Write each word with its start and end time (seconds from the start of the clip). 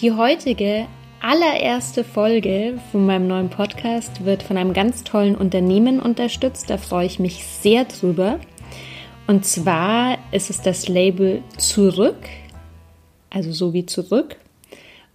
Die 0.00 0.12
heutige 0.12 0.86
allererste 1.20 2.04
Folge 2.04 2.78
von 2.92 3.04
meinem 3.04 3.26
neuen 3.26 3.50
Podcast 3.50 4.24
wird 4.24 4.44
von 4.44 4.56
einem 4.56 4.72
ganz 4.72 5.02
tollen 5.02 5.34
Unternehmen 5.34 5.98
unterstützt. 5.98 6.70
Da 6.70 6.78
freue 6.78 7.06
ich 7.06 7.18
mich 7.18 7.44
sehr 7.44 7.84
drüber. 7.84 8.38
Und 9.26 9.44
zwar 9.44 10.18
ist 10.30 10.50
es 10.50 10.62
das 10.62 10.86
Label 10.86 11.42
Zurück, 11.56 12.28
also 13.28 13.50
so 13.50 13.72
wie 13.72 13.86
zurück. 13.86 14.36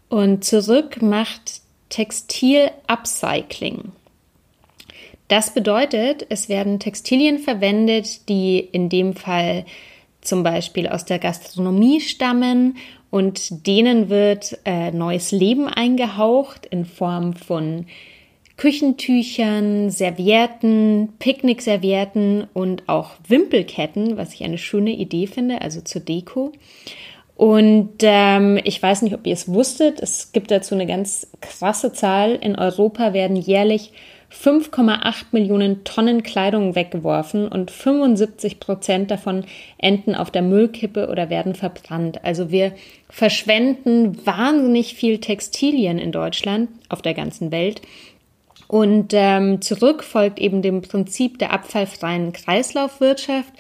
Und 0.10 0.44
Zurück 0.44 1.02
macht 1.02 1.62
Textil-Upcycling. 1.88 3.94
Das 5.30 5.54
bedeutet, 5.54 6.26
es 6.28 6.50
werden 6.50 6.82
Textilien 6.82 7.40
verwendet, 7.40 8.28
die 8.28 8.60
in 8.60 8.90
dem 8.90 9.16
Fall 9.16 9.64
zum 10.20 10.44
Beispiel 10.44 10.90
aus 10.90 11.06
der 11.06 11.20
Gastronomie 11.20 12.02
stammen 12.02 12.76
und 13.14 13.68
denen 13.68 14.10
wird 14.10 14.58
äh, 14.66 14.90
neues 14.90 15.32
Leben 15.32 15.68
eingehaucht 15.68 16.66
in 16.66 16.84
Form 16.84 17.34
von 17.34 17.86
Küchentüchern, 18.58 19.92
Servietten, 19.92 21.10
Picknickservietten 21.20 22.48
und 22.54 22.90
auch 22.90 23.12
Wimpelketten, 23.28 24.18
was 24.18 24.34
ich 24.34 24.44
eine 24.44 24.58
schöne 24.58 24.94
Idee 24.94 25.28
finde, 25.28 25.62
also 25.62 25.82
zur 25.82 26.02
Deko. 26.02 26.54
Und 27.36 27.98
ähm, 28.00 28.60
ich 28.64 28.82
weiß 28.82 29.04
nicht, 29.04 29.14
ob 29.14 29.28
ihr 29.28 29.34
es 29.34 29.48
wusstet, 29.48 30.00
es 30.02 30.32
gibt 30.32 30.50
dazu 30.50 30.74
eine 30.74 30.88
ganz 30.88 31.28
krasse 31.40 31.94
Zahl. 31.94 32.34
In 32.34 32.56
Europa 32.56 33.14
werden 33.14 33.36
jährlich 33.36 33.92
5,8 34.34 35.26
Millionen 35.32 35.84
Tonnen 35.84 36.24
Kleidung 36.24 36.76
weggeworfen 36.76 37.48
und 37.48 37.72
75 37.72 38.60
Prozent 38.60 39.12
davon 39.12 39.46
enden 39.78 40.16
auf 40.16 40.32
der 40.32 40.42
Müllkippe 40.42 41.08
oder 41.10 41.30
werden 41.30 41.56
verbrannt. 41.56 42.24
Also 42.26 42.52
wir 42.52 42.74
verschwenden 43.10 44.26
wahnsinnig 44.26 44.96
viel 44.96 45.20
Textilien 45.20 46.00
in 46.00 46.12
Deutschland, 46.12 46.70
auf 46.90 47.02
der 47.02 47.14
ganzen 47.14 47.52
Welt. 47.52 47.82
Und 48.68 49.14
ähm, 49.14 49.62
zurück 49.62 50.04
folgt 50.04 50.40
eben 50.40 50.64
dem 50.64 50.82
Prinzip 50.82 51.38
der 51.38 51.54
abfallfreien 51.54 52.34
Kreislaufwirtschaft 52.34 53.54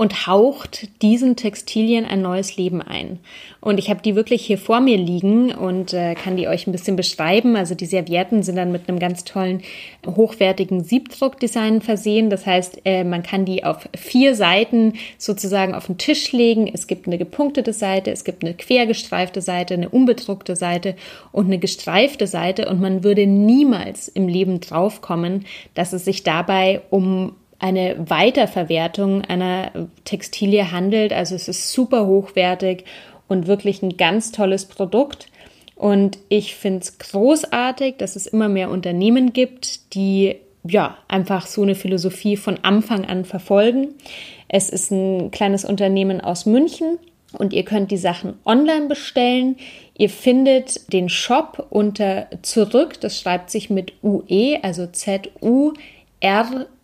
und 0.00 0.26
haucht 0.26 0.88
diesen 1.02 1.36
Textilien 1.36 2.06
ein 2.06 2.22
neues 2.22 2.56
Leben 2.56 2.80
ein. 2.80 3.18
Und 3.60 3.78
ich 3.78 3.90
habe 3.90 4.00
die 4.00 4.14
wirklich 4.14 4.46
hier 4.46 4.56
vor 4.56 4.80
mir 4.80 4.96
liegen 4.96 5.52
und 5.52 5.92
äh, 5.92 6.14
kann 6.14 6.38
die 6.38 6.48
euch 6.48 6.66
ein 6.66 6.72
bisschen 6.72 6.96
beschreiben. 6.96 7.54
Also 7.54 7.74
die 7.74 7.84
Servietten 7.84 8.42
sind 8.42 8.56
dann 8.56 8.72
mit 8.72 8.88
einem 8.88 8.98
ganz 8.98 9.24
tollen, 9.24 9.60
hochwertigen 10.06 10.82
Siebdruckdesign 10.82 11.82
versehen. 11.82 12.30
Das 12.30 12.46
heißt, 12.46 12.80
äh, 12.86 13.04
man 13.04 13.22
kann 13.22 13.44
die 13.44 13.62
auf 13.62 13.90
vier 13.94 14.34
Seiten 14.34 14.94
sozusagen 15.18 15.74
auf 15.74 15.84
den 15.84 15.98
Tisch 15.98 16.32
legen. 16.32 16.70
Es 16.72 16.86
gibt 16.86 17.06
eine 17.06 17.18
gepunktete 17.18 17.74
Seite, 17.74 18.10
es 18.10 18.24
gibt 18.24 18.42
eine 18.42 18.54
quergestreifte 18.54 19.42
Seite, 19.42 19.74
eine 19.74 19.90
unbedruckte 19.90 20.56
Seite 20.56 20.96
und 21.30 21.44
eine 21.44 21.58
gestreifte 21.58 22.26
Seite. 22.26 22.70
Und 22.70 22.80
man 22.80 23.04
würde 23.04 23.26
niemals 23.26 24.08
im 24.08 24.28
Leben 24.28 24.60
draufkommen, 24.60 25.44
dass 25.74 25.92
es 25.92 26.06
sich 26.06 26.22
dabei 26.22 26.80
um 26.88 27.34
eine 27.60 27.96
Weiterverwertung 28.08 29.22
einer 29.22 29.70
Textilie 30.04 30.72
handelt. 30.72 31.12
Also 31.12 31.34
es 31.34 31.46
ist 31.46 31.72
super 31.72 32.06
hochwertig 32.06 32.84
und 33.28 33.46
wirklich 33.46 33.82
ein 33.82 33.96
ganz 33.96 34.32
tolles 34.32 34.64
Produkt. 34.64 35.28
Und 35.76 36.18
ich 36.28 36.56
finde 36.56 36.80
es 36.80 36.98
großartig, 36.98 37.96
dass 37.98 38.16
es 38.16 38.26
immer 38.26 38.48
mehr 38.48 38.70
Unternehmen 38.70 39.32
gibt, 39.32 39.94
die 39.94 40.36
ja 40.64 40.98
einfach 41.08 41.46
so 41.46 41.62
eine 41.62 41.74
Philosophie 41.74 42.36
von 42.36 42.58
Anfang 42.62 43.04
an 43.04 43.24
verfolgen. 43.24 43.88
Es 44.48 44.68
ist 44.68 44.90
ein 44.90 45.30
kleines 45.30 45.64
Unternehmen 45.64 46.20
aus 46.20 46.44
München 46.44 46.98
und 47.38 47.52
ihr 47.52 47.64
könnt 47.64 47.90
die 47.90 47.96
Sachen 47.96 48.34
online 48.44 48.88
bestellen. 48.88 49.56
Ihr 49.96 50.10
findet 50.10 50.92
den 50.92 51.08
Shop 51.08 51.66
unter 51.70 52.26
zurück, 52.42 53.00
das 53.00 53.18
schreibt 53.20 53.50
sich 53.50 53.70
mit 53.70 53.92
UE, 54.02 54.58
also 54.62 54.86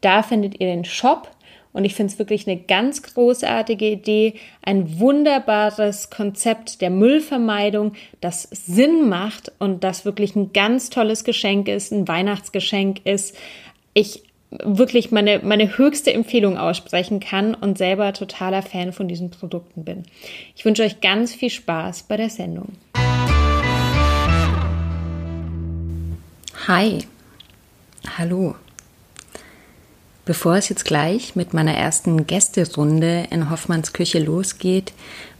Da 0.00 0.22
findet 0.22 0.60
ihr 0.60 0.68
den 0.68 0.84
Shop. 0.84 1.28
Und 1.74 1.86
ich 1.86 1.94
finde 1.94 2.12
es 2.12 2.18
wirklich 2.18 2.46
eine 2.46 2.60
ganz 2.60 3.02
großartige 3.02 3.88
Idee, 3.88 4.34
ein 4.60 5.00
wunderbares 5.00 6.10
Konzept 6.10 6.82
der 6.82 6.90
Müllvermeidung, 6.90 7.94
das 8.20 8.42
Sinn 8.42 9.08
macht 9.08 9.50
und 9.58 9.82
das 9.82 10.04
wirklich 10.04 10.36
ein 10.36 10.52
ganz 10.52 10.90
tolles 10.90 11.24
Geschenk 11.24 11.68
ist, 11.68 11.90
ein 11.90 12.06
Weihnachtsgeschenk 12.06 13.06
ist. 13.06 13.34
Ich 13.94 14.22
wirklich 14.64 15.10
meine, 15.10 15.40
meine 15.42 15.78
höchste 15.78 16.12
Empfehlung 16.12 16.58
aussprechen 16.58 17.20
kann 17.20 17.54
und 17.54 17.78
selber 17.78 18.12
totaler 18.12 18.62
Fan 18.62 18.92
von 18.92 19.08
diesen 19.08 19.30
Produkten 19.30 19.84
bin. 19.84 20.04
Ich 20.54 20.64
wünsche 20.64 20.82
euch 20.82 21.00
ganz 21.00 21.34
viel 21.34 21.50
Spaß 21.50 22.04
bei 22.04 22.16
der 22.16 22.30
Sendung. 22.30 22.72
Hi, 26.68 26.98
hallo. 28.16 28.54
Bevor 30.24 30.54
es 30.54 30.68
jetzt 30.68 30.84
gleich 30.84 31.34
mit 31.34 31.52
meiner 31.52 31.74
ersten 31.74 32.28
Gästerunde 32.28 33.26
in 33.30 33.50
Hoffmanns 33.50 33.92
Küche 33.92 34.20
losgeht, 34.20 34.92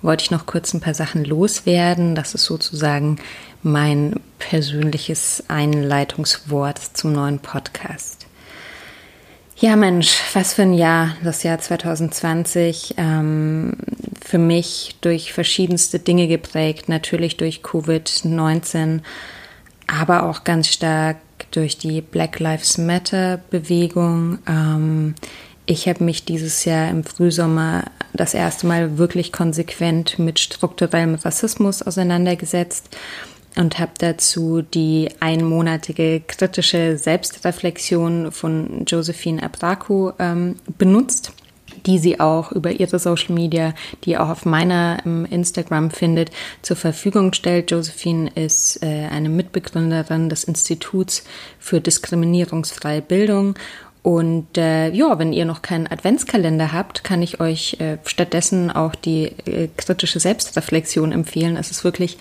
wollte 0.02 0.24
ich 0.24 0.32
noch 0.32 0.46
kurz 0.46 0.74
ein 0.74 0.80
paar 0.80 0.94
Sachen 0.94 1.24
loswerden. 1.24 2.16
Das 2.16 2.34
ist 2.34 2.46
sozusagen 2.46 3.20
mein 3.62 4.18
persönliches 4.40 5.44
Einleitungswort 5.46 6.80
zum 6.94 7.12
neuen 7.12 7.38
Podcast. 7.38 8.21
Ja, 9.62 9.76
Mensch, 9.76 10.20
was 10.32 10.54
für 10.54 10.62
ein 10.62 10.74
Jahr, 10.74 11.14
das 11.22 11.44
Jahr 11.44 11.56
2020. 11.56 12.94
Ähm, 12.96 13.76
für 14.20 14.38
mich 14.38 14.96
durch 15.02 15.32
verschiedenste 15.32 16.00
Dinge 16.00 16.26
geprägt, 16.26 16.88
natürlich 16.88 17.36
durch 17.36 17.60
Covid-19 17.60 19.02
aber 19.86 20.24
auch 20.24 20.42
ganz 20.42 20.66
stark 20.66 21.18
durch 21.52 21.78
die 21.78 22.00
Black 22.00 22.40
Lives 22.40 22.76
Matter 22.76 23.38
Bewegung. 23.50 24.40
Ähm, 24.48 25.14
ich 25.66 25.86
habe 25.86 26.02
mich 26.02 26.24
dieses 26.24 26.64
Jahr 26.64 26.90
im 26.90 27.04
Frühsommer 27.04 27.84
das 28.14 28.34
erste 28.34 28.66
Mal 28.66 28.98
wirklich 28.98 29.30
konsequent 29.30 30.18
mit 30.18 30.40
strukturellem 30.40 31.14
Rassismus 31.14 31.82
auseinandergesetzt 31.82 32.96
und 33.56 33.78
habe 33.78 33.92
dazu 33.98 34.62
die 34.62 35.08
einmonatige 35.20 36.22
kritische 36.26 36.96
Selbstreflexion 36.98 38.32
von 38.32 38.84
Josephine 38.86 39.42
Abraku 39.42 40.12
ähm, 40.18 40.56
benutzt 40.78 41.32
die 41.86 41.98
sie 41.98 42.20
auch 42.20 42.52
über 42.52 42.70
ihre 42.70 42.98
Social 42.98 43.34
Media, 43.34 43.74
die 44.04 44.18
auch 44.18 44.28
auf 44.28 44.44
meiner 44.44 44.98
ähm, 45.04 45.26
Instagram 45.28 45.90
findet, 45.90 46.30
zur 46.60 46.76
Verfügung 46.76 47.32
stellt. 47.32 47.70
Josephine 47.70 48.30
ist 48.34 48.82
äh, 48.82 49.06
eine 49.10 49.30
Mitbegründerin 49.30 50.28
des 50.28 50.44
Instituts 50.44 51.24
für 51.58 51.80
diskriminierungsfreie 51.80 53.00
Bildung 53.02 53.54
und 54.02 54.58
äh, 54.58 54.90
ja, 54.90 55.18
wenn 55.20 55.32
ihr 55.32 55.44
noch 55.44 55.62
keinen 55.62 55.86
Adventskalender 55.86 56.72
habt, 56.72 57.04
kann 57.04 57.22
ich 57.22 57.40
euch 57.40 57.76
äh, 57.78 57.98
stattdessen 58.04 58.70
auch 58.70 58.96
die 58.96 59.26
äh, 59.46 59.68
kritische 59.76 60.18
Selbstreflexion 60.18 61.12
empfehlen. 61.12 61.56
Es 61.56 61.70
ist 61.70 61.84
wirklich 61.84 62.18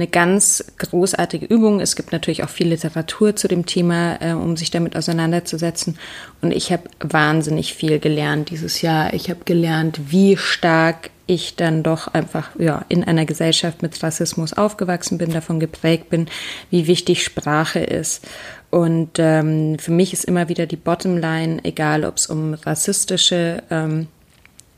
eine 0.00 0.08
ganz 0.08 0.64
großartige 0.78 1.44
Übung. 1.44 1.80
Es 1.80 1.94
gibt 1.94 2.10
natürlich 2.10 2.42
auch 2.42 2.48
viel 2.48 2.68
Literatur 2.68 3.36
zu 3.36 3.48
dem 3.48 3.66
Thema, 3.66 4.16
äh, 4.22 4.32
um 4.32 4.56
sich 4.56 4.70
damit 4.70 4.96
auseinanderzusetzen. 4.96 5.98
Und 6.40 6.52
ich 6.52 6.72
habe 6.72 6.84
wahnsinnig 7.00 7.74
viel 7.74 7.98
gelernt 7.98 8.48
dieses 8.48 8.80
Jahr. 8.80 9.12
Ich 9.12 9.28
habe 9.28 9.40
gelernt, 9.44 10.00
wie 10.10 10.38
stark 10.38 11.10
ich 11.26 11.54
dann 11.54 11.82
doch 11.82 12.08
einfach 12.08 12.48
ja 12.58 12.84
in 12.88 13.04
einer 13.04 13.26
Gesellschaft 13.26 13.82
mit 13.82 14.02
Rassismus 14.02 14.54
aufgewachsen 14.54 15.18
bin, 15.18 15.32
davon 15.32 15.60
geprägt 15.60 16.08
bin, 16.08 16.26
wie 16.70 16.86
wichtig 16.86 17.22
Sprache 17.22 17.80
ist. 17.80 18.26
Und 18.70 19.18
ähm, 19.18 19.78
für 19.78 19.92
mich 19.92 20.14
ist 20.14 20.24
immer 20.24 20.48
wieder 20.48 20.66
die 20.66 20.76
Bottomline, 20.76 21.58
egal 21.62 22.04
ob 22.04 22.16
es 22.16 22.26
um 22.26 22.54
rassistische 22.54 23.62
ähm, 23.70 24.08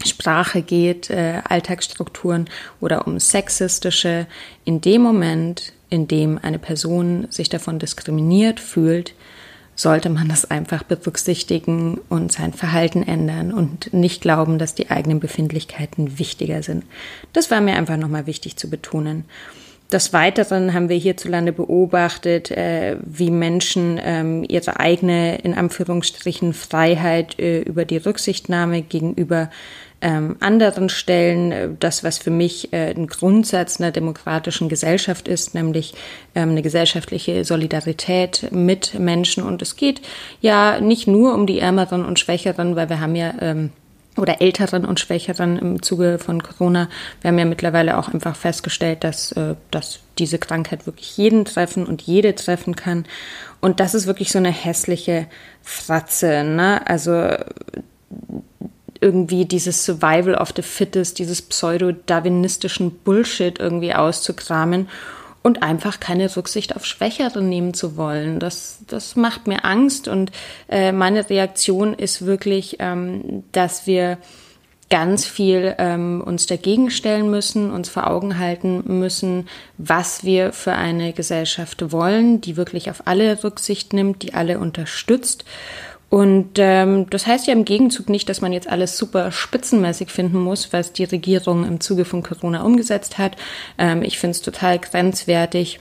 Sprache 0.07 0.63
geht, 0.63 1.11
äh, 1.11 1.41
Alltagsstrukturen 1.49 2.49
oder 2.81 3.07
um 3.07 3.19
sexistische, 3.19 4.27
in 4.65 4.81
dem 4.81 5.03
Moment, 5.03 5.73
in 5.91 6.09
dem 6.09 6.39
eine 6.43 6.59
Person 6.59 7.27
sich 7.31 7.49
davon 7.49 7.79
diskriminiert 7.79 8.61
fühlt, 8.61 9.15
sollte 9.75 10.11
man 10.11 10.29
das 10.29 10.51
einfach 10.51 10.83
berücksichtigen 10.83 11.99
und 12.09 12.31
sein 12.31 12.53
Verhalten 12.53 13.03
ändern 13.03 13.53
und 13.53 13.93
nicht 13.93 14.21
glauben, 14.21 14.59
dass 14.59 14.75
die 14.75 14.91
eigenen 14.91 15.21
Befindlichkeiten 15.21 16.19
wichtiger 16.19 16.63
sind. 16.63 16.85
Das 17.33 17.51
war 17.51 17.61
mir 17.61 17.75
einfach 17.75 17.97
nochmal 17.97 18.27
wichtig 18.27 18.57
zu 18.57 18.69
betonen. 18.69 19.25
Des 19.93 20.15
Weiteren 20.15 20.73
haben 20.73 20.89
wir 20.89 20.97
hierzulande 20.97 21.53
beobachtet, 21.53 22.51
äh, 22.51 22.97
wie 23.05 23.31
Menschen 23.31 24.01
ähm, 24.03 24.43
ihre 24.49 24.81
eigene, 24.81 25.37
in 25.43 25.53
Anführungsstrichen, 25.53 26.55
Freiheit 26.55 27.39
äh, 27.39 27.61
über 27.61 27.85
die 27.85 27.99
Rücksichtnahme 27.99 28.81
gegenüber 28.81 29.51
ähm, 30.03 30.37
anderen 30.41 30.89
Stellen, 30.89 31.53
äh, 31.53 31.69
das, 31.79 32.05
was 32.05 32.19
für 32.19 32.31
mich 32.31 32.73
äh, 32.73 32.91
ein 32.91 33.07
Grundsatz 33.07 33.81
einer 33.81 33.93
demokratischen 33.93 34.69
Gesellschaft 34.69 35.29
ist, 35.29 35.55
nämlich 35.55 35.95
ähm, 36.35 36.51
eine 36.51 36.63
gesellschaftliche 36.63 37.45
Solidarität 37.45 38.49
mit 38.51 38.99
Menschen. 38.99 39.45
Und 39.45 39.63
es 39.63 39.77
geht 39.77 40.03
ja 40.41 40.81
nicht 40.81 41.07
nur 41.07 41.35
um 41.35 41.47
die 41.47 41.61
Ärmeren 41.61 42.05
und 42.05 42.19
Schwächeren, 42.19 42.77
weil 42.77 42.89
wir 42.89 43.01
haben 43.01 43.15
ja 43.15 43.33
ähm, 43.41 43.71
oder 44.17 44.43
Älteren 44.43 44.85
und 44.85 45.01
Schwächeren 45.01 45.59
im 45.59 45.83
Zuge 45.83 46.19
von 46.19 46.43
Corona. 46.43 46.89
Wir 47.23 47.29
haben 47.29 47.39
ja 47.39 47.47
mittlerweile 47.47 47.97
auch 47.97 48.09
einfach 48.09 48.37
festgestellt, 48.37 49.05
dass, 49.05 49.33
äh, 49.33 49.55
dass 49.71 50.01
diese 50.19 50.39
Krankheit 50.39 50.87
wirklich 50.87 51.17
jeden 51.17 51.45
treffen 51.45 51.87
und 51.87 52.03
jede 52.03 52.35
treffen 52.35 52.77
kann. 52.77 53.07
Und 53.61 53.81
das 53.81 53.95
ist 53.95 54.07
wirklich 54.07 54.33
so 54.33 54.39
eine 54.39 54.51
hässliche 54.51 55.27
Fratze. 55.63 56.45
Ne? 56.45 56.87
Also 56.87 57.29
irgendwie 59.03 59.45
dieses 59.45 59.85
Survival 59.85 60.35
of 60.35 60.53
the 60.57 60.63
Fittest, 60.63 61.19
dieses 61.19 61.43
pseudo-darwinistischen 61.43 62.93
Bullshit 63.05 63.59
irgendwie 63.59 63.93
auszukramen 63.95 64.89
und 65.43 65.63
einfach 65.63 65.99
keine 66.01 66.35
Rücksicht 66.37 66.77
auf 66.77 66.87
Schwächere 66.87 67.43
nehmen 67.43 67.75
zu 67.75 67.97
wollen. 67.97 68.39
Das, 68.39 68.79
das 68.87 69.17
macht 69.17 69.49
mir 69.49 69.65
Angst 69.65 70.09
und 70.09 70.31
äh, 70.69 70.93
meine 70.93 71.29
Reaktion 71.29 71.95
ist 71.95 72.25
wirklich, 72.25 72.77
ähm, 72.79 73.43
dass 73.53 73.87
wir 73.87 74.19
ganz 74.89 75.25
viel 75.25 75.75
ähm, 75.79 76.23
uns 76.25 76.47
dagegen 76.47 76.91
stellen 76.91 77.31
müssen, 77.31 77.71
uns 77.71 77.89
vor 77.89 78.09
Augen 78.09 78.39
halten 78.39 78.99
müssen, 78.99 79.49
was 79.79 80.23
wir 80.23 80.53
für 80.53 80.73
eine 80.73 81.15
Gesellschaft 81.15 81.93
wollen, 81.93 82.43
die 82.43 82.59
wirklich 82.59 82.91
auf 82.91 83.07
alle 83.07 83.43
Rücksicht 83.43 83.95
nimmt, 83.95 84.23
die 84.23 84.35
alle 84.35 84.59
unterstützt 84.59 85.47
und 86.13 86.59
ähm, 86.59 87.07
das 87.09 87.27
heißt 87.27 87.47
ja 87.47 87.55
im 87.55 87.65
Gegenzug 87.65 88.11
nicht, 88.11 88.29
dass 88.29 88.43
man 88.43 88.53
jetzt 88.53 88.69
alles 88.69 88.99
super 88.99 89.33
spitzenmäßig 89.33 90.11
finden 90.11 90.41
muss, 90.41 90.71
was 90.71 90.93
die 90.93 91.05
Regierung 91.05 91.67
im 91.67 91.81
Zuge 91.81 92.05
von 92.05 92.23
Corona 92.23 92.65
umgesetzt 92.65 93.17
hat. 93.17 93.39
Ähm, 93.79 94.03
ich 94.03 94.19
finde 94.19 94.33
es 94.33 94.43
total 94.43 94.79
grenzwertig 94.79 95.81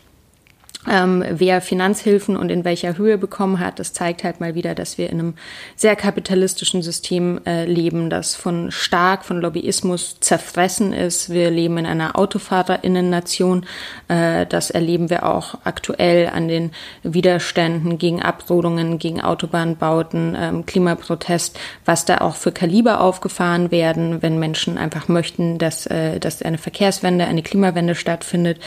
ähm, 0.90 1.24
wer 1.30 1.62
Finanzhilfen 1.62 2.36
und 2.36 2.50
in 2.50 2.66
welcher 2.66 2.98
Höhe 2.98 3.20
bekommen 3.20 3.60
hat, 3.60 3.78
das 3.78 3.94
zeigt 3.94 4.24
halt 4.24 4.40
mal 4.40 4.56
wieder, 4.56 4.74
dass 4.74 4.98
wir 4.98 5.12
in 5.12 5.20
einem 5.20 5.34
sehr 5.76 5.96
kapitalistischen 5.96 6.82
System 6.82 7.40
äh, 7.46 7.66
leben, 7.66 8.10
das 8.10 8.36
von 8.36 8.72
stark 8.72 9.24
von 9.24 9.40
Lobbyismus 9.42 10.20
zerfressen 10.22 10.92
ist. 10.92 11.30
Wir 11.30 11.52
leben 11.52 11.78
in 11.78 11.86
einer 11.86 12.18
Autofahrerinnennation. 12.18 13.68
Äh, 14.08 14.48
das 14.48 14.72
erleben 14.72 15.12
wir 15.12 15.28
auch 15.28 15.60
aktuell 15.66 16.30
an 16.30 16.48
den 16.48 16.72
Widerständen 17.04 18.00
gegen 18.00 18.24
Abrodungen, 18.24 18.98
gegen 18.98 19.22
Autobahnbauten, 19.22 20.36
ähm, 20.40 20.66
Klimaprotest, 20.66 21.60
was 21.86 22.06
da 22.06 22.20
auch 22.20 22.36
für 22.36 22.52
Kaliber 22.52 23.02
aufgefahren 23.02 23.70
werden, 23.70 24.24
wenn 24.24 24.40
Menschen 24.40 24.80
einfach 24.80 25.08
möchten, 25.08 25.60
dass, 25.60 25.86
äh, 25.86 26.20
dass 26.20 26.42
eine 26.42 26.58
Verkehrswende, 26.58 27.26
eine 27.26 27.44
Klimawende 27.44 27.94
stattfindet. 27.94 28.60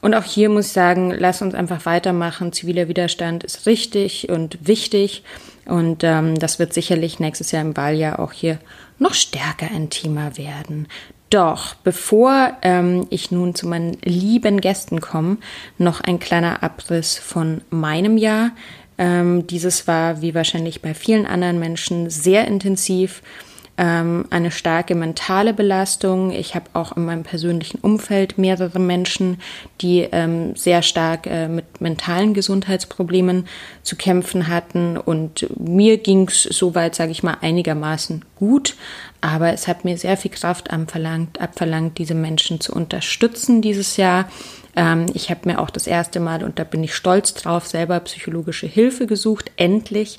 Und 0.00 0.14
auch 0.14 0.24
hier 0.24 0.48
muss 0.48 0.68
ich 0.68 0.72
sagen, 0.72 1.10
lass 1.10 1.42
uns 1.42 1.54
einfach 1.54 1.84
weitermachen. 1.84 2.52
Ziviler 2.52 2.88
Widerstand 2.88 3.44
ist 3.44 3.66
richtig 3.66 4.28
und 4.28 4.66
wichtig. 4.66 5.22
Und 5.66 6.02
ähm, 6.04 6.38
das 6.38 6.58
wird 6.58 6.72
sicherlich 6.72 7.20
nächstes 7.20 7.52
Jahr 7.52 7.62
im 7.62 7.76
Wahljahr 7.76 8.18
auch 8.18 8.32
hier 8.32 8.58
noch 8.98 9.14
stärker 9.14 9.68
ein 9.74 9.90
Thema 9.90 10.36
werden. 10.36 10.88
Doch 11.28 11.74
bevor 11.74 12.56
ähm, 12.62 13.06
ich 13.10 13.30
nun 13.30 13.54
zu 13.54 13.68
meinen 13.68 13.96
lieben 14.02 14.60
Gästen 14.60 15.00
komme, 15.00 15.36
noch 15.78 16.00
ein 16.00 16.18
kleiner 16.18 16.62
Abriss 16.62 17.18
von 17.18 17.60
meinem 17.70 18.16
Jahr. 18.16 18.50
Ähm, 18.98 19.46
dieses 19.46 19.86
war, 19.86 20.22
wie 20.22 20.34
wahrscheinlich 20.34 20.82
bei 20.82 20.92
vielen 20.92 21.26
anderen 21.26 21.58
Menschen, 21.58 22.10
sehr 22.10 22.48
intensiv 22.48 23.22
ähm, 23.78 24.26
eine 24.30 24.50
starke 24.50 24.94
mentale 24.94 25.54
Belastung. 25.54 26.32
Ich 26.32 26.54
habe 26.54 26.66
auch 26.74 26.96
in 26.96 27.04
meinem 27.04 27.22
persönlichen 27.22 27.78
Umfeld 27.78 28.36
mehrere 28.36 28.78
Menschen, 28.78 29.40
die 29.80 30.08
ähm, 30.12 30.54
sehr 30.54 30.82
stark 30.82 31.26
äh, 31.26 31.48
mit 31.48 31.80
mentalen 31.80 32.34
Gesundheitsproblemen 32.34 33.46
zu 33.82 33.96
kämpfen 33.96 34.48
hatten. 34.48 34.96
Und 34.96 35.46
mir 35.58 35.96
ging 35.98 36.28
es 36.28 36.42
soweit, 36.42 36.94
sage 36.94 37.12
ich 37.12 37.22
mal, 37.22 37.38
einigermaßen 37.40 38.24
gut. 38.36 38.76
Aber 39.20 39.52
es 39.52 39.68
hat 39.68 39.84
mir 39.84 39.96
sehr 39.98 40.16
viel 40.16 40.30
Kraft 40.30 40.70
abverlangt, 40.70 41.40
abverlangt 41.40 41.98
diese 41.98 42.14
Menschen 42.14 42.60
zu 42.60 42.72
unterstützen 42.72 43.62
dieses 43.62 43.96
Jahr. 43.96 44.28
Ähm, 44.76 45.06
ich 45.14 45.30
habe 45.30 45.48
mir 45.48 45.58
auch 45.58 45.70
das 45.70 45.86
erste 45.86 46.20
Mal, 46.20 46.44
und 46.44 46.58
da 46.58 46.64
bin 46.64 46.84
ich 46.84 46.94
stolz 46.94 47.34
drauf, 47.34 47.66
selber 47.66 48.00
psychologische 48.00 48.66
Hilfe 48.66 49.06
gesucht, 49.06 49.50
endlich, 49.56 50.18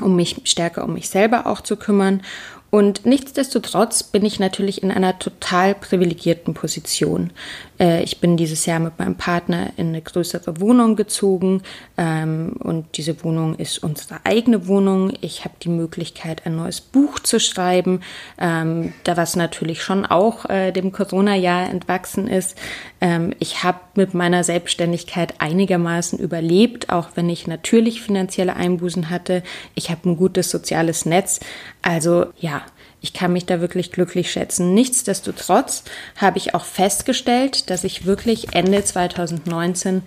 um 0.00 0.16
mich 0.16 0.36
stärker 0.44 0.84
um 0.84 0.94
mich 0.94 1.08
selber 1.08 1.46
auch 1.46 1.60
zu 1.60 1.76
kümmern. 1.76 2.22
Und 2.70 3.04
nichtsdestotrotz 3.04 4.04
bin 4.04 4.24
ich 4.24 4.38
natürlich 4.38 4.82
in 4.82 4.92
einer 4.92 5.18
total 5.18 5.74
privilegierten 5.74 6.54
Position. 6.54 7.32
Äh, 7.80 8.02
ich 8.02 8.20
bin 8.20 8.36
dieses 8.36 8.66
Jahr 8.66 8.78
mit 8.78 8.98
meinem 8.98 9.16
Partner 9.16 9.72
in 9.76 9.88
eine 9.88 10.02
größere 10.02 10.60
Wohnung 10.60 10.94
gezogen 10.94 11.62
ähm, 11.96 12.52
und 12.60 12.96
diese 12.96 13.24
Wohnung 13.24 13.56
ist 13.56 13.82
unsere 13.82 14.20
eigene 14.24 14.68
Wohnung. 14.68 15.12
Ich 15.20 15.44
habe 15.44 15.54
die 15.62 15.70
Möglichkeit, 15.70 16.46
ein 16.46 16.56
neues 16.56 16.80
Buch 16.80 17.18
zu 17.18 17.40
schreiben, 17.40 18.00
ähm, 18.38 18.92
da 19.04 19.16
was 19.16 19.34
natürlich 19.34 19.82
schon 19.82 20.04
auch 20.04 20.48
äh, 20.48 20.70
dem 20.72 20.92
Corona-Jahr 20.92 21.70
entwachsen 21.70 22.28
ist. 22.28 22.56
Ähm, 23.00 23.34
ich 23.38 23.64
habe 23.64 23.80
mit 23.94 24.14
meiner 24.14 24.44
Selbstständigkeit 24.44 25.34
einigermaßen 25.38 26.18
überlebt, 26.18 26.90
auch 26.90 27.10
wenn 27.14 27.30
ich 27.30 27.46
natürlich 27.46 28.02
finanzielle 28.02 28.56
Einbußen 28.56 29.08
hatte. 29.08 29.42
Ich 29.74 29.90
habe 29.90 30.10
ein 30.10 30.16
gutes 30.16 30.50
soziales 30.50 31.06
Netz. 31.06 31.40
Also 31.82 32.26
ja, 32.38 32.62
ich 33.00 33.12
kann 33.12 33.32
mich 33.32 33.46
da 33.46 33.60
wirklich 33.60 33.92
glücklich 33.92 34.30
schätzen. 34.30 34.74
Nichtsdestotrotz 34.74 35.84
habe 36.16 36.38
ich 36.38 36.54
auch 36.54 36.64
festgestellt, 36.64 37.70
dass 37.70 37.84
ich 37.84 38.06
wirklich 38.06 38.54
Ende 38.54 38.84
2019 38.84 40.02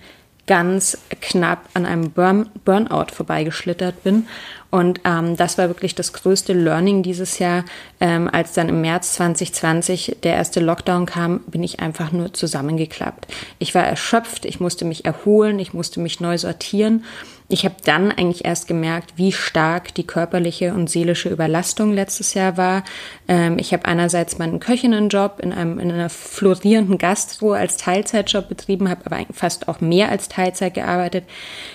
ganz 0.46 0.98
knapp 1.20 1.68
an 1.74 1.86
einem 1.86 2.10
Burn 2.10 2.50
Burnout 2.64 3.12
vorbeigeschlittert 3.12 4.02
bin. 4.02 4.28
Und 4.70 5.00
ähm, 5.04 5.36
das 5.36 5.56
war 5.56 5.68
wirklich 5.68 5.94
das 5.94 6.12
größte 6.12 6.52
Learning 6.52 7.02
dieses 7.02 7.38
Jahr. 7.38 7.64
Ähm, 8.00 8.28
als 8.30 8.54
dann 8.54 8.68
im 8.68 8.80
März 8.80 9.14
2020 9.14 10.16
der 10.22 10.34
erste 10.34 10.60
Lockdown 10.60 11.06
kam, 11.06 11.40
bin 11.46 11.62
ich 11.62 11.80
einfach 11.80 12.12
nur 12.12 12.34
zusammengeklappt. 12.34 13.28
Ich 13.58 13.74
war 13.74 13.84
erschöpft, 13.84 14.44
ich 14.44 14.60
musste 14.60 14.84
mich 14.84 15.04
erholen, 15.04 15.58
ich 15.60 15.74
musste 15.74 16.00
mich 16.00 16.20
neu 16.20 16.38
sortieren. 16.38 17.04
Ich 17.48 17.66
habe 17.66 17.74
dann 17.84 18.10
eigentlich 18.10 18.46
erst 18.46 18.68
gemerkt, 18.68 19.14
wie 19.16 19.30
stark 19.30 19.94
die 19.94 20.06
körperliche 20.06 20.72
und 20.72 20.88
seelische 20.88 21.28
Überlastung 21.28 21.92
letztes 21.92 22.32
Jahr 22.32 22.56
war. 22.56 22.84
Ähm, 23.28 23.58
ich 23.58 23.74
habe 23.74 23.84
einerseits 23.84 24.38
meinen 24.38 24.60
Köchinnenjob 24.60 25.40
in, 25.40 25.52
einem, 25.52 25.78
in 25.78 25.92
einer 25.92 26.08
florierenden 26.08 26.96
Gastro 26.96 27.52
als 27.52 27.76
Teilzeitjob 27.76 28.48
betrieben, 28.48 28.88
habe 28.88 29.04
aber 29.04 29.26
fast 29.30 29.68
auch 29.68 29.82
mehr 29.82 30.08
als 30.08 30.28
Teilzeit 30.30 30.72
gearbeitet. 30.72 31.24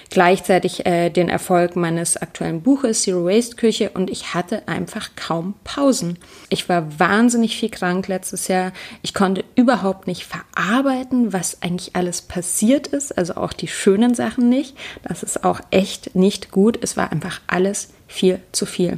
Gleichzeitig 0.10 0.88
äh, 0.88 1.12
den 1.12 1.30
Erfolg 1.30 1.75
meines 1.75 2.18
aktuellen 2.18 2.62
Buches 2.62 3.04
Zero 3.04 3.25
Waste 3.25 3.56
Küche 3.56 3.92
und 3.92 4.10
ich 4.10 4.34
hatte 4.34 4.68
einfach 4.68 5.12
kaum 5.16 5.54
Pausen. 5.63 6.18
Ich 6.50 6.68
war 6.68 7.00
wahnsinnig 7.00 7.58
viel 7.58 7.70
krank 7.70 8.08
letztes 8.08 8.48
Jahr. 8.48 8.72
Ich 9.04 9.13
konnte 9.13 9.46
überhaupt 9.54 10.08
nicht 10.08 10.25
verarbeiten, 10.25 11.32
was 11.32 11.62
eigentlich 11.62 11.96
alles 11.96 12.24
passiert 12.24 12.88
ist, 12.88 13.16
also 13.18 13.36
auch 13.36 13.54
die 13.54 13.68
schönen 13.68 14.16
Sachen 14.16 14.50
nicht. 14.50 14.75
Das 15.04 15.22
ist 15.22 15.44
auch 15.44 15.62
echt 15.70 16.16
nicht 16.16 16.50
gut. 16.50 16.80
Es 16.82 16.98
war 16.98 17.12
einfach 17.12 17.39
alles 17.46 17.89
viel 18.08 18.39
zu 18.51 18.66
viel. 18.66 18.98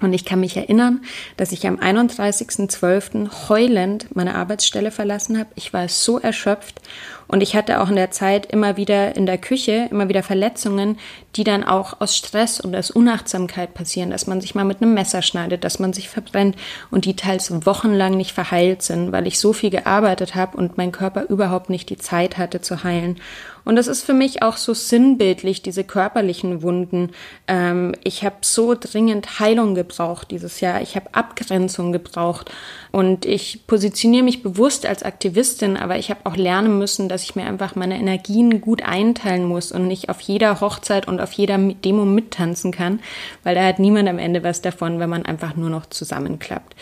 Und 0.00 0.12
ich 0.12 0.24
kann 0.24 0.40
mich 0.40 0.56
erinnern, 0.56 1.02
dass 1.36 1.52
ich 1.52 1.66
am 1.66 1.76
31.12. 1.76 3.48
heulend 3.48 4.14
meine 4.14 4.34
Arbeitsstelle 4.34 4.90
verlassen 4.90 5.38
habe. 5.38 5.48
Ich 5.54 5.72
war 5.72 5.88
so 5.88 6.18
erschöpft 6.18 6.80
und 7.28 7.42
ich 7.42 7.56
hatte 7.56 7.80
auch 7.80 7.88
in 7.88 7.96
der 7.96 8.10
Zeit 8.10 8.46
immer 8.46 8.76
wieder 8.76 9.16
in 9.16 9.26
der 9.26 9.38
Küche, 9.38 9.88
immer 9.90 10.08
wieder 10.08 10.22
Verletzungen, 10.22 10.98
die 11.34 11.44
dann 11.44 11.64
auch 11.64 12.00
aus 12.00 12.16
Stress 12.16 12.60
und 12.60 12.74
aus 12.74 12.90
Unachtsamkeit 12.90 13.74
passieren, 13.74 14.10
dass 14.10 14.26
man 14.26 14.40
sich 14.40 14.54
mal 14.54 14.64
mit 14.64 14.80
einem 14.80 14.94
Messer 14.94 15.22
schneidet, 15.22 15.64
dass 15.64 15.78
man 15.78 15.92
sich 15.92 16.08
verbrennt 16.08 16.56
und 16.90 17.04
die 17.04 17.16
teils 17.16 17.66
wochenlang 17.66 18.16
nicht 18.16 18.32
verheilt 18.32 18.82
sind, 18.82 19.12
weil 19.12 19.26
ich 19.26 19.38
so 19.38 19.52
viel 19.52 19.70
gearbeitet 19.70 20.34
habe 20.34 20.56
und 20.56 20.78
mein 20.78 20.92
Körper 20.92 21.24
überhaupt 21.28 21.68
nicht 21.68 21.90
die 21.90 21.98
Zeit 21.98 22.38
hatte 22.38 22.60
zu 22.60 22.84
heilen. 22.84 23.18
Und 23.66 23.74
das 23.74 23.88
ist 23.88 24.04
für 24.04 24.14
mich 24.14 24.42
auch 24.42 24.58
so 24.58 24.74
sinnbildlich, 24.74 25.60
diese 25.60 25.82
körperlichen 25.82 26.62
Wunden. 26.62 27.10
Ähm, 27.48 27.96
ich 28.04 28.22
habe 28.22 28.36
so 28.42 28.76
dringend 28.78 29.40
Heilung 29.40 29.74
gebraucht 29.74 30.30
dieses 30.30 30.60
Jahr. 30.60 30.82
Ich 30.82 30.94
habe 30.94 31.12
Abgrenzung 31.12 31.90
gebraucht. 31.90 32.52
Und 32.92 33.26
ich 33.26 33.66
positioniere 33.66 34.22
mich 34.22 34.44
bewusst 34.44 34.86
als 34.86 35.02
Aktivistin, 35.02 35.76
aber 35.76 35.98
ich 35.98 36.10
habe 36.10 36.20
auch 36.24 36.36
lernen 36.36 36.78
müssen, 36.78 37.08
dass 37.08 37.15
ich 37.22 37.36
mir 37.36 37.46
einfach 37.46 37.74
meine 37.74 37.98
Energien 37.98 38.60
gut 38.60 38.82
einteilen 38.82 39.44
muss 39.44 39.72
und 39.72 39.86
nicht 39.86 40.08
auf 40.08 40.20
jeder 40.20 40.60
Hochzeit 40.60 41.08
und 41.08 41.20
auf 41.20 41.32
jeder 41.32 41.58
Demo 41.58 42.04
mittanzen 42.04 42.72
kann, 42.72 43.00
weil 43.44 43.54
da 43.54 43.64
hat 43.64 43.78
niemand 43.78 44.08
am 44.08 44.18
Ende 44.18 44.42
was 44.42 44.62
davon, 44.62 44.98
wenn 44.98 45.10
man 45.10 45.24
einfach 45.24 45.56
nur 45.56 45.70
noch 45.70 45.86
zusammenklappt. 45.86 46.74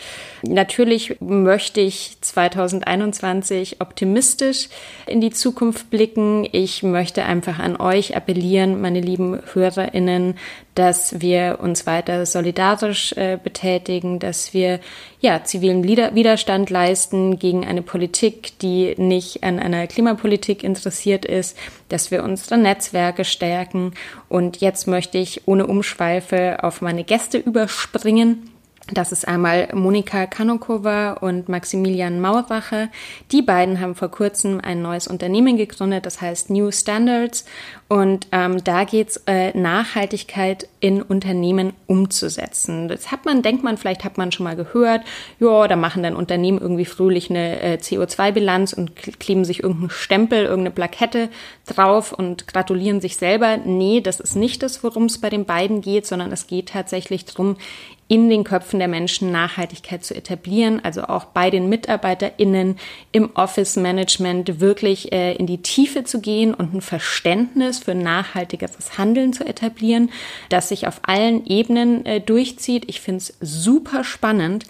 Natürlich 0.43 1.17
möchte 1.19 1.81
ich 1.81 2.17
2021 2.21 3.81
optimistisch 3.81 4.69
in 5.07 5.21
die 5.21 5.31
Zukunft 5.31 5.89
blicken. 5.89 6.47
Ich 6.51 6.83
möchte 6.83 7.25
einfach 7.25 7.59
an 7.59 7.77
euch 7.77 8.15
appellieren, 8.15 8.81
meine 8.81 9.01
lieben 9.01 9.41
HörerInnen, 9.53 10.35
dass 10.75 11.21
wir 11.21 11.59
uns 11.61 11.87
weiter 11.87 12.25
solidarisch 12.25 13.13
äh, 13.13 13.39
betätigen, 13.41 14.19
dass 14.19 14.53
wir 14.53 14.79
ja 15.21 15.43
zivilen 15.43 15.83
Widerstand 15.83 16.69
leisten 16.69 17.39
gegen 17.39 17.65
eine 17.65 17.81
Politik, 17.81 18.59
die 18.59 18.93
nicht 18.97 19.43
an 19.43 19.59
einer 19.59 19.87
Klimapolitik 19.87 20.63
interessiert 20.63 21.25
ist, 21.25 21.57
dass 21.89 22.11
wir 22.11 22.23
unsere 22.23 22.57
Netzwerke 22.57 23.25
stärken. 23.25 23.93
Und 24.27 24.57
jetzt 24.57 24.87
möchte 24.87 25.17
ich 25.17 25.47
ohne 25.47 25.65
Umschweife 25.65 26.57
auf 26.61 26.81
meine 26.81 27.03
Gäste 27.05 27.37
überspringen. 27.37 28.54
Das 28.91 29.11
ist 29.11 29.27
einmal 29.27 29.69
Monika 29.73 30.27
Kanokova 30.27 31.13
und 31.13 31.49
Maximilian 31.49 32.21
Mauracher. 32.21 32.89
Die 33.31 33.41
beiden 33.41 33.81
haben 33.81 33.95
vor 33.95 34.11
kurzem 34.11 34.61
ein 34.61 34.83
neues 34.83 35.07
Unternehmen 35.07 35.57
gegründet, 35.57 36.05
das 36.05 36.21
heißt 36.21 36.51
New 36.51 36.71
Standards. 36.71 37.45
Und 37.87 38.27
ähm, 38.31 38.63
da 38.63 38.83
geht's 38.83 39.17
äh, 39.25 39.57
Nachhaltigkeit 39.57 40.67
in 40.79 41.01
Unternehmen 41.01 41.73
umzusetzen. 41.87 42.87
Das 42.87 43.11
hat 43.11 43.25
man, 43.25 43.41
denkt 43.41 43.63
man, 43.63 43.77
vielleicht 43.77 44.03
hat 44.03 44.19
man 44.19 44.31
schon 44.31 44.43
mal 44.43 44.55
gehört, 44.55 45.01
ja, 45.39 45.67
da 45.67 45.75
machen 45.75 46.03
dann 46.03 46.15
Unternehmen 46.15 46.59
irgendwie 46.59 46.85
fröhlich 46.85 47.31
eine 47.31 47.61
äh, 47.61 47.77
CO2-Bilanz 47.77 48.73
und 48.73 48.95
kleben 48.95 49.45
sich 49.45 49.63
irgendeinen 49.63 49.89
Stempel, 49.91 50.43
irgendeine 50.43 50.71
Plakette 50.71 51.29
drauf 51.67 52.11
und 52.11 52.47
gratulieren 52.47 53.01
sich 53.01 53.17
selber. 53.17 53.57
Nee, 53.57 54.01
das 54.01 54.19
ist 54.19 54.35
nicht 54.35 54.61
das, 54.61 54.83
worum 54.83 55.05
es 55.05 55.19
bei 55.19 55.31
den 55.31 55.45
beiden 55.45 55.81
geht, 55.81 56.05
sondern 56.05 56.31
es 56.31 56.45
geht 56.45 56.69
tatsächlich 56.69 57.25
darum, 57.25 57.57
in 58.07 58.29
den 58.29 58.43
Köpfen 58.43 58.77
der 58.77 58.87
Menschen 58.87 59.31
Nachhaltigkeit 59.31 60.03
zu 60.03 60.15
etablieren, 60.15 60.79
also 60.83 61.03
auch 61.03 61.25
bei 61.25 61.49
den 61.49 61.69
MitarbeiterInnen 61.69 62.77
im 63.11 63.31
Office-Management 63.35 64.59
wirklich 64.59 65.11
äh, 65.11 65.33
in 65.33 65.47
die 65.47 65.63
Tiefe 65.63 66.03
zu 66.03 66.21
gehen 66.21 66.53
und 66.53 66.75
ein 66.75 66.81
Verständnis 66.81 67.79
für 67.79 67.95
nachhaltigeres 67.95 68.99
Handeln 68.99 69.33
zu 69.33 69.43
etablieren, 69.45 70.11
das 70.49 70.69
sich 70.69 70.87
auf 70.87 70.99
allen 71.03 71.47
Ebenen 71.47 72.05
äh, 72.05 72.21
durchzieht. 72.21 72.85
Ich 72.87 73.01
finde 73.01 73.17
es 73.19 73.37
super 73.41 74.03
spannend. 74.03 74.65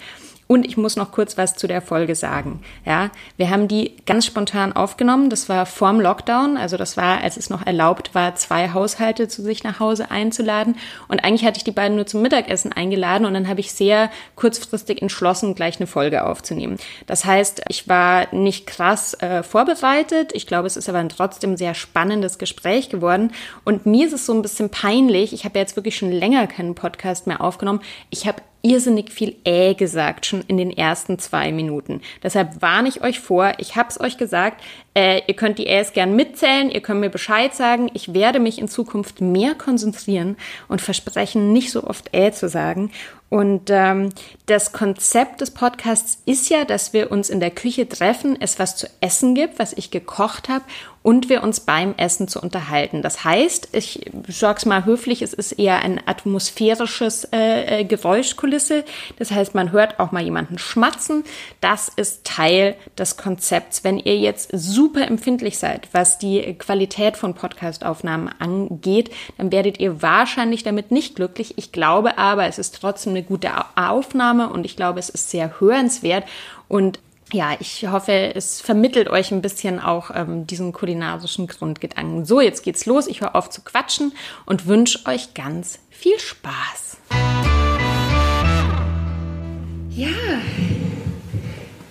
Und 0.48 0.64
ich 0.64 0.76
muss 0.76 0.94
noch 0.96 1.10
kurz 1.10 1.36
was 1.36 1.56
zu 1.56 1.66
der 1.66 1.82
Folge 1.82 2.14
sagen. 2.14 2.60
Ja, 2.84 3.10
wir 3.36 3.50
haben 3.50 3.66
die 3.66 3.96
ganz 4.06 4.26
spontan 4.26 4.72
aufgenommen. 4.72 5.28
Das 5.28 5.48
war 5.48 5.66
vorm 5.66 6.00
Lockdown. 6.00 6.56
Also 6.56 6.76
das 6.76 6.96
war, 6.96 7.22
als 7.22 7.36
es 7.36 7.50
noch 7.50 7.66
erlaubt 7.66 8.14
war, 8.14 8.36
zwei 8.36 8.72
Haushalte 8.72 9.26
zu 9.26 9.42
sich 9.42 9.64
nach 9.64 9.80
Hause 9.80 10.10
einzuladen. 10.10 10.76
Und 11.08 11.24
eigentlich 11.24 11.44
hatte 11.44 11.58
ich 11.58 11.64
die 11.64 11.72
beiden 11.72 11.96
nur 11.96 12.06
zum 12.06 12.22
Mittagessen 12.22 12.72
eingeladen 12.72 13.26
und 13.26 13.34
dann 13.34 13.48
habe 13.48 13.60
ich 13.60 13.72
sehr 13.72 14.10
kurzfristig 14.36 15.02
entschlossen, 15.02 15.54
gleich 15.56 15.80
eine 15.80 15.88
Folge 15.88 16.24
aufzunehmen. 16.24 16.76
Das 17.06 17.24
heißt, 17.24 17.62
ich 17.68 17.88
war 17.88 18.32
nicht 18.32 18.66
krass 18.66 19.14
äh, 19.14 19.42
vorbereitet. 19.42 20.30
Ich 20.32 20.46
glaube, 20.46 20.68
es 20.68 20.76
ist 20.76 20.88
aber 20.88 20.98
ein 20.98 21.08
trotzdem 21.08 21.56
sehr 21.56 21.74
spannendes 21.74 22.38
Gespräch 22.38 22.88
geworden. 22.88 23.32
Und 23.64 23.86
mir 23.86 24.06
ist 24.06 24.12
es 24.12 24.26
so 24.26 24.32
ein 24.32 24.42
bisschen 24.42 24.70
peinlich. 24.70 25.32
Ich 25.32 25.44
habe 25.44 25.58
jetzt 25.58 25.74
wirklich 25.74 25.96
schon 25.96 26.12
länger 26.12 26.46
keinen 26.46 26.76
Podcast 26.76 27.26
mehr 27.26 27.40
aufgenommen. 27.40 27.80
Ich 28.10 28.28
habe 28.28 28.42
irrsinnig 28.66 29.12
viel 29.12 29.36
äh 29.44 29.74
gesagt, 29.74 30.26
schon 30.26 30.42
in 30.48 30.56
den 30.56 30.76
ersten 30.76 31.20
zwei 31.20 31.52
Minuten. 31.52 32.00
Deshalb 32.22 32.60
warne 32.60 32.88
ich 32.88 33.02
euch 33.02 33.20
vor, 33.20 33.52
ich 33.58 33.76
habe 33.76 33.88
es 33.90 34.00
euch 34.00 34.18
gesagt, 34.18 34.60
äh, 34.94 35.22
ihr 35.28 35.34
könnt 35.34 35.58
die 35.58 35.68
Äs 35.68 35.92
gern 35.92 36.16
mitzählen, 36.16 36.70
ihr 36.70 36.80
könnt 36.80 37.00
mir 37.00 37.10
Bescheid 37.10 37.54
sagen. 37.54 37.88
Ich 37.94 38.12
werde 38.12 38.40
mich 38.40 38.58
in 38.58 38.66
Zukunft 38.66 39.20
mehr 39.20 39.54
konzentrieren 39.54 40.36
und 40.66 40.80
versprechen, 40.80 41.52
nicht 41.52 41.70
so 41.70 41.84
oft 41.84 42.12
äh 42.12 42.32
zu 42.32 42.48
sagen. 42.48 42.90
Und 43.28 43.70
ähm, 43.70 44.10
das 44.46 44.72
Konzept 44.72 45.40
des 45.40 45.50
Podcasts 45.50 46.22
ist 46.26 46.48
ja, 46.48 46.64
dass 46.64 46.92
wir 46.92 47.10
uns 47.10 47.28
in 47.28 47.40
der 47.40 47.50
Küche 47.50 47.88
treffen, 47.88 48.36
es 48.40 48.60
was 48.60 48.76
zu 48.76 48.86
essen 49.00 49.34
gibt, 49.34 49.58
was 49.58 49.72
ich 49.72 49.90
gekocht 49.90 50.48
habe 50.48 50.64
und 51.06 51.28
wir 51.28 51.44
uns 51.44 51.60
beim 51.60 51.94
Essen 51.96 52.26
zu 52.26 52.40
unterhalten. 52.40 53.00
Das 53.00 53.22
heißt, 53.22 53.68
ich 53.70 54.10
sag's 54.26 54.66
mal 54.66 54.86
höflich, 54.86 55.22
es 55.22 55.34
ist 55.34 55.52
eher 55.52 55.80
ein 55.82 56.00
atmosphärisches 56.04 57.28
äh, 57.32 57.82
äh, 57.82 57.84
Geräuschkulisse. 57.84 58.84
Das 59.16 59.30
heißt, 59.30 59.54
man 59.54 59.70
hört 59.70 60.00
auch 60.00 60.10
mal 60.10 60.24
jemanden 60.24 60.58
schmatzen. 60.58 61.22
Das 61.60 61.88
ist 61.88 62.24
Teil 62.24 62.74
des 62.98 63.16
Konzepts. 63.16 63.84
Wenn 63.84 63.98
ihr 63.98 64.18
jetzt 64.18 64.50
super 64.52 65.06
empfindlich 65.06 65.58
seid, 65.58 65.88
was 65.92 66.18
die 66.18 66.42
Qualität 66.54 67.16
von 67.16 67.34
Podcastaufnahmen 67.34 68.28
angeht, 68.40 69.10
dann 69.38 69.52
werdet 69.52 69.78
ihr 69.78 70.02
wahrscheinlich 70.02 70.64
damit 70.64 70.90
nicht 70.90 71.14
glücklich. 71.14 71.56
Ich 71.56 71.70
glaube 71.70 72.18
aber, 72.18 72.46
es 72.46 72.58
ist 72.58 72.80
trotzdem 72.80 73.14
eine 73.16 73.24
gute 73.24 73.50
Aufnahme 73.74 74.50
und 74.50 74.66
ich 74.66 74.76
glaube, 74.76 74.98
es 74.98 75.08
ist 75.08 75.30
sehr 75.30 75.58
hörenswert 75.58 76.24
und 76.68 77.00
ja, 77.32 77.56
ich 77.58 77.88
hoffe, 77.88 78.12
es 78.36 78.60
vermittelt 78.60 79.08
euch 79.08 79.32
ein 79.32 79.42
bisschen 79.42 79.80
auch 79.80 80.12
ähm, 80.14 80.46
diesen 80.46 80.72
kulinarischen 80.72 81.48
Grundgedanken. 81.48 82.24
So, 82.24 82.40
jetzt 82.40 82.62
geht's 82.62 82.86
los. 82.86 83.08
Ich 83.08 83.20
höre 83.20 83.34
auf 83.34 83.50
zu 83.50 83.62
quatschen 83.62 84.12
und 84.44 84.68
wünsche 84.68 85.04
euch 85.06 85.34
ganz 85.34 85.80
viel 85.90 86.20
Spaß. 86.20 86.98
Ja, 89.90 90.08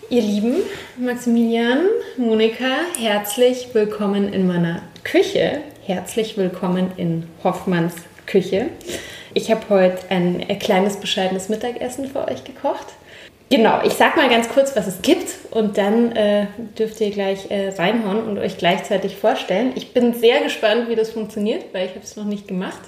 ihr 0.10 0.22
Lieben, 0.22 0.56
Maximilian, 0.98 1.88
Monika, 2.18 2.78
herzlich 2.98 3.70
willkommen 3.74 4.32
in 4.32 4.48
meiner 4.48 4.84
Küche. 5.04 5.60
Herzlich 5.84 6.38
willkommen 6.38 6.92
in 6.96 7.28
Hoffmanns 7.44 7.96
Küche. 8.26 8.70
Ich 9.36 9.52
habe 9.52 9.68
heute 9.70 9.98
ein 10.10 10.48
kleines, 10.60 10.96
bescheidenes 10.96 11.50
Mittagessen 11.50 12.08
für 12.08 12.26
euch 12.26 12.46
gekocht. 12.46 12.88
Genau, 13.50 13.82
ich 13.84 13.92
sag 13.92 14.16
mal 14.16 14.30
ganz 14.30 14.48
kurz, 14.48 14.78
was 14.78 14.88
es 14.88 15.02
gibt 15.02 15.28
und 15.52 15.78
dann 15.78 16.14
äh, 16.14 16.48
dürft 16.80 17.02
ihr 17.02 17.12
gleich 17.12 17.52
äh, 17.52 17.70
reinhauen 17.78 18.24
und 18.24 18.40
euch 18.40 18.58
gleichzeitig 18.58 19.18
vorstellen. 19.18 19.74
Ich 19.76 19.94
bin 19.94 20.14
sehr 20.14 20.40
gespannt, 20.40 20.88
wie 20.88 20.96
das 20.96 21.12
funktioniert, 21.12 21.66
weil 21.74 21.86
ich 21.86 21.92
habe 21.92 22.02
es 22.02 22.16
noch 22.16 22.24
nicht 22.24 22.48
gemacht. 22.48 22.80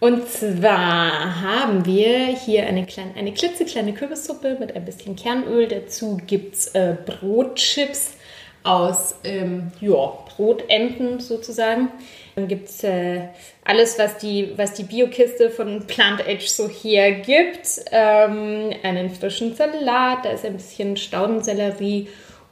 Und 0.00 0.28
zwar 0.28 1.42
haben 1.42 1.86
wir 1.86 2.26
hier 2.26 2.66
eine, 2.66 2.84
kleine, 2.84 3.14
eine 3.16 3.32
klitzekleine 3.32 3.94
Kürbissuppe 3.94 4.56
mit 4.58 4.74
ein 4.74 4.84
bisschen 4.84 5.14
Kernöl. 5.14 5.68
Dazu 5.68 6.20
gibt 6.26 6.56
es 6.56 6.66
äh, 6.74 6.96
Brotchips 7.06 8.16
aus 8.64 9.14
ähm, 9.22 9.70
ja, 9.80 10.12
Brotenden 10.36 11.20
sozusagen. 11.20 11.88
Dann 12.34 12.48
gibt 12.48 12.68
es 12.68 12.82
äh, 12.84 13.28
alles, 13.64 13.98
was 13.98 14.18
die, 14.18 14.52
was 14.56 14.74
die 14.74 14.82
Biokiste 14.82 15.48
von 15.50 15.86
Plant 15.86 16.26
Edge 16.26 16.48
so 16.48 16.68
hergibt. 16.68 17.80
Ähm, 17.90 18.70
einen 18.82 19.08
frischen 19.10 19.54
Salat, 19.54 20.24
da 20.24 20.30
ist 20.30 20.44
ein 20.44 20.54
bisschen 20.54 20.96
Staudensellerie 20.96 22.08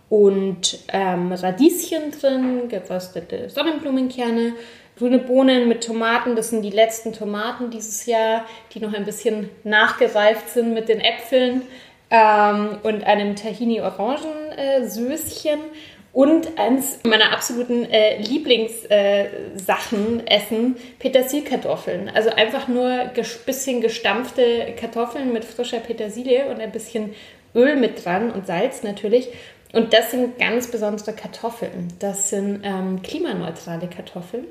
und 0.09 0.79
ähm, 0.93 1.33
Radieschen 1.33 2.13
drin, 2.13 2.69
geröstete 2.69 3.51
Sonnenblumenkerne, 3.51 4.53
grüne 4.99 5.19
Bohnen 5.19 5.69
mit 5.69 5.85
Tomaten. 5.85 6.37
Das 6.37 6.51
sind 6.51 6.63
die 6.63 6.71
letzten 6.71 7.13
Tomaten 7.13 7.71
dieses 7.71 8.07
Jahr, 8.07 8.45
die 8.73 8.79
noch 8.81 8.93
ein 8.93 9.05
bisschen 9.05 9.51
nachgereift 9.65 10.49
sind 10.51 10.75
mit 10.75 10.89
den 10.89 11.01
Äpfeln 11.01 11.63
ähm, 12.11 12.79
und 12.83 13.05
einem 13.05 13.37
Tahini-Orangensößchen. 13.37 15.59
Äh, 15.59 16.00
und 16.13 16.59
eins 16.59 16.99
meiner 17.05 17.33
absoluten 17.33 17.85
äh, 17.85 18.21
Lieblingssachen 18.21 20.27
äh, 20.27 20.29
essen, 20.37 20.77
Petersilkartoffeln. 20.99 22.09
Also 22.09 22.31
einfach 22.31 22.67
nur 22.67 23.11
ges 23.15 23.39
bisschen 23.39 23.81
gestampfte 23.81 24.75
Kartoffeln 24.77 25.33
mit 25.33 25.45
frischer 25.45 25.79
Petersilie 25.79 26.51
und 26.51 26.61
ein 26.61 26.73
bisschen 26.73 27.15
Öl 27.55 27.77
mit 27.77 28.05
dran 28.05 28.31
und 28.31 28.47
Salz 28.47 28.83
natürlich. 28.83 29.29
Und 29.73 29.93
das 29.93 30.11
sind 30.11 30.39
ganz 30.39 30.67
besondere 30.67 31.13
Kartoffeln. 31.13 31.89
Das 32.01 32.31
sind 32.31 32.63
ähm, 32.65 33.03
klimaneutrale 33.03 33.87
Kartoffeln. 33.87 34.47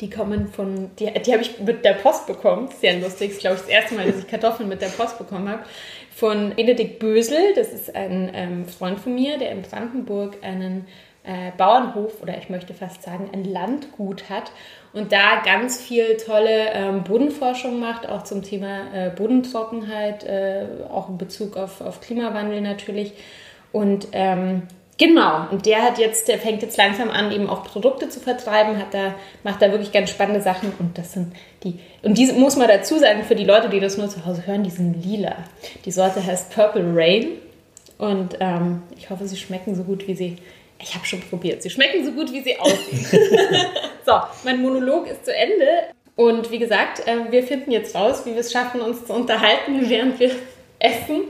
Die 0.00 0.10
kommen 0.10 0.48
von, 0.48 0.90
die, 0.98 1.04
die 1.04 1.32
habe 1.32 1.42
ich 1.42 1.60
mit 1.60 1.84
der 1.84 1.92
Post 1.92 2.26
bekommen. 2.26 2.68
Sehr 2.80 2.98
lustig. 2.98 3.28
Das 3.28 3.36
ist, 3.36 3.40
glaube 3.40 3.56
ich, 3.56 3.62
das 3.62 3.70
erste 3.70 3.94
Mal, 3.94 4.06
dass 4.06 4.18
ich 4.18 4.26
Kartoffeln 4.26 4.68
mit 4.68 4.82
der 4.82 4.88
Post 4.88 5.18
bekommen 5.18 5.48
habe 5.48 5.62
von 6.14 6.54
Benedikt 6.54 6.98
Bösel. 6.98 7.54
Das 7.56 7.72
ist 7.72 7.94
ein 7.94 8.30
ähm, 8.34 8.66
Freund 8.66 9.00
von 9.00 9.14
mir, 9.14 9.38
der 9.38 9.50
in 9.50 9.62
Brandenburg 9.62 10.38
einen 10.42 10.86
äh, 11.24 11.50
Bauernhof 11.56 12.22
oder 12.22 12.38
ich 12.38 12.50
möchte 12.50 12.74
fast 12.74 13.02
sagen 13.02 13.30
ein 13.32 13.44
Landgut 13.44 14.28
hat 14.28 14.52
und 14.92 15.10
da 15.10 15.42
ganz 15.44 15.80
viel 15.80 16.16
tolle 16.18 16.72
ähm, 16.72 17.02
Bodenforschung 17.02 17.80
macht, 17.80 18.08
auch 18.08 18.22
zum 18.22 18.42
Thema 18.42 18.94
äh, 18.94 19.10
Bodentrockenheit, 19.10 20.24
äh, 20.24 20.66
auch 20.90 21.08
in 21.08 21.18
Bezug 21.18 21.56
auf, 21.56 21.80
auf 21.80 22.00
Klimawandel 22.00 22.60
natürlich. 22.60 23.14
Und 23.72 24.08
ähm, 24.12 24.62
Genau, 24.96 25.48
und 25.50 25.66
der 25.66 25.82
hat 25.82 25.98
jetzt, 25.98 26.28
der 26.28 26.38
fängt 26.38 26.62
jetzt 26.62 26.76
langsam 26.76 27.10
an, 27.10 27.32
eben 27.32 27.48
auch 27.48 27.64
Produkte 27.64 28.08
zu 28.08 28.20
vertreiben, 28.20 28.78
hat 28.78 28.94
da, 28.94 29.14
macht 29.42 29.60
da 29.60 29.72
wirklich 29.72 29.90
ganz 29.90 30.10
spannende 30.10 30.40
Sachen 30.40 30.72
und 30.78 30.96
das 30.96 31.14
sind 31.14 31.32
die, 31.64 31.80
und 32.02 32.16
diese 32.16 32.34
muss 32.34 32.56
man 32.56 32.68
dazu 32.68 32.98
sagen, 32.98 33.24
für 33.24 33.34
die 33.34 33.44
Leute, 33.44 33.68
die 33.68 33.80
das 33.80 33.98
nur 33.98 34.08
zu 34.08 34.24
Hause 34.24 34.46
hören, 34.46 34.62
die 34.62 34.70
sind 34.70 35.04
lila. 35.04 35.34
Die 35.84 35.90
Sorte 35.90 36.24
heißt 36.24 36.54
Purple 36.54 36.92
Rain 36.94 37.26
und 37.98 38.36
ähm, 38.38 38.82
ich 38.96 39.10
hoffe, 39.10 39.26
sie 39.26 39.36
schmecken 39.36 39.74
so 39.74 39.82
gut, 39.82 40.06
wie 40.06 40.14
sie 40.14 40.36
Ich 40.80 40.94
habe 40.94 41.04
schon 41.06 41.20
probiert. 41.22 41.62
Sie 41.62 41.70
schmecken 41.70 42.04
so 42.04 42.12
gut, 42.12 42.32
wie 42.32 42.42
sie 42.42 42.58
aussehen. 42.58 43.06
so, 44.06 44.12
mein 44.44 44.60
Monolog 44.60 45.08
ist 45.08 45.24
zu 45.24 45.34
Ende. 45.34 45.66
Und 46.16 46.50
wie 46.50 46.58
gesagt, 46.58 47.06
äh, 47.06 47.32
wir 47.32 47.42
finden 47.42 47.70
jetzt 47.70 47.94
raus, 47.94 48.22
wie 48.24 48.32
wir 48.32 48.40
es 48.40 48.52
schaffen, 48.52 48.80
uns 48.80 49.06
zu 49.06 49.12
unterhalten, 49.12 49.88
während 49.88 50.20
wir 50.20 50.30
essen. 50.78 51.22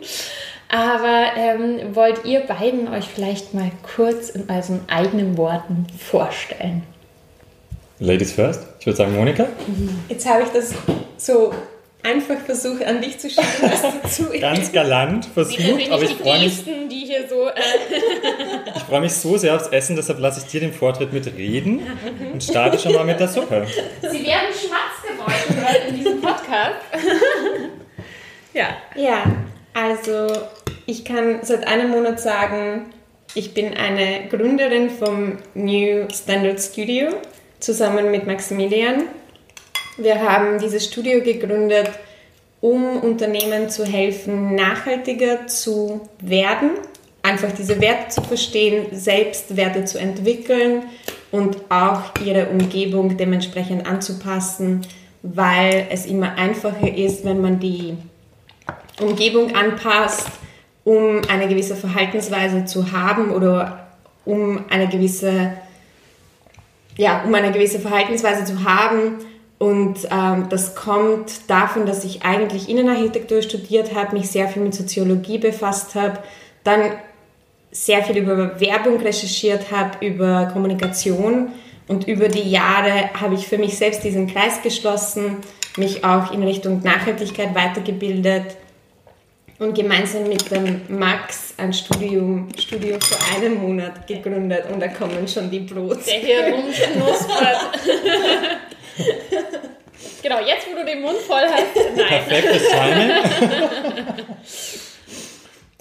Aber 0.75 1.26
ähm, 1.37 1.95
wollt 1.95 2.25
ihr 2.25 2.40
beiden 2.40 2.88
euch 2.88 3.04
vielleicht 3.04 3.54
mal 3.54 3.71
kurz 3.95 4.31
in 4.31 4.50
euren 4.50 4.81
eigenen 4.88 5.38
Worten 5.38 5.87
vorstellen? 5.97 6.83
Ladies 8.00 8.33
first. 8.33 8.61
Ich 8.81 8.87
würde 8.87 8.97
sagen 8.97 9.14
Monika. 9.14 9.47
Jetzt 10.09 10.28
habe 10.28 10.43
ich 10.43 10.49
das 10.49 10.75
so 11.16 11.54
einfach 12.02 12.38
versucht 12.45 12.83
an 12.83 13.00
dich 13.00 13.21
zu 13.21 13.31
schieben, 13.31 13.47
was 13.61 13.83
dazu 13.83 14.25
Ganz 14.40 14.73
galant 14.73 15.26
versucht, 15.26 15.93
aber 15.93 16.02
ich 16.02 16.14
freue 16.16 16.40
mich, 16.40 16.64
die 16.64 17.04
hier 17.07 17.28
so. 17.28 17.47
Äh 17.47 17.52
ich 18.75 18.83
freue 18.83 19.02
mich 19.02 19.12
so 19.12 19.37
sehr 19.37 19.54
aufs 19.54 19.69
Essen, 19.69 19.95
deshalb 19.95 20.19
lasse 20.19 20.40
ich 20.45 20.50
dir 20.50 20.59
den 20.59 20.73
Vortritt 20.73 21.12
mit 21.12 21.25
reden 21.37 21.83
und 22.33 22.43
starte 22.43 22.81
schon 22.81 22.95
mal 22.95 23.04
mit 23.04 23.21
der 23.21 23.28
Suppe. 23.28 23.64
Sie 24.00 24.26
werden 24.26 24.49
schwarz 24.52 25.07
geworden 25.07 25.88
in 25.88 25.97
diesem 25.99 26.21
Podcast. 26.21 26.81
ja. 28.52 28.71
Ja, 28.97 29.23
also 29.73 30.28
ich 30.87 31.05
kann 31.05 31.41
seit 31.43 31.67
einem 31.67 31.91
Monat 31.91 32.21
sagen, 32.21 32.87
ich 33.35 33.55
bin 33.55 33.75
eine 33.75 34.29
Gründerin 34.29 34.91
vom 34.91 35.38
New 35.55 36.07
Standard 36.12 36.61
Studio 36.61 37.09
zusammen 37.59 38.11
mit 38.11 38.26
Maximilian. 38.26 39.05
Wir 39.97 40.21
haben 40.21 40.59
dieses 40.59 40.85
Studio 40.85 41.23
gegründet, 41.23 41.91
um 42.61 42.99
Unternehmen 43.00 43.69
zu 43.71 43.85
helfen, 43.85 44.55
nachhaltiger 44.55 45.47
zu 45.47 46.09
werden, 46.21 46.71
einfach 47.23 47.53
diese 47.53 47.81
Werte 47.81 48.11
zu 48.11 48.23
verstehen, 48.23 48.87
selbst 48.93 49.57
Werte 49.57 49.85
zu 49.85 49.99
entwickeln 49.99 50.85
und 51.31 51.57
auch 51.71 52.12
ihre 52.25 52.49
Umgebung 52.49 53.17
dementsprechend 53.17 53.87
anzupassen, 53.87 54.83
weil 55.23 55.87
es 55.91 56.07
immer 56.07 56.37
einfacher 56.37 56.97
ist, 56.97 57.25
wenn 57.25 57.41
man 57.41 57.59
die 57.59 57.97
Umgebung 59.00 59.55
anpasst, 59.55 60.29
um 60.85 61.23
eine 61.29 61.49
gewisse 61.49 61.76
Verhaltensweise 61.76 62.64
zu 62.67 62.93
haben 62.93 63.31
oder 63.31 63.88
um 64.25 64.64
eine 64.71 64.88
gewisse 64.88 65.53
ja, 66.97 67.23
um 67.25 67.35
eine 67.35 67.53
gewisse 67.53 67.81
Verhaltensweise 67.81 68.45
zu 68.45 68.64
haben. 68.64 69.19
Und 69.59 70.09
ähm, 70.11 70.47
das 70.50 70.75
kommt 70.75 71.49
davon, 71.49 71.87
dass 71.87 72.05
ich 72.05 72.25
eigentlich 72.25 72.69
Innenarchitektur 72.69 73.43
studiert 73.43 73.95
habe, 73.95 74.17
mich 74.17 74.31
sehr 74.31 74.49
viel 74.49 74.62
mit 74.62 74.75
Soziologie 74.75 75.38
befasst 75.38 75.95
habe, 75.95 76.19
dann 76.64 76.93
sehr 77.71 78.03
viel 78.03 78.19
über 78.19 78.61
Werbung 78.61 79.00
recherchiert 79.00 79.71
habe, 79.71 80.05
über 80.05 80.47
Kommunikation. 80.53 81.49
Und 81.87 82.09
über 82.09 82.29
die 82.29 82.49
Jahre 82.50 83.11
habe 83.21 83.35
ich 83.35 83.47
für 83.47 83.59
mich 83.59 83.76
selbst 83.76 84.05
diesen 84.05 84.26
Kreis 84.26 84.62
geschlossen, 84.62 85.38
mich 85.76 86.05
auch 86.05 86.33
in 86.33 86.43
Richtung 86.43 86.83
Nachhaltigkeit 86.83 87.55
weitergebildet 87.55 88.57
und 89.58 89.75
gemeinsam 89.75 90.28
mit 90.28 90.50
dem 90.50 90.82
Max 90.88 91.54
ein 91.56 91.73
Studium, 91.73 92.49
Studio 92.58 92.99
vor 93.00 93.18
einem 93.37 93.54
Monat 93.61 94.06
gegründet 94.06 94.64
und 94.73 94.80
da 94.80 94.88
kommen 94.88 95.26
schon 95.28 95.50
die 95.50 95.61
Brote. 95.61 96.00
Der 96.06 96.18
hier 96.18 96.52
rumknuspert. 96.52 97.78
genau, 100.23 100.40
jetzt 100.40 100.66
wo 100.70 100.76
du 100.76 100.84
den 100.84 101.02
Mund 101.02 101.18
voll 101.18 101.42
hast, 101.42 101.76
nein. 101.96 102.06
Perfektes 102.08 102.62
Timing. 102.68 103.11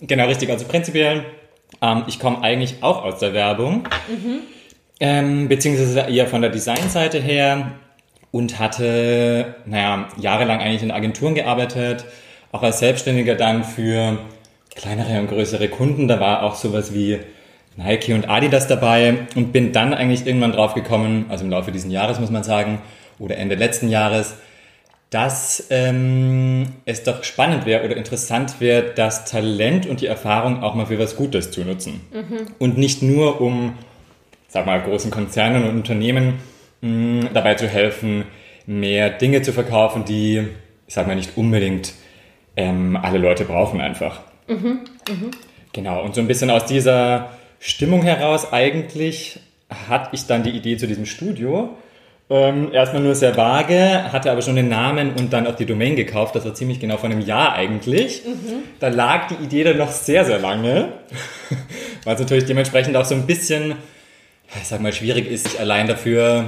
genau, 0.01 0.27
richtig. 0.27 0.49
Also 0.49 0.65
prinzipiell, 0.65 1.25
ähm, 1.81 2.03
ich 2.07 2.19
komme 2.19 2.41
eigentlich 2.41 2.75
auch 2.81 3.03
aus 3.03 3.19
der 3.19 3.33
Werbung, 3.33 3.87
mhm. 4.07 4.41
ähm, 4.99 5.47
beziehungsweise 5.47 6.01
eher 6.01 6.27
von 6.27 6.41
der 6.41 6.51
Designseite 6.51 7.19
her 7.19 7.71
und 8.31 8.59
hatte, 8.59 9.55
naja, 9.65 10.07
jahrelang 10.17 10.59
eigentlich 10.59 10.83
in 10.83 10.91
Agenturen 10.91 11.35
gearbeitet, 11.35 12.05
auch 12.53 12.63
als 12.63 12.79
Selbstständiger 12.79 13.35
dann 13.35 13.65
für 13.65 14.19
kleinere 14.75 15.19
und 15.19 15.27
größere 15.27 15.67
Kunden. 15.67 16.07
Da 16.07 16.21
war 16.21 16.43
auch 16.43 16.55
sowas 16.55 16.93
wie 16.93 17.19
Nike 17.75 18.13
und 18.13 18.29
Adidas 18.29 18.67
dabei 18.67 19.15
und 19.35 19.51
bin 19.51 19.73
dann 19.73 19.93
eigentlich 19.93 20.25
irgendwann 20.25 20.53
drauf 20.53 20.75
gekommen, 20.75 21.25
also 21.29 21.43
im 21.43 21.49
Laufe 21.49 21.71
dieses 21.71 21.91
Jahres 21.91 22.19
muss 22.19 22.29
man 22.29 22.43
sagen, 22.43 22.81
oder 23.19 23.37
Ende 23.37 23.55
letzten 23.55 23.89
Jahres, 23.89 24.35
dass 25.09 25.67
ähm, 25.69 26.67
es 26.85 27.03
doch 27.03 27.23
spannend 27.23 27.65
wäre 27.65 27.85
oder 27.85 27.97
interessant 27.97 28.59
wäre, 28.59 28.93
das 28.95 29.25
Talent 29.25 29.85
und 29.85 30.01
die 30.01 30.07
Erfahrung 30.07 30.63
auch 30.63 30.75
mal 30.75 30.85
für 30.85 30.97
was 30.97 31.15
Gutes 31.15 31.51
zu 31.51 31.61
nutzen. 31.61 32.01
Mhm. 32.11 32.47
Und 32.59 32.77
nicht 32.77 33.01
nur 33.03 33.41
um, 33.41 33.73
sag 34.47 34.65
mal, 34.65 34.81
großen 34.81 35.11
Konzernen 35.11 35.63
und 35.63 35.75
Unternehmen 35.75 36.39
mh, 36.81 37.29
dabei 37.33 37.55
zu 37.55 37.67
helfen, 37.67 38.25
mehr 38.65 39.09
Dinge 39.09 39.41
zu 39.41 39.53
verkaufen, 39.53 40.05
die, 40.05 40.47
ich 40.87 40.93
sag 40.93 41.07
mal, 41.07 41.15
nicht 41.15 41.35
unbedingt 41.35 41.93
ähm, 42.55 42.97
alle 43.01 43.17
Leute 43.17 43.45
brauchen 43.45 43.81
einfach. 43.81 44.21
Mhm, 44.47 44.79
mh. 45.09 45.31
Genau, 45.73 46.03
und 46.03 46.15
so 46.15 46.21
ein 46.21 46.27
bisschen 46.27 46.51
aus 46.51 46.65
dieser 46.65 47.31
Stimmung 47.59 48.03
heraus 48.03 48.51
eigentlich 48.53 49.39
hatte 49.87 50.09
ich 50.11 50.27
dann 50.27 50.43
die 50.43 50.51
Idee 50.51 50.77
zu 50.77 50.87
diesem 50.87 51.05
Studio. 51.05 51.75
Ähm, 52.29 52.71
erstmal 52.71 53.01
nur 53.01 53.15
sehr 53.15 53.35
vage, 53.35 54.11
hatte 54.11 54.31
aber 54.31 54.41
schon 54.41 54.55
den 54.55 54.69
Namen 54.69 55.13
und 55.13 55.33
dann 55.33 55.45
auch 55.45 55.55
die 55.55 55.65
Domain 55.65 55.95
gekauft. 55.95 56.35
Das 56.35 56.45
war 56.45 56.53
ziemlich 56.53 56.79
genau 56.79 56.97
vor 56.97 57.09
einem 57.09 57.21
Jahr 57.21 57.53
eigentlich. 57.53 58.23
Mhm. 58.25 58.63
Da 58.79 58.87
lag 58.87 59.27
die 59.27 59.43
Idee 59.43 59.63
dann 59.63 59.77
noch 59.77 59.91
sehr, 59.91 60.23
sehr 60.23 60.39
lange, 60.39 60.93
weil 62.03 62.13
es 62.15 62.19
natürlich 62.19 62.45
dementsprechend 62.45 62.95
auch 62.95 63.05
so 63.05 63.15
ein 63.15 63.25
bisschen, 63.25 63.75
ich 64.61 64.67
sag 64.67 64.79
mal, 64.79 64.93
schwierig 64.93 65.29
ist, 65.29 65.49
sich 65.49 65.59
allein 65.59 65.87
dafür 65.87 66.45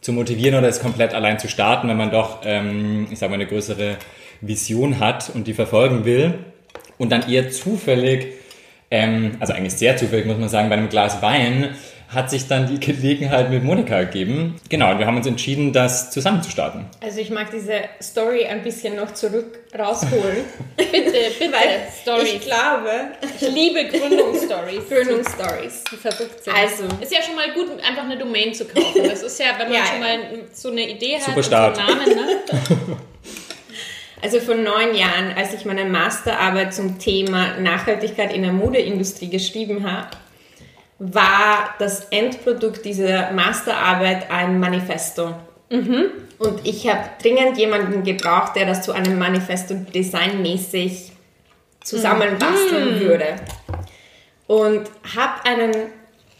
zu 0.00 0.12
motivieren 0.12 0.56
oder 0.56 0.68
es 0.68 0.80
komplett 0.80 1.12
allein 1.12 1.38
zu 1.38 1.48
starten, 1.48 1.88
wenn 1.88 1.96
man 1.96 2.10
doch, 2.10 2.40
ähm, 2.44 3.08
ich 3.10 3.18
sag 3.18 3.28
mal, 3.28 3.34
eine 3.34 3.46
größere 3.46 3.96
Vision 4.40 5.00
hat 5.00 5.30
und 5.34 5.46
die 5.46 5.54
verfolgen 5.54 6.04
will 6.04 6.34
und 6.98 7.10
dann 7.10 7.28
eher 7.28 7.50
zufällig, 7.50 8.34
ähm, 8.90 9.36
also 9.40 9.52
eigentlich 9.52 9.74
sehr 9.74 9.96
zufällig 9.96 10.26
muss 10.26 10.38
man 10.38 10.48
sagen, 10.48 10.68
bei 10.68 10.76
einem 10.76 10.88
Glas 10.88 11.22
Wein 11.22 11.74
hat 12.08 12.30
sich 12.30 12.48
dann 12.48 12.66
die 12.66 12.80
Gelegenheit 12.80 13.50
mit 13.50 13.62
Monika 13.62 13.94
ergeben. 13.94 14.56
Genau, 14.70 14.92
und 14.92 14.98
wir 14.98 15.06
haben 15.06 15.18
uns 15.18 15.26
entschieden, 15.26 15.74
das 15.74 16.10
zusammen 16.10 16.42
zu 16.42 16.50
starten. 16.50 16.86
Also 17.02 17.20
ich 17.20 17.28
mag 17.28 17.50
diese 17.50 17.80
Story 18.00 18.46
ein 18.46 18.62
bisschen 18.62 18.96
noch 18.96 19.12
zurück 19.12 19.58
rausholen. 19.78 20.44
bitte, 20.76 20.92
bitte, 21.38 21.52
Weil 21.52 21.86
Story. 22.00 22.36
Ich 22.36 22.40
glaube, 22.40 23.12
ich 23.22 23.50
liebe 23.50 23.84
Gründungsstories. 23.88 24.80
Gründungsstories. 24.88 25.84
Die 25.92 25.96
verrückt 25.96 26.44
sind. 26.44 26.56
Also. 26.56 26.84
Ist 27.02 27.12
ja 27.12 27.20
schon 27.22 27.36
mal 27.36 27.52
gut, 27.52 27.78
einfach 27.86 28.04
eine 28.04 28.16
Domain 28.16 28.54
zu 28.54 28.64
kaufen. 28.64 29.02
Das 29.04 29.22
ist 29.22 29.38
ja, 29.38 29.46
wenn 29.58 29.68
man 29.68 29.76
ja, 29.76 29.84
schon 29.84 30.00
mal 30.00 30.18
so 30.50 30.70
eine 30.70 30.88
Idee 30.88 31.18
Super 31.20 31.36
hat 31.36 31.44
Start. 31.44 31.76
so 31.76 31.82
einen 31.82 31.98
Namen, 31.98 32.16
ne? 32.16 32.96
Also 34.20 34.40
vor 34.40 34.56
neun 34.56 34.94
Jahren, 34.94 35.32
als 35.36 35.54
ich 35.54 35.64
meine 35.64 35.84
Masterarbeit 35.84 36.74
zum 36.74 36.98
Thema 36.98 37.58
Nachhaltigkeit 37.58 38.32
in 38.32 38.42
der 38.42 38.52
Modeindustrie 38.52 39.30
geschrieben 39.30 39.90
habe, 39.90 40.08
war 40.98 41.74
das 41.78 42.06
Endprodukt 42.06 42.84
dieser 42.84 43.30
Masterarbeit 43.30 44.30
ein 44.30 44.58
Manifesto. 44.58 45.34
Mhm. 45.70 46.10
Und 46.38 46.66
ich 46.66 46.88
habe 46.88 47.08
dringend 47.22 47.58
jemanden 47.58 48.02
gebraucht, 48.02 48.56
der 48.56 48.66
das 48.66 48.82
zu 48.82 48.92
einem 48.92 49.18
Manifesto 49.18 49.74
designmäßig 49.74 51.12
zusammenbasteln 51.84 52.96
mhm. 52.96 53.00
würde. 53.00 53.36
Und 54.48 54.90
habe 55.16 55.44
einen 55.44 55.72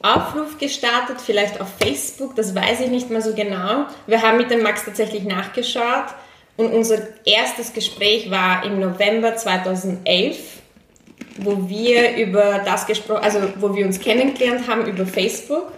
Aufruf 0.03 0.59
gestartet, 0.59 1.21
vielleicht 1.25 1.61
auf 1.61 1.69
Facebook, 1.81 2.35
das 2.35 2.55
weiß 2.55 2.81
ich 2.81 2.89
nicht 2.89 3.11
mehr 3.11 3.23
so 3.23 3.35
genau. 3.35 3.87
Wir 4.07 4.23
haben 4.23 4.39
mit 4.39 4.51
dem 4.51 4.63
Max 4.63 4.85
tatsächlich 4.85 5.25
nachgeschaut 5.25 6.07
und 6.59 6.73
unser 6.73 6.99
erstes 7.25 7.73
Gespräch 7.73 8.33
war 8.33 8.65
im 8.65 8.81
November 8.81 9.37
2011, 9.37 10.37
wo 11.37 11.69
wir 11.69 12.17
über 12.17 12.61
das 12.65 12.85
gesprochen, 12.85 13.23
also 13.23 13.39
wo 13.61 13.77
wir 13.77 13.87
uns 13.87 14.01
kennengelernt 14.01 14.69
haben 14.69 14.85
über 14.87 15.07
Facebook. 15.07 15.73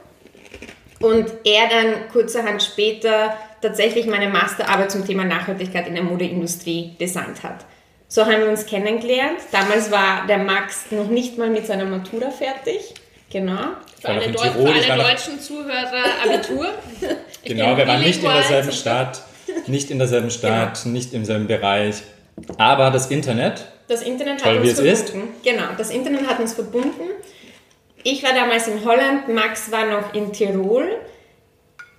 Und 0.98 1.26
er 1.44 1.68
dann 1.68 2.08
kurzerhand 2.10 2.62
später 2.62 3.36
tatsächlich 3.60 4.06
meine 4.06 4.30
Masterarbeit 4.30 4.90
zum 4.90 5.06
Thema 5.06 5.24
Nachhaltigkeit 5.24 5.86
in 5.86 5.94
der 5.94 6.02
Modeindustrie 6.02 6.96
designt 6.98 7.42
hat. 7.42 7.66
So 8.08 8.24
haben 8.24 8.40
wir 8.40 8.48
uns 8.48 8.64
kennengelernt. 8.64 9.38
Damals 9.52 9.90
war 9.90 10.26
der 10.26 10.38
Max 10.38 10.86
noch 10.92 11.08
nicht 11.08 11.36
mal 11.36 11.50
mit 11.50 11.66
seiner 11.66 11.84
Matura 11.84 12.30
fertig. 12.30 12.94
Genau. 13.30 13.74
Für 14.00 14.08
alle, 14.08 14.32
Deu 14.32 14.50
für 14.50 14.92
alle 14.94 15.02
deutschen 15.02 15.38
Zuhörer 15.40 16.04
Abitur. 16.24 16.68
genau, 17.44 17.76
wir 17.76 17.86
waren 17.86 18.00
nicht 18.00 18.22
in 18.22 18.30
derselben 18.30 18.72
Stadt 18.72 19.22
nicht 19.66 19.90
in 19.90 19.98
derselben 19.98 20.30
Stadt, 20.30 20.82
genau. 20.82 20.94
nicht 20.94 21.12
im 21.14 21.24
selben 21.24 21.46
Bereich. 21.46 22.02
Aber 22.58 22.90
das 22.90 23.10
Internet. 23.10 23.66
Das 23.88 24.02
Internet 24.02 24.40
toll, 24.40 24.58
hat 24.58 24.62
uns 24.62 24.80
verbunden. 24.80 25.28
Genau, 25.44 25.64
das 25.76 25.90
Internet 25.90 26.26
hat 26.28 26.40
uns 26.40 26.54
verbunden. 26.54 27.02
Ich 28.02 28.22
war 28.22 28.32
damals 28.32 28.66
in 28.68 28.84
Holland, 28.84 29.28
Max 29.28 29.70
war 29.70 29.86
noch 29.86 30.14
in 30.14 30.32
Tirol. 30.32 30.88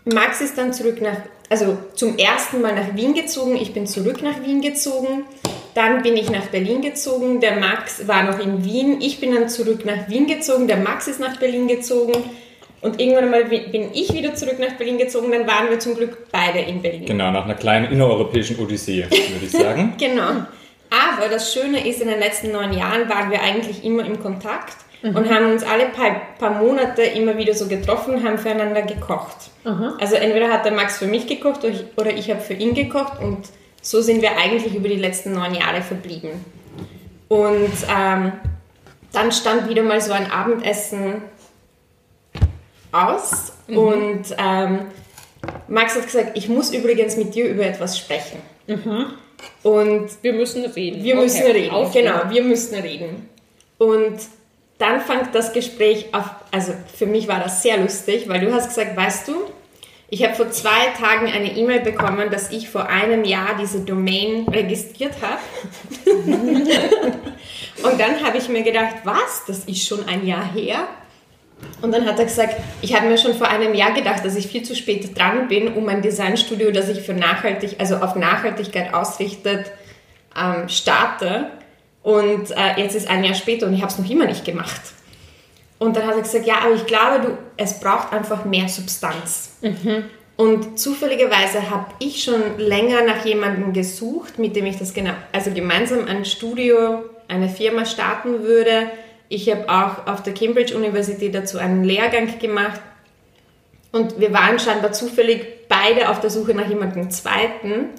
Max 0.05 0.41
ist 0.41 0.57
dann 0.57 0.73
zurück 0.73 0.99
nach, 1.01 1.17
also 1.49 1.77
zum 1.93 2.17
ersten 2.17 2.61
Mal 2.61 2.73
nach 2.73 2.95
Wien 2.95 3.13
gezogen. 3.13 3.55
Ich 3.55 3.73
bin 3.73 3.85
zurück 3.85 4.23
nach 4.23 4.41
Wien 4.43 4.61
gezogen. 4.61 5.25
Dann 5.75 6.01
bin 6.01 6.17
ich 6.17 6.29
nach 6.29 6.47
Berlin 6.47 6.81
gezogen. 6.81 7.39
Der 7.39 7.57
Max 7.57 8.07
war 8.07 8.23
noch 8.23 8.39
in 8.39 8.63
Wien. 8.65 8.99
Ich 8.99 9.19
bin 9.19 9.33
dann 9.33 9.47
zurück 9.47 9.85
nach 9.85 10.09
Wien 10.09 10.27
gezogen. 10.27 10.67
Der 10.67 10.77
Max 10.77 11.07
ist 11.07 11.19
nach 11.19 11.37
Berlin 11.37 11.67
gezogen. 11.67 12.13
Und 12.81 12.99
irgendwann 12.99 13.29
mal 13.29 13.45
bin 13.45 13.93
ich 13.93 14.11
wieder 14.11 14.33
zurück 14.33 14.57
nach 14.59 14.73
Berlin 14.73 14.97
gezogen, 14.97 15.31
dann 15.31 15.45
waren 15.45 15.69
wir 15.69 15.79
zum 15.79 15.95
Glück 15.95 16.31
beide 16.31 16.59
in 16.59 16.81
Berlin. 16.81 17.05
Genau, 17.05 17.31
nach 17.31 17.45
einer 17.45 17.53
kleinen 17.53 17.91
innereuropäischen 17.91 18.57
Odyssee, 18.57 19.03
würde 19.03 19.45
ich 19.45 19.51
sagen. 19.51 19.93
genau. 19.99 20.45
Aber 20.89 21.29
das 21.29 21.53
Schöne 21.53 21.87
ist, 21.87 22.01
in 22.01 22.07
den 22.07 22.19
letzten 22.19 22.51
neun 22.51 22.73
Jahren 22.73 23.07
waren 23.07 23.29
wir 23.29 23.41
eigentlich 23.41 23.85
immer 23.85 24.03
im 24.03 24.21
Kontakt 24.21 24.77
mhm. 25.03 25.15
und 25.15 25.33
haben 25.33 25.51
uns 25.51 25.63
alle 25.63 25.85
paar, 25.85 26.21
paar 26.39 26.61
Monate 26.61 27.03
immer 27.03 27.37
wieder 27.37 27.53
so 27.53 27.67
getroffen, 27.67 28.23
haben 28.23 28.39
füreinander 28.39 28.81
gekocht. 28.81 29.51
Mhm. 29.63 29.93
Also 29.99 30.15
entweder 30.15 30.49
hat 30.49 30.65
der 30.65 30.73
Max 30.73 30.97
für 30.97 31.05
mich 31.05 31.27
gekocht 31.27 31.63
oder 31.63 31.73
ich, 31.73 31.85
oder 31.97 32.11
ich 32.11 32.29
habe 32.29 32.41
für 32.41 32.53
ihn 32.53 32.73
gekocht 32.73 33.21
und 33.21 33.47
so 33.81 34.01
sind 34.01 34.21
wir 34.21 34.37
eigentlich 34.37 34.75
über 34.75 34.89
die 34.89 34.97
letzten 34.97 35.33
neun 35.33 35.53
Jahre 35.53 35.81
verblieben. 35.81 36.31
Und 37.27 37.71
ähm, 37.95 38.33
dann 39.13 39.31
stand 39.31 39.69
wieder 39.69 39.83
mal 39.83 40.01
so 40.01 40.11
ein 40.11 40.29
Abendessen 40.29 41.21
aus 42.91 43.53
mhm. 43.67 43.77
und 43.77 44.23
ähm, 44.37 44.79
Max 45.67 45.95
hat 45.95 46.05
gesagt, 46.05 46.31
ich 46.37 46.49
muss 46.49 46.73
übrigens 46.73 47.17
mit 47.17 47.33
dir 47.33 47.49
über 47.49 47.65
etwas 47.65 47.97
sprechen. 47.97 48.39
Mhm. 48.67 49.05
Und 49.63 50.09
wir 50.21 50.33
müssen 50.33 50.65
reden. 50.65 51.03
Wir 51.03 51.15
okay. 51.15 51.23
müssen 51.23 51.43
reden, 51.43 51.71
Aufreden. 51.71 52.11
genau, 52.11 52.29
wir 52.29 52.43
müssen 52.43 52.75
reden. 52.75 53.29
Und 53.77 54.19
dann 54.77 55.01
fängt 55.01 55.33
das 55.33 55.53
Gespräch 55.53 56.07
auf, 56.11 56.25
also 56.51 56.73
für 56.95 57.05
mich 57.05 57.27
war 57.27 57.39
das 57.39 57.63
sehr 57.63 57.77
lustig, 57.77 58.27
weil 58.27 58.41
du 58.41 58.53
hast 58.53 58.69
gesagt, 58.69 58.95
weißt 58.95 59.27
du, 59.27 59.33
ich 60.09 60.23
habe 60.25 60.35
vor 60.35 60.51
zwei 60.51 60.87
Tagen 60.99 61.27
eine 61.27 61.55
E-Mail 61.55 61.79
bekommen, 61.79 62.29
dass 62.29 62.51
ich 62.51 62.69
vor 62.69 62.87
einem 62.87 63.23
Jahr 63.23 63.55
diese 63.59 63.79
Domain 63.79 64.45
registriert 64.49 65.13
habe. 65.21 65.39
und 67.83 67.99
dann 67.99 68.21
habe 68.21 68.37
ich 68.37 68.49
mir 68.49 68.63
gedacht, 68.63 68.95
was, 69.05 69.45
das 69.47 69.59
ist 69.65 69.87
schon 69.87 70.05
ein 70.07 70.27
Jahr 70.27 70.51
her. 70.53 70.85
Und 71.81 71.91
dann 71.93 72.05
hat 72.05 72.19
er 72.19 72.25
gesagt, 72.25 72.55
ich 72.81 72.95
habe 72.95 73.07
mir 73.07 73.17
schon 73.17 73.33
vor 73.33 73.47
einem 73.47 73.73
Jahr 73.73 73.91
gedacht, 73.93 74.23
dass 74.23 74.35
ich 74.35 74.47
viel 74.47 74.63
zu 74.63 74.75
spät 74.75 75.17
dran 75.17 75.47
bin, 75.47 75.73
um 75.73 75.87
ein 75.89 76.01
Designstudio, 76.01 76.71
das 76.71 76.89
ich 76.89 77.01
für 77.01 77.13
nachhaltig, 77.13 77.75
also 77.79 77.97
auf 77.97 78.15
Nachhaltigkeit 78.15 78.93
ausrichtet, 78.93 79.71
ähm, 80.39 80.69
starte. 80.69 81.47
Und 82.03 82.51
äh, 82.51 82.79
jetzt 82.79 82.95
ist 82.95 83.09
ein 83.09 83.23
Jahr 83.23 83.35
später 83.35 83.67
und 83.67 83.73
ich 83.73 83.81
habe 83.81 83.91
es 83.91 83.97
noch 83.97 84.09
immer 84.09 84.25
nicht 84.25 84.45
gemacht. 84.45 84.81
Und 85.79 85.95
dann 85.95 86.05
hat 86.05 86.15
er 86.15 86.21
gesagt, 86.21 86.45
ja, 86.45 86.59
aber 86.63 86.75
ich 86.75 86.85
glaube, 86.85 87.19
du, 87.25 87.37
es 87.57 87.79
braucht 87.79 88.13
einfach 88.13 88.45
mehr 88.45 88.67
Substanz. 88.67 89.57
Mhm. 89.61 90.05
Und 90.37 90.79
zufälligerweise 90.79 91.69
habe 91.69 91.87
ich 91.99 92.23
schon 92.23 92.57
länger 92.57 93.03
nach 93.03 93.25
jemandem 93.25 93.73
gesucht, 93.73 94.39
mit 94.39 94.55
dem 94.55 94.65
ich 94.65 94.77
das 94.77 94.93
genau, 94.93 95.13
also 95.31 95.51
gemeinsam 95.51 96.05
ein 96.07 96.25
Studio, 96.25 97.03
eine 97.27 97.49
Firma 97.49 97.85
starten 97.85 98.43
würde. 98.43 98.91
Ich 99.31 99.49
habe 99.49 99.69
auch 99.69 100.07
auf 100.11 100.23
der 100.23 100.33
Cambridge 100.33 100.75
Universität 100.75 101.33
dazu 101.33 101.57
einen 101.57 101.85
Lehrgang 101.85 102.37
gemacht. 102.37 102.81
Und 103.93 104.19
wir 104.19 104.33
waren 104.33 104.59
scheinbar 104.59 104.91
zufällig 104.91 105.69
beide 105.69 106.09
auf 106.09 106.19
der 106.19 106.29
Suche 106.29 106.53
nach 106.53 106.67
jemandem 106.67 107.09
Zweiten. 107.11 107.91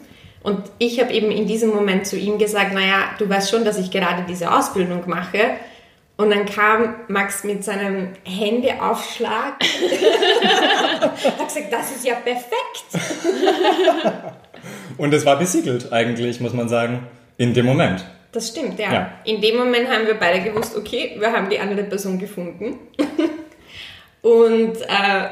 Und 0.42 0.61
ich 0.77 1.01
habe 1.01 1.11
eben 1.11 1.31
in 1.31 1.47
diesem 1.47 1.71
Moment 1.71 2.07
zu 2.07 2.18
ihm 2.18 2.37
gesagt, 2.37 2.75
naja, 2.75 3.12
du 3.18 3.27
weißt 3.27 3.51
schon, 3.51 3.64
dass 3.64 3.79
ich 3.79 3.90
gerade 3.90 4.27
diese 4.29 4.53
Ausbildung 4.53 5.05
mache. 5.07 5.53
Und 6.18 6.29
dann 6.29 6.45
kam 6.45 6.97
Max 7.09 7.45
mit 7.45 7.64
seinem 7.64 8.11
Händeaufschlag. 8.25 9.55
hat 11.01 11.49
gesagt, 11.49 11.73
das 11.73 11.97
ist 11.97 12.05
ja 12.05 12.16
perfekt. 12.16 12.85
Und 14.99 15.14
es 15.14 15.25
war 15.25 15.38
besiegelt 15.38 15.95
eigentlich, 15.95 16.42
muss 16.42 16.53
man 16.53 16.68
sagen, 16.68 17.07
in 17.38 17.55
dem 17.55 17.64
Moment. 17.64 18.05
Das 18.33 18.49
stimmt, 18.49 18.79
ja. 18.79 18.92
ja. 18.92 19.11
In 19.25 19.40
dem 19.40 19.57
Moment 19.57 19.88
haben 19.90 20.07
wir 20.07 20.14
beide 20.14 20.42
gewusst, 20.42 20.77
okay, 20.77 21.16
wir 21.18 21.33
haben 21.33 21.51
die 21.51 21.59
andere 21.59 21.85
Person 21.85 22.18
gefunden. 22.18 22.79
Und 24.23 24.81
äh, 24.81 25.29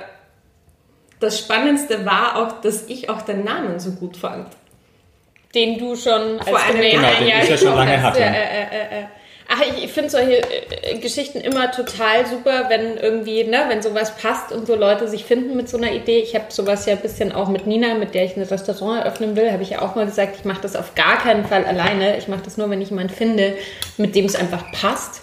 das 1.19 1.39
Spannendste 1.39 2.05
war 2.05 2.37
auch, 2.37 2.61
dass 2.61 2.89
ich 2.89 3.09
auch 3.09 3.23
den 3.23 3.45
Namen 3.45 3.81
so 3.81 3.93
gut 3.93 4.17
fand. 4.17 4.49
Den 5.55 5.79
du 5.79 5.97
schon 5.97 6.39
als 6.39 6.49
Vor 6.49 6.59
einem 6.59 6.83
Jahr, 6.83 6.91
genau, 6.91 7.19
den 7.19 7.43
ich 7.43 7.49
ja 7.49 7.57
schon 7.57 7.75
lange 7.75 8.03
hatte. 8.03 8.21
Äh, 8.21 8.25
äh, 8.25 9.01
äh, 9.01 9.05
Ach, 9.53 9.61
ich 9.83 9.91
finde 9.91 10.11
solche 10.11 10.43
äh, 10.49 10.99
Geschichten 10.99 11.41
immer 11.41 11.73
total 11.73 12.25
super, 12.25 12.67
wenn 12.69 12.97
irgendwie, 12.97 13.43
ne, 13.43 13.65
wenn 13.67 13.83
sowas 13.83 14.17
passt 14.17 14.53
und 14.53 14.69
so 14.69 14.77
Leute 14.77 15.09
sich 15.09 15.25
finden 15.25 15.57
mit 15.57 15.69
so 15.69 15.77
einer 15.77 15.91
Idee. 15.91 16.21
Ich 16.21 16.37
habe 16.37 16.45
sowas 16.51 16.87
ja 16.87 16.93
ein 16.93 17.01
bisschen 17.01 17.33
auch 17.33 17.49
mit 17.49 17.67
Nina, 17.67 17.95
mit 17.95 18.15
der 18.15 18.27
ich 18.27 18.37
ein 18.37 18.45
Restaurant 18.45 19.05
eröffnen 19.05 19.35
will, 19.35 19.51
habe 19.51 19.65
ich 19.65 19.71
ja 19.71 19.83
auch 19.83 19.97
mal 19.97 20.07
gesagt, 20.07 20.37
ich 20.39 20.45
mache 20.45 20.61
das 20.63 20.77
auf 20.77 20.95
gar 20.95 21.19
keinen 21.19 21.45
Fall 21.45 21.65
alleine. 21.65 22.17
Ich 22.17 22.29
mache 22.29 22.43
das 22.45 22.59
nur, 22.59 22.71
wenn 22.71 22.81
ich 22.81 22.91
jemanden 22.91 23.13
finde, 23.13 23.55
mit 23.97 24.15
dem 24.15 24.27
es 24.27 24.37
einfach 24.37 24.71
passt. 24.71 25.21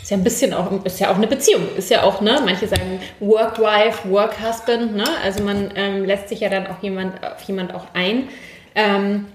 Ist 0.00 0.12
ja 0.12 0.16
ein 0.16 0.22
bisschen 0.22 0.54
auch, 0.54 0.84
ist 0.84 1.00
ja 1.00 1.10
auch 1.10 1.16
eine 1.16 1.26
Beziehung. 1.26 1.66
Ist 1.76 1.90
ja 1.90 2.04
auch, 2.04 2.20
ne, 2.20 2.40
manche 2.44 2.68
sagen 2.68 3.00
Work-Wife, 3.18 4.08
Work-Husband, 4.08 4.94
ne? 4.94 5.04
Also 5.24 5.42
man 5.42 5.72
ähm, 5.74 6.04
lässt 6.04 6.28
sich 6.28 6.38
ja 6.38 6.48
dann 6.48 6.68
auch 6.68 6.80
jemand 6.82 7.20
auf 7.24 7.42
jemand 7.42 7.74
auch 7.74 7.86
ein. 7.94 8.28
Ähm, 8.76 9.26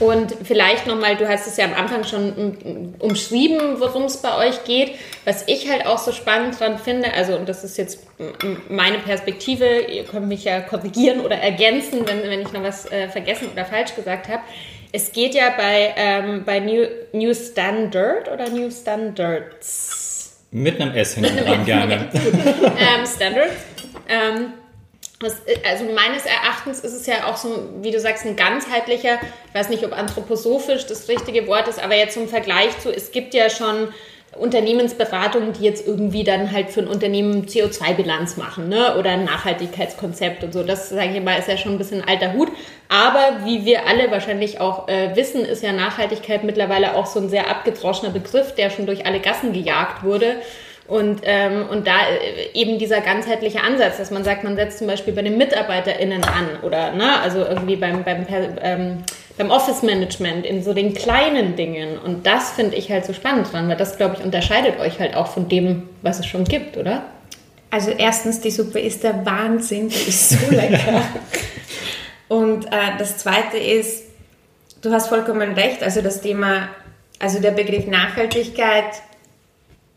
und 0.00 0.34
vielleicht 0.44 0.86
nochmal, 0.86 1.16
du 1.16 1.28
hast 1.28 1.46
es 1.46 1.58
ja 1.58 1.66
am 1.66 1.74
Anfang 1.74 2.04
schon 2.04 2.94
umschrieben, 2.98 3.80
worum 3.80 4.04
es 4.04 4.16
bei 4.16 4.48
euch 4.48 4.64
geht. 4.64 4.92
Was 5.26 5.44
ich 5.46 5.70
halt 5.70 5.84
auch 5.86 5.98
so 5.98 6.12
spannend 6.12 6.58
dran 6.58 6.78
finde, 6.78 7.12
also 7.12 7.36
und 7.36 7.48
das 7.48 7.64
ist 7.64 7.76
jetzt 7.76 8.06
meine 8.70 8.98
Perspektive, 8.98 9.66
ihr 9.80 10.04
könnt 10.04 10.26
mich 10.26 10.44
ja 10.44 10.60
korrigieren 10.60 11.20
oder 11.20 11.36
ergänzen, 11.36 12.06
wenn, 12.06 12.22
wenn 12.22 12.40
ich 12.40 12.52
noch 12.52 12.62
was 12.62 12.90
äh, 12.90 13.08
vergessen 13.08 13.48
oder 13.52 13.66
falsch 13.66 13.94
gesagt 13.94 14.28
habe. 14.28 14.42
Es 14.92 15.12
geht 15.12 15.34
ja 15.34 15.50
bei, 15.56 15.94
ähm, 15.96 16.44
bei 16.44 16.60
New, 16.60 16.86
New 17.12 17.34
Standard 17.34 18.30
oder 18.32 18.48
New 18.48 18.70
Standards? 18.70 20.38
Mit 20.50 20.80
einem 20.80 20.94
S 20.94 21.14
hinten 21.14 21.36
dran 21.44 21.64
gerne. 21.66 22.08
ähm, 22.14 23.06
Standards. 23.06 23.52
Ähm, 24.08 24.54
das, 25.20 25.36
also 25.68 25.84
meines 25.84 26.24
Erachtens 26.24 26.80
ist 26.80 26.94
es 26.94 27.06
ja 27.06 27.26
auch 27.26 27.36
so, 27.36 27.68
wie 27.82 27.90
du 27.90 28.00
sagst, 28.00 28.24
ein 28.24 28.36
ganzheitlicher, 28.36 29.18
ich 29.48 29.54
weiß 29.54 29.68
nicht, 29.68 29.84
ob 29.84 29.92
anthroposophisch 29.92 30.86
das 30.86 31.08
richtige 31.08 31.46
Wort 31.46 31.68
ist, 31.68 31.82
aber 31.82 31.94
jetzt 31.94 32.14
zum 32.14 32.26
Vergleich 32.26 32.78
zu, 32.78 32.90
es 32.90 33.12
gibt 33.12 33.34
ja 33.34 33.50
schon 33.50 33.88
Unternehmensberatungen, 34.38 35.52
die 35.52 35.64
jetzt 35.64 35.86
irgendwie 35.86 36.24
dann 36.24 36.52
halt 36.52 36.70
für 36.70 36.80
ein 36.80 36.88
Unternehmen 36.88 37.46
CO2-Bilanz 37.46 38.38
machen, 38.38 38.68
ne? 38.68 38.96
Oder 38.96 39.10
ein 39.10 39.24
Nachhaltigkeitskonzept 39.24 40.44
und 40.44 40.52
so. 40.52 40.62
Das, 40.62 40.88
sage 40.88 41.10
ich 41.14 41.22
mal, 41.22 41.36
ist 41.36 41.48
ja 41.48 41.56
schon 41.56 41.72
ein 41.72 41.78
bisschen 41.78 42.02
alter 42.06 42.32
Hut. 42.32 42.48
Aber 42.88 43.44
wie 43.44 43.64
wir 43.64 43.86
alle 43.88 44.10
wahrscheinlich 44.10 44.60
auch 44.60 44.88
äh, 44.88 45.16
wissen, 45.16 45.44
ist 45.44 45.64
ja 45.64 45.72
Nachhaltigkeit 45.72 46.44
mittlerweile 46.44 46.94
auch 46.94 47.06
so 47.06 47.18
ein 47.18 47.28
sehr 47.28 47.50
abgedroschener 47.50 48.12
Begriff, 48.12 48.54
der 48.54 48.70
schon 48.70 48.86
durch 48.86 49.04
alle 49.04 49.18
Gassen 49.18 49.52
gejagt 49.52 50.04
wurde. 50.04 50.36
Und, 50.90 51.20
ähm, 51.22 51.66
und 51.70 51.86
da 51.86 52.00
äh, 52.00 52.50
eben 52.52 52.80
dieser 52.80 53.00
ganzheitliche 53.00 53.62
Ansatz, 53.62 53.98
dass 53.98 54.10
man 54.10 54.24
sagt, 54.24 54.42
man 54.42 54.56
setzt 54.56 54.78
zum 54.78 54.88
Beispiel 54.88 55.14
bei 55.14 55.22
den 55.22 55.38
MitarbeiterInnen 55.38 56.24
an 56.24 56.48
oder 56.62 56.90
ne, 56.90 57.20
also 57.20 57.38
irgendwie 57.44 57.76
beim, 57.76 58.02
beim, 58.02 58.26
ähm, 58.60 59.04
beim 59.38 59.50
Office-Management 59.52 60.44
in 60.44 60.64
so 60.64 60.74
den 60.74 60.92
kleinen 60.92 61.54
Dingen. 61.54 61.96
Und 61.96 62.26
das 62.26 62.50
finde 62.50 62.74
ich 62.74 62.90
halt 62.90 63.04
so 63.06 63.12
spannend 63.12 63.52
dran, 63.52 63.68
weil 63.68 63.76
das, 63.76 63.98
glaube 63.98 64.16
ich, 64.18 64.24
unterscheidet 64.24 64.80
euch 64.80 64.98
halt 64.98 65.14
auch 65.14 65.28
von 65.28 65.48
dem, 65.48 65.88
was 66.02 66.18
es 66.18 66.26
schon 66.26 66.42
gibt, 66.42 66.76
oder? 66.76 67.04
Also 67.70 67.92
erstens, 67.92 68.40
die 68.40 68.50
Suppe 68.50 68.80
ist 68.80 69.04
der 69.04 69.24
Wahnsinn, 69.24 69.90
die 69.90 70.08
ist 70.08 70.30
so 70.30 70.50
lecker. 70.50 71.04
und 72.26 72.66
äh, 72.66 72.98
das 72.98 73.16
Zweite 73.18 73.58
ist, 73.58 74.06
du 74.82 74.90
hast 74.90 75.06
vollkommen 75.06 75.52
recht, 75.52 75.84
also 75.84 76.02
das 76.02 76.20
Thema, 76.20 76.68
also 77.20 77.38
der 77.38 77.52
Begriff 77.52 77.86
Nachhaltigkeit 77.86 79.02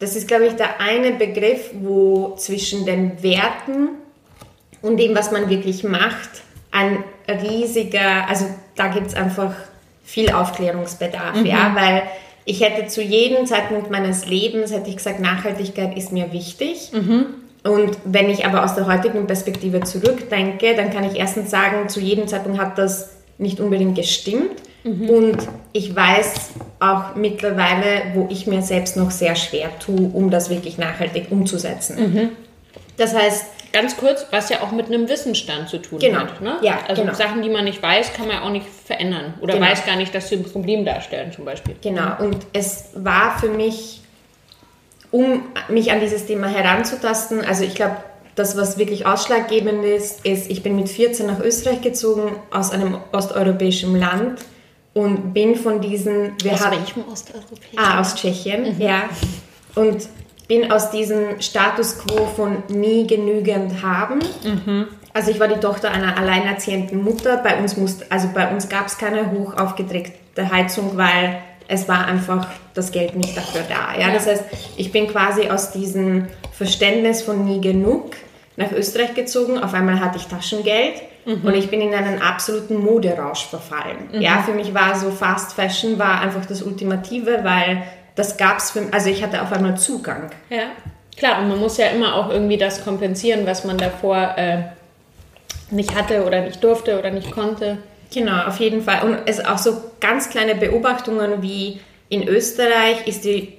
das 0.03 0.17
ist, 0.17 0.27
glaube 0.27 0.47
ich, 0.47 0.53
der 0.53 0.81
eine 0.81 1.13
Begriff, 1.13 1.71
wo 1.73 2.35
zwischen 2.35 2.85
den 2.85 3.23
Werten 3.23 3.89
und 4.81 4.97
dem, 4.97 5.15
was 5.15 5.31
man 5.31 5.49
wirklich 5.49 5.85
macht, 5.85 6.29
ein 6.71 7.05
riesiger, 7.27 8.27
also 8.27 8.45
da 8.75 8.89
gibt 8.89 9.07
es 9.07 9.15
einfach 9.15 9.53
viel 10.03 10.29
Aufklärungsbedarf, 10.31 11.37
mhm. 11.37 11.45
ja, 11.45 11.71
weil 11.73 12.03
ich 12.43 12.59
hätte 12.59 12.87
zu 12.87 13.01
jedem 13.01 13.45
Zeitpunkt 13.45 13.89
meines 13.89 14.27
Lebens, 14.27 14.73
hätte 14.73 14.89
ich 14.89 14.97
gesagt, 14.97 15.21
Nachhaltigkeit 15.21 15.95
ist 15.97 16.11
mir 16.11 16.33
wichtig. 16.33 16.91
Mhm. 16.91 17.27
Und 17.63 17.97
wenn 18.03 18.29
ich 18.29 18.45
aber 18.45 18.65
aus 18.65 18.75
der 18.75 18.87
heutigen 18.87 19.25
Perspektive 19.25 19.79
zurückdenke, 19.81 20.75
dann 20.75 20.91
kann 20.91 21.09
ich 21.09 21.17
erstens 21.17 21.49
sagen, 21.49 21.87
zu 21.87 22.01
jedem 22.01 22.27
Zeitpunkt 22.27 22.59
hat 22.59 22.77
das 22.77 23.11
nicht 23.37 23.61
unbedingt 23.61 23.95
gestimmt. 23.95 24.51
Mhm. 24.83 25.09
Und 25.09 25.37
ich 25.71 25.95
weiß 25.95 26.51
auch 26.79 27.15
mittlerweile, 27.15 28.13
wo 28.13 28.27
ich 28.29 28.47
mir 28.47 28.61
selbst 28.61 28.97
noch 28.97 29.11
sehr 29.11 29.35
schwer 29.35 29.69
tue, 29.79 30.09
um 30.13 30.29
das 30.29 30.49
wirklich 30.49 30.77
nachhaltig 30.77 31.27
umzusetzen. 31.31 32.13
Mhm. 32.13 32.29
Das 32.97 33.15
heißt, 33.15 33.45
ganz 33.71 33.97
kurz, 33.97 34.27
was 34.31 34.49
ja 34.49 34.61
auch 34.61 34.71
mit 34.71 34.87
einem 34.87 35.09
Wissensstand 35.09 35.67
zu 35.67 35.79
tun 35.79 35.99
genau. 35.99 36.19
hat. 36.19 36.41
Ne? 36.41 36.57
Ja, 36.61 36.79
also 36.87 37.01
genau. 37.01 37.13
Sachen, 37.15 37.41
die 37.41 37.49
man 37.49 37.65
nicht 37.65 37.81
weiß, 37.81 38.13
kann 38.13 38.27
man 38.27 38.37
ja 38.37 38.41
auch 38.43 38.51
nicht 38.51 38.67
verändern 38.67 39.33
oder 39.41 39.55
genau. 39.55 39.65
weiß 39.65 39.85
gar 39.85 39.95
nicht, 39.95 40.13
dass 40.13 40.29
sie 40.29 40.35
ein 40.35 40.43
Problem 40.43 40.85
darstellen 40.85 41.31
zum 41.31 41.45
Beispiel. 41.45 41.75
Genau, 41.81 42.17
und 42.19 42.37
es 42.53 42.89
war 42.93 43.37
für 43.39 43.49
mich, 43.49 44.01
um 45.11 45.43
mich 45.69 45.91
an 45.91 45.99
dieses 45.99 46.25
Thema 46.25 46.47
heranzutasten, 46.47 47.43
also 47.43 47.63
ich 47.63 47.75
glaube, 47.75 47.97
das, 48.35 48.57
was 48.57 48.77
wirklich 48.77 49.05
ausschlaggebend 49.05 49.85
ist, 49.85 50.25
ist, 50.25 50.49
ich 50.49 50.63
bin 50.63 50.75
mit 50.75 50.89
14 50.89 51.27
nach 51.27 51.39
Österreich 51.39 51.81
gezogen, 51.81 52.35
aus 52.51 52.71
einem 52.71 52.97
osteuropäischen 53.11 53.95
Land 53.95 54.39
und 54.93 55.33
bin 55.33 55.55
von 55.55 55.81
diesen... 55.81 56.33
Wir 56.41 56.53
aus 56.53 56.71
welchem 56.71 57.03
osteuropäischen? 57.11 57.77
Ah, 57.77 57.99
aus 57.99 58.15
Tschechien, 58.15 58.75
mhm. 58.75 58.81
ja. 58.81 59.03
Und 59.75 60.07
bin 60.47 60.71
aus 60.71 60.91
diesem 60.91 61.41
Status 61.41 61.97
quo 61.97 62.25
von 62.35 62.63
nie 62.67 63.07
genügend 63.07 63.81
haben. 63.81 64.19
Mhm. 64.43 64.87
Also 65.13 65.31
ich 65.31 65.39
war 65.39 65.47
die 65.47 65.59
Tochter 65.59 65.91
einer 65.91 66.17
alleinerziehenden 66.17 67.03
Mutter. 67.03 67.37
Bei 67.37 67.57
uns 67.59 67.77
musste, 67.77 68.05
also 68.09 68.29
bei 68.33 68.51
uns 68.51 68.69
gab 68.69 68.87
es 68.87 68.97
keine 68.97 69.31
hoch 69.31 69.55
aufgedrehte 69.55 70.51
Heizung, 70.51 70.97
weil 70.97 71.39
es 71.67 71.87
war 71.87 72.05
einfach 72.05 72.47
das 72.73 72.91
Geld 72.91 73.15
nicht 73.15 73.37
dafür 73.37 73.61
da. 73.67 73.99
Ja? 73.99 74.13
Das 74.13 74.27
heißt, 74.27 74.43
ich 74.75 74.91
bin 74.91 75.07
quasi 75.07 75.49
aus 75.49 75.71
diesem 75.71 76.27
Verständnis 76.51 77.21
von 77.21 77.45
nie 77.45 77.61
genug 77.61 78.11
nach 78.57 78.71
Österreich 78.71 79.13
gezogen. 79.13 79.57
Auf 79.57 79.73
einmal 79.73 79.99
hatte 79.99 80.17
ich 80.17 80.27
Taschengeld 80.27 81.01
mhm. 81.25 81.41
und 81.43 81.53
ich 81.53 81.69
bin 81.69 81.81
in 81.81 81.93
einen 81.93 82.21
absoluten 82.21 82.77
Moderausch 82.77 83.45
verfallen. 83.45 84.09
Mhm. 84.11 84.21
Ja, 84.21 84.43
für 84.43 84.53
mich 84.53 84.73
war 84.73 84.95
so 84.95 85.11
Fast 85.11 85.53
Fashion 85.53 85.99
war 85.99 86.21
einfach 86.21 86.45
das 86.45 86.61
Ultimative, 86.61 87.39
weil 87.43 87.83
das 88.15 88.37
gab 88.37 88.57
es 88.57 88.71
für 88.71 88.81
also 88.91 89.09
ich 89.09 89.23
hatte 89.23 89.41
auf 89.41 89.51
einmal 89.51 89.77
Zugang. 89.77 90.31
Ja, 90.49 90.71
klar, 91.17 91.41
und 91.41 91.49
man 91.49 91.59
muss 91.59 91.77
ja 91.77 91.87
immer 91.87 92.15
auch 92.15 92.29
irgendwie 92.29 92.57
das 92.57 92.83
kompensieren, 92.83 93.45
was 93.45 93.63
man 93.63 93.77
davor 93.77 94.35
äh, 94.37 94.63
nicht 95.71 95.95
hatte 95.95 96.25
oder 96.25 96.41
nicht 96.41 96.63
durfte 96.63 96.99
oder 96.99 97.11
nicht 97.11 97.31
konnte. 97.31 97.79
Genau, 98.13 98.43
auf 98.45 98.59
jeden 98.59 98.83
Fall. 98.83 99.03
Und 99.03 99.19
es 99.25 99.43
auch 99.43 99.57
so 99.57 99.81
ganz 99.99 100.29
kleine 100.29 100.55
Beobachtungen 100.55 101.41
wie 101.41 101.79
in 102.09 102.27
Österreich 102.27 103.07
ist 103.07 103.25
die, 103.25 103.53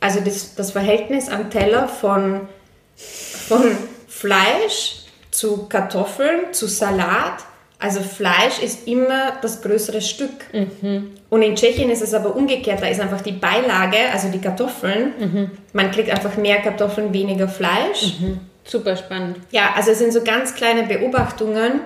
also 0.00 0.20
das, 0.20 0.56
das 0.56 0.72
Verhältnis 0.72 1.28
am 1.28 1.50
Teller 1.50 1.86
von, 1.86 2.48
von 2.96 3.62
Fleisch 4.08 4.99
zu 5.30 5.66
Kartoffeln 5.68 6.52
zu 6.52 6.66
Salat 6.66 7.44
also 7.80 8.00
Fleisch 8.00 8.62
ist 8.62 8.86
immer 8.86 9.32
das 9.40 9.62
größere 9.62 10.02
Stück. 10.02 10.30
Mhm. 10.52 11.12
Und 11.30 11.42
in 11.42 11.56
Tschechien 11.56 11.88
ist 11.90 12.02
es 12.02 12.12
aber 12.12 12.36
umgekehrt. 12.36 12.82
Da 12.82 12.86
ist 12.86 13.00
einfach 13.00 13.22
die 13.22 13.32
Beilage, 13.32 13.96
also 14.12 14.28
die 14.28 14.38
Kartoffeln. 14.38 15.14
Mhm. 15.18 15.50
Man 15.72 15.90
kriegt 15.90 16.10
einfach 16.10 16.36
mehr 16.36 16.58
Kartoffeln, 16.58 17.14
weniger 17.14 17.48
Fleisch. 17.48 18.18
Mhm. 18.20 18.40
Super 18.64 18.96
spannend. 18.96 19.38
Ja, 19.50 19.70
also 19.74 19.92
es 19.92 19.98
sind 19.98 20.12
so 20.12 20.22
ganz 20.22 20.54
kleine 20.54 20.82
Beobachtungen. 20.82 21.80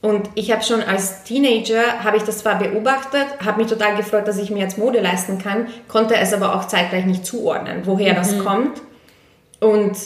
Und 0.00 0.30
ich 0.36 0.52
habe 0.52 0.62
schon 0.62 0.80
als 0.80 1.24
Teenager, 1.24 2.04
habe 2.04 2.16
ich 2.16 2.22
das 2.22 2.38
zwar 2.38 2.58
beobachtet, 2.58 3.26
habe 3.44 3.62
mich 3.62 3.70
total 3.70 3.96
gefreut, 3.96 4.26
dass 4.28 4.38
ich 4.38 4.50
mir 4.50 4.60
jetzt 4.60 4.78
Mode 4.78 5.00
leisten 5.00 5.38
kann, 5.38 5.68
konnte 5.86 6.16
es 6.16 6.32
aber 6.32 6.56
auch 6.56 6.66
zeitgleich 6.66 7.04
nicht 7.04 7.24
zuordnen, 7.24 7.82
woher 7.84 8.14
das 8.14 8.32
mhm. 8.32 8.44
kommt. 8.44 8.82
Und 9.60 9.96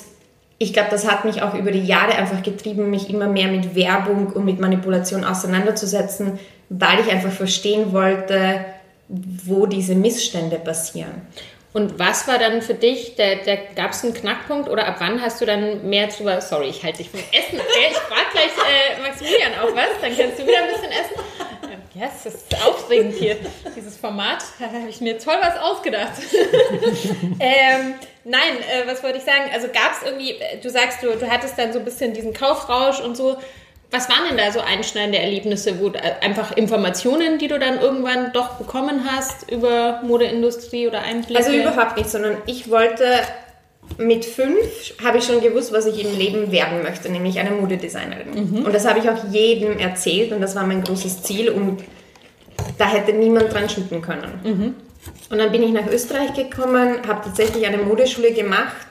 ich 0.59 0.73
glaube, 0.73 0.89
das 0.91 1.09
hat 1.09 1.25
mich 1.25 1.43
auch 1.43 1.55
über 1.55 1.71
die 1.71 1.85
Jahre 1.85 2.15
einfach 2.15 2.43
getrieben, 2.43 2.91
mich 2.91 3.11
immer 3.11 3.27
mehr 3.27 3.49
mit 3.49 3.75
Werbung 3.75 4.29
und 4.29 4.45
mit 4.45 4.59
Manipulation 4.59 5.25
auseinanderzusetzen, 5.25 6.39
weil 6.71 7.01
ich 7.01 7.11
einfach 7.13 7.33
verstehen 7.33 7.93
wollte, 7.93 8.65
wo 9.09 9.67
diese 9.67 9.95
Missstände 9.95 10.57
passieren. 10.57 11.23
Und 11.73 11.99
was 11.99 12.27
war 12.27 12.39
dann 12.39 12.63
für 12.63 12.73
dich, 12.73 13.17
der, 13.17 13.37
der 13.37 13.59
gab 13.77 13.91
es 13.91 14.03
einen 14.03 14.15
Knackpunkt 14.15 14.71
oder 14.71 14.87
ab 14.87 14.97
wann 14.99 15.21
hast 15.21 15.43
du 15.43 15.45
dann 15.45 15.87
mehr 15.87 16.07
drüber, 16.07 16.41
sorry, 16.41 16.69
ich 16.69 16.83
halte 16.83 16.99
dich 16.99 17.11
vom 17.11 17.21
Essen, 17.21 17.61
okay? 17.61 17.89
ich 17.91 17.97
frage 17.99 18.27
gleich 18.33 18.47
äh, 18.47 19.03
Maximilian 19.03 19.53
auch 19.61 19.77
was, 19.77 20.01
dann 20.01 20.17
kannst 20.17 20.39
du 20.39 20.47
wieder 20.47 20.63
ein 20.63 20.73
bisschen 20.73 20.91
essen. 20.91 21.21
Ja, 21.99 22.11
das 22.23 22.35
ist 22.35 22.55
aufregend 22.63 23.15
hier, 23.15 23.37
dieses 23.75 23.97
Format. 23.97 24.45
Da 24.59 24.67
habe 24.67 24.91
ich 24.91 25.01
mir 25.01 25.19
toll 25.19 25.37
was 25.41 25.59
ausgedacht. 25.59 26.13
ähm, 27.41 27.95
nein, 28.25 28.43
äh, 28.71 28.87
was 28.87 29.03
wollte 29.03 29.17
ich 29.17 29.25
sagen? 29.25 29.45
Also 29.51 29.69
gab 29.69 29.93
es 29.93 30.07
irgendwie, 30.07 30.33
äh, 30.33 30.61
du 30.63 30.69
sagst, 30.69 31.03
du, 31.03 31.17
du 31.17 31.31
hattest 31.31 31.59
dann 31.59 31.73
so 31.73 31.79
ein 31.79 31.87
bisschen 31.87 32.13
diesen 32.13 32.35
Kaufrausch 32.35 33.01
und 33.01 33.17
so. 33.17 33.39
Was 33.91 34.11
waren 34.11 34.29
denn 34.29 34.37
da 34.37 34.53
so 34.53 34.61
einschneidende 34.61 35.19
Erlebnisse, 35.19 35.81
wo 35.81 35.89
äh, 35.89 36.01
einfach 36.21 36.55
Informationen, 36.55 37.39
die 37.39 37.49
du 37.49 37.59
dann 37.59 37.81
irgendwann 37.81 38.31
doch 38.35 38.57
bekommen 38.57 39.09
hast 39.11 39.51
über 39.51 40.03
Modeindustrie 40.03 40.89
oder 40.89 41.01
Einblicke? 41.01 41.43
Also 41.43 41.57
überhaupt 41.57 41.97
nicht, 41.97 42.11
sondern 42.11 42.37
ich 42.45 42.71
wollte 42.71 43.23
mit 43.99 44.25
fünf 44.25 44.95
habe 45.05 45.19
ich 45.19 45.25
schon 45.25 45.41
gewusst, 45.41 45.73
was 45.73 45.87
ich 45.87 46.05
im 46.05 46.19
Leben 46.19 46.53
werden 46.53 46.83
möchte, 46.83 47.09
nämlich 47.09 47.39
eine 47.39 47.51
Modedesignerin. 47.51 48.29
Mhm. 48.35 48.65
Und 48.65 48.75
das 48.75 48.87
habe 48.87 48.99
ich 48.99 49.09
auch 49.09 49.25
jedem 49.31 49.79
erzählt 49.79 50.33
und 50.33 50.41
das 50.41 50.55
war 50.55 50.67
mein 50.67 50.83
großes 50.83 51.23
Ziel 51.23 51.51
und 51.51 51.83
da 52.79 52.87
hätte 52.87 53.13
niemand 53.13 53.53
dran 53.53 53.69
schütten 53.69 54.03
können. 54.03 54.41
Mhm. 54.45 54.75
Und 55.31 55.39
dann 55.39 55.51
bin 55.53 55.63
ich 55.63 55.73
nach 55.73 55.87
Österreich 55.87 56.35
gekommen, 56.35 56.99
habe 57.07 57.23
tatsächlich 57.25 57.67
eine 57.67 57.79
Modeschule 57.79 58.33
gemacht. 58.33 58.87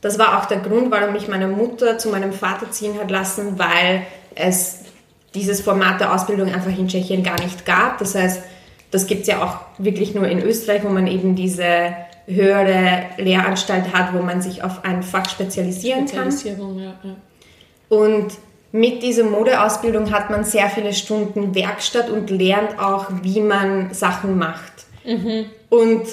Das 0.00 0.18
war 0.18 0.38
auch 0.38 0.46
der 0.46 0.58
Grund, 0.58 0.90
warum 0.90 1.12
mich 1.12 1.28
meine 1.28 1.48
Mutter 1.48 1.98
zu 1.98 2.08
meinem 2.08 2.32
Vater 2.32 2.70
ziehen 2.70 2.98
hat 2.98 3.10
lassen, 3.10 3.58
weil 3.58 4.02
es 4.34 4.80
dieses 5.34 5.60
Format 5.60 6.00
der 6.00 6.14
Ausbildung 6.14 6.52
einfach 6.52 6.76
in 6.76 6.88
Tschechien 6.88 7.22
gar 7.22 7.40
nicht 7.40 7.64
gab. 7.64 7.98
Das 7.98 8.14
heißt, 8.14 8.42
das 8.90 9.06
gibt 9.06 9.22
es 9.22 9.28
ja 9.28 9.42
auch 9.42 9.58
wirklich 9.78 10.14
nur 10.14 10.26
in 10.26 10.42
Österreich, 10.42 10.82
wo 10.84 10.88
man 10.88 11.06
eben 11.06 11.34
diese 11.36 11.94
höhere 12.30 13.06
Lehranstalt 13.18 13.92
hat, 13.92 14.14
wo 14.14 14.22
man 14.22 14.42
sich 14.42 14.62
auf 14.62 14.84
ein 14.84 15.02
Fach 15.02 15.28
spezialisieren 15.28 16.06
kann. 16.06 16.30
Ja, 16.44 16.94
ja. 17.02 17.16
Und 17.88 18.32
mit 18.72 19.02
dieser 19.02 19.24
Modeausbildung 19.24 20.12
hat 20.12 20.30
man 20.30 20.44
sehr 20.44 20.68
viele 20.70 20.92
Stunden 20.92 21.54
Werkstatt 21.54 22.08
und 22.08 22.30
lernt 22.30 22.78
auch, 22.78 23.06
wie 23.22 23.40
man 23.40 23.92
Sachen 23.92 24.38
macht. 24.38 24.72
Mhm. 25.04 25.46
Und 25.68 26.04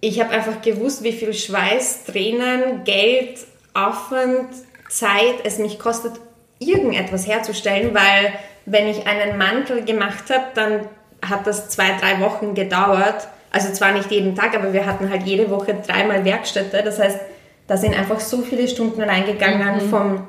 ich 0.00 0.20
habe 0.20 0.30
einfach 0.30 0.62
gewusst, 0.62 1.02
wie 1.02 1.12
viel 1.12 1.34
Schweiß, 1.34 2.04
Tränen, 2.04 2.84
Geld, 2.84 3.38
Aufwand, 3.72 4.48
Zeit 4.88 5.40
es 5.44 5.58
mich 5.58 5.78
kostet, 5.78 6.12
irgendetwas 6.58 7.26
herzustellen, 7.26 7.94
weil 7.94 8.32
wenn 8.66 8.86
ich 8.86 9.06
einen 9.06 9.36
Mantel 9.36 9.84
gemacht 9.84 10.30
habe, 10.30 10.44
dann 10.54 10.80
hat 11.28 11.46
das 11.46 11.68
zwei, 11.70 11.96
drei 11.98 12.20
Wochen 12.20 12.54
gedauert 12.54 13.26
also 13.54 13.72
zwar 13.72 13.92
nicht 13.92 14.10
jeden 14.10 14.34
Tag, 14.34 14.56
aber 14.56 14.72
wir 14.72 14.84
hatten 14.84 15.08
halt 15.08 15.22
jede 15.22 15.48
Woche 15.48 15.76
dreimal 15.86 16.24
Werkstätte. 16.24 16.82
Das 16.84 16.98
heißt, 16.98 17.20
da 17.68 17.76
sind 17.76 17.96
einfach 17.96 18.18
so 18.18 18.42
viele 18.42 18.66
Stunden 18.66 19.00
reingegangen 19.00 19.76
mhm. 19.76 19.90
vom 19.90 20.28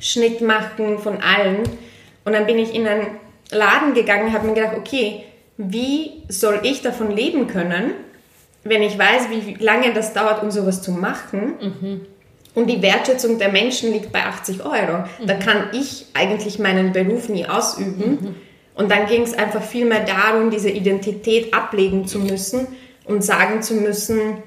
Schnitt 0.00 0.40
machen, 0.40 0.98
von 0.98 1.22
allen. 1.22 1.60
Und 2.24 2.32
dann 2.32 2.46
bin 2.46 2.58
ich 2.58 2.74
in 2.74 2.88
einen 2.88 3.06
Laden 3.52 3.94
gegangen 3.94 4.26
und 4.26 4.32
habe 4.32 4.48
mir 4.48 4.54
gedacht, 4.54 4.76
okay, 4.76 5.24
wie 5.58 6.24
soll 6.28 6.58
ich 6.64 6.82
davon 6.82 7.14
leben 7.14 7.46
können, 7.46 7.92
wenn 8.64 8.82
ich 8.82 8.98
weiß, 8.98 9.28
wie 9.30 9.54
lange 9.62 9.94
das 9.94 10.12
dauert, 10.12 10.42
um 10.42 10.50
sowas 10.50 10.82
zu 10.82 10.90
machen? 10.90 11.54
Mhm. 11.60 12.00
Und 12.56 12.66
die 12.66 12.82
Wertschätzung 12.82 13.38
der 13.38 13.50
Menschen 13.50 13.92
liegt 13.92 14.10
bei 14.10 14.24
80 14.24 14.64
Euro. 14.64 15.04
Mhm. 15.20 15.26
Da 15.26 15.34
kann 15.34 15.68
ich 15.72 16.06
eigentlich 16.14 16.58
meinen 16.58 16.92
Beruf 16.92 17.28
nie 17.28 17.46
ausüben. 17.46 18.34
Und 18.80 18.90
dann 18.90 19.04
ging 19.04 19.20
es 19.20 19.34
einfach 19.34 19.62
viel 19.62 19.84
mehr 19.84 20.06
darum, 20.06 20.50
diese 20.50 20.70
Identität 20.70 21.52
ablegen 21.52 22.06
zu 22.06 22.18
müssen 22.18 22.66
und 23.04 23.22
sagen 23.22 23.60
zu 23.60 23.74
müssen, 23.74 24.38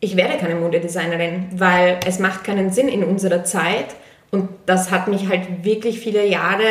ich 0.00 0.16
werde 0.16 0.36
keine 0.36 0.56
Modedesignerin, 0.56 1.46
weil 1.54 2.00
es 2.04 2.18
macht 2.18 2.42
keinen 2.42 2.72
Sinn 2.72 2.88
in 2.88 3.04
unserer 3.04 3.44
Zeit. 3.44 3.86
Und 4.32 4.48
das 4.66 4.90
hat 4.90 5.06
mich 5.06 5.28
halt 5.28 5.62
wirklich 5.62 6.00
viele 6.00 6.26
Jahre, 6.26 6.64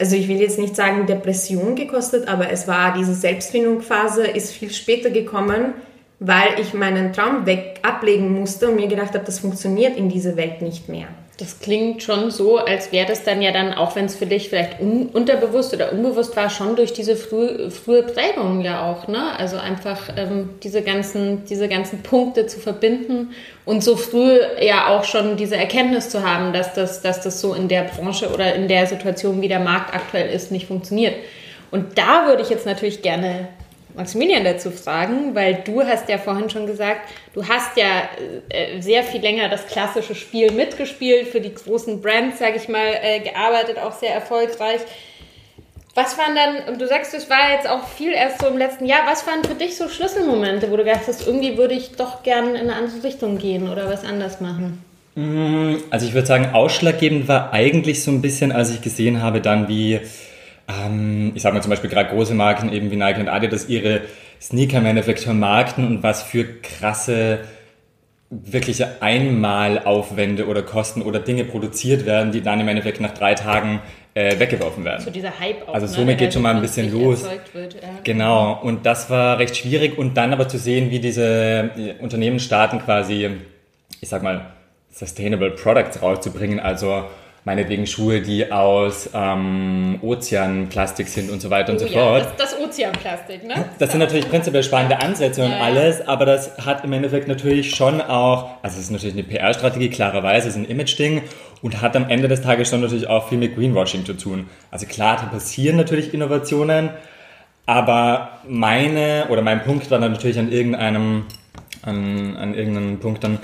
also 0.00 0.16
ich 0.16 0.26
will 0.26 0.40
jetzt 0.40 0.58
nicht 0.58 0.74
sagen 0.74 1.06
Depression 1.06 1.76
gekostet, 1.76 2.26
aber 2.26 2.50
es 2.50 2.66
war 2.66 2.92
diese 2.92 3.14
Selbstfindungsphase, 3.14 4.26
ist 4.26 4.52
viel 4.52 4.72
später 4.72 5.10
gekommen, 5.10 5.74
weil 6.18 6.58
ich 6.60 6.74
meinen 6.74 7.12
Traum 7.12 7.46
weg 7.46 7.78
ablegen 7.82 8.32
musste 8.32 8.68
und 8.68 8.74
mir 8.74 8.88
gedacht 8.88 9.14
habe, 9.14 9.24
das 9.24 9.38
funktioniert 9.38 9.96
in 9.96 10.08
dieser 10.08 10.34
Welt 10.34 10.60
nicht 10.60 10.88
mehr. 10.88 11.06
Das 11.42 11.58
klingt 11.58 12.04
schon 12.04 12.30
so, 12.30 12.58
als 12.58 12.92
wäre 12.92 13.08
das 13.08 13.24
dann 13.24 13.42
ja 13.42 13.50
dann, 13.50 13.74
auch 13.74 13.96
wenn 13.96 14.04
es 14.04 14.14
für 14.14 14.26
dich 14.26 14.48
vielleicht 14.48 14.80
un 14.80 15.06
unterbewusst 15.06 15.74
oder 15.74 15.90
unbewusst 15.90 16.36
war, 16.36 16.48
schon 16.48 16.76
durch 16.76 16.92
diese 16.92 17.16
früh, 17.16 17.68
frühe 17.68 18.04
Prägung 18.04 18.60
ja 18.60 18.88
auch, 18.88 19.08
ne? 19.08 19.36
Also 19.36 19.56
einfach 19.56 20.10
ähm, 20.16 20.50
diese 20.62 20.82
ganzen, 20.82 21.44
diese 21.46 21.66
ganzen 21.66 22.04
Punkte 22.04 22.46
zu 22.46 22.60
verbinden 22.60 23.32
und 23.64 23.82
so 23.82 23.96
früh 23.96 24.38
ja 24.60 24.86
auch 24.86 25.02
schon 25.02 25.36
diese 25.36 25.56
Erkenntnis 25.56 26.10
zu 26.10 26.22
haben, 26.22 26.52
dass 26.52 26.74
das, 26.74 27.02
dass 27.02 27.22
das 27.22 27.40
so 27.40 27.54
in 27.54 27.66
der 27.66 27.82
Branche 27.82 28.32
oder 28.32 28.54
in 28.54 28.68
der 28.68 28.86
Situation, 28.86 29.42
wie 29.42 29.48
der 29.48 29.58
Markt 29.58 29.92
aktuell 29.96 30.32
ist, 30.32 30.52
nicht 30.52 30.68
funktioniert. 30.68 31.16
Und 31.72 31.98
da 31.98 32.28
würde 32.28 32.42
ich 32.42 32.50
jetzt 32.50 32.66
natürlich 32.66 33.02
gerne 33.02 33.48
Maximilian 33.94 34.44
dazu 34.44 34.70
fragen, 34.70 35.34
weil 35.34 35.62
du 35.64 35.82
hast 35.82 36.08
ja 36.08 36.18
vorhin 36.18 36.50
schon 36.50 36.66
gesagt, 36.66 37.10
du 37.34 37.46
hast 37.46 37.76
ja 37.76 38.08
äh, 38.48 38.80
sehr 38.80 39.02
viel 39.02 39.20
länger 39.20 39.48
das 39.48 39.66
klassische 39.66 40.14
Spiel 40.14 40.50
mitgespielt, 40.52 41.28
für 41.28 41.40
die 41.40 41.54
großen 41.54 42.00
Brands, 42.00 42.38
sage 42.38 42.56
ich 42.56 42.68
mal, 42.68 42.94
äh, 43.02 43.20
gearbeitet, 43.20 43.78
auch 43.78 43.92
sehr 43.92 44.14
erfolgreich. 44.14 44.80
Was 45.94 46.16
waren 46.16 46.34
dann, 46.34 46.72
und 46.72 46.80
du 46.80 46.86
sagst, 46.86 47.12
es 47.12 47.28
war 47.28 47.52
jetzt 47.54 47.68
auch 47.68 47.86
viel 47.86 48.12
erst 48.12 48.40
so 48.40 48.46
im 48.46 48.56
letzten 48.56 48.86
Jahr, 48.86 49.00
was 49.06 49.26
waren 49.26 49.44
für 49.44 49.54
dich 49.54 49.76
so 49.76 49.88
Schlüsselmomente, 49.88 50.70
wo 50.70 50.76
du 50.76 50.84
gedacht 50.84 51.02
hast, 51.06 51.26
irgendwie 51.26 51.58
würde 51.58 51.74
ich 51.74 51.92
doch 51.92 52.22
gerne 52.22 52.52
in 52.52 52.70
eine 52.70 52.74
andere 52.74 53.02
Richtung 53.02 53.36
gehen 53.36 53.68
oder 53.68 53.90
was 53.90 54.02
anders 54.02 54.40
machen? 54.40 54.82
Mm, 55.14 55.76
also 55.90 56.06
ich 56.06 56.14
würde 56.14 56.26
sagen, 56.26 56.54
ausschlaggebend 56.54 57.28
war 57.28 57.52
eigentlich 57.52 58.02
so 58.02 58.10
ein 58.10 58.22
bisschen, 58.22 58.52
als 58.52 58.70
ich 58.70 58.80
gesehen 58.80 59.22
habe 59.22 59.42
dann, 59.42 59.68
wie 59.68 60.00
ähm, 60.68 61.32
ich 61.34 61.42
sage 61.42 61.54
mal 61.54 61.62
zum 61.62 61.70
Beispiel 61.70 61.90
gerade 61.90 62.10
große 62.10 62.34
Marken 62.34 62.72
eben 62.72 62.90
wie 62.90 62.96
Nike 62.96 63.20
und 63.20 63.28
Adidas 63.28 63.68
ihre 63.68 64.02
Sneaker 64.40 64.78
im 64.78 64.86
Endeffekt 64.86 65.20
vermarkten 65.20 65.86
und 65.86 66.02
was 66.02 66.22
für 66.22 66.44
krasse 66.44 67.40
wirkliche 68.30 69.02
Einmalaufwände 69.02 70.46
oder 70.46 70.62
Kosten 70.62 71.02
oder 71.02 71.20
Dinge 71.20 71.44
produziert 71.44 72.06
werden, 72.06 72.32
die 72.32 72.40
dann 72.40 72.60
im 72.60 72.68
Endeffekt 72.68 72.98
nach 73.00 73.12
drei 73.12 73.34
Tagen 73.34 73.80
äh, 74.14 74.38
weggeworfen 74.38 74.84
werden. 74.84 75.04
So 75.04 75.10
dieser 75.10 75.38
Hype 75.38 75.68
auch, 75.68 75.74
Also 75.74 75.86
ne, 75.86 75.92
somit 75.92 76.06
ne? 76.08 76.16
geht 76.16 76.32
schon 76.32 76.42
mal 76.42 76.54
ein 76.54 76.62
bisschen 76.62 76.90
los. 76.90 77.24
Wird, 77.52 77.74
ja. 77.74 77.80
Genau, 78.04 78.58
und 78.62 78.86
das 78.86 79.10
war 79.10 79.38
recht 79.38 79.56
schwierig 79.56 79.98
und 79.98 80.16
dann 80.16 80.32
aber 80.32 80.48
zu 80.48 80.56
sehen, 80.56 80.90
wie 80.90 80.98
diese 80.98 81.70
Unternehmen 82.00 82.40
starten 82.40 82.78
quasi 82.78 83.30
ich 84.02 84.08
sag 84.08 84.22
mal, 84.22 84.46
Sustainable 84.90 85.52
Products 85.52 86.02
rauszubringen, 86.02 86.60
also 86.60 87.04
meinetwegen 87.44 87.86
Schuhe, 87.86 88.20
die 88.20 88.52
aus 88.52 89.10
ähm, 89.12 89.98
Ozeanplastik 90.02 91.08
sind 91.08 91.30
und 91.30 91.40
so 91.40 91.50
weiter 91.50 91.72
und 91.72 91.76
oh, 91.82 91.86
so 91.86 91.92
ja, 91.92 92.00
fort. 92.00 92.34
Das, 92.36 92.52
das 92.52 92.60
Ozeanplastik, 92.60 93.44
ne? 93.44 93.64
Das 93.78 93.90
sind 93.90 93.98
natürlich 93.98 94.28
prinzipiell 94.28 94.62
spannende 94.62 95.00
Ansätze 95.00 95.44
und 95.44 95.50
ja, 95.50 95.58
alles, 95.58 96.06
aber 96.06 96.24
das 96.24 96.56
hat 96.58 96.84
im 96.84 96.92
Endeffekt 96.92 97.26
natürlich 97.26 97.74
schon 97.74 98.00
auch, 98.00 98.50
also 98.62 98.78
es 98.78 98.84
ist 98.84 98.90
natürlich 98.90 99.14
eine 99.14 99.24
PR-Strategie, 99.24 99.90
klarerweise, 99.90 100.48
es 100.48 100.54
ist 100.54 100.60
ein 100.60 100.66
Image-Ding 100.66 101.22
und 101.62 101.80
hat 101.80 101.96
am 101.96 102.08
Ende 102.08 102.28
des 102.28 102.42
Tages 102.42 102.68
schon 102.68 102.80
natürlich 102.80 103.08
auch 103.08 103.28
viel 103.28 103.38
mit 103.38 103.56
Greenwashing 103.56 104.04
zu 104.04 104.14
tun. 104.14 104.48
Also 104.70 104.86
klar, 104.86 105.16
da 105.16 105.24
passieren 105.24 105.76
natürlich 105.76 106.14
Innovationen, 106.14 106.90
aber 107.66 108.38
meine 108.48 109.26
oder 109.30 109.42
mein 109.42 109.64
Punkt 109.64 109.90
war 109.90 109.98
dann 109.98 110.12
natürlich 110.12 110.38
an 110.38 110.50
irgendeinem, 110.52 111.24
an, 111.82 112.36
an 112.36 112.54
irgendeinem 112.54 113.00
Punkt 113.00 113.24
dann, 113.24 113.40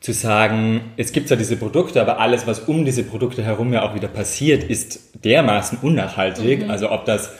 zu 0.00 0.12
sagen, 0.12 0.92
es 0.96 1.12
gibt 1.12 1.28
zwar 1.28 1.36
diese 1.36 1.56
Produkte, 1.56 2.00
aber 2.00 2.20
alles, 2.20 2.46
was 2.46 2.60
um 2.60 2.84
diese 2.84 3.02
Produkte 3.02 3.42
herum 3.42 3.72
ja 3.72 3.82
auch 3.82 3.94
wieder 3.94 4.08
passiert, 4.08 4.64
ist 4.64 5.00
dermaßen 5.24 5.78
unnachhaltig. 5.82 6.64
Mhm. 6.64 6.70
Also 6.70 6.90
ob 6.92 7.04
das 7.04 7.32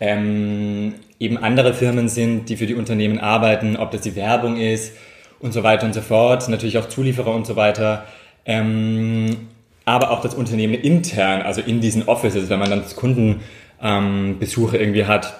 ähm, 0.00 0.94
eben 1.20 1.38
andere 1.38 1.72
Firmen 1.72 2.08
sind, 2.08 2.48
die 2.48 2.56
für 2.56 2.66
die 2.66 2.74
Unternehmen 2.74 3.20
arbeiten, 3.20 3.76
ob 3.76 3.92
das 3.92 4.00
die 4.00 4.16
Werbung 4.16 4.56
ist 4.56 4.92
und 5.38 5.52
so 5.52 5.62
weiter 5.62 5.86
und 5.86 5.94
so 5.94 6.00
fort, 6.00 6.48
natürlich 6.48 6.78
auch 6.78 6.88
Zulieferer 6.88 7.32
und 7.32 7.46
so 7.46 7.54
weiter. 7.54 8.06
Ähm, 8.44 9.48
aber 9.84 10.10
auch 10.10 10.20
das 10.20 10.34
Unternehmen 10.34 10.74
intern, 10.74 11.42
also 11.42 11.60
in 11.60 11.80
diesen 11.80 12.08
Offices, 12.08 12.48
wenn 12.48 12.58
man 12.58 12.70
dann 12.70 12.84
Kundenbesuche 12.96 14.76
ähm, 14.76 14.82
irgendwie 14.82 15.04
hat, 15.04 15.34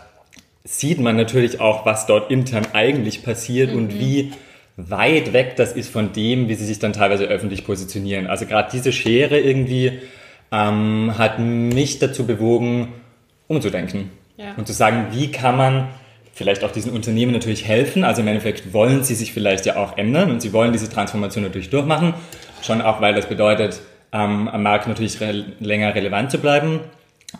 sieht 0.65 1.01
man 1.01 1.17
natürlich 1.17 1.61
auch, 1.61 1.87
was 1.87 2.07
dort 2.07 2.31
intern 2.31 2.67
eigentlich 2.73 3.23
passiert 3.23 3.73
mhm. 3.73 3.79
und 3.79 3.99
wie 3.99 4.33
weit 4.77 5.33
weg 5.33 5.57
das 5.57 5.73
ist 5.73 5.91
von 5.91 6.13
dem, 6.13 6.49
wie 6.49 6.55
sie 6.55 6.65
sich 6.65 6.79
dann 6.79 6.93
teilweise 6.93 7.25
öffentlich 7.25 7.65
positionieren. 7.65 8.27
Also 8.27 8.47
gerade 8.47 8.69
diese 8.73 8.93
Schere 8.93 9.39
irgendwie 9.39 10.01
ähm, 10.53 11.15
hat 11.19 11.39
mich 11.39 11.99
dazu 11.99 12.27
bewogen, 12.27 12.93
umzudenken 13.49 14.11
ja. 14.37 14.55
und 14.57 14.67
zu 14.67 14.73
sagen, 14.73 15.09
wie 15.13 15.31
kann 15.31 15.57
man 15.57 15.89
vielleicht 16.41 16.65
auch 16.65 16.71
diesen 16.71 16.93
Unternehmen 16.93 17.33
natürlich 17.33 17.67
helfen. 17.67 18.03
Also 18.03 18.23
im 18.23 18.29
Endeffekt 18.29 18.73
wollen 18.73 19.05
sie 19.05 19.15
sich 19.15 19.35
vielleicht 19.35 19.67
ja 19.67 19.77
auch 19.77 19.99
ändern 19.99 20.31
und 20.31 20.41
sie 20.41 20.55
wollen 20.55 20.73
diese 20.73 20.89
Transformation 20.89 21.45
natürlich 21.45 21.69
durchmachen. 21.69 22.15
Schon 22.63 22.81
auch, 22.81 23.03
weil 23.03 23.15
das 23.15 23.27
bedeutet, 23.27 23.81
ähm, 24.13 24.49
am 24.49 24.63
Markt 24.63 24.89
natürlich 24.89 25.21
re 25.21 25.45
länger 25.61 25.95
relevant 25.95 26.31
zu 26.31 26.39
bleiben. 26.39 26.81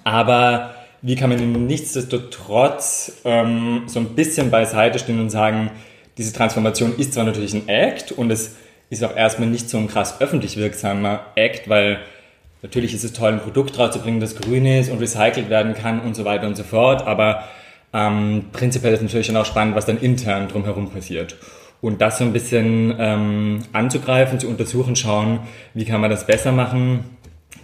Aber 0.05 0.75
wie 1.03 1.17
kann 1.17 1.31
man 1.31 1.67
nichtsdestotrotz 1.67 3.23
ähm, 3.25 3.85
so 3.87 4.01
ein 4.01 4.15
bisschen 4.15 4.51
beiseite 4.51 4.99
stehen 4.99 5.19
und 5.19 5.31
sagen, 5.31 5.71
diese 6.19 6.33
Transformation 6.33 6.97
ist 6.97 7.15
zwar 7.15 7.25
natürlich 7.25 7.55
ein 7.55 7.69
Act 7.69 8.13
und 8.13 8.31
es 8.31 8.57
ist 8.91 9.05
auch 9.05 9.17
erstmal 9.17 9.49
nicht 9.49 9.71
so 9.71 9.79
ein 9.79 9.89
krass 9.89 10.21
öffentlich 10.21 10.57
wirksamer 10.57 11.27
Act, 11.37 11.69
weil 11.69 12.01
natürlich 12.63 12.93
ist 12.93 13.05
es 13.05 13.13
toll, 13.13 13.33
ein 13.33 13.41
Produkt 13.41 13.79
rauszubringen, 13.79 14.21
das 14.21 14.37
grün 14.37 14.67
ist 14.67 14.91
und 14.91 14.99
recycelt 14.99 15.49
werden 15.49 15.75
kann 15.75 16.01
und 16.01 16.15
so 16.15 16.25
weiter 16.25 16.47
und 16.47 16.57
so 16.57 16.65
fort, 16.65 17.07
aber 17.07 17.45
ähm, 17.93 18.47
prinzipiell 18.53 18.93
ist 18.93 19.03
natürlich 19.03 19.29
dann 19.29 19.37
auch 19.37 19.47
spannend, 19.47 19.75
was 19.75 19.87
dann 19.87 19.99
intern 19.99 20.49
drumherum 20.49 20.91
passiert. 20.91 21.37
Und 21.81 22.01
das 22.03 22.19
so 22.19 22.25
ein 22.25 22.33
bisschen 22.33 22.95
ähm, 22.99 23.61
anzugreifen, 23.73 24.39
zu 24.39 24.49
untersuchen, 24.49 24.97
schauen, 24.97 25.41
wie 25.73 25.85
kann 25.85 26.01
man 26.01 26.11
das 26.11 26.27
besser 26.27 26.53
machen, 26.53 27.05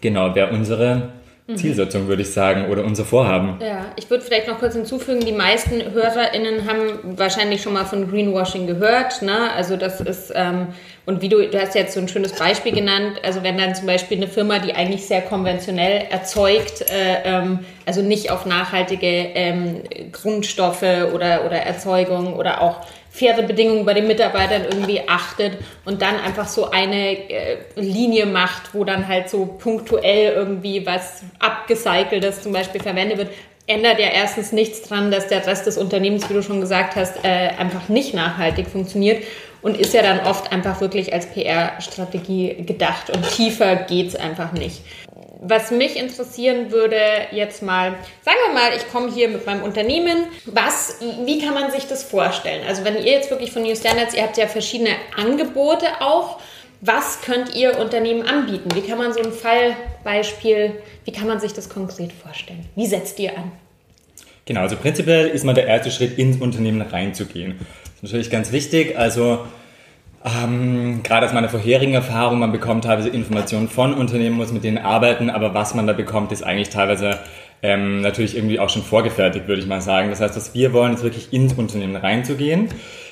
genau, 0.01 0.35
wäre 0.35 0.51
unsere. 0.53 1.11
Zielsetzung, 1.55 2.09
würde 2.09 2.23
ich 2.23 2.33
sagen, 2.33 2.67
oder 2.71 2.85
unser 2.85 3.05
Vorhaben. 3.05 3.59
Ja, 3.61 3.93
ich 3.95 4.11
würde 4.11 4.25
vielleicht 4.25 4.49
noch 4.49 4.59
kurz 4.59 4.75
hinzufügen, 4.75 5.21
die 5.21 5.33
meisten 5.33 5.81
HörerInnen 5.93 6.69
haben 6.69 7.17
wahrscheinlich 7.17 7.63
schon 7.63 7.73
mal 7.73 7.85
von 7.85 8.11
Greenwashing 8.11 8.67
gehört. 8.67 9.23
Ne? 9.23 9.53
Also 9.53 9.77
das 9.77 10.01
ist, 10.01 10.33
ähm, 10.35 10.69
und 11.05 11.23
wie 11.23 11.29
du, 11.29 11.49
du 11.49 11.61
hast 11.61 11.77
jetzt 11.77 11.95
so 11.95 12.01
ein 12.01 12.09
schönes 12.09 12.33
Beispiel 12.33 12.73
genannt, 12.73 13.21
also 13.23 13.45
wenn 13.45 13.57
dann 13.57 13.77
zum 13.77 13.87
Beispiel 13.87 14.17
eine 14.17 14.27
Firma, 14.27 14.59
die 14.59 14.75
eigentlich 14.75 15.07
sehr 15.07 15.23
konventionell 15.23 16.07
erzeugt, 16.11 16.83
äh, 16.91 17.23
ähm, 17.25 17.61
also 17.87 18.03
nicht 18.03 18.33
auf 18.33 18.45
nachhaltige 18.45 19.07
ähm, 19.07 19.83
Grundstoffe 20.11 20.83
oder, 20.83 21.45
oder 21.47 21.59
Erzeugung 21.59 22.35
oder 22.35 22.61
auch 22.61 22.81
faire 23.17 23.43
Bedingungen 23.43 23.87
bei 23.87 23.95
den 23.95 24.07
Mitarbeitern 24.07 24.65
irgendwie 24.65 25.01
achtet 25.09 25.59
und 25.87 26.03
dann 26.03 26.21
einfach 26.21 26.47
so 26.47 26.71
eine 26.71 27.31
äh, 27.31 27.57
Linie 27.75 28.27
macht, 28.27 28.75
wo 28.75 28.85
dann 28.85 29.09
halt 29.09 29.31
so 29.31 29.47
punktuell 29.47 30.35
irgendwie 30.35 30.85
was 30.85 31.23
abgecyceltes 31.39 32.43
zum 32.43 32.53
Beispiel 32.53 32.83
verwendet 32.83 33.17
wird, 33.17 33.31
ändert 33.67 33.99
ja 33.99 34.09
erstens 34.09 34.53
nichts 34.53 34.83
dran, 34.83 35.11
dass 35.11 35.29
der 35.29 35.47
Rest 35.47 35.67
des 35.67 35.79
Unternehmens, 35.79 36.29
wie 36.29 36.35
du 36.35 36.43
schon 36.43 36.61
gesagt 36.61 36.95
hast, 36.95 37.25
äh, 37.25 37.49
einfach 37.59 37.89
nicht 37.89 38.13
nachhaltig 38.13 38.69
funktioniert 38.69 39.25
und 39.63 39.79
ist 39.79 39.95
ja 39.95 40.03
dann 40.03 40.21
oft 40.21 40.53
einfach 40.53 40.81
wirklich 40.83 41.15
als 41.15 41.27
PR-Strategie 41.27 42.65
gedacht 42.67 43.11
und 43.11 43.29
tiefer 43.31 43.77
geht's 43.77 44.15
einfach 44.15 44.53
nicht 44.53 44.83
was 45.41 45.71
mich 45.71 45.97
interessieren 45.97 46.71
würde, 46.71 46.99
jetzt 47.31 47.63
mal, 47.63 47.95
sagen 48.23 48.39
wir 48.47 48.55
mal, 48.55 48.71
ich 48.77 48.91
komme 48.91 49.13
hier 49.13 49.29
mit 49.29 49.45
meinem 49.47 49.63
Unternehmen. 49.63 50.27
Was, 50.47 50.97
wie 51.25 51.41
kann 51.41 51.55
man 51.55 51.71
sich 51.71 51.87
das 51.87 52.03
vorstellen? 52.03 52.63
Also 52.67 52.85
wenn 52.85 52.97
ihr 52.97 53.13
jetzt 53.13 53.31
wirklich 53.31 53.53
von 53.53 53.63
New 53.63 53.75
Standards, 53.75 54.15
ihr 54.15 54.23
habt 54.23 54.37
ja 54.37 54.47
verschiedene 54.47 54.91
Angebote 55.17 55.87
auch. 56.01 56.41
Was 56.81 57.23
könnt 57.23 57.55
ihr 57.55 57.79
Unternehmen 57.79 58.23
anbieten? 58.23 58.69
Wie 58.75 58.83
kann 58.83 58.99
man 58.99 59.13
so 59.13 59.21
ein 59.21 59.33
Fallbeispiel, 59.33 60.75
wie 61.05 61.13
kann 61.13 61.27
man 61.27 61.41
sich 61.41 61.53
das 61.53 61.69
konkret 61.69 62.13
vorstellen? 62.13 62.67
Wie 62.75 62.87
setzt 62.87 63.19
ihr 63.19 63.37
an? 63.37 63.53
Genau, 64.45 64.61
also 64.61 64.77
prinzipiell 64.77 65.29
ist 65.29 65.45
mal 65.45 65.55
der 65.55 65.67
erste 65.67 65.91
Schritt, 65.91 66.19
ins 66.19 66.41
Unternehmen 66.41 66.81
reinzugehen. 66.83 67.59
Das 67.59 67.95
ist 67.95 68.03
natürlich 68.05 68.31
ganz 68.31 68.53
wichtig. 68.53 68.97
Also 68.97 69.41
ähm, 70.27 71.03
gerade 71.05 71.27
aus 71.27 71.33
meiner 71.33 71.49
vorherigen 71.49 71.95
Erfahrung, 71.95 72.41
man 72.41 72.51
bekommt 72.51 72.85
teilweise 72.85 73.09
Informationen 73.09 73.69
von 73.69 73.95
Unternehmen, 73.95 74.37
muss 74.37 74.53
mit 74.53 74.65
denen 74.65 74.79
arbeiten, 74.79 75.31
aber 75.31 75.55
was 75.55 75.75
man 75.75 75.87
da 75.87 75.93
bekommt, 75.93 76.33
ist 76.33 76.43
eigentlich 76.43 76.71
teilweise 76.71 77.21
ähm, 77.63 78.01
natürlich 78.01 78.37
irgendwie 78.37 78.59
auch 78.59 78.69
schon 78.69 78.83
vorgefertigt, 78.83 79.47
würde 79.47 79.63
ich 79.63 79.69
mal 79.69 79.81
sagen. 79.81 80.11
Das 80.11 80.21
heißt, 80.21 80.35
was 80.35 80.53
wir 80.53 80.73
wollen, 80.73 80.95
ist 80.95 81.05
wirklich 81.05 81.33
ins 81.33 81.53
Unternehmen 81.53 81.95
reinzugehen, 81.95 82.69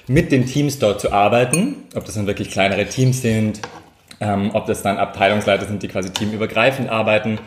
mit 0.08 0.32
den 0.32 0.46
Teams 0.46 0.80
dort 0.80 1.00
zu 1.00 1.12
arbeiten, 1.12 1.76
ob 1.94 2.04
das 2.04 2.16
dann 2.16 2.26
wirklich 2.26 2.50
kleinere 2.50 2.84
Teams 2.86 3.22
sind, 3.22 3.60
ähm, 4.20 4.50
ob 4.52 4.66
das 4.66 4.82
dann 4.82 4.98
Abteilungsleiter 4.98 5.66
sind, 5.66 5.84
die 5.84 5.88
quasi 5.88 6.10
teamübergreifend 6.10 6.88
arbeiten 6.88 7.38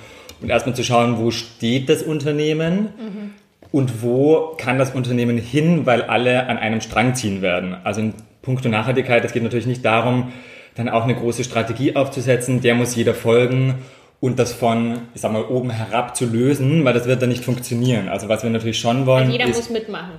und 0.42 0.50
erstmal 0.50 0.76
zu 0.76 0.84
schauen, 0.84 1.18
wo 1.18 1.30
steht 1.32 1.90
das 1.90 2.04
Unternehmen 2.04 2.90
mhm. 2.98 3.34
und 3.74 4.02
wo 4.02 4.56
kann 4.58 4.78
das 4.78 4.96
Unternehmen 4.96 5.38
hin, 5.38 5.86
weil 5.86 6.04
alle 6.04 6.48
an 6.48 6.58
einem 6.58 6.80
Strang 6.80 7.16
ziehen 7.16 7.42
werden. 7.42 7.76
Also 7.84 8.00
in 8.00 8.14
puncto 8.48 8.70
Nachhaltigkeit, 8.70 9.24
es 9.26 9.34
geht 9.34 9.44
natürlich 9.44 9.66
nicht 9.68 9.84
darum, 9.84 10.32
dann 10.76 10.88
auch 10.88 11.04
eine 11.04 11.16
große 11.16 11.44
Strategie 11.44 11.96
aufzusetzen, 11.96 12.62
der 12.62 12.76
muss 12.76 12.96
jeder 12.96 13.14
folgen 13.14 13.76
und 14.22 14.40
das 14.40 14.54
von, 14.54 15.02
ich 15.14 15.22
sag 15.22 15.34
mal, 15.34 15.44
oben 15.44 15.70
herab 15.70 16.16
zu 16.16 16.26
lösen, 16.26 16.86
weil 16.86 16.94
das 16.94 17.06
wird 17.06 17.22
dann 17.22 17.30
nicht 17.30 17.44
funktionieren. 17.44 18.08
Also 18.08 18.30
was 18.30 18.44
wir 18.44 18.50
natürlich 18.50 18.80
schon 18.80 19.06
wollen. 19.06 19.26
Also 19.26 19.32
jeder 19.34 19.50
ist, 19.50 19.58
muss 19.58 19.70
mitmachen. 19.70 20.14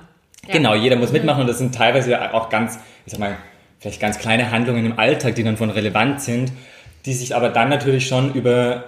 Ja. 0.47 0.53
Genau, 0.53 0.75
jeder 0.75 0.95
muss 0.95 1.11
mitmachen 1.11 1.41
und 1.41 1.47
das 1.47 1.57
sind 1.57 1.73
teilweise 1.73 2.33
auch 2.33 2.49
ganz, 2.49 2.79
ich 3.05 3.11
sag 3.11 3.19
mal, 3.19 3.35
vielleicht 3.79 3.99
ganz 3.99 4.19
kleine 4.19 4.51
Handlungen 4.51 4.85
im 4.85 4.99
Alltag, 4.99 5.35
die 5.35 5.43
dann 5.43 5.57
von 5.57 5.71
relevant 5.71 6.21
sind, 6.21 6.51
die 7.05 7.13
sich 7.13 7.35
aber 7.35 7.49
dann 7.49 7.69
natürlich 7.69 8.07
schon 8.07 8.33
über 8.33 8.83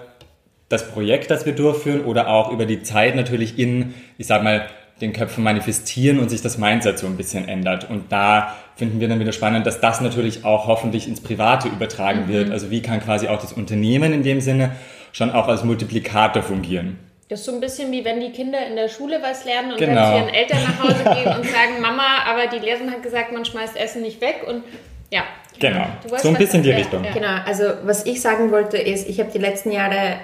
das 0.68 0.88
Projekt, 0.88 1.30
das 1.30 1.46
wir 1.46 1.54
durchführen 1.54 2.04
oder 2.04 2.28
auch 2.28 2.52
über 2.52 2.64
die 2.64 2.82
Zeit 2.82 3.16
natürlich 3.16 3.58
in, 3.58 3.94
ich 4.18 4.26
sag 4.28 4.44
mal, 4.44 4.66
den 5.02 5.12
Köpfen 5.12 5.44
manifestieren 5.44 6.18
und 6.18 6.30
sich 6.30 6.40
das 6.40 6.56
Mindset 6.56 6.98
so 6.98 7.06
ein 7.06 7.16
bisschen 7.16 7.48
ändert. 7.48 7.90
Und 7.90 8.10
da 8.10 8.56
finden 8.76 9.00
wir 9.00 9.08
dann 9.08 9.20
wieder 9.20 9.32
spannend, 9.32 9.66
dass 9.66 9.80
das 9.80 10.00
natürlich 10.00 10.44
auch 10.44 10.66
hoffentlich 10.66 11.08
ins 11.08 11.20
Private 11.20 11.68
übertragen 11.68 12.26
mhm. 12.26 12.28
wird. 12.28 12.50
Also 12.50 12.70
wie 12.70 12.80
kann 12.80 13.00
quasi 13.00 13.28
auch 13.28 13.40
das 13.40 13.52
Unternehmen 13.52 14.12
in 14.12 14.22
dem 14.22 14.40
Sinne 14.40 14.76
schon 15.12 15.30
auch 15.30 15.48
als 15.48 15.64
Multiplikator 15.64 16.42
fungieren. 16.42 16.98
Das 17.28 17.40
ist 17.40 17.46
so 17.46 17.52
ein 17.52 17.60
bisschen 17.60 17.90
wie 17.92 18.04
wenn 18.04 18.20
die 18.20 18.30
Kinder 18.30 18.58
in 18.66 18.76
der 18.76 18.88
Schule 18.88 19.18
was 19.22 19.44
lernen 19.44 19.72
und 19.72 19.78
genau. 19.78 19.94
dann 19.94 20.12
zu 20.12 20.18
ihren 20.18 20.34
Eltern 20.34 20.58
nach 20.62 20.82
Hause 20.82 21.02
gehen 21.02 21.36
und 21.36 21.44
sagen, 21.44 21.80
Mama, 21.80 22.24
aber 22.26 22.46
die 22.46 22.64
Lehrerin 22.64 22.90
hat 22.90 23.02
gesagt, 23.02 23.32
man 23.32 23.44
schmeißt 23.44 23.76
Essen 23.76 24.02
nicht 24.02 24.20
weg 24.20 24.44
und 24.46 24.62
ja. 25.10 25.22
Genau, 25.58 25.86
so 26.16 26.28
ein 26.28 26.34
bisschen 26.34 26.62
die 26.62 26.70
Richtung. 26.70 27.04
Ja. 27.04 27.12
Genau, 27.12 27.36
also 27.46 27.64
was 27.84 28.06
ich 28.06 28.20
sagen 28.20 28.50
wollte 28.50 28.78
ist, 28.78 29.08
ich 29.08 29.20
habe 29.20 29.30
die 29.30 29.38
letzten 29.38 29.70
Jahre 29.70 30.16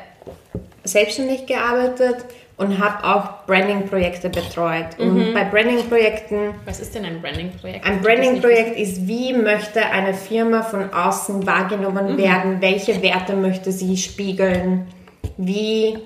selbstständig 0.85 1.47
gearbeitet 1.47 2.17
und 2.59 2.81
habe 2.81 3.05
auch 3.05 3.47
Branding-Projekte 3.47 4.29
betreut. 4.29 4.99
Mhm. 4.99 5.11
Und 5.11 5.35
bei 5.35 5.45
Branding-Projekten... 5.45 6.55
Was 6.67 6.81
ist 6.81 6.95
denn 6.95 7.05
ein 7.05 7.23
Branding-Projekt? 7.23 7.87
Ein 7.87 8.03
Branding-Projekt 8.03 8.77
ist, 8.77 9.07
wie 9.07 9.33
möchte 9.33 9.81
eine 9.87 10.13
Firma 10.13 10.63
von 10.63 10.93
außen 10.93 11.47
wahrgenommen 11.47 12.15
mhm. 12.15 12.19
werden? 12.19 12.61
Welche 12.61 13.01
Werte 13.01 13.37
möchte 13.37 13.71
sie 13.71 13.97
spiegeln? 13.97 14.89
Wie, 15.37 16.01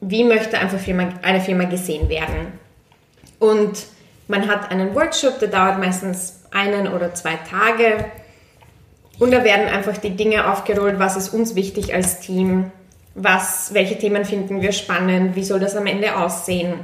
wie 0.00 0.22
möchte 0.22 0.56
eine 0.56 0.78
Firma, 0.78 1.08
eine 1.22 1.40
Firma 1.40 1.64
gesehen 1.64 2.08
werden? 2.08 2.52
Und 3.40 3.86
man 4.28 4.46
hat 4.48 4.70
einen 4.70 4.94
Workshop, 4.94 5.40
der 5.40 5.48
dauert 5.48 5.80
meistens 5.80 6.44
einen 6.52 6.86
oder 6.86 7.12
zwei 7.14 7.36
Tage. 7.50 8.04
Und 9.18 9.32
da 9.32 9.42
werden 9.42 9.66
einfach 9.66 9.98
die 9.98 10.10
Dinge 10.10 10.48
aufgerollt, 10.48 11.00
was 11.00 11.16
ist 11.16 11.30
uns 11.30 11.56
wichtig 11.56 11.92
als 11.92 12.20
Team, 12.20 12.70
was, 13.14 13.74
welche 13.74 13.98
Themen 13.98 14.24
finden 14.24 14.62
wir 14.62 14.72
spannend, 14.72 15.36
wie 15.36 15.44
soll 15.44 15.60
das 15.60 15.76
am 15.76 15.86
Ende 15.86 16.16
aussehen, 16.16 16.74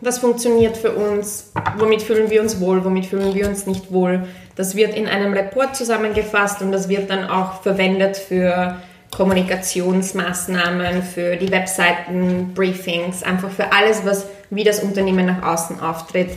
was 0.00 0.18
funktioniert 0.18 0.76
für 0.76 0.92
uns, 0.92 1.52
womit 1.76 2.02
fühlen 2.02 2.30
wir 2.30 2.40
uns 2.40 2.60
wohl, 2.60 2.84
womit 2.84 3.06
fühlen 3.06 3.34
wir 3.34 3.46
uns 3.46 3.66
nicht 3.66 3.92
wohl. 3.92 4.26
Das 4.56 4.74
wird 4.74 4.94
in 4.94 5.06
einem 5.06 5.34
Report 5.34 5.76
zusammengefasst 5.76 6.62
und 6.62 6.72
das 6.72 6.88
wird 6.88 7.10
dann 7.10 7.28
auch 7.28 7.62
verwendet 7.62 8.16
für 8.16 8.76
Kommunikationsmaßnahmen, 9.10 11.02
für 11.02 11.36
die 11.36 11.50
Webseiten, 11.50 12.52
Briefings, 12.54 13.22
einfach 13.22 13.50
für 13.50 13.72
alles, 13.72 14.04
was 14.04 14.26
wie 14.50 14.64
das 14.64 14.80
Unternehmen 14.80 15.26
nach 15.26 15.42
außen 15.42 15.80
auftritt, 15.80 16.30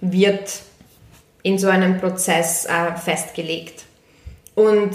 wird 0.00 0.60
in 1.42 1.58
so 1.58 1.68
einem 1.68 1.98
Prozess 1.98 2.66
äh, 2.66 2.96
festgelegt. 2.96 3.84
Und 4.54 4.90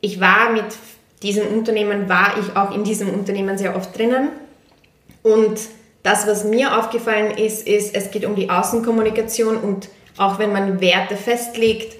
ich 0.00 0.20
war 0.20 0.50
mit 0.50 0.64
diesem 1.22 1.46
Unternehmen, 1.46 2.08
war 2.08 2.34
ich 2.38 2.56
auch 2.56 2.74
in 2.74 2.84
diesem 2.84 3.08
Unternehmen 3.08 3.58
sehr 3.58 3.76
oft 3.76 3.96
drinnen. 3.96 4.30
Und 5.22 5.60
das, 6.02 6.26
was 6.26 6.44
mir 6.44 6.78
aufgefallen 6.78 7.36
ist, 7.36 7.66
ist, 7.66 7.94
es 7.94 8.10
geht 8.10 8.24
um 8.24 8.34
die 8.34 8.50
Außenkommunikation 8.50 9.56
und 9.56 9.88
auch 10.18 10.38
wenn 10.38 10.52
man 10.52 10.80
Werte 10.80 11.16
festlegt, 11.16 11.96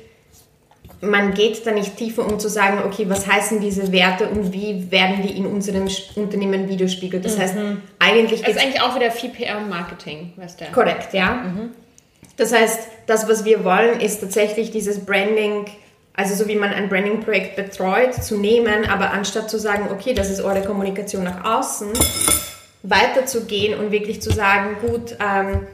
man 1.00 1.34
geht 1.34 1.66
da 1.66 1.72
nicht 1.72 1.96
tiefer, 1.96 2.24
um 2.24 2.38
zu 2.38 2.48
sagen, 2.48 2.80
okay, 2.86 3.06
was 3.08 3.26
heißen 3.26 3.60
diese 3.60 3.90
Werte 3.90 4.28
und 4.28 4.52
wie 4.52 4.90
werden 4.90 5.22
die 5.22 5.36
in 5.36 5.46
unserem 5.46 5.88
Unternehmen 6.14 6.68
widerspiegelt. 6.68 7.24
Das 7.24 7.36
mhm. 7.36 7.40
heißt, 7.40 7.54
eigentlich... 7.98 8.42
Das 8.42 8.50
ist 8.50 8.62
eigentlich 8.62 8.80
auch 8.80 8.94
wieder 8.94 9.10
viel 9.10 9.30
PR 9.30 9.58
und 9.58 9.68
Marketing, 9.68 10.32
was 10.36 10.56
der... 10.56 10.70
Korrekt, 10.70 11.12
ja. 11.12 11.34
Mhm. 11.34 11.70
Das 12.36 12.52
heißt, 12.52 12.88
das, 13.06 13.28
was 13.28 13.44
wir 13.44 13.64
wollen, 13.64 14.00
ist 14.00 14.20
tatsächlich 14.20 14.70
dieses 14.70 15.04
Branding, 15.04 15.66
also 16.14 16.34
so 16.34 16.48
wie 16.48 16.56
man 16.56 16.70
ein 16.70 16.88
Branding-Projekt 16.88 17.56
betreut, 17.56 18.14
zu 18.14 18.38
nehmen, 18.38 18.84
aber 18.88 19.10
anstatt 19.10 19.50
zu 19.50 19.58
sagen, 19.58 19.88
okay, 19.90 20.14
das 20.14 20.30
ist 20.30 20.40
eure 20.42 20.62
Kommunikation 20.62 21.24
nach 21.24 21.44
außen, 21.44 21.88
weiterzugehen 22.82 23.78
und 23.78 23.90
wirklich 23.90 24.20
zu 24.20 24.30
sagen, 24.30 24.76
gut, 24.80 25.16
ähm, 25.20 25.66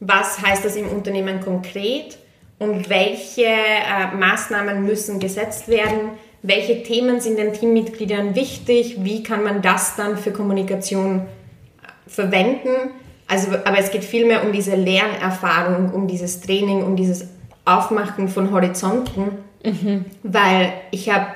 was 0.00 0.40
heißt 0.40 0.64
das 0.64 0.76
im 0.76 0.88
Unternehmen 0.88 1.40
konkret? 1.40 2.18
und 2.58 2.88
welche 2.88 3.44
äh, 3.44 4.14
Maßnahmen 4.16 4.84
müssen 4.84 5.18
gesetzt 5.18 5.68
werden, 5.68 6.10
welche 6.42 6.82
Themen 6.82 7.20
sind 7.20 7.38
den 7.38 7.52
Teammitgliedern 7.52 8.34
wichtig, 8.34 8.98
wie 9.00 9.22
kann 9.22 9.42
man 9.42 9.62
das 9.62 9.96
dann 9.96 10.16
für 10.16 10.30
Kommunikation 10.30 11.20
äh, 11.20 12.10
verwenden. 12.10 12.90
Also, 13.26 13.52
aber 13.64 13.78
es 13.78 13.90
geht 13.90 14.04
vielmehr 14.04 14.44
um 14.44 14.52
diese 14.52 14.76
Lernerfahrung, 14.76 15.92
um 15.92 16.06
dieses 16.06 16.40
Training, 16.40 16.82
um 16.82 16.96
dieses 16.96 17.26
Aufmachen 17.64 18.28
von 18.28 18.50
Horizonten, 18.50 19.38
mhm. 19.64 20.04
weil 20.22 20.72
ich 20.90 21.10
habe 21.10 21.26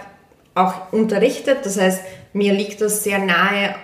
auch 0.54 0.92
unterrichtet, 0.92 1.58
das 1.64 1.80
heißt, 1.80 2.02
mir 2.32 2.52
liegt 2.52 2.80
das 2.80 3.04
sehr 3.04 3.18
nahe, 3.18 3.74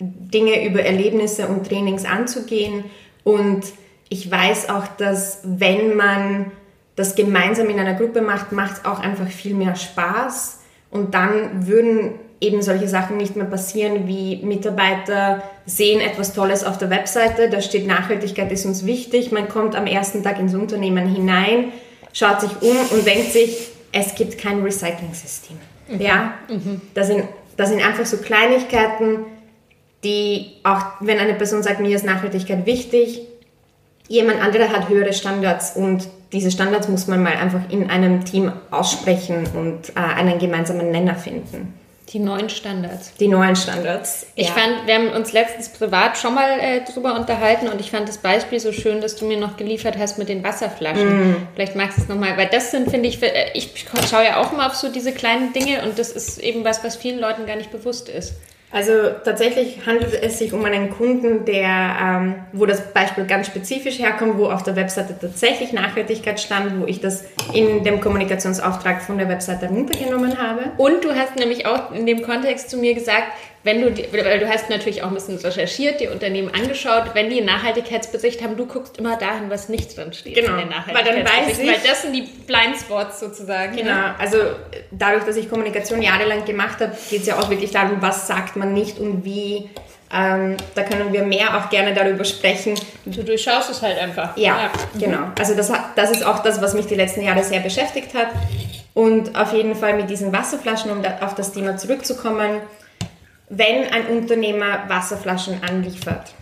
Dinge 0.00 0.64
über 0.64 0.82
Erlebnisse 0.82 1.48
und 1.48 1.66
Trainings 1.66 2.04
anzugehen 2.04 2.84
und 3.24 3.64
ich 4.08 4.30
weiß 4.30 4.70
auch, 4.70 4.86
dass 4.86 5.40
wenn 5.42 5.96
man 5.96 6.52
das 6.96 7.14
gemeinsam 7.14 7.68
in 7.70 7.78
einer 7.78 7.94
Gruppe 7.94 8.22
macht, 8.22 8.52
macht 8.52 8.78
es 8.78 8.84
auch 8.84 8.98
einfach 8.98 9.28
viel 9.28 9.54
mehr 9.54 9.76
Spaß. 9.76 10.60
Und 10.90 11.14
dann 11.14 11.66
würden 11.68 12.14
eben 12.40 12.62
solche 12.62 12.88
Sachen 12.88 13.18
nicht 13.18 13.36
mehr 13.36 13.44
passieren, 13.44 14.08
wie 14.08 14.36
Mitarbeiter 14.36 15.42
sehen 15.66 16.00
etwas 16.00 16.32
Tolles 16.32 16.64
auf 16.64 16.78
der 16.78 16.90
Webseite, 16.90 17.50
da 17.50 17.60
steht 17.60 17.86
Nachhaltigkeit 17.86 18.50
ist 18.52 18.64
uns 18.64 18.86
wichtig, 18.86 19.32
man 19.32 19.48
kommt 19.48 19.74
am 19.76 19.86
ersten 19.86 20.22
Tag 20.22 20.38
ins 20.38 20.54
Unternehmen 20.54 21.12
hinein, 21.12 21.72
schaut 22.12 22.40
sich 22.40 22.50
um 22.62 22.76
und 22.90 23.06
denkt 23.06 23.32
sich, 23.32 23.70
es 23.92 24.14
gibt 24.14 24.38
kein 24.38 24.62
Recycling-System. 24.62 25.56
Mhm. 25.88 26.00
Ja? 26.00 26.34
Mhm. 26.48 26.80
Das, 26.94 27.06
sind, 27.06 27.24
das 27.56 27.70
sind 27.70 27.84
einfach 27.84 28.06
so 28.06 28.18
Kleinigkeiten, 28.18 29.24
die 30.04 30.52
auch, 30.62 30.82
wenn 31.00 31.18
eine 31.18 31.34
Person 31.34 31.62
sagt, 31.62 31.80
mir 31.80 31.94
ist 31.94 32.04
Nachhaltigkeit 32.04 32.66
wichtig, 32.66 33.22
jemand 34.08 34.40
anderer 34.40 34.70
hat 34.70 34.88
höhere 34.88 35.12
Standards 35.12 35.76
und 35.76 36.08
diese 36.32 36.50
Standards 36.50 36.88
muss 36.88 37.06
man 37.06 37.22
mal 37.22 37.34
einfach 37.34 37.70
in 37.70 37.90
einem 37.90 38.24
Team 38.24 38.52
aussprechen 38.70 39.46
und 39.54 39.90
äh, 39.90 40.00
einen 40.00 40.38
gemeinsamen 40.38 40.90
Nenner 40.90 41.14
finden. 41.14 41.74
Die 42.12 42.18
neuen 42.18 42.48
Standards. 42.48 43.12
Die 43.20 43.28
neuen 43.28 43.54
Standards. 43.54 44.26
Ich 44.34 44.48
ja. 44.48 44.54
fand, 44.54 44.86
wir 44.86 44.94
haben 44.94 45.10
uns 45.10 45.32
letztens 45.32 45.68
privat 45.68 46.16
schon 46.16 46.34
mal 46.34 46.58
äh, 46.58 46.80
drüber 46.80 47.14
unterhalten 47.14 47.68
und 47.68 47.80
ich 47.80 47.90
fand 47.90 48.08
das 48.08 48.18
Beispiel 48.18 48.58
so 48.60 48.72
schön, 48.72 49.02
dass 49.02 49.16
du 49.16 49.26
mir 49.26 49.38
noch 49.38 49.58
geliefert 49.58 49.98
hast 49.98 50.18
mit 50.18 50.30
den 50.30 50.42
Wasserflaschen. 50.42 51.32
Mm. 51.32 51.48
Vielleicht 51.54 51.76
magst 51.76 51.98
du 51.98 52.02
es 52.02 52.08
nochmal, 52.08 52.38
weil 52.38 52.48
das 52.48 52.70
sind, 52.70 52.90
finde 52.90 53.10
ich, 53.10 53.22
äh, 53.22 53.50
ich 53.52 53.84
schaue 54.08 54.24
ja 54.24 54.40
auch 54.40 54.52
immer 54.52 54.66
auf 54.66 54.74
so 54.74 54.90
diese 54.90 55.12
kleinen 55.12 55.52
Dinge 55.52 55.82
und 55.82 55.98
das 55.98 56.10
ist 56.10 56.38
eben 56.38 56.64
was, 56.64 56.82
was 56.82 56.96
vielen 56.96 57.18
Leuten 57.18 57.44
gar 57.44 57.56
nicht 57.56 57.70
bewusst 57.70 58.08
ist. 58.08 58.34
Also 58.70 58.92
tatsächlich 59.24 59.86
handelt 59.86 60.12
es 60.22 60.38
sich 60.38 60.52
um 60.52 60.62
einen 60.64 60.90
Kunden, 60.90 61.46
der, 61.46 61.96
ähm, 62.02 62.34
wo 62.52 62.66
das 62.66 62.92
Beispiel 62.92 63.24
ganz 63.24 63.46
spezifisch 63.46 63.98
herkommt, 63.98 64.36
wo 64.36 64.50
auf 64.50 64.62
der 64.62 64.76
Webseite 64.76 65.16
tatsächlich 65.18 65.72
Nachhaltigkeit 65.72 66.38
stand, 66.38 66.78
wo 66.80 66.86
ich 66.86 67.00
das 67.00 67.24
in 67.54 67.82
dem 67.82 68.00
Kommunikationsauftrag 68.00 69.00
von 69.00 69.16
der 69.16 69.28
Webseite 69.30 69.68
runtergenommen 69.68 70.36
habe. 70.36 70.64
Und 70.76 71.02
du 71.02 71.14
hast 71.14 71.36
nämlich 71.36 71.64
auch 71.64 71.92
in 71.92 72.04
dem 72.04 72.20
Kontext 72.22 72.68
zu 72.68 72.76
mir 72.76 72.92
gesagt, 72.92 73.28
wenn 73.68 73.82
du, 73.82 73.90
die, 73.90 74.10
weil 74.10 74.38
du 74.38 74.48
hast 74.48 74.70
natürlich 74.70 75.02
auch 75.02 75.08
ein 75.08 75.14
bisschen 75.14 75.36
recherchiert, 75.36 76.00
die 76.00 76.08
Unternehmen 76.08 76.50
angeschaut, 76.54 77.10
wenn 77.12 77.28
die 77.28 77.36
einen 77.36 77.46
Nachhaltigkeitsbericht 77.46 78.42
haben, 78.42 78.56
du 78.56 78.64
guckst 78.64 78.96
immer 78.96 79.18
dahin, 79.18 79.50
was 79.50 79.68
nicht 79.68 79.94
drin 79.94 80.14
steht 80.14 80.36
genau, 80.36 80.52
in 80.54 80.60
den 80.60 80.68
Nachhaltigkeitsbericht. 80.70 81.58
Weil, 81.58 81.66
weil 81.66 81.86
das 81.86 82.00
sind 82.00 82.14
die 82.14 82.22
Blindspots 82.22 83.20
sozusagen. 83.20 83.76
Genau, 83.76 83.90
ja. 83.90 84.16
also 84.18 84.38
dadurch, 84.90 85.24
dass 85.24 85.36
ich 85.36 85.50
Kommunikation 85.50 86.00
jahrelang 86.00 86.46
gemacht 86.46 86.80
habe, 86.80 86.96
geht 87.10 87.20
es 87.20 87.26
ja 87.26 87.38
auch 87.38 87.50
wirklich 87.50 87.70
darum, 87.70 88.00
was 88.00 88.26
sagt 88.26 88.56
man 88.56 88.72
nicht 88.72 88.98
und 88.98 89.26
wie. 89.26 89.68
Ähm, 90.10 90.56
da 90.74 90.84
können 90.84 91.12
wir 91.12 91.22
mehr 91.22 91.54
auch 91.58 91.68
gerne 91.68 91.92
darüber 91.92 92.24
sprechen. 92.24 92.74
Du 93.04 93.22
durchschaust 93.22 93.68
es 93.68 93.82
halt 93.82 93.98
einfach. 93.98 94.34
Ja, 94.38 94.58
ja. 94.62 94.70
genau. 94.98 95.32
Also 95.38 95.54
das, 95.54 95.70
das 95.94 96.10
ist 96.10 96.24
auch 96.24 96.38
das, 96.38 96.62
was 96.62 96.72
mich 96.72 96.86
die 96.86 96.94
letzten 96.94 97.20
Jahre 97.20 97.44
sehr 97.44 97.60
beschäftigt 97.60 98.14
hat. 98.14 98.28
Und 98.94 99.38
auf 99.38 99.52
jeden 99.52 99.74
Fall 99.74 99.94
mit 99.94 100.08
diesen 100.08 100.32
Wasserflaschen, 100.32 100.90
um 100.90 101.02
da 101.02 101.18
auf 101.20 101.34
das 101.34 101.52
Thema 101.52 101.76
zurückzukommen, 101.76 102.62
wenn 103.48 103.86
ein 103.90 104.06
Unternehmer 104.06 104.88
Wasserflaschen 104.88 105.62
anliefert, 105.62 106.34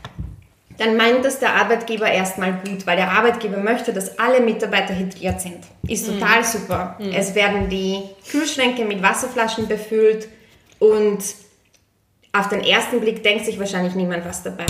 dann 0.79 0.97
meint 0.97 1.25
das 1.25 1.39
der 1.39 1.55
Arbeitgeber 1.55 2.11
erstmal 2.11 2.53
gut, 2.53 2.87
weil 2.87 2.97
der 2.97 3.11
Arbeitgeber 3.11 3.57
möchte, 3.59 3.93
dass 3.93 4.19
alle 4.19 4.41
Mitarbeiter 4.41 4.95
hydriert 4.95 5.41
sind. 5.41 5.59
Ist 5.89 6.09
mhm. 6.09 6.19
total 6.19 6.45
super. 6.45 6.97
Mhm. 6.99 7.13
Es 7.13 7.35
werden 7.35 7.69
die 7.71 8.03
Kühlschränke 8.31 8.85
mit 8.85 9.03
Wasserflaschen 9.03 9.69
befüllt 9.69 10.29
und 10.79 11.19
auf 12.33 12.49
den 12.49 12.63
ersten 12.63 13.01
Blick 13.01 13.23
denkt 13.23 13.47
sich 13.47 13.59
wahrscheinlich 13.59 13.95
niemand 13.95 14.27
was 14.27 14.43
dabei. 14.43 14.67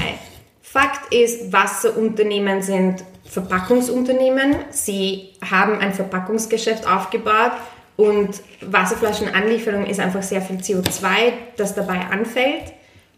Fakt 0.63 1.13
ist, 1.13 1.53
Wasserunternehmen 1.53 2.63
sind 2.63 3.03
Verpackungsunternehmen. 3.25 4.57
Sie 4.71 5.31
haben 5.51 5.81
ein 5.81 5.93
Verpackungsgeschäft 5.93 6.87
aufgebaut 6.87 7.53
und 7.97 8.43
Wasserflaschenanlieferung 8.61 9.87
ist 9.87 10.01
einfach 10.01 10.23
sehr 10.23 10.43
viel 10.43 10.57
CO2, 10.57 11.33
das 11.57 11.75
dabei 11.75 12.01
anfällt. 12.11 12.75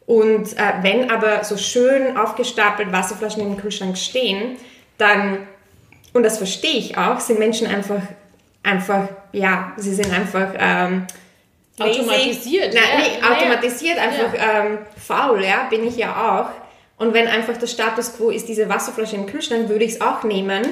Und 0.06 0.56
äh, 0.56 0.72
wenn 0.82 1.10
aber 1.10 1.44
so 1.44 1.56
schön 1.56 2.16
aufgestapelt 2.16 2.92
Wasserflaschen 2.92 3.42
im 3.42 3.56
Kühlschrank 3.56 3.98
stehen, 3.98 4.56
dann, 4.96 5.46
und 6.14 6.22
das 6.22 6.38
verstehe 6.38 6.78
ich 6.78 6.96
auch, 6.96 7.20
sind 7.20 7.38
Menschen 7.38 7.66
einfach, 7.66 8.00
einfach, 8.62 9.08
ja, 9.32 9.72
sie 9.76 9.94
sind 9.94 10.12
einfach 10.12 10.54
ähm, 10.56 11.06
automatisiert. 11.78 12.72
Nein, 12.72 12.82
ja, 12.82 12.98
nee, 12.98 13.34
automatisiert, 13.34 13.98
einfach 13.98 14.34
ja. 14.34 14.64
ähm, 14.64 14.78
faul, 14.96 15.44
ja, 15.44 15.66
bin 15.68 15.86
ich 15.86 15.96
ja 15.96 16.40
auch. 16.40 17.02
Und 17.04 17.14
wenn 17.14 17.28
einfach 17.28 17.56
der 17.56 17.66
Status 17.66 18.16
quo 18.16 18.30
ist, 18.30 18.48
diese 18.48 18.68
Wasserflasche 18.68 19.16
im 19.16 19.26
Kühlschrank, 19.26 19.68
würde 19.68 19.84
ich 19.84 19.92
es 19.92 20.00
auch 20.00 20.22
nehmen. 20.22 20.64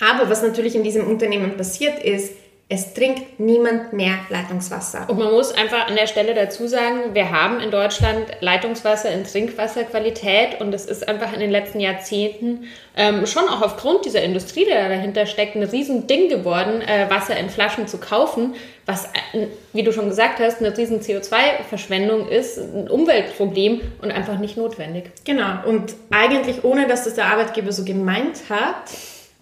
Aber 0.00 0.30
was 0.30 0.42
natürlich 0.42 0.74
in 0.74 0.82
diesem 0.82 1.06
Unternehmen 1.06 1.56
passiert 1.56 2.02
ist, 2.02 2.32
es 2.72 2.94
trinkt 2.94 3.40
niemand 3.40 3.92
mehr 3.92 4.14
Leitungswasser. 4.28 5.10
Und 5.10 5.18
man 5.18 5.32
muss 5.32 5.50
einfach 5.52 5.88
an 5.88 5.96
der 5.96 6.06
Stelle 6.06 6.34
dazu 6.34 6.68
sagen, 6.68 7.14
wir 7.14 7.32
haben 7.32 7.58
in 7.58 7.72
Deutschland 7.72 8.26
Leitungswasser 8.38 9.10
in 9.10 9.24
Trinkwasserqualität 9.24 10.60
und 10.60 10.72
es 10.72 10.86
ist 10.86 11.08
einfach 11.08 11.32
in 11.32 11.40
den 11.40 11.50
letzten 11.50 11.80
Jahrzehnten 11.80 12.68
ähm, 12.96 13.26
schon 13.26 13.48
auch 13.48 13.60
aufgrund 13.62 14.04
dieser 14.04 14.22
Industrie, 14.22 14.66
die 14.66 14.70
dahinter 14.70 15.26
steckt, 15.26 15.56
ein 15.56 15.64
riesen 15.64 16.06
Ding 16.06 16.28
geworden, 16.28 16.80
äh, 16.80 17.10
Wasser 17.10 17.36
in 17.36 17.50
Flaschen 17.50 17.88
zu 17.88 17.98
kaufen, 17.98 18.54
was, 18.86 19.06
äh, 19.06 19.48
wie 19.72 19.82
du 19.82 19.92
schon 19.92 20.08
gesagt 20.08 20.38
hast, 20.38 20.60
eine 20.60 20.76
riesen 20.76 21.00
CO2-Verschwendung 21.00 22.28
ist, 22.28 22.56
ein 22.56 22.88
Umweltproblem 22.88 23.80
und 24.00 24.12
einfach 24.12 24.38
nicht 24.38 24.56
notwendig. 24.56 25.10
Genau. 25.24 25.66
Und 25.66 25.94
eigentlich 26.12 26.62
ohne, 26.62 26.86
dass 26.86 27.02
das 27.02 27.16
der 27.16 27.26
Arbeitgeber 27.26 27.72
so 27.72 27.84
gemeint 27.84 28.42
hat, 28.48 28.92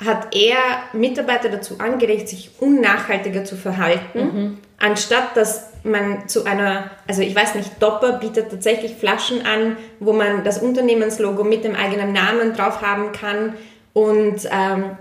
hat 0.05 0.35
er 0.35 0.59
Mitarbeiter 0.93 1.49
dazu 1.49 1.79
angeregt, 1.79 2.29
sich 2.29 2.51
unnachhaltiger 2.61 3.45
zu 3.45 3.57
verhalten, 3.57 4.19
mhm. 4.19 4.59
anstatt 4.79 5.37
dass 5.37 5.69
man 5.83 6.29
zu 6.29 6.45
einer, 6.45 6.91
also 7.07 7.23
ich 7.23 7.35
weiß 7.35 7.55
nicht, 7.55 7.83
Dopper 7.83 8.15
bietet 8.15 8.51
tatsächlich 8.51 8.95
Flaschen 8.95 9.45
an, 9.45 9.77
wo 10.01 10.13
man 10.13 10.45
das 10.45 10.59
Unternehmenslogo 10.59 11.45
mit 11.45 11.65
dem 11.65 11.75
eigenen 11.75 12.13
Namen 12.13 12.53
drauf 12.53 12.83
haben 12.83 13.13
kann. 13.13 13.55
Und 13.93 14.49
ähm, 14.51 14.97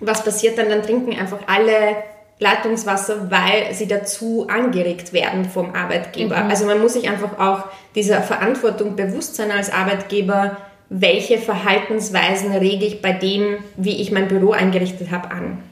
was 0.00 0.24
passiert 0.24 0.58
dann? 0.58 0.68
Dann 0.68 0.82
trinken 0.82 1.18
einfach 1.18 1.40
alle 1.46 1.96
Leitungswasser, 2.38 3.30
weil 3.30 3.72
sie 3.72 3.86
dazu 3.86 4.46
angeregt 4.48 5.12
werden 5.12 5.44
vom 5.44 5.74
Arbeitgeber. 5.74 6.42
Mhm. 6.42 6.50
Also 6.50 6.66
man 6.66 6.80
muss 6.80 6.94
sich 6.94 7.08
einfach 7.08 7.38
auch 7.38 7.64
dieser 7.94 8.22
Verantwortung 8.22 8.96
bewusst 8.96 9.36
sein 9.36 9.50
als 9.50 9.72
Arbeitgeber, 9.72 10.56
welche 10.94 11.38
Verhaltensweisen 11.38 12.52
rege 12.52 12.84
ich 12.84 13.00
bei 13.00 13.12
dem, 13.12 13.58
wie 13.76 14.02
ich 14.02 14.12
mein 14.12 14.28
Büro 14.28 14.52
eingerichtet 14.52 15.10
habe, 15.10 15.30
an. 15.30 15.62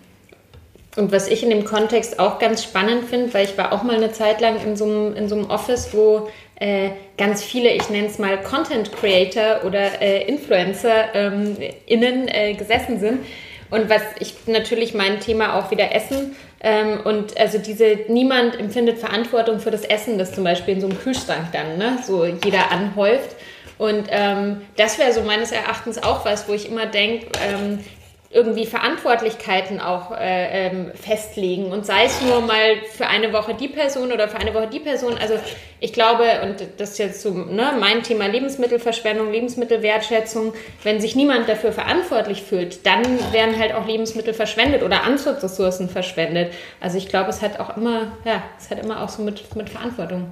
Und 0.96 1.12
was 1.12 1.28
ich 1.28 1.42
in 1.42 1.50
dem 1.50 1.64
Kontext 1.64 2.18
auch 2.18 2.38
ganz 2.38 2.64
spannend 2.64 3.04
finde, 3.04 3.32
weil 3.34 3.44
ich 3.44 3.56
war 3.58 3.72
auch 3.72 3.82
mal 3.82 3.96
eine 3.96 4.12
Zeit 4.12 4.40
lang 4.40 4.56
in 4.64 4.76
so 4.76 4.86
einem, 4.86 5.14
in 5.14 5.28
so 5.28 5.36
einem 5.36 5.50
Office, 5.50 5.90
wo 5.92 6.28
äh, 6.56 6.90
ganz 7.18 7.44
viele, 7.44 7.70
ich 7.70 7.90
nenne 7.90 8.08
es 8.08 8.18
mal 8.18 8.40
Content 8.40 8.92
Creator 8.92 9.64
oder 9.66 10.00
äh, 10.00 10.26
Influencer 10.26 11.14
ähm, 11.14 11.56
innen 11.86 12.26
äh, 12.28 12.54
gesessen 12.54 12.98
sind. 12.98 13.20
Und 13.70 13.90
was 13.90 14.02
ich 14.18 14.34
natürlich 14.46 14.94
mein 14.94 15.20
Thema 15.20 15.58
auch 15.58 15.70
wieder 15.70 15.94
Essen 15.94 16.34
ähm, 16.62 17.00
und 17.04 17.38
also 17.38 17.58
diese, 17.58 18.00
niemand 18.08 18.58
empfindet 18.58 18.98
Verantwortung 18.98 19.60
für 19.60 19.70
das 19.70 19.84
Essen, 19.84 20.18
das 20.18 20.32
zum 20.32 20.44
Beispiel 20.44 20.74
in 20.74 20.80
so 20.80 20.88
einem 20.88 20.98
Kühlschrank 20.98 21.52
dann, 21.52 21.78
ne, 21.78 21.98
so 22.04 22.24
jeder 22.24 22.72
anhäuft. 22.72 23.36
Und 23.80 24.08
ähm, 24.10 24.60
das 24.76 24.98
wäre 24.98 25.10
so 25.14 25.22
meines 25.22 25.52
Erachtens 25.52 26.02
auch 26.02 26.26
was, 26.26 26.46
wo 26.46 26.52
ich 26.52 26.68
immer 26.68 26.84
denke, 26.84 27.28
ähm, 27.42 27.78
irgendwie 28.28 28.66
Verantwortlichkeiten 28.66 29.80
auch 29.80 30.10
äh, 30.10 30.66
ähm, 30.66 30.92
festlegen 30.94 31.72
und 31.72 31.86
sei 31.86 32.04
es 32.04 32.20
nur 32.20 32.42
mal 32.42 32.76
für 32.92 33.06
eine 33.06 33.32
Woche 33.32 33.54
die 33.54 33.68
Person 33.68 34.12
oder 34.12 34.28
für 34.28 34.36
eine 34.36 34.52
Woche 34.52 34.66
die 34.66 34.80
Person. 34.80 35.16
Also 35.18 35.32
ich 35.80 35.94
glaube, 35.94 36.24
und 36.42 36.56
das 36.76 36.90
ist 36.90 36.98
jetzt 36.98 37.22
so 37.22 37.30
ne, 37.30 37.72
mein 37.80 38.02
Thema 38.02 38.26
Lebensmittelverschwendung, 38.26 39.32
Lebensmittelwertschätzung, 39.32 40.52
wenn 40.82 41.00
sich 41.00 41.16
niemand 41.16 41.48
dafür 41.48 41.72
verantwortlich 41.72 42.42
fühlt, 42.42 42.84
dann 42.84 43.02
werden 43.32 43.58
halt 43.58 43.72
auch 43.72 43.86
Lebensmittel 43.86 44.34
verschwendet 44.34 44.82
oder 44.82 45.04
Anzugsressourcen 45.04 45.88
verschwendet. 45.88 46.52
Also 46.80 46.98
ich 46.98 47.08
glaube, 47.08 47.30
es 47.30 47.40
hat 47.40 47.58
auch 47.58 47.78
immer, 47.78 48.12
ja, 48.26 48.42
es 48.58 48.68
hat 48.70 48.78
immer 48.84 49.02
auch 49.02 49.08
so 49.08 49.22
mit, 49.22 49.56
mit 49.56 49.70
Verantwortung. 49.70 50.30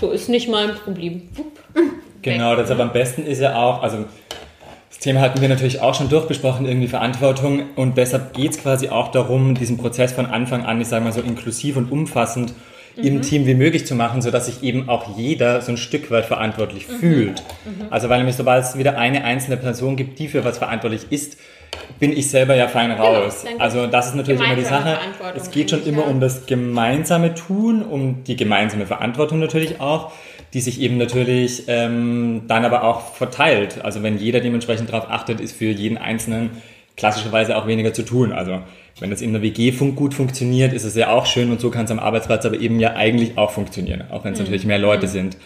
So 0.00 0.12
ist 0.12 0.30
nicht 0.30 0.48
mein 0.48 0.74
Problem. 0.74 1.28
Genau, 2.22 2.56
das 2.56 2.70
aber 2.70 2.82
am 2.82 2.92
besten 2.92 3.24
ist 3.24 3.40
ja 3.40 3.56
auch, 3.56 3.82
also 3.82 4.04
das 4.88 4.98
Thema 4.98 5.20
hatten 5.20 5.40
wir 5.40 5.48
natürlich 5.48 5.80
auch 5.80 5.94
schon 5.94 6.08
durchbesprochen, 6.08 6.66
irgendwie 6.66 6.88
Verantwortung. 6.88 7.64
Und 7.76 7.98
deshalb 7.98 8.32
geht 8.32 8.52
es 8.52 8.62
quasi 8.62 8.88
auch 8.88 9.08
darum, 9.08 9.54
diesen 9.54 9.76
Prozess 9.76 10.12
von 10.12 10.26
Anfang 10.26 10.64
an, 10.64 10.80
ich 10.80 10.88
sage 10.88 11.04
mal 11.04 11.12
so 11.12 11.20
inklusiv 11.20 11.76
und 11.76 11.92
umfassend 11.92 12.54
mhm. 12.96 13.04
im 13.04 13.22
Team 13.22 13.46
wie 13.46 13.54
möglich 13.54 13.86
zu 13.86 13.94
machen, 13.94 14.22
sodass 14.22 14.46
sich 14.46 14.62
eben 14.62 14.88
auch 14.88 15.16
jeder 15.16 15.60
so 15.60 15.72
ein 15.72 15.76
Stück 15.76 16.10
weit 16.10 16.24
verantwortlich 16.24 16.88
mhm. 16.88 16.92
fühlt. 16.94 17.42
Mhm. 17.64 17.86
Also 17.90 18.08
weil 18.08 18.18
nämlich 18.18 18.36
sobald 18.36 18.64
es 18.64 18.78
wieder 18.78 18.96
eine 18.98 19.24
einzelne 19.24 19.56
Person 19.58 19.96
gibt, 19.96 20.18
die 20.18 20.28
für 20.28 20.44
was 20.44 20.58
verantwortlich 20.58 21.06
ist, 21.10 21.36
bin 21.98 22.16
ich 22.16 22.30
selber 22.30 22.54
ja 22.54 22.68
fein 22.68 22.90
genau, 22.90 23.04
raus. 23.04 23.44
Genau, 23.46 23.62
also 23.62 23.86
das 23.86 24.08
ist 24.08 24.14
natürlich 24.14 24.40
immer 24.40 24.56
die 24.56 24.64
Sache. 24.64 24.98
Es 25.34 25.50
geht 25.50 25.70
schon 25.70 25.84
immer 25.84 26.02
ja. 26.02 26.08
um 26.08 26.20
das 26.20 26.46
gemeinsame 26.46 27.34
Tun, 27.34 27.82
um 27.82 28.24
die 28.24 28.36
gemeinsame 28.36 28.86
Verantwortung 28.86 29.38
natürlich 29.38 29.80
auch 29.80 30.12
die 30.56 30.62
sich 30.62 30.80
eben 30.80 30.96
natürlich 30.96 31.64
ähm, 31.66 32.44
dann 32.48 32.64
aber 32.64 32.82
auch 32.82 33.12
verteilt. 33.12 33.84
Also 33.84 34.02
wenn 34.02 34.16
jeder 34.16 34.40
dementsprechend 34.40 34.88
darauf 34.88 35.10
achtet, 35.10 35.38
ist 35.38 35.54
für 35.54 35.66
jeden 35.66 35.98
Einzelnen 35.98 36.48
klassischerweise 36.96 37.58
auch 37.58 37.66
weniger 37.66 37.92
zu 37.92 38.02
tun. 38.02 38.32
Also 38.32 38.62
wenn 38.98 39.10
das 39.10 39.20
in 39.20 39.34
der 39.34 39.42
WG 39.42 39.70
funk 39.72 39.96
gut 39.96 40.14
funktioniert, 40.14 40.72
ist 40.72 40.84
es 40.84 40.94
ja 40.94 41.10
auch 41.10 41.26
schön 41.26 41.50
und 41.50 41.60
so 41.60 41.68
kann 41.70 41.84
es 41.84 41.90
am 41.90 41.98
Arbeitsplatz 41.98 42.46
aber 42.46 42.58
eben 42.58 42.80
ja 42.80 42.94
eigentlich 42.94 43.36
auch 43.36 43.50
funktionieren, 43.50 44.04
auch 44.10 44.24
wenn 44.24 44.32
es 44.32 44.38
mhm. 44.38 44.46
natürlich 44.46 44.64
mehr 44.64 44.78
Leute 44.78 45.06
mhm. 45.08 45.10
sind. 45.10 45.36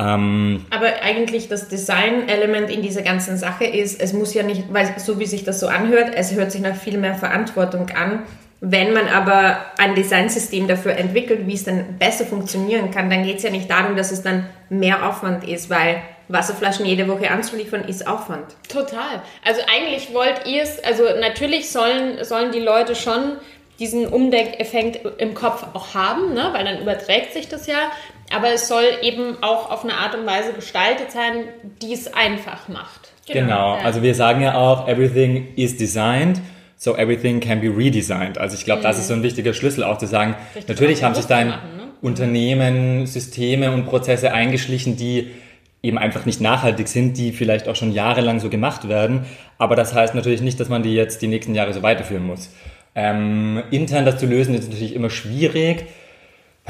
Ähm, 0.00 0.64
aber 0.70 1.00
eigentlich 1.00 1.46
das 1.46 1.68
Design-Element 1.68 2.70
in 2.70 2.82
dieser 2.82 3.02
ganzen 3.02 3.36
Sache 3.36 3.66
ist, 3.66 4.02
es 4.02 4.12
muss 4.12 4.34
ja 4.34 4.42
nicht, 4.42 4.64
weil 4.72 4.92
so 4.98 5.20
wie 5.20 5.26
sich 5.26 5.44
das 5.44 5.60
so 5.60 5.68
anhört, 5.68 6.10
es 6.16 6.34
hört 6.34 6.50
sich 6.50 6.60
nach 6.60 6.74
viel 6.74 6.98
mehr 6.98 7.14
Verantwortung 7.14 7.88
an, 7.90 8.24
wenn 8.60 8.92
man 8.92 9.08
aber 9.08 9.58
ein 9.78 9.94
Designsystem 9.94 10.68
dafür 10.68 10.92
entwickelt, 10.92 11.46
wie 11.46 11.54
es 11.54 11.64
dann 11.64 11.98
besser 11.98 12.26
funktionieren 12.26 12.90
kann, 12.90 13.08
dann 13.08 13.24
geht 13.24 13.38
es 13.38 13.42
ja 13.42 13.50
nicht 13.50 13.70
darum, 13.70 13.96
dass 13.96 14.12
es 14.12 14.22
dann 14.22 14.46
mehr 14.68 15.08
Aufwand 15.08 15.48
ist, 15.48 15.70
weil 15.70 16.02
Wasserflaschen 16.28 16.84
jede 16.84 17.08
Woche 17.08 17.30
anzuliefern 17.30 17.84
ist 17.84 18.06
Aufwand. 18.06 18.44
Total. 18.68 19.22
Also 19.44 19.62
eigentlich 19.74 20.12
wollt 20.12 20.46
ihr 20.46 20.62
es, 20.62 20.82
also 20.84 21.04
natürlich 21.18 21.70
sollen, 21.70 22.22
sollen 22.22 22.52
die 22.52 22.60
Leute 22.60 22.94
schon 22.94 23.32
diesen 23.78 24.06
Umdeckeffekt 24.06 25.00
im 25.18 25.32
Kopf 25.32 25.64
auch 25.72 25.94
haben, 25.94 26.34
ne? 26.34 26.50
weil 26.52 26.64
dann 26.64 26.82
überträgt 26.82 27.32
sich 27.32 27.48
das 27.48 27.66
ja. 27.66 27.90
Aber 28.32 28.52
es 28.52 28.68
soll 28.68 28.84
eben 29.02 29.42
auch 29.42 29.70
auf 29.70 29.84
eine 29.84 29.94
Art 29.94 30.14
und 30.14 30.26
Weise 30.26 30.52
gestaltet 30.52 31.10
sein, 31.10 31.44
die 31.80 31.94
es 31.94 32.12
einfach 32.12 32.68
macht. 32.68 33.08
Genau, 33.26 33.76
genau. 33.76 33.84
also 33.84 34.02
wir 34.02 34.14
sagen 34.14 34.42
ja 34.42 34.54
auch, 34.54 34.86
everything 34.86 35.54
is 35.56 35.76
designed 35.76 36.40
so 36.82 36.96
everything 36.96 37.40
can 37.40 37.60
be 37.60 37.68
redesigned. 37.68 38.38
Also 38.38 38.56
ich 38.56 38.64
glaube, 38.64 38.80
mhm. 38.80 38.84
das 38.84 38.98
ist 38.98 39.08
so 39.08 39.14
ein 39.14 39.22
wichtiger 39.22 39.52
Schlüssel 39.52 39.84
auch 39.84 39.98
zu 39.98 40.06
sagen, 40.06 40.34
Richtig 40.54 40.68
natürlich 40.68 41.04
haben 41.04 41.14
sich 41.14 41.28
machen, 41.28 41.46
ne? 41.46 41.52
Unternehmen, 42.00 43.06
Systeme 43.06 43.70
und 43.70 43.84
Prozesse 43.84 44.32
eingeschlichen, 44.32 44.96
die 44.96 45.30
eben 45.82 45.98
einfach 45.98 46.24
nicht 46.24 46.40
nachhaltig 46.40 46.88
sind, 46.88 47.18
die 47.18 47.32
vielleicht 47.32 47.68
auch 47.68 47.76
schon 47.76 47.92
jahrelang 47.92 48.40
so 48.40 48.48
gemacht 48.48 48.88
werden. 48.88 49.26
Aber 49.58 49.76
das 49.76 49.92
heißt 49.94 50.14
natürlich 50.14 50.40
nicht, 50.40 50.58
dass 50.58 50.70
man 50.70 50.82
die 50.82 50.94
jetzt 50.94 51.20
die 51.20 51.26
nächsten 51.26 51.54
Jahre 51.54 51.74
so 51.74 51.82
weiterführen 51.82 52.26
muss. 52.26 52.50
Ähm, 52.94 53.62
intern 53.70 54.06
das 54.06 54.18
zu 54.18 54.24
lösen 54.24 54.54
ist 54.54 54.70
natürlich 54.70 54.94
immer 54.94 55.10
schwierig 55.10 55.84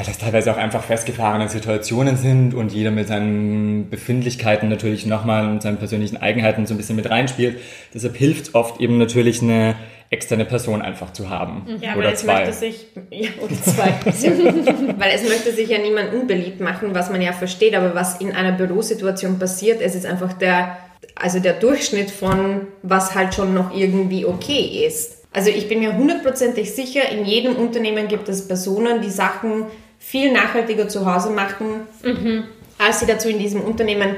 weil 0.00 0.04
das 0.04 0.18
teilweise 0.18 0.52
auch 0.52 0.56
einfach 0.56 0.82
festgefahrene 0.82 1.48
Situationen 1.48 2.16
sind 2.16 2.54
und 2.54 2.72
jeder 2.72 2.90
mit 2.90 3.08
seinen 3.08 3.90
Befindlichkeiten 3.90 4.68
natürlich 4.68 5.04
nochmal 5.04 5.46
und 5.46 5.62
seinen 5.62 5.78
persönlichen 5.78 6.16
Eigenheiten 6.16 6.64
so 6.64 6.74
ein 6.74 6.76
bisschen 6.76 6.96
mit 6.96 7.10
reinspielt. 7.10 7.60
Deshalb 7.92 8.16
hilft 8.16 8.54
oft 8.54 8.80
eben 8.80 8.98
natürlich 8.98 9.42
eine 9.42 9.74
externe 10.10 10.44
Person 10.44 10.82
einfach 10.82 11.12
zu 11.12 11.30
haben. 11.30 11.78
Ja, 11.80 11.94
oder 11.94 12.12
es 12.12 12.20
zwei. 12.20 12.40
Möchte 12.40 12.52
sich, 12.52 12.86
ja, 13.10 13.28
oder 13.40 13.54
zwei. 13.62 13.94
weil 14.98 15.12
es 15.14 15.28
möchte 15.28 15.52
sich 15.52 15.68
ja 15.68 15.78
niemand 15.78 16.12
unbeliebt 16.12 16.60
machen, 16.60 16.94
was 16.94 17.10
man 17.10 17.22
ja 17.22 17.32
versteht, 17.32 17.76
aber 17.76 17.94
was 17.94 18.20
in 18.20 18.32
einer 18.32 18.52
Bürosituation 18.52 19.38
passiert, 19.38 19.80
es 19.80 19.94
ist 19.94 20.06
einfach 20.06 20.32
der, 20.32 20.76
also 21.14 21.38
der 21.38 21.52
Durchschnitt 21.52 22.10
von, 22.10 22.66
was 22.82 23.14
halt 23.14 23.34
schon 23.34 23.54
noch 23.54 23.74
irgendwie 23.74 24.26
okay 24.26 24.84
ist. 24.84 25.18
Also 25.32 25.50
ich 25.50 25.68
bin 25.68 25.78
mir 25.78 25.96
hundertprozentig 25.96 26.74
sicher, 26.74 27.08
in 27.08 27.24
jedem 27.24 27.54
Unternehmen 27.54 28.08
gibt 28.08 28.28
es 28.28 28.48
Personen, 28.48 29.00
die 29.00 29.10
Sachen 29.10 29.66
viel 30.00 30.32
nachhaltiger 30.32 30.88
zu 30.88 31.06
Hause 31.06 31.30
machen, 31.30 31.82
mhm. 32.02 32.44
als 32.78 32.98
sie 32.98 33.06
dazu 33.06 33.28
in 33.28 33.38
diesem 33.38 33.60
Unternehmen 33.60 34.16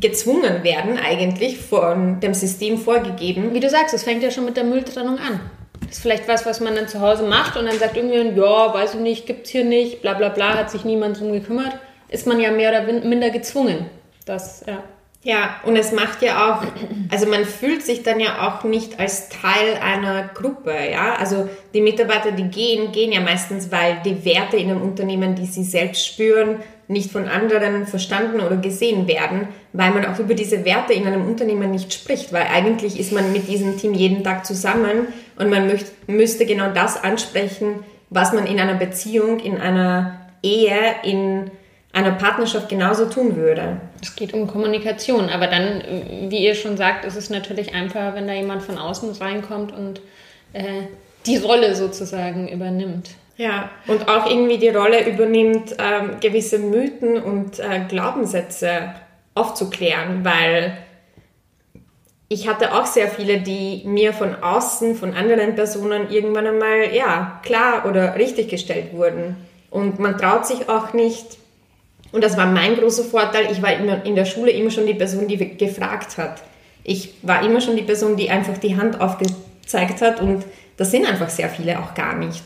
gezwungen 0.00 0.64
werden, 0.64 0.98
eigentlich 0.98 1.58
von 1.58 2.20
dem 2.20 2.34
System 2.34 2.78
vorgegeben. 2.78 3.54
Wie 3.54 3.60
du 3.60 3.68
sagst, 3.68 3.94
es 3.94 4.02
fängt 4.02 4.22
ja 4.22 4.30
schon 4.30 4.44
mit 4.44 4.56
der 4.56 4.64
Mülltrennung 4.64 5.18
an. 5.18 5.40
Das 5.80 5.98
ist 5.98 6.02
vielleicht 6.02 6.26
was, 6.28 6.46
was 6.46 6.60
man 6.60 6.74
dann 6.74 6.88
zu 6.88 7.00
Hause 7.00 7.24
macht 7.24 7.56
und 7.56 7.66
dann 7.66 7.78
sagt 7.78 7.96
irgendjemand, 7.96 8.36
ja, 8.36 8.72
weiß 8.72 8.94
ich 8.94 9.00
nicht, 9.00 9.26
gibt's 9.26 9.50
hier 9.50 9.64
nicht, 9.64 10.00
bla 10.00 10.14
bla 10.14 10.30
bla, 10.30 10.54
hat 10.54 10.70
sich 10.70 10.84
niemand 10.84 11.20
drum 11.20 11.32
gekümmert. 11.32 11.76
Ist 12.08 12.26
man 12.26 12.40
ja 12.40 12.50
mehr 12.50 12.70
oder 12.70 12.82
minder 12.82 13.30
gezwungen. 13.30 13.86
Das, 14.24 14.64
ja. 14.66 14.82
Ja, 15.24 15.60
und 15.64 15.76
es 15.76 15.92
macht 15.92 16.20
ja 16.20 16.50
auch, 16.50 16.62
also 17.08 17.26
man 17.26 17.44
fühlt 17.44 17.84
sich 17.84 18.02
dann 18.02 18.18
ja 18.18 18.48
auch 18.48 18.64
nicht 18.64 18.98
als 18.98 19.28
Teil 19.28 19.76
einer 19.80 20.28
Gruppe, 20.34 20.74
ja. 20.90 21.14
Also 21.14 21.48
die 21.74 21.80
Mitarbeiter, 21.80 22.32
die 22.32 22.48
gehen, 22.48 22.90
gehen 22.90 23.12
ja 23.12 23.20
meistens, 23.20 23.70
weil 23.70 23.98
die 24.04 24.24
Werte 24.24 24.56
in 24.56 24.68
einem 24.68 24.82
Unternehmen, 24.82 25.36
die 25.36 25.46
sie 25.46 25.62
selbst 25.62 26.04
spüren, 26.04 26.56
nicht 26.88 27.12
von 27.12 27.28
anderen 27.28 27.86
verstanden 27.86 28.40
oder 28.40 28.56
gesehen 28.56 29.06
werden, 29.06 29.46
weil 29.72 29.92
man 29.92 30.04
auch 30.06 30.18
über 30.18 30.34
diese 30.34 30.64
Werte 30.64 30.92
in 30.92 31.06
einem 31.06 31.24
Unternehmen 31.24 31.70
nicht 31.70 31.94
spricht, 31.94 32.32
weil 32.32 32.46
eigentlich 32.52 32.98
ist 32.98 33.12
man 33.12 33.32
mit 33.32 33.46
diesem 33.46 33.78
Team 33.78 33.94
jeden 33.94 34.24
Tag 34.24 34.44
zusammen 34.44 35.06
und 35.38 35.50
man 35.50 35.68
möcht, 35.68 35.86
müsste 36.08 36.46
genau 36.46 36.72
das 36.74 37.02
ansprechen, 37.02 37.84
was 38.10 38.32
man 38.32 38.46
in 38.46 38.58
einer 38.58 38.74
Beziehung, 38.74 39.38
in 39.38 39.58
einer 39.58 40.18
Ehe, 40.42 40.96
in 41.04 41.52
einer 41.92 42.12
Partnerschaft 42.12 42.68
genauso 42.68 43.06
tun 43.06 43.36
würde. 43.36 43.80
Es 44.00 44.16
geht 44.16 44.32
um 44.32 44.46
Kommunikation, 44.46 45.28
aber 45.28 45.46
dann, 45.46 45.82
wie 46.28 46.44
ihr 46.44 46.54
schon 46.54 46.76
sagt, 46.76 47.04
ist 47.04 47.16
es 47.16 47.28
natürlich 47.28 47.74
einfacher, 47.74 48.14
wenn 48.14 48.26
da 48.26 48.32
jemand 48.32 48.62
von 48.62 48.78
außen 48.78 49.12
reinkommt 49.12 49.72
und 49.72 50.00
äh, 50.54 50.84
die 51.26 51.36
Rolle 51.36 51.74
sozusagen 51.74 52.48
übernimmt. 52.48 53.10
Ja, 53.36 53.70
und 53.86 54.08
auch 54.08 54.26
irgendwie 54.26 54.58
die 54.58 54.68
Rolle 54.68 55.08
übernimmt, 55.08 55.76
ähm, 55.78 56.18
gewisse 56.20 56.58
Mythen 56.58 57.22
und 57.22 57.58
äh, 57.58 57.80
Glaubenssätze 57.88 58.94
aufzuklären, 59.34 60.24
weil 60.24 60.76
ich 62.28 62.48
hatte 62.48 62.74
auch 62.74 62.86
sehr 62.86 63.08
viele, 63.08 63.40
die 63.40 63.82
mir 63.84 64.14
von 64.14 64.34
außen, 64.42 64.94
von 64.94 65.12
anderen 65.14 65.54
Personen 65.54 66.10
irgendwann 66.10 66.46
einmal, 66.46 66.94
ja, 66.94 67.40
klar 67.42 67.84
oder 67.86 68.16
richtig 68.16 68.48
gestellt 68.48 68.94
wurden. 68.94 69.36
Und 69.70 69.98
man 69.98 70.16
traut 70.16 70.46
sich 70.46 70.68
auch 70.68 70.94
nicht, 70.94 71.38
und 72.12 72.22
das 72.22 72.36
war 72.36 72.46
mein 72.46 72.76
großer 72.76 73.04
Vorteil. 73.04 73.50
Ich 73.50 73.62
war 73.62 73.72
in 74.04 74.14
der 74.14 74.24
Schule 74.26 74.50
immer 74.50 74.70
schon 74.70 74.86
die 74.86 74.94
Person, 74.94 75.26
die 75.26 75.56
gefragt 75.56 76.18
hat. 76.18 76.42
Ich 76.84 77.14
war 77.22 77.44
immer 77.44 77.60
schon 77.60 77.76
die 77.76 77.82
Person, 77.82 78.16
die 78.16 78.30
einfach 78.30 78.58
die 78.58 78.76
Hand 78.76 79.00
aufgezeigt 79.00 80.02
hat 80.02 80.20
und 80.20 80.44
das 80.76 80.90
sind 80.90 81.06
einfach 81.06 81.30
sehr 81.30 81.48
viele 81.48 81.78
auch 81.78 81.94
gar 81.94 82.16
nicht. 82.16 82.42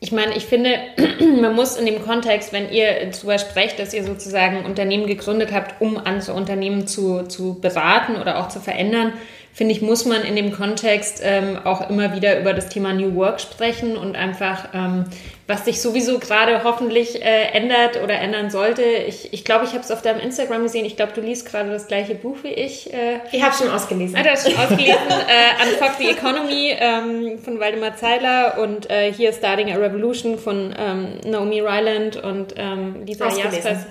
Ich 0.00 0.12
meine, 0.12 0.36
ich 0.36 0.44
finde, 0.44 0.78
man 1.40 1.54
muss 1.54 1.76
in 1.76 1.86
dem 1.86 2.04
Kontext, 2.04 2.52
wenn 2.52 2.70
ihr 2.70 3.10
darüber 3.10 3.38
sprecht, 3.38 3.80
dass 3.80 3.92
ihr 3.94 4.04
sozusagen 4.04 4.64
Unternehmen 4.64 5.06
gegründet 5.06 5.50
habt, 5.52 5.80
um 5.80 5.98
andere 5.98 6.34
Unternehmen 6.34 6.86
zu, 6.86 7.24
zu 7.24 7.58
beraten 7.60 8.16
oder 8.16 8.38
auch 8.38 8.48
zu 8.48 8.60
verändern, 8.60 9.12
finde 9.58 9.74
ich, 9.74 9.82
muss 9.82 10.04
man 10.04 10.22
in 10.22 10.36
dem 10.36 10.52
Kontext 10.52 11.20
ähm, 11.20 11.58
auch 11.64 11.90
immer 11.90 12.14
wieder 12.14 12.38
über 12.38 12.52
das 12.52 12.68
Thema 12.68 12.92
New 12.92 13.16
Work 13.16 13.40
sprechen 13.40 13.96
und 13.96 14.14
einfach, 14.14 14.68
ähm, 14.72 15.06
was 15.48 15.64
sich 15.64 15.82
sowieso 15.82 16.20
gerade 16.20 16.62
hoffentlich 16.62 17.20
äh, 17.20 17.48
ändert 17.52 18.00
oder 18.00 18.14
ändern 18.20 18.50
sollte. 18.50 18.84
Ich 18.84 19.22
glaube, 19.22 19.34
ich, 19.34 19.44
glaub, 19.44 19.62
ich 19.64 19.70
habe 19.70 19.80
es 19.80 19.90
auf 19.90 20.00
deinem 20.00 20.20
Instagram 20.20 20.62
gesehen. 20.62 20.84
Ich 20.84 20.94
glaube, 20.94 21.10
du 21.12 21.20
liest 21.20 21.50
gerade 21.50 21.70
das 21.70 21.88
gleiche 21.88 22.14
Buch 22.14 22.36
wie 22.44 22.52
ich. 22.52 22.94
Äh, 22.94 23.18
ich 23.32 23.42
habe 23.42 23.52
schon 23.52 23.68
ausgelesen. 23.68 24.14
Ah, 24.16 24.22
du 24.22 24.30
hast 24.30 24.48
schon 24.48 24.56
ausgelesen. 24.56 24.94
äh, 25.10 25.68
Unfuck 25.68 25.96
the 25.98 26.08
Economy 26.08 26.76
ähm, 26.78 27.38
von 27.40 27.58
Waldemar 27.58 27.96
Zeiler 27.96 28.58
und 28.60 28.88
äh, 28.90 29.12
hier 29.12 29.32
Starting 29.32 29.72
a 29.72 29.76
Revolution 29.76 30.38
von 30.38 30.72
ähm, 30.78 31.18
Naomi 31.24 31.60
Ryland 31.60 32.14
und 32.22 32.54
ähm, 32.56 33.04
Lisa 33.04 33.26
Jaspers. 33.26 33.86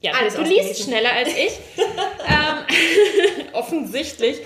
Ja, 0.00 0.12
Alles 0.20 0.34
du 0.34 0.42
liest 0.42 0.82
schneller 0.82 1.12
als 1.12 1.28
ich. 1.28 1.58
ähm, 1.76 3.46
offensichtlich. 3.52 4.38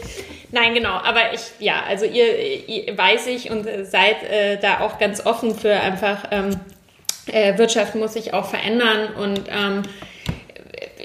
Nein, 0.53 0.75
genau. 0.75 0.91
Aber 0.91 1.33
ich, 1.33 1.41
ja, 1.59 1.83
also 1.89 2.05
ihr, 2.05 2.69
ihr 2.69 2.99
weiß 2.99 3.27
ich 3.29 3.51
und 3.51 3.67
seid 3.85 4.23
äh, 4.25 4.59
da 4.59 4.81
auch 4.81 4.99
ganz 4.99 5.25
offen 5.25 5.55
für 5.55 5.75
einfach, 5.75 6.25
ähm, 6.31 6.59
äh, 7.27 7.57
Wirtschaft 7.59 7.95
muss 7.95 8.15
sich 8.15 8.35
auch 8.35 8.47
verändern 8.47 9.15
und 9.15 9.43
ähm, 9.49 9.83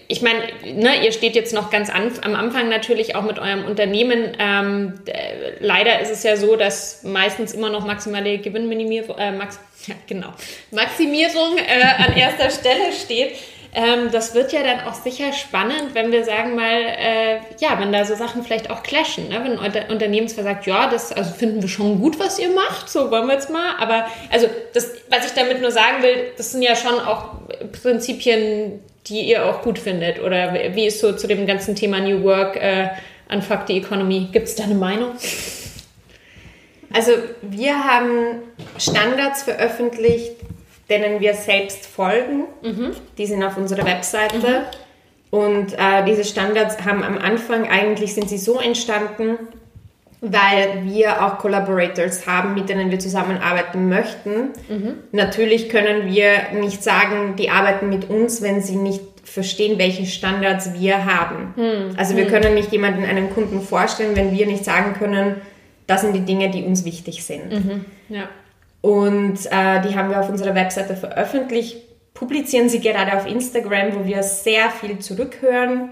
ich 0.07 0.21
meine, 0.21 0.39
ne, 0.63 1.03
ihr 1.03 1.11
steht 1.11 1.35
jetzt 1.35 1.53
noch 1.53 1.71
ganz 1.71 1.89
an, 1.89 2.11
am 2.21 2.35
Anfang 2.35 2.69
natürlich 2.69 3.15
auch 3.15 3.23
mit 3.23 3.39
eurem 3.39 3.65
Unternehmen. 3.65 4.37
Ähm, 4.37 4.93
leider 5.59 5.99
ist 5.99 6.11
es 6.11 6.21
ja 6.23 6.37
so, 6.37 6.55
dass 6.55 7.03
meistens 7.03 7.53
immer 7.53 7.69
noch 7.69 7.85
maximale 7.85 8.37
Gewinnminimierung, 8.37 9.17
äh, 9.17 9.31
Max, 9.31 9.59
ja, 9.87 9.95
genau, 10.07 10.29
Maximierung 10.71 11.57
äh, 11.57 12.03
an 12.03 12.15
erster 12.15 12.51
Stelle 12.51 12.91
steht. 12.93 13.35
Ähm, 13.77 14.09
das 14.09 14.33
wird 14.33 14.53
ja 14.53 14.63
dann 14.63 14.87
auch 14.87 14.93
sicher 14.93 15.33
spannend, 15.33 15.93
wenn 15.93 16.09
wir 16.13 16.23
sagen 16.23 16.55
mal, 16.55 16.71
äh, 16.71 17.39
ja, 17.59 17.77
wenn 17.77 17.91
da 17.91 18.05
so 18.05 18.15
Sachen 18.15 18.41
vielleicht 18.41 18.69
auch 18.69 18.83
clashen. 18.83 19.27
Ne? 19.27 19.41
Wenn 19.43 19.59
ein 19.59 19.91
Unternehmensver 19.91 20.43
sagt, 20.43 20.65
ja, 20.65 20.89
das 20.89 21.11
also 21.11 21.33
finden 21.33 21.61
wir 21.61 21.67
schon 21.67 21.99
gut, 21.99 22.17
was 22.17 22.39
ihr 22.39 22.51
macht, 22.51 22.89
so 22.89 23.11
wollen 23.11 23.27
wir 23.27 23.33
jetzt 23.33 23.49
mal. 23.49 23.75
Aber 23.77 24.05
also 24.31 24.47
das, 24.73 24.91
was 25.09 25.25
ich 25.25 25.33
damit 25.33 25.61
nur 25.61 25.71
sagen 25.71 26.01
will, 26.03 26.31
das 26.37 26.53
sind 26.53 26.61
ja 26.61 26.73
schon 26.73 26.97
auch 27.01 27.31
Prinzipien, 27.81 28.79
die 29.07 29.23
ihr 29.23 29.45
auch 29.45 29.61
gut 29.61 29.77
findet. 29.77 30.21
Oder 30.21 30.53
wie 30.73 30.85
ist 30.85 31.01
so 31.01 31.11
zu 31.11 31.27
dem 31.27 31.45
ganzen 31.45 31.75
Thema 31.75 31.99
New 31.99 32.23
Work, 32.23 32.55
äh, 32.55 32.87
Unfuck 33.29 33.63
the 33.67 33.75
Economy? 33.75 34.29
Gibt 34.31 34.47
es 34.47 34.55
da 34.55 34.63
eine 34.63 34.75
Meinung? 34.75 35.11
Also 36.93 37.11
wir 37.41 37.83
haben 37.83 38.41
Standards 38.77 39.43
veröffentlicht, 39.43 40.37
denen 40.89 41.19
wir 41.19 41.33
selbst 41.33 41.85
folgen. 41.85 42.45
Mhm. 42.61 42.91
Die 43.17 43.25
sind 43.25 43.43
auf 43.43 43.57
unserer 43.57 43.85
Webseite. 43.85 44.37
Mhm. 44.37 45.37
Und 45.37 45.73
äh, 45.73 46.05
diese 46.07 46.23
Standards 46.23 46.85
haben 46.85 47.03
am 47.03 47.17
Anfang 47.17 47.67
eigentlich 47.67 48.13
sind 48.13 48.29
sie 48.29 48.37
so 48.37 48.59
entstanden, 48.59 49.37
weil 50.21 50.85
wir 50.85 51.25
auch 51.25 51.39
Collaborators 51.39 52.25
haben, 52.25 52.53
mit 52.53 52.69
denen 52.69 52.89
wir 52.89 52.99
zusammenarbeiten 52.99 53.89
möchten. 53.89 54.49
Mhm. 54.69 54.95
Natürlich 55.11 55.69
können 55.69 56.07
wir 56.07 56.59
nicht 56.59 56.83
sagen, 56.83 57.35
die 57.37 57.49
arbeiten 57.49 57.89
mit 57.89 58.09
uns, 58.09 58.41
wenn 58.41 58.61
sie 58.61 58.77
nicht 58.77 59.01
verstehen, 59.23 59.77
welche 59.77 60.05
Standards 60.05 60.73
wir 60.79 61.05
haben. 61.05 61.53
Mhm. 61.55 61.95
Also 61.97 62.15
wir 62.15 62.25
mhm. 62.25 62.29
können 62.29 62.53
nicht 62.53 62.71
jemanden 62.71 63.03
einem 63.03 63.29
Kunden 63.29 63.61
vorstellen, 63.61 64.15
wenn 64.15 64.31
wir 64.31 64.45
nicht 64.47 64.63
sagen 64.63 64.93
können, 64.93 65.41
das 65.87 66.01
sind 66.01 66.13
die 66.13 66.21
Dinge, 66.21 66.49
die 66.49 66.63
uns 66.63 66.85
wichtig 66.85 67.23
sind. 67.23 67.51
Mhm. 67.51 67.85
Ja. 68.09 68.29
Und 68.85 69.47
äh, 69.47 69.81
die 69.81 69.95
haben 69.95 70.11
wir 70.11 70.19
auf 70.19 70.29
unserer 70.29 70.53
Webseite 70.53 70.95
veröffentlicht, 70.95 71.77
publizieren 72.13 72.69
sie 72.69 72.81
gerade 72.81 73.17
auf 73.17 73.25
Instagram, 73.25 73.95
wo 73.95 74.05
wir 74.05 74.21
sehr 74.21 74.69
viel 74.69 74.99
zurückhören. 74.99 75.89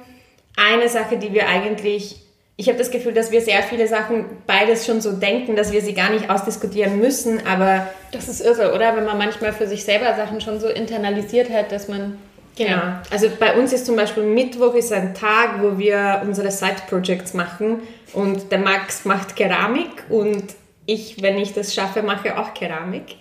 Eine 0.55 0.87
Sache, 0.87 1.17
die 1.17 1.33
wir 1.33 1.47
eigentlich, 1.49 2.17
ich 2.55 2.67
habe 2.67 2.77
das 2.77 2.91
Gefühl, 2.91 3.13
dass 3.13 3.31
wir 3.31 3.41
sehr 3.41 3.63
viele 3.63 3.87
Sachen 3.87 4.25
beides 4.45 4.85
schon 4.85 5.01
so 5.01 5.11
denken, 5.11 5.55
dass 5.55 5.71
wir 5.71 5.81
sie 5.81 5.95
gar 5.95 6.11
nicht 6.11 6.29
ausdiskutieren 6.29 6.99
müssen, 6.99 7.47
aber... 7.47 7.87
Das 8.11 8.29
ist 8.29 8.41
irre, 8.41 8.75
oder? 8.75 8.95
Wenn 8.95 9.05
man 9.05 9.17
manchmal 9.17 9.53
für 9.53 9.65
sich 9.65 9.83
selber 9.83 10.13
Sachen 10.13 10.39
schon 10.39 10.59
so 10.59 10.67
internalisiert 10.67 11.49
hat, 11.49 11.71
dass 11.71 11.87
man 11.87 12.19
Genau. 12.55 12.69
Ja. 12.69 13.01
Also 13.09 13.29
bei 13.39 13.57
uns 13.57 13.73
ist 13.73 13.87
zum 13.87 13.95
Beispiel 13.95 14.21
Mittwoch 14.21 14.75
ist 14.75 14.93
ein 14.93 15.15
Tag, 15.15 15.63
wo 15.63 15.79
wir 15.79 16.21
unsere 16.23 16.51
Side-Projects 16.51 17.33
machen 17.33 17.81
und 18.13 18.51
der 18.51 18.59
Max 18.59 19.05
macht 19.05 19.35
Keramik 19.35 20.03
und 20.09 20.53
ich, 20.85 21.21
wenn 21.21 21.37
ich 21.37 21.53
das 21.53 21.73
schaffe, 21.73 22.01
mache 22.03 22.37
auch 22.37 22.53
Keramik. 22.53 23.15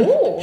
Oh. 0.00 0.42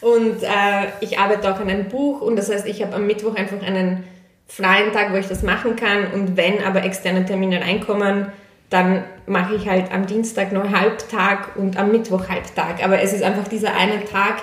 und 0.00 0.42
äh, 0.42 0.86
ich 1.00 1.18
arbeite 1.18 1.52
auch 1.52 1.60
an 1.60 1.70
einem 1.70 1.88
Buch 1.88 2.20
und 2.20 2.36
das 2.36 2.50
heißt, 2.50 2.66
ich 2.66 2.82
habe 2.82 2.94
am 2.96 3.06
Mittwoch 3.06 3.34
einfach 3.34 3.62
einen 3.62 4.04
freien 4.46 4.92
Tag, 4.92 5.12
wo 5.12 5.16
ich 5.16 5.28
das 5.28 5.42
machen 5.42 5.76
kann 5.76 6.12
und 6.12 6.36
wenn 6.36 6.62
aber 6.64 6.84
externe 6.84 7.24
Termine 7.24 7.60
reinkommen, 7.60 8.32
dann 8.70 9.04
mache 9.26 9.54
ich 9.54 9.68
halt 9.68 9.90
am 9.92 10.06
Dienstag 10.06 10.52
nur 10.52 10.70
Halbtag 10.70 11.56
und 11.56 11.76
am 11.78 11.90
Mittwoch 11.90 12.28
Halbtag. 12.28 12.84
Aber 12.84 13.00
es 13.00 13.12
ist 13.12 13.22
einfach 13.22 13.48
dieser 13.48 13.74
eine 13.74 14.04
Tag, 14.04 14.42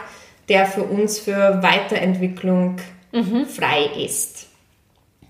der 0.49 0.65
für 0.65 0.83
uns 0.83 1.19
für 1.19 1.61
Weiterentwicklung 1.61 2.77
mhm. 3.11 3.45
frei 3.45 3.89
ist. 4.03 4.47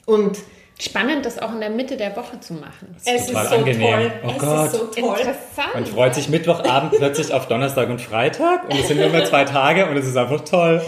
Und 0.05 0.37
Spannend, 0.79 1.25
das 1.25 1.39
auch 1.39 1.53
in 1.53 1.61
der 1.61 1.69
Mitte 1.69 1.95
der 1.95 2.15
Woche 2.17 2.39
zu 2.41 2.53
machen. 2.53 2.95
Es 3.05 3.21
ist 3.21 3.27
total 3.27 3.47
so 3.47 3.55
angenehm. 3.55 3.91
Toll. 3.93 4.11
Oh 4.23 4.31
es 4.31 4.37
Gott. 4.37 4.65
Ist 4.65 4.71
so 4.73 4.85
toll. 4.87 5.17
Interessant. 5.19 5.73
Man 5.73 5.85
freut 5.85 6.15
sich 6.15 6.27
Mittwochabend 6.27 6.91
plötzlich 6.97 7.31
auf 7.33 7.47
Donnerstag 7.47 7.89
und 7.89 8.01
Freitag 8.01 8.65
und 8.65 8.77
es 8.77 8.89
sind 8.89 8.99
nur 8.99 9.09
mehr 9.09 9.23
zwei 9.23 9.45
Tage 9.45 9.85
und 9.85 9.95
es 9.95 10.05
ist 10.05 10.17
einfach 10.17 10.41
toll. 10.41 10.81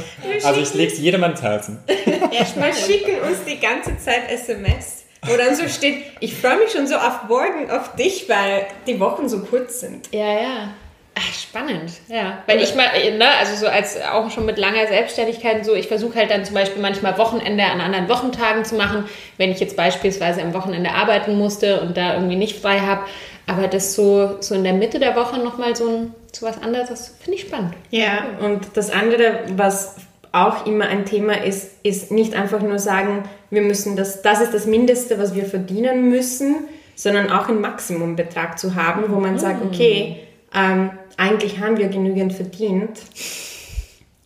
Also 0.43 0.59
ich 0.59 0.73
lege 0.73 0.91
es 0.91 0.99
jedem 0.99 1.23
ans 1.23 1.41
Herzen. 1.41 1.79
Wir 1.87 2.73
schicken 2.73 3.21
uns 3.21 3.45
die 3.47 3.59
ganze 3.59 3.97
Zeit 3.97 4.29
SMS, 4.29 5.05
wo 5.25 5.37
dann 5.37 5.55
so 5.55 5.67
steht, 5.69 6.03
ich 6.19 6.35
freue 6.35 6.57
mich 6.57 6.71
schon 6.71 6.85
so 6.85 6.95
auf 6.95 7.23
morgen, 7.29 7.71
auf 7.71 7.95
dich, 7.95 8.27
weil 8.27 8.67
die 8.85 8.99
Wochen 8.99 9.29
so 9.29 9.39
kurz 9.39 9.79
sind. 9.79 10.09
Ja, 10.11 10.33
ja. 10.33 10.69
Ach, 11.17 11.33
spannend, 11.33 11.91
ja. 12.09 12.43
Weil 12.45 12.61
ich 12.61 12.75
mal, 12.75 12.85
ne, 13.17 13.27
also 13.39 13.55
so 13.55 13.67
als 13.67 13.99
auch 14.01 14.29
schon 14.29 14.45
mit 14.45 14.59
langer 14.59 14.85
Selbstständigkeit 14.87 15.65
so, 15.65 15.73
ich 15.73 15.87
versuche 15.87 16.15
halt 16.15 16.29
dann 16.29 16.45
zum 16.45 16.53
Beispiel 16.53 16.81
manchmal 16.81 17.17
Wochenende 17.17 17.63
an 17.63 17.81
anderen 17.81 18.07
Wochentagen 18.07 18.63
zu 18.65 18.75
machen, 18.75 19.05
wenn 19.37 19.51
ich 19.51 19.59
jetzt 19.59 19.75
beispielsweise 19.75 20.43
am 20.43 20.53
Wochenende 20.53 20.91
arbeiten 20.91 21.35
musste 21.35 21.81
und 21.81 21.97
da 21.97 22.13
irgendwie 22.13 22.35
nicht 22.35 22.59
frei 22.59 22.79
habe. 22.81 23.01
Aber 23.47 23.67
das 23.67 23.95
so, 23.95 24.35
so 24.41 24.53
in 24.53 24.63
der 24.63 24.73
Mitte 24.73 24.99
der 24.99 25.15
Woche 25.15 25.39
nochmal 25.39 25.75
so, 25.75 25.87
ein, 25.87 26.13
so 26.31 26.45
was 26.45 26.61
anderes, 26.61 26.89
das 26.89 27.15
finde 27.19 27.39
ich 27.39 27.47
spannend. 27.47 27.73
Ja, 27.89 28.25
und 28.41 28.67
das 28.75 28.91
andere, 28.91 29.39
was 29.55 29.95
auch 30.33 30.67
immer 30.67 30.85
ein 30.85 31.05
Thema 31.05 31.41
ist, 31.41 31.71
ist 31.83 32.11
nicht 32.11 32.35
einfach 32.35 32.61
nur 32.61 32.77
sagen, 32.77 33.23
wir 33.49 33.63
müssen 33.63 33.95
das, 33.95 34.21
das 34.21 34.41
ist 34.41 34.53
das 34.53 34.67
Mindeste, 34.67 35.17
was 35.17 35.33
wir 35.33 35.45
verdienen 35.45 36.09
müssen, 36.09 36.67
sondern 36.95 37.31
auch 37.31 37.47
einen 37.47 37.61
Maximumbetrag 37.61 38.59
zu 38.59 38.75
haben, 38.75 39.05
wo 39.07 39.19
man 39.19 39.33
mhm. 39.33 39.39
sagt, 39.39 39.65
okay, 39.65 40.17
ähm, 40.53 40.91
eigentlich 41.17 41.59
haben 41.59 41.77
wir 41.77 41.89
genügend 41.89 42.33
verdient 42.33 42.99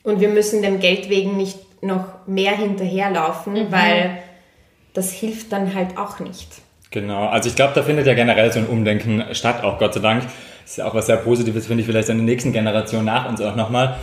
und 0.03 0.19
wir 0.19 0.29
müssen 0.29 0.61
dem 0.61 0.79
Geld 0.79 1.09
wegen 1.09 1.37
nicht 1.37 1.57
noch 1.81 2.27
mehr 2.27 2.55
hinterherlaufen, 2.55 3.53
mhm. 3.53 3.71
weil 3.71 4.19
das 4.93 5.11
hilft 5.11 5.51
dann 5.51 5.73
halt 5.73 5.97
auch 5.97 6.19
nicht. 6.19 6.47
Genau, 6.91 7.27
also 7.27 7.47
ich 7.47 7.55
glaube, 7.55 7.73
da 7.73 7.83
findet 7.83 8.05
ja 8.05 8.13
generell 8.13 8.51
so 8.51 8.59
ein 8.59 8.67
Umdenken 8.67 9.23
statt, 9.31 9.63
auch 9.63 9.79
Gott 9.79 9.93
sei 9.93 10.01
Dank. 10.01 10.23
Das 10.23 10.71
ist 10.71 10.77
ja 10.77 10.85
auch 10.85 10.93
was 10.93 11.05
sehr 11.05 11.17
Positives, 11.17 11.65
finde 11.65 11.81
ich, 11.81 11.87
vielleicht 11.87 12.09
in 12.09 12.17
der 12.17 12.25
nächsten 12.25 12.51
Generation 12.51 13.05
nach 13.05 13.29
uns 13.29 13.41
auch 13.41 13.55
nochmal. 13.55 13.97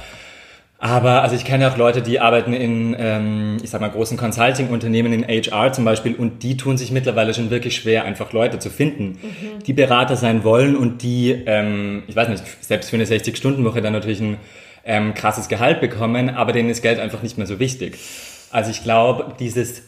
Aber 0.81 1.23
also 1.23 1.35
ich 1.35 1.45
kenne 1.45 1.69
auch 1.71 1.77
Leute, 1.77 2.03
die 2.03 2.21
arbeiten 2.21 2.53
in, 2.53 2.95
ähm, 2.97 3.57
ich 3.63 3.71
sag 3.71 3.81
mal, 3.81 3.91
großen 3.91 4.17
Consulting-Unternehmen 4.17 5.13
in 5.13 5.27
HR 5.27 5.73
zum 5.73 5.85
Beispiel 5.85 6.15
und 6.15 6.45
die 6.45 6.57
tun 6.57 6.79
sich 6.79 6.93
mittlerweile 6.93 7.35
schon 7.35 7.51
wirklich 7.51 7.75
schwer, 7.75 8.05
einfach 8.05 8.33
Leute 8.33 8.61
zu 8.61 8.71
finden, 8.71 9.19
mhm. 9.21 9.65
die 9.67 9.73
Berater 9.73 10.15
sein 10.15 10.45
wollen 10.45 10.77
und 10.77 11.03
die, 11.03 11.33
ähm, 11.47 12.05
ich 12.07 12.15
weiß 12.15 12.29
nicht, 12.29 12.45
selbst 12.61 12.91
für 12.91 12.97
eine 12.97 13.07
60-Stunden-Woche 13.07 13.83
dann 13.83 13.93
natürlich 13.93 14.21
ein 14.21 14.37
ähm, 14.85 15.15
krasses 15.15 15.49
Gehalt 15.49 15.81
bekommen, 15.81 16.31
aber 16.31 16.53
denen 16.53 16.71
ist 16.71 16.81
Geld 16.81 17.01
einfach 17.01 17.23
nicht 17.23 17.39
mehr 17.39 17.49
so 17.49 17.59
wichtig. 17.59 17.99
Also 18.53 18.71
ich 18.71 18.85
glaube, 18.85 19.35
dieses 19.41 19.83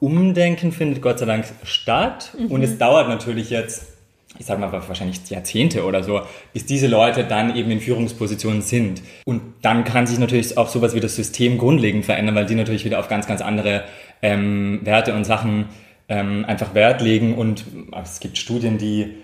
Umdenken 0.00 0.72
findet 0.72 1.02
Gott 1.02 1.18
sei 1.18 1.26
Dank 1.26 1.44
statt 1.62 2.32
mhm. 2.38 2.46
und 2.46 2.62
es 2.62 2.78
dauert 2.78 3.06
natürlich 3.08 3.50
jetzt 3.50 3.91
ich 4.38 4.46
sage 4.46 4.60
mal 4.60 4.72
wahrscheinlich 4.72 5.20
Jahrzehnte 5.28 5.84
oder 5.84 6.02
so, 6.02 6.22
bis 6.52 6.64
diese 6.64 6.86
Leute 6.86 7.24
dann 7.24 7.54
eben 7.54 7.70
in 7.70 7.80
Führungspositionen 7.80 8.62
sind. 8.62 9.02
Und 9.24 9.42
dann 9.62 9.84
kann 9.84 10.06
sich 10.06 10.18
natürlich 10.18 10.56
auch 10.56 10.68
sowas 10.68 10.94
wie 10.94 11.00
das 11.00 11.16
System 11.16 11.58
grundlegend 11.58 12.04
verändern, 12.04 12.34
weil 12.34 12.46
die 12.46 12.54
natürlich 12.54 12.84
wieder 12.84 12.98
auf 12.98 13.08
ganz, 13.08 13.26
ganz 13.26 13.42
andere 13.42 13.84
ähm, 14.22 14.80
Werte 14.84 15.14
und 15.14 15.24
Sachen 15.24 15.66
ähm, 16.08 16.44
einfach 16.46 16.74
Wert 16.74 17.02
legen. 17.02 17.34
Und 17.34 17.64
es 18.02 18.20
gibt 18.20 18.38
Studien, 18.38 18.78
die 18.78 19.16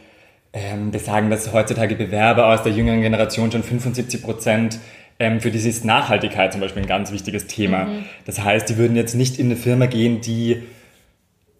ähm, 0.52 0.90
besagen, 0.90 1.30
dass 1.30 1.52
heutzutage 1.52 1.94
Bewerber 1.94 2.48
aus 2.48 2.62
der 2.62 2.72
jüngeren 2.72 3.00
Generation 3.00 3.50
schon 3.50 3.62
75 3.62 4.22
Prozent 4.22 4.78
ähm, 5.18 5.40
für 5.40 5.50
dieses 5.50 5.84
Nachhaltigkeit 5.84 6.52
zum 6.52 6.60
Beispiel 6.60 6.82
ein 6.82 6.88
ganz 6.88 7.12
wichtiges 7.12 7.46
Thema. 7.46 7.84
Mhm. 7.84 8.04
Das 8.24 8.42
heißt, 8.42 8.68
die 8.68 8.76
würden 8.76 8.96
jetzt 8.96 9.14
nicht 9.14 9.38
in 9.38 9.46
eine 9.46 9.56
Firma 9.56 9.86
gehen, 9.86 10.20
die 10.20 10.62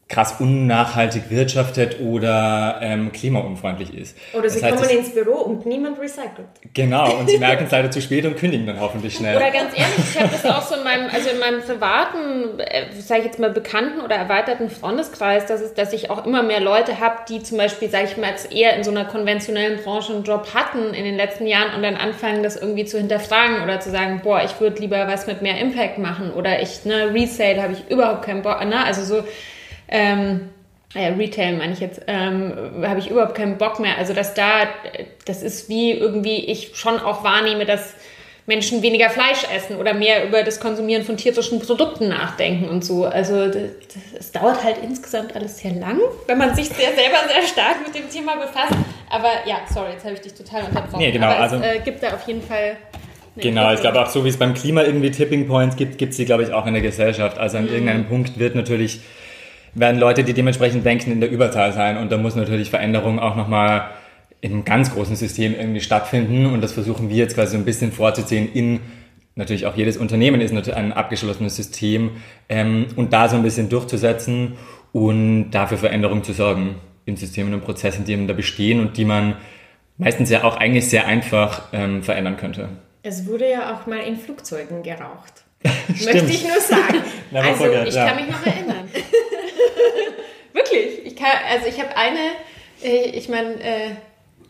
krass 0.08 0.36
unnachhaltig 0.40 1.24
wirtschaftet 1.28 2.00
oder 2.00 2.78
ähm, 2.80 3.12
klimaunfreundlich 3.12 3.92
ist. 3.92 4.16
Oder 4.32 4.48
sie 4.48 4.60
das 4.60 4.72
heißt, 4.72 4.82
kommen 4.82 4.98
ins 4.98 5.10
Büro 5.12 5.40
und 5.40 5.66
niemand 5.66 6.00
recycelt. 6.00 6.48
Genau, 6.72 7.14
und 7.18 7.28
sie 7.28 7.36
merken 7.38 7.64
es 7.66 7.70
leider 7.70 7.90
zu 7.90 8.00
spät 8.00 8.24
und 8.24 8.38
kündigen 8.38 8.66
dann 8.66 8.80
hoffentlich 8.80 9.14
schnell. 9.14 9.36
Oder 9.36 9.50
ganz 9.50 9.76
ehrlich, 9.76 9.98
ich 9.98 10.18
habe 10.18 10.30
das 10.30 10.46
auch 10.46 10.62
so 10.62 10.76
in 10.76 10.84
meinem, 10.84 11.10
also 11.12 11.28
in 11.28 11.38
meinem 11.38 11.60
privaten, 11.60 12.58
äh, 12.58 12.86
sage 12.98 13.20
ich 13.20 13.26
jetzt 13.26 13.38
mal, 13.38 13.50
bekannten 13.50 14.00
oder 14.00 14.16
erweiterten 14.16 14.70
Freundeskreis, 14.70 15.44
dass, 15.44 15.60
es, 15.60 15.74
dass 15.74 15.92
ich 15.92 16.08
auch 16.08 16.24
immer 16.24 16.42
mehr 16.42 16.60
Leute 16.60 17.00
habe, 17.00 17.16
die 17.28 17.42
zum 17.42 17.58
Beispiel, 17.58 17.90
sage 17.90 18.04
ich 18.04 18.16
mal, 18.16 18.30
jetzt 18.30 18.50
eher 18.50 18.76
in 18.76 18.84
so 18.84 18.90
einer 18.90 19.04
konventionellen 19.04 19.82
Branche 19.82 20.14
einen 20.14 20.24
Job 20.24 20.54
hatten 20.54 20.94
in 20.94 21.04
den 21.04 21.16
letzten 21.16 21.46
Jahren 21.46 21.74
und 21.74 21.82
dann 21.82 21.96
anfangen, 21.96 22.42
das 22.42 22.56
irgendwie 22.56 22.86
zu 22.86 22.96
hinterfragen 22.96 23.62
oder 23.62 23.78
zu 23.80 23.90
sagen, 23.90 24.22
boah, 24.24 24.42
ich 24.42 24.58
würde 24.58 24.80
lieber 24.80 25.06
was 25.06 25.26
mit 25.26 25.42
mehr 25.42 25.58
Impact 25.58 25.98
machen 25.98 26.32
oder 26.32 26.62
ich, 26.62 26.86
ne, 26.86 27.12
Resale 27.12 27.62
habe 27.62 27.74
ich 27.74 27.90
überhaupt 27.90 28.24
keinen 28.24 28.40
Bock, 28.40 28.64
ne, 28.64 28.82
also 28.82 29.02
so 29.02 29.22
ähm, 29.88 30.48
ja, 30.94 31.08
Retail 31.08 31.56
meine 31.56 31.72
ich 31.72 31.80
jetzt, 31.80 32.00
ähm, 32.06 32.54
habe 32.82 32.98
ich 32.98 33.10
überhaupt 33.10 33.34
keinen 33.34 33.58
Bock 33.58 33.78
mehr. 33.78 33.98
Also 33.98 34.14
dass 34.14 34.34
da, 34.34 34.68
das 35.26 35.42
ist 35.42 35.68
wie 35.68 35.92
irgendwie 35.92 36.36
ich 36.46 36.70
schon 36.74 36.98
auch 36.98 37.24
wahrnehme, 37.24 37.66
dass 37.66 37.94
Menschen 38.46 38.80
weniger 38.80 39.10
Fleisch 39.10 39.44
essen 39.54 39.76
oder 39.76 39.92
mehr 39.92 40.26
über 40.26 40.42
das 40.42 40.58
Konsumieren 40.58 41.04
von 41.04 41.18
tierischen 41.18 41.60
Produkten 41.60 42.08
nachdenken 42.08 42.66
und 42.70 42.82
so. 42.82 43.04
Also 43.04 43.50
es 44.18 44.32
dauert 44.32 44.64
halt 44.64 44.76
insgesamt 44.82 45.36
alles 45.36 45.58
sehr 45.58 45.72
lang, 45.72 46.00
wenn 46.26 46.38
man 46.38 46.54
sich 46.54 46.70
sehr 46.70 46.94
selber 46.94 47.18
sehr 47.28 47.42
stark 47.42 47.76
mit 47.84 47.94
dem 47.94 48.08
Thema 48.08 48.36
befasst. 48.36 48.72
Aber 49.10 49.28
ja, 49.44 49.58
sorry, 49.70 49.92
jetzt 49.92 50.04
habe 50.04 50.14
ich 50.14 50.22
dich 50.22 50.32
total 50.32 50.64
unterbrochen. 50.64 50.98
Nee, 50.98 51.12
genau, 51.12 51.26
Aber 51.26 51.40
also, 51.40 51.56
es 51.56 51.62
äh, 51.62 51.78
gibt 51.80 52.02
da 52.02 52.14
auf 52.14 52.26
jeden 52.26 52.42
Fall 52.42 52.78
Genau, 53.36 53.72
ich 53.72 53.80
glaube 53.80 54.02
auch 54.02 54.08
so 54.08 54.24
wie 54.24 54.30
es 54.30 54.36
beim 54.36 54.54
Klima 54.54 54.82
irgendwie 54.82 55.12
Tipping 55.12 55.46
Points 55.46 55.76
gibt, 55.76 55.98
gibt 55.98 56.10
es 56.10 56.16
sie, 56.16 56.24
glaube 56.24 56.42
ich, 56.42 56.52
auch 56.52 56.66
in 56.66 56.72
der 56.72 56.82
Gesellschaft. 56.82 57.38
Also 57.38 57.58
an 57.58 57.66
mhm. 57.66 57.72
irgendeinem 57.72 58.06
Punkt 58.06 58.38
wird 58.38 58.56
natürlich 58.56 59.00
werden 59.78 60.00
Leute, 60.00 60.24
die 60.24 60.32
dementsprechend 60.32 60.84
denken, 60.84 61.12
in 61.12 61.20
der 61.20 61.30
Überzahl 61.30 61.72
sein. 61.72 61.96
Und 61.96 62.12
da 62.12 62.16
muss 62.16 62.34
natürlich 62.34 62.70
Veränderung 62.70 63.18
auch 63.18 63.36
nochmal 63.36 63.90
im 64.40 64.64
ganz 64.64 64.92
großen 64.92 65.16
System 65.16 65.54
irgendwie 65.54 65.80
stattfinden. 65.80 66.46
Und 66.46 66.60
das 66.60 66.72
versuchen 66.72 67.08
wir 67.08 67.16
jetzt 67.16 67.34
quasi 67.34 67.52
so 67.52 67.58
ein 67.58 67.64
bisschen 67.64 67.92
vorzuziehen 67.92 68.52
in 68.52 68.80
natürlich 69.38 69.66
auch 69.66 69.76
jedes 69.76 69.96
Unternehmen 69.96 70.40
ist 70.40 70.52
natürlich 70.52 70.76
ein 70.76 70.92
abgeschlossenes 70.92 71.56
System 71.56 72.10
ähm, 72.48 72.86
und 72.96 73.12
da 73.12 73.28
so 73.28 73.36
ein 73.36 73.44
bisschen 73.44 73.68
durchzusetzen 73.68 74.58
und 74.92 75.52
dafür 75.52 75.78
Veränderung 75.78 76.24
zu 76.24 76.32
sorgen 76.32 76.74
in 77.06 77.16
Systemen 77.16 77.54
und 77.54 77.62
Prozessen, 77.62 78.04
die 78.04 78.12
eben 78.12 78.26
da 78.26 78.34
bestehen 78.34 78.80
und 78.80 78.96
die 78.96 79.04
man 79.04 79.36
meistens 79.96 80.28
ja 80.28 80.44
auch 80.44 80.56
eigentlich 80.56 80.90
sehr 80.90 81.06
einfach 81.06 81.68
ähm, 81.72 82.02
verändern 82.02 82.36
könnte. 82.36 82.68
Es 83.02 83.26
wurde 83.26 83.48
ja 83.48 83.74
auch 83.74 83.86
mal 83.86 84.00
in 84.00 84.16
Flugzeugen 84.16 84.82
geraucht. 84.82 85.44
Möchte 85.64 86.30
ich 86.30 86.46
nur 86.46 86.60
sagen. 86.60 87.02
also 87.32 87.64
forget, 87.64 87.88
ich 87.88 87.94
ja. 87.94 88.06
kann 88.06 88.16
mich 88.16 88.30
noch 88.30 88.46
erinnern. 88.46 88.90
Wirklich. 90.52 91.06
Ich 91.06 91.16
kann, 91.16 91.30
also 91.50 91.66
ich 91.66 91.78
habe 91.80 91.96
eine, 91.96 92.18
äh, 92.82 93.10
ich 93.10 93.28
meine, 93.28 93.54
äh, 93.54 93.90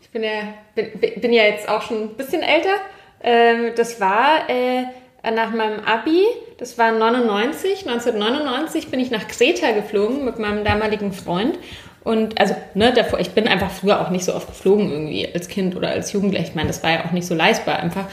ich 0.01 0.09
bin 0.09 0.23
ja, 0.23 0.53
bin, 0.75 1.21
bin, 1.21 1.33
ja 1.33 1.43
jetzt 1.43 1.69
auch 1.69 1.81
schon 1.81 2.03
ein 2.03 2.15
bisschen 2.15 2.41
älter. 2.41 2.75
Ähm, 3.21 3.73
das 3.75 3.99
war 3.99 4.49
äh, 4.49 4.83
nach 5.31 5.51
meinem 5.51 5.81
Abi, 5.81 6.23
das 6.57 6.77
war 6.77 6.91
99, 6.91 7.87
1999 7.87 8.89
bin 8.89 8.99
ich 8.99 9.11
nach 9.11 9.27
Kreta 9.27 9.71
geflogen 9.71 10.25
mit 10.25 10.39
meinem 10.39 10.63
damaligen 10.63 11.13
Freund. 11.13 11.57
Und 12.03 12.39
also, 12.39 12.55
ne, 12.73 12.93
davor, 12.93 13.19
ich 13.19 13.31
bin 13.31 13.47
einfach 13.47 13.69
früher 13.69 14.01
auch 14.01 14.09
nicht 14.09 14.23
so 14.25 14.33
oft 14.33 14.47
geflogen 14.47 14.89
irgendwie 14.89 15.27
als 15.33 15.47
Kind 15.47 15.75
oder 15.75 15.89
als 15.89 16.11
Jugendlicher. 16.13 16.47
Ich 16.47 16.55
meine, 16.55 16.67
das 16.67 16.81
war 16.81 16.91
ja 16.91 17.05
auch 17.05 17.11
nicht 17.11 17.27
so 17.27 17.35
leistbar 17.35 17.79
einfach. 17.79 18.05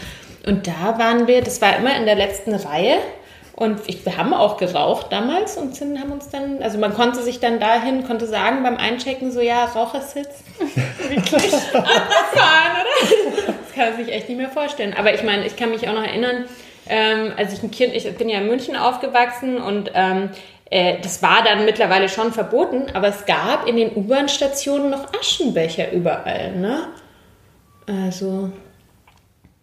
Und 0.46 0.66
da 0.66 0.98
waren 0.98 1.26
wir, 1.26 1.42
das 1.42 1.60
war 1.60 1.76
immer 1.76 1.94
in 1.96 2.06
der 2.06 2.14
letzten 2.14 2.54
Reihe. 2.54 2.98
Und 3.56 3.80
ich, 3.86 4.04
wir 4.04 4.16
haben 4.18 4.34
auch 4.34 4.58
geraucht 4.58 5.06
damals 5.10 5.56
und 5.56 5.74
sind, 5.74 5.98
haben 5.98 6.12
uns 6.12 6.28
dann, 6.28 6.62
also 6.62 6.78
man 6.78 6.92
konnte 6.92 7.22
sich 7.22 7.40
dann 7.40 7.58
dahin, 7.58 8.06
konnte 8.06 8.26
sagen 8.26 8.62
beim 8.62 8.76
Einchecken 8.76 9.32
so, 9.32 9.40
ja, 9.40 9.64
Rauchersitz. 9.64 10.44
Wirklich 11.08 11.54
abgefahren, 11.54 12.72
oder? 12.82 13.46
Das 13.46 13.74
kann 13.74 13.90
man 13.90 14.04
sich 14.04 14.14
echt 14.14 14.28
nicht 14.28 14.38
mehr 14.38 14.50
vorstellen. 14.50 14.94
Aber 14.96 15.14
ich 15.14 15.22
meine, 15.22 15.46
ich 15.46 15.56
kann 15.56 15.70
mich 15.70 15.88
auch 15.88 15.94
noch 15.94 16.04
erinnern, 16.04 16.44
ähm, 16.88 17.32
als 17.36 17.54
ich 17.54 17.62
ein 17.62 17.70
Kind, 17.70 17.94
ich 17.94 18.14
bin 18.16 18.28
ja 18.28 18.38
in 18.38 18.46
München 18.46 18.76
aufgewachsen 18.76 19.56
und 19.56 19.90
ähm, 19.94 20.30
äh, 20.70 21.00
das 21.00 21.22
war 21.22 21.42
dann 21.42 21.64
mittlerweile 21.64 22.08
schon 22.08 22.32
verboten, 22.32 22.86
aber 22.94 23.08
es 23.08 23.24
gab 23.24 23.66
in 23.66 23.76
den 23.76 23.96
U-Bahn-Stationen 23.96 24.90
noch 24.90 25.12
Aschenbecher 25.18 25.92
überall, 25.92 26.52
ne? 26.52 26.88
Also, 27.86 28.50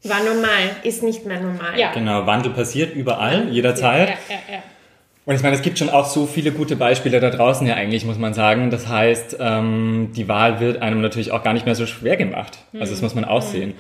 war 0.09 0.19
normal, 0.23 0.75
ist 0.83 1.03
nicht 1.03 1.25
mehr 1.25 1.39
normal. 1.39 1.77
Ja. 1.77 1.91
Genau, 1.93 2.25
Wandel 2.25 2.51
passiert 2.51 2.95
überall, 2.95 3.49
jederzeit. 3.49 4.09
Ja, 4.09 4.15
ja, 4.29 4.55
ja. 4.55 4.63
Und 5.25 5.35
ich 5.35 5.41
meine, 5.41 5.55
es 5.55 5.61
gibt 5.61 5.79
schon 5.79 5.89
auch 5.89 6.05
so 6.05 6.25
viele 6.25 6.51
gute 6.51 6.75
Beispiele 6.75 7.21
da 7.21 7.29
draußen 7.29 7.65
ja 7.65 7.75
eigentlich, 7.75 8.05
muss 8.05 8.17
man 8.17 8.33
sagen. 8.33 8.69
Das 8.69 8.89
heißt, 8.89 9.37
ähm, 9.39 10.11
die 10.15 10.27
Wahl 10.27 10.59
wird 10.59 10.81
einem 10.81 11.01
natürlich 11.01 11.31
auch 11.31 11.43
gar 11.43 11.53
nicht 11.53 11.65
mehr 11.65 11.75
so 11.75 11.85
schwer 11.85 12.17
gemacht. 12.17 12.57
Also 12.77 12.91
das 12.91 13.01
muss 13.01 13.15
man 13.15 13.23
auch 13.23 13.41
sehen. 13.41 13.69
Mhm. 13.69 13.75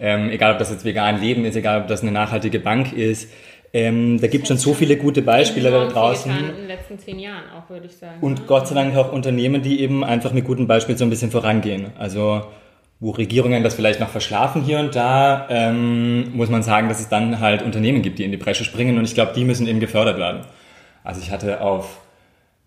Ähm, 0.00 0.30
egal, 0.30 0.52
ob 0.52 0.58
das 0.58 0.70
jetzt 0.70 0.84
vegan 0.84 1.20
Leben 1.20 1.44
ist, 1.44 1.56
egal, 1.56 1.82
ob 1.82 1.88
das 1.88 2.02
eine 2.02 2.10
nachhaltige 2.10 2.58
Bank 2.58 2.92
ist. 2.92 3.30
Ähm, 3.72 4.20
da 4.20 4.28
gibt 4.28 4.44
es 4.44 4.48
schon 4.48 4.56
so 4.56 4.74
viele 4.74 4.96
gute 4.96 5.22
Beispiele 5.22 5.70
da 5.70 5.86
draußen. 5.86 6.32
In 6.36 6.56
den 6.56 6.66
letzten 6.66 6.98
zehn 6.98 7.18
Jahren 7.18 7.44
auch, 7.56 7.68
würde 7.68 7.86
ich 7.86 7.96
sagen. 7.96 8.14
Und 8.20 8.46
Gott 8.46 8.66
sei 8.66 8.74
Dank 8.74 8.96
auch 8.96 9.12
Unternehmen, 9.12 9.62
die 9.62 9.80
eben 9.80 10.02
einfach 10.04 10.32
mit 10.32 10.46
gutem 10.46 10.66
Beispiel 10.66 10.96
so 10.96 11.04
ein 11.04 11.10
bisschen 11.10 11.30
vorangehen. 11.30 11.88
Also 11.98 12.42
wo 13.00 13.10
Regierungen 13.10 13.62
das 13.62 13.74
vielleicht 13.74 14.00
noch 14.00 14.08
verschlafen 14.08 14.62
hier 14.62 14.80
und 14.80 14.96
da, 14.96 15.46
ähm, 15.50 16.34
muss 16.34 16.48
man 16.48 16.62
sagen, 16.62 16.88
dass 16.88 16.98
es 16.98 17.08
dann 17.08 17.38
halt 17.38 17.62
Unternehmen 17.62 18.02
gibt, 18.02 18.18
die 18.18 18.24
in 18.24 18.32
die 18.32 18.36
Bresche 18.36 18.64
springen 18.64 18.98
und 18.98 19.04
ich 19.04 19.14
glaube, 19.14 19.32
die 19.34 19.44
müssen 19.44 19.68
eben 19.68 19.80
gefördert 19.80 20.18
werden. 20.18 20.42
Also 21.04 21.20
ich 21.20 21.30
hatte 21.30 21.60
auf, 21.60 22.00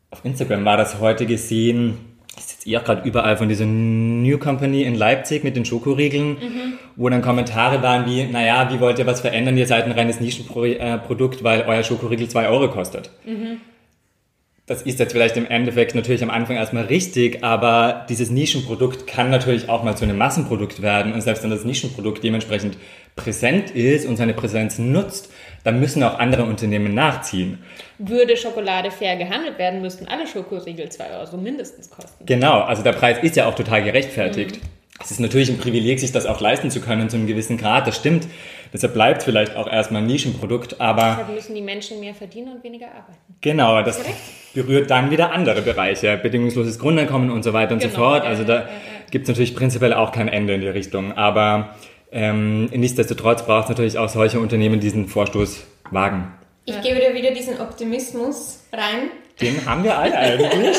auf 0.09 0.23
Instagram 0.23 0.63
war 0.63 0.77
das 0.77 0.99
heute 0.99 1.25
gesehen, 1.25 1.97
ist 2.37 2.51
jetzt 2.51 2.67
eher 2.67 2.79
gerade 2.79 3.07
überall 3.07 3.35
von 3.35 3.49
dieser 3.49 3.65
New 3.65 4.37
Company 4.37 4.83
in 4.83 4.95
Leipzig 4.95 5.43
mit 5.43 5.57
den 5.57 5.65
Schokoriegeln, 5.65 6.29
mhm. 6.29 6.73
wo 6.95 7.09
dann 7.09 7.21
Kommentare 7.21 7.83
waren 7.83 8.05
wie, 8.05 8.23
naja, 8.23 8.71
wie 8.71 8.79
wollt 8.79 8.99
ihr 8.99 9.05
was 9.05 9.19
verändern? 9.19 9.57
Ihr 9.57 9.67
seid 9.67 9.83
ein 9.83 9.91
reines 9.91 10.21
Nischenprodukt, 10.21 11.43
weil 11.43 11.65
euer 11.67 11.83
Schokoriegel 11.83 12.29
zwei 12.29 12.47
Euro 12.47 12.69
kostet. 12.69 13.11
Mhm 13.25 13.59
das 14.71 14.83
ist 14.83 14.99
jetzt 14.99 15.11
vielleicht 15.11 15.35
im 15.35 15.45
Endeffekt 15.45 15.95
natürlich 15.95 16.23
am 16.23 16.29
Anfang 16.29 16.55
erstmal 16.55 16.85
richtig, 16.85 17.43
aber 17.43 18.05
dieses 18.07 18.29
Nischenprodukt 18.29 19.05
kann 19.05 19.29
natürlich 19.29 19.67
auch 19.67 19.83
mal 19.83 19.97
zu 19.97 20.05
einem 20.05 20.17
Massenprodukt 20.17 20.81
werden. 20.81 21.11
Und 21.11 21.19
selbst 21.19 21.43
wenn 21.43 21.49
das 21.49 21.65
Nischenprodukt 21.65 22.23
dementsprechend 22.23 22.77
präsent 23.17 23.71
ist 23.71 24.05
und 24.05 24.15
seine 24.15 24.33
Präsenz 24.33 24.79
nutzt, 24.79 25.29
dann 25.65 25.81
müssen 25.81 26.01
auch 26.03 26.19
andere 26.19 26.45
Unternehmen 26.45 26.93
nachziehen. 26.93 27.59
Würde 27.97 28.37
Schokolade 28.37 28.91
fair 28.91 29.17
gehandelt 29.17 29.59
werden, 29.59 29.81
müssten 29.81 30.07
alle 30.07 30.25
Schokoriegel 30.25 30.87
2 30.87 31.19
Euro 31.19 31.35
mindestens 31.35 31.89
kosten. 31.89 32.25
Genau, 32.25 32.61
also 32.61 32.81
der 32.81 32.93
Preis 32.93 33.17
ist 33.21 33.35
ja 33.35 33.47
auch 33.47 33.55
total 33.55 33.83
gerechtfertigt. 33.83 34.55
Mhm. 34.55 34.67
Es 35.03 35.11
ist 35.11 35.19
natürlich 35.19 35.49
ein 35.49 35.57
Privileg, 35.57 35.99
sich 35.99 36.13
das 36.13 36.25
auch 36.25 36.39
leisten 36.39 36.71
zu 36.71 36.79
können 36.79 37.09
zu 37.09 37.17
einem 37.17 37.27
gewissen 37.27 37.57
Grad, 37.57 37.87
das 37.87 37.97
stimmt. 37.97 38.25
Deshalb 38.71 38.93
bleibt 38.93 39.23
vielleicht 39.23 39.57
auch 39.57 39.67
erstmal 39.69 40.01
ein 40.01 40.07
Nischenprodukt, 40.07 40.79
aber... 40.79 41.17
Deshalb 41.17 41.35
müssen 41.35 41.55
die 41.55 41.61
Menschen 41.61 41.99
mehr 41.99 42.13
verdienen 42.13 42.53
und 42.53 42.63
weniger 42.63 42.87
arbeiten. 42.87 43.17
Genau, 43.41 43.81
das 43.83 43.97
Direkt? 43.97 44.15
Berührt 44.53 44.89
dann 44.91 45.11
wieder 45.11 45.31
andere 45.31 45.61
Bereiche, 45.61 46.17
bedingungsloses 46.17 46.79
Grundeinkommen 46.79 47.29
und 47.31 47.43
so 47.43 47.53
weiter 47.53 47.73
und 47.73 47.79
genau, 47.79 47.93
so 47.93 47.99
fort. 47.99 48.25
Also 48.25 48.43
da 48.43 48.67
gibt 49.09 49.23
es 49.23 49.29
natürlich 49.29 49.55
prinzipiell 49.55 49.93
auch 49.93 50.11
kein 50.11 50.27
Ende 50.27 50.53
in 50.53 50.61
die 50.61 50.67
Richtung, 50.67 51.13
aber 51.17 51.75
ähm, 52.11 52.65
nichtsdestotrotz 52.65 53.45
braucht 53.45 53.63
es 53.63 53.69
natürlich 53.69 53.97
auch 53.97 54.09
solche 54.09 54.39
Unternehmen, 54.39 54.79
die 54.79 54.87
diesen 54.87 55.07
Vorstoß 55.07 55.63
wagen. 55.91 56.33
Ich 56.65 56.79
gebe 56.81 56.99
dir 56.99 57.13
wieder 57.13 57.31
diesen 57.31 57.59
Optimismus 57.59 58.63
rein. 58.71 59.09
Den 59.39 59.65
haben 59.65 59.83
wir 59.83 59.97
alle 59.97 60.15
eigentlich. 60.15 60.77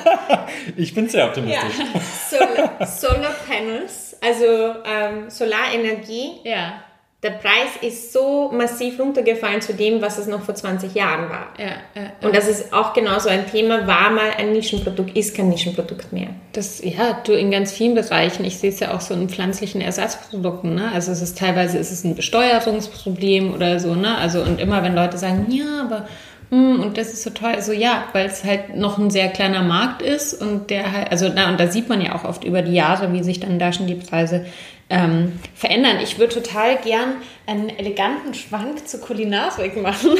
ich 0.76 0.94
bin 0.94 1.08
sehr 1.08 1.26
optimistisch. 1.26 1.78
Ja. 1.78 2.38
Solar, 2.38 2.86
Solar 2.86 3.34
Panels, 3.48 4.16
also 4.20 4.44
ähm, 4.84 5.28
Solarenergie. 5.28 6.40
Ja 6.44 6.84
der 7.22 7.32
Preis 7.32 7.76
ist 7.82 8.14
so 8.14 8.50
massiv 8.50 8.98
runtergefallen 8.98 9.60
zu 9.60 9.74
dem, 9.74 10.00
was 10.00 10.16
es 10.16 10.26
noch 10.26 10.40
vor 10.40 10.54
20 10.54 10.94
Jahren 10.94 11.28
war. 11.28 11.48
Ja, 11.58 11.72
ja. 11.94 12.12
Und 12.22 12.34
das 12.34 12.48
ist 12.48 12.72
auch 12.72 12.94
genauso 12.94 13.28
ein 13.28 13.50
Thema, 13.50 13.86
war 13.86 14.10
mal 14.10 14.30
ein 14.38 14.52
Nischenprodukt, 14.52 15.14
ist 15.14 15.36
kein 15.36 15.50
Nischenprodukt 15.50 16.14
mehr. 16.14 16.28
Das, 16.52 16.82
ja, 16.82 17.20
du 17.24 17.32
in 17.32 17.50
ganz 17.50 17.72
vielen 17.72 17.94
Bereichen. 17.94 18.46
Ich 18.46 18.56
sehe 18.56 18.70
es 18.70 18.80
ja 18.80 18.94
auch 18.94 19.02
so 19.02 19.12
in 19.12 19.28
pflanzlichen 19.28 19.82
Ersatzprodukten. 19.82 20.74
Ne? 20.74 20.90
Also 20.94 21.12
es 21.12 21.20
ist 21.20 21.36
teilweise 21.36 21.76
ist 21.76 21.90
es 21.90 22.04
ein 22.04 22.14
Besteuerungsproblem 22.14 23.52
oder 23.52 23.78
so. 23.80 23.94
Ne? 23.94 24.16
Also 24.16 24.40
und 24.40 24.58
immer 24.58 24.82
wenn 24.82 24.94
Leute 24.94 25.18
sagen, 25.18 25.46
ja, 25.50 25.82
aber 25.82 26.08
und 26.50 26.98
das 26.98 27.12
ist 27.12 27.22
so 27.22 27.30
toll. 27.30 27.52
Also 27.54 27.72
ja, 27.72 28.08
weil 28.12 28.26
es 28.26 28.42
halt 28.44 28.74
noch 28.74 28.98
ein 28.98 29.10
sehr 29.10 29.28
kleiner 29.28 29.62
Markt 29.62 30.02
ist 30.02 30.34
und 30.34 30.70
der 30.70 30.90
halt, 30.92 31.10
also 31.12 31.30
na, 31.32 31.48
und 31.48 31.60
da 31.60 31.68
sieht 31.68 31.88
man 31.88 32.00
ja 32.00 32.14
auch 32.14 32.24
oft 32.24 32.44
über 32.44 32.62
die 32.62 32.74
Jahre, 32.74 33.12
wie 33.12 33.22
sich 33.22 33.38
dann 33.38 33.58
da 33.58 33.72
schon 33.72 33.86
die 33.86 33.94
Preise 33.94 34.46
ähm, 34.88 35.38
verändern. 35.54 35.98
Ich 36.02 36.18
würde 36.18 36.34
total 36.34 36.76
gern 36.78 37.14
einen 37.46 37.68
eleganten 37.68 38.34
Schwank 38.34 38.88
zur 38.88 39.00
Kulinarik 39.00 39.80
machen. 39.80 40.10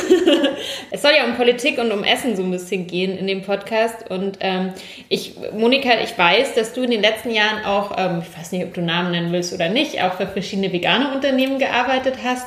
es 0.92 1.02
soll 1.02 1.10
ja 1.16 1.24
um 1.24 1.34
Politik 1.34 1.78
und 1.78 1.90
um 1.90 2.04
Essen 2.04 2.36
so 2.36 2.44
ein 2.44 2.50
bisschen 2.52 2.86
gehen 2.86 3.18
in 3.18 3.26
dem 3.26 3.42
Podcast. 3.42 4.08
Und 4.08 4.38
ähm, 4.38 4.72
ich, 5.08 5.34
Monika, 5.52 5.90
ich 6.04 6.16
weiß, 6.16 6.54
dass 6.54 6.72
du 6.72 6.84
in 6.84 6.92
den 6.92 7.02
letzten 7.02 7.32
Jahren 7.32 7.64
auch, 7.64 7.98
ähm, 7.98 8.22
ich 8.22 8.38
weiß 8.38 8.52
nicht, 8.52 8.64
ob 8.64 8.72
du 8.72 8.82
Namen 8.82 9.10
nennen 9.10 9.32
willst 9.32 9.52
oder 9.52 9.68
nicht, 9.68 10.00
auch 10.04 10.14
für 10.14 10.28
verschiedene 10.28 10.72
vegane 10.72 11.12
Unternehmen 11.12 11.58
gearbeitet 11.58 12.18
hast. 12.24 12.46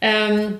Ähm, 0.00 0.58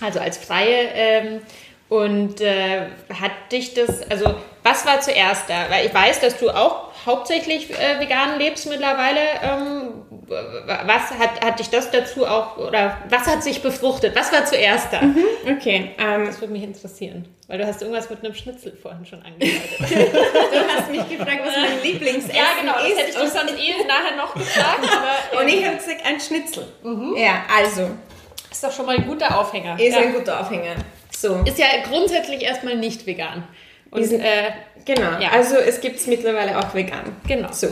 also 0.00 0.20
als 0.20 0.38
freie 0.38 0.88
ähm, 0.94 1.40
Und 1.88 2.40
äh, 2.40 2.86
hat 3.20 3.52
dich 3.52 3.74
das, 3.74 4.02
also 4.10 4.34
was 4.62 4.86
war 4.86 5.00
zuerst 5.00 5.48
da? 5.48 5.66
Weil 5.68 5.86
ich 5.86 5.94
weiß, 5.94 6.20
dass 6.20 6.38
du 6.38 6.50
auch 6.50 6.88
hauptsächlich 7.04 7.70
äh, 7.70 8.00
vegan 8.00 8.38
lebst 8.38 8.66
mittlerweile. 8.66 9.20
Ähm, 9.42 9.88
was 10.26 11.10
hat, 11.18 11.44
hat 11.44 11.58
dich 11.58 11.68
das 11.68 11.90
dazu 11.90 12.26
auch, 12.26 12.56
oder 12.56 12.96
was 13.10 13.26
hat 13.26 13.42
sich 13.42 13.60
befruchtet? 13.60 14.16
Was 14.16 14.32
war 14.32 14.46
zuerst 14.46 14.90
da? 14.92 15.02
Mhm, 15.02 15.24
okay. 15.56 15.90
Ähm, 15.98 16.26
das 16.26 16.40
würde 16.40 16.54
mich 16.54 16.62
interessieren, 16.62 17.28
weil 17.46 17.58
du 17.58 17.66
hast 17.66 17.82
irgendwas 17.82 18.08
mit 18.08 18.24
einem 18.24 18.34
Schnitzel 18.34 18.74
vorhin 18.80 19.04
schon 19.04 19.22
angedeutet. 19.24 19.60
du 19.78 20.74
hast 20.74 20.90
mich 20.90 21.06
gefragt, 21.18 21.40
was 21.44 21.54
mein 21.54 21.82
Lieblingsessen 21.82 22.34
Ja, 22.34 22.44
genau, 22.58 22.72
das 22.78 22.88
ist. 22.88 22.98
hätte 22.98 23.10
ich 23.10 23.16
dich 23.16 23.28
sonst 23.30 23.52
eh 23.52 23.84
nachher 23.86 24.16
noch 24.16 24.32
gefragt. 24.34 24.80
Aber, 24.80 25.40
Und 25.42 25.48
ich 25.48 25.64
habe 25.66 25.76
gesagt, 25.76 26.00
ein 26.06 26.18
Schnitzel. 26.18 26.66
Mhm. 26.82 27.14
Ja, 27.18 27.42
also. 27.54 27.90
Ist 28.50 28.64
doch 28.64 28.72
schon 28.72 28.86
mal 28.86 28.96
ein 28.96 29.06
guter 29.06 29.38
Aufhänger. 29.38 29.78
Ist 29.78 29.94
ja. 29.94 30.00
ein 30.00 30.14
guter 30.14 30.40
Aufhänger. 30.40 30.76
So. 31.16 31.42
Ist 31.44 31.58
ja 31.58 31.66
grundsätzlich 31.88 32.42
erstmal 32.42 32.76
nicht 32.76 33.06
vegan. 33.06 33.44
Und, 33.90 34.04
sind, 34.04 34.20
äh, 34.20 34.50
genau, 34.84 35.20
ja. 35.20 35.30
also 35.30 35.56
es 35.56 35.80
gibt 35.80 35.96
es 35.96 36.06
mittlerweile 36.06 36.58
auch 36.58 36.74
vegan. 36.74 37.16
Genau. 37.28 37.52
So. 37.52 37.68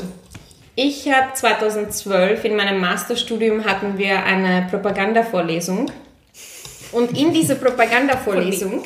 Ich 0.74 1.10
habe 1.12 1.34
2012 1.34 2.44
in 2.44 2.56
meinem 2.56 2.80
Masterstudium 2.80 3.64
hatten 3.64 3.98
wir 3.98 4.22
eine 4.24 4.68
Propagandavorlesung. 4.70 5.90
Und 6.92 7.18
in 7.18 7.32
dieser 7.32 7.56
Propagandavorlesung 7.56 8.84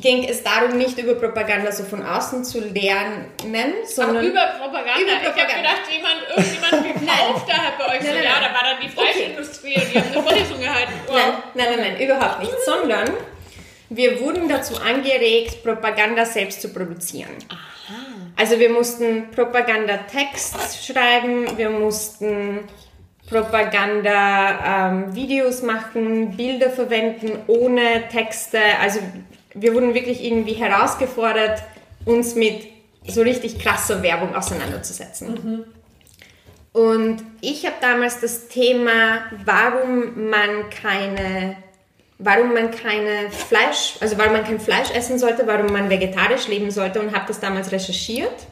ging 0.00 0.24
es 0.24 0.42
darum, 0.42 0.76
nicht 0.78 0.98
über 0.98 1.14
Propaganda 1.14 1.70
so 1.70 1.84
von 1.84 2.04
außen 2.04 2.44
zu 2.44 2.60
lernen, 2.60 3.26
sondern 3.84 4.24
Ach, 4.24 4.28
über 4.28 4.46
Propaganda. 4.58 5.00
Über 5.00 5.30
Propaganda. 5.30 5.32
Ich 5.32 5.38
habe 5.38 5.56
gedacht, 5.56 5.82
jemand, 5.90 6.18
irgendjemand 6.28 7.00
gekauft 7.00 7.48
da 7.48 7.54
hat 7.54 7.78
bei 7.78 7.84
euch 7.84 8.02
nein, 8.02 8.06
so, 8.06 8.14
nein, 8.14 8.24
ja, 8.24 8.40
da 8.40 8.54
war 8.54 8.62
dann 8.62 8.80
die 8.82 8.88
Fleischindustrie 8.88 9.76
okay. 9.76 9.84
und 9.84 9.92
die 9.94 9.98
haben 9.98 10.12
eine 10.12 10.22
Vorlesung 10.22 10.60
gehalten. 10.60 10.92
Wow. 11.06 11.16
Nein, 11.16 11.32
nein, 11.54 11.66
nein, 11.70 11.92
nein, 11.92 12.00
überhaupt 12.00 12.40
nicht, 12.40 12.54
sondern 12.64 13.10
wir 13.96 14.20
wurden 14.20 14.48
dazu 14.48 14.80
angeregt, 14.80 15.62
Propaganda 15.62 16.24
selbst 16.24 16.62
zu 16.62 16.70
produzieren. 16.70 17.36
Aha. 17.48 17.58
Also 18.36 18.58
wir 18.58 18.70
mussten 18.70 19.30
Propagandatext 19.30 20.84
schreiben, 20.84 21.56
wir 21.56 21.70
mussten 21.70 22.60
Propaganda-Videos 23.28 25.60
ähm, 25.60 25.66
machen, 25.66 26.36
Bilder 26.36 26.70
verwenden 26.70 27.38
ohne 27.46 28.08
Texte. 28.10 28.58
Also 28.80 28.98
wir 29.54 29.74
wurden 29.74 29.94
wirklich 29.94 30.24
irgendwie 30.24 30.54
herausgefordert, 30.54 31.62
uns 32.04 32.34
mit 32.34 32.66
so 33.06 33.22
richtig 33.22 33.58
krasser 33.58 34.02
Werbung 34.02 34.34
auseinanderzusetzen. 34.34 35.34
Mhm. 35.34 35.64
Und 36.72 37.22
ich 37.42 37.66
habe 37.66 37.76
damals 37.80 38.20
das 38.20 38.48
Thema, 38.48 39.26
warum 39.44 40.30
man 40.30 40.70
keine 40.70 41.56
warum 42.18 42.54
man 42.54 42.70
keine 42.70 43.30
Fleisch, 43.30 43.96
also 44.00 44.18
warum 44.18 44.32
man 44.32 44.44
kein 44.44 44.60
Fleisch 44.60 44.90
essen 44.92 45.18
sollte, 45.18 45.46
warum 45.46 45.72
man 45.72 45.90
vegetarisch 45.90 46.48
leben 46.48 46.70
sollte 46.70 47.00
und 47.00 47.14
habe 47.14 47.26
das 47.26 47.40
damals 47.40 47.72
recherchiert. 47.72 48.46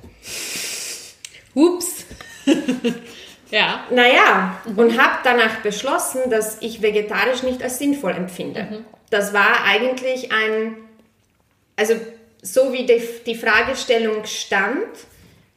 Hups. 1.54 2.04
ja. 3.50 3.84
Naja, 3.90 4.60
mhm. 4.64 4.78
und 4.78 5.00
habe 5.00 5.18
danach 5.24 5.56
beschlossen, 5.60 6.30
dass 6.30 6.60
ich 6.60 6.82
vegetarisch 6.82 7.42
nicht 7.42 7.62
als 7.62 7.78
sinnvoll 7.78 8.12
empfinde. 8.12 8.62
Mhm. 8.64 8.84
Das 9.10 9.32
war 9.32 9.64
eigentlich 9.64 10.32
ein, 10.32 10.76
also 11.76 11.94
so 12.42 12.72
wie 12.72 12.86
die, 12.86 13.02
die 13.26 13.34
Fragestellung 13.34 14.24
stand, 14.24 14.88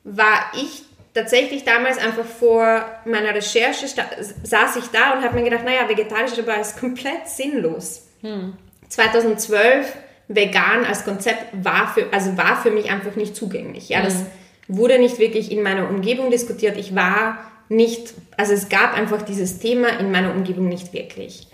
war 0.04 0.52
ich 0.56 0.84
tatsächlich 1.14 1.64
damals 1.64 1.98
einfach 1.98 2.26
vor 2.26 2.86
meiner 3.06 3.34
Recherche 3.36 3.86
saß 3.88 4.76
ich 4.78 4.86
da 4.88 5.14
und 5.14 5.24
habe 5.24 5.36
mir 5.36 5.44
gedacht, 5.44 5.64
naja, 5.64 5.88
vegetarisch 5.88 6.38
aber 6.40 6.60
ist 6.60 6.80
komplett 6.80 7.28
sinnlos. 7.28 8.08
Hm. 8.22 8.54
2012 8.90 9.94
vegan 10.28 10.86
als 10.86 11.04
Konzept 11.04 11.46
war 11.54 11.94
für, 11.94 12.12
also 12.12 12.38
war 12.38 12.62
für 12.62 12.72
mich 12.72 12.90
einfach 12.90 13.16
nicht 13.16 13.36
zugänglich. 13.36 13.90
Ja, 13.90 14.00
hm. 14.00 14.06
das 14.06 14.24
wurde 14.68 14.98
nicht 14.98 15.20
wirklich 15.20 15.52
in 15.52 15.62
meiner 15.62 15.90
Umgebung 15.90 16.32
diskutiert. 16.32 16.78
Ich 16.78 16.96
war 16.96 17.38
nicht, 17.70 18.14
also 18.38 18.54
es 18.54 18.70
gab 18.70 18.96
einfach 18.96 19.22
dieses 19.22 19.60
Thema 19.60 20.00
in 20.00 20.12
meiner 20.12 20.32
Umgebung 20.32 20.68
nicht 20.68 20.94
wirklich. 20.94 21.48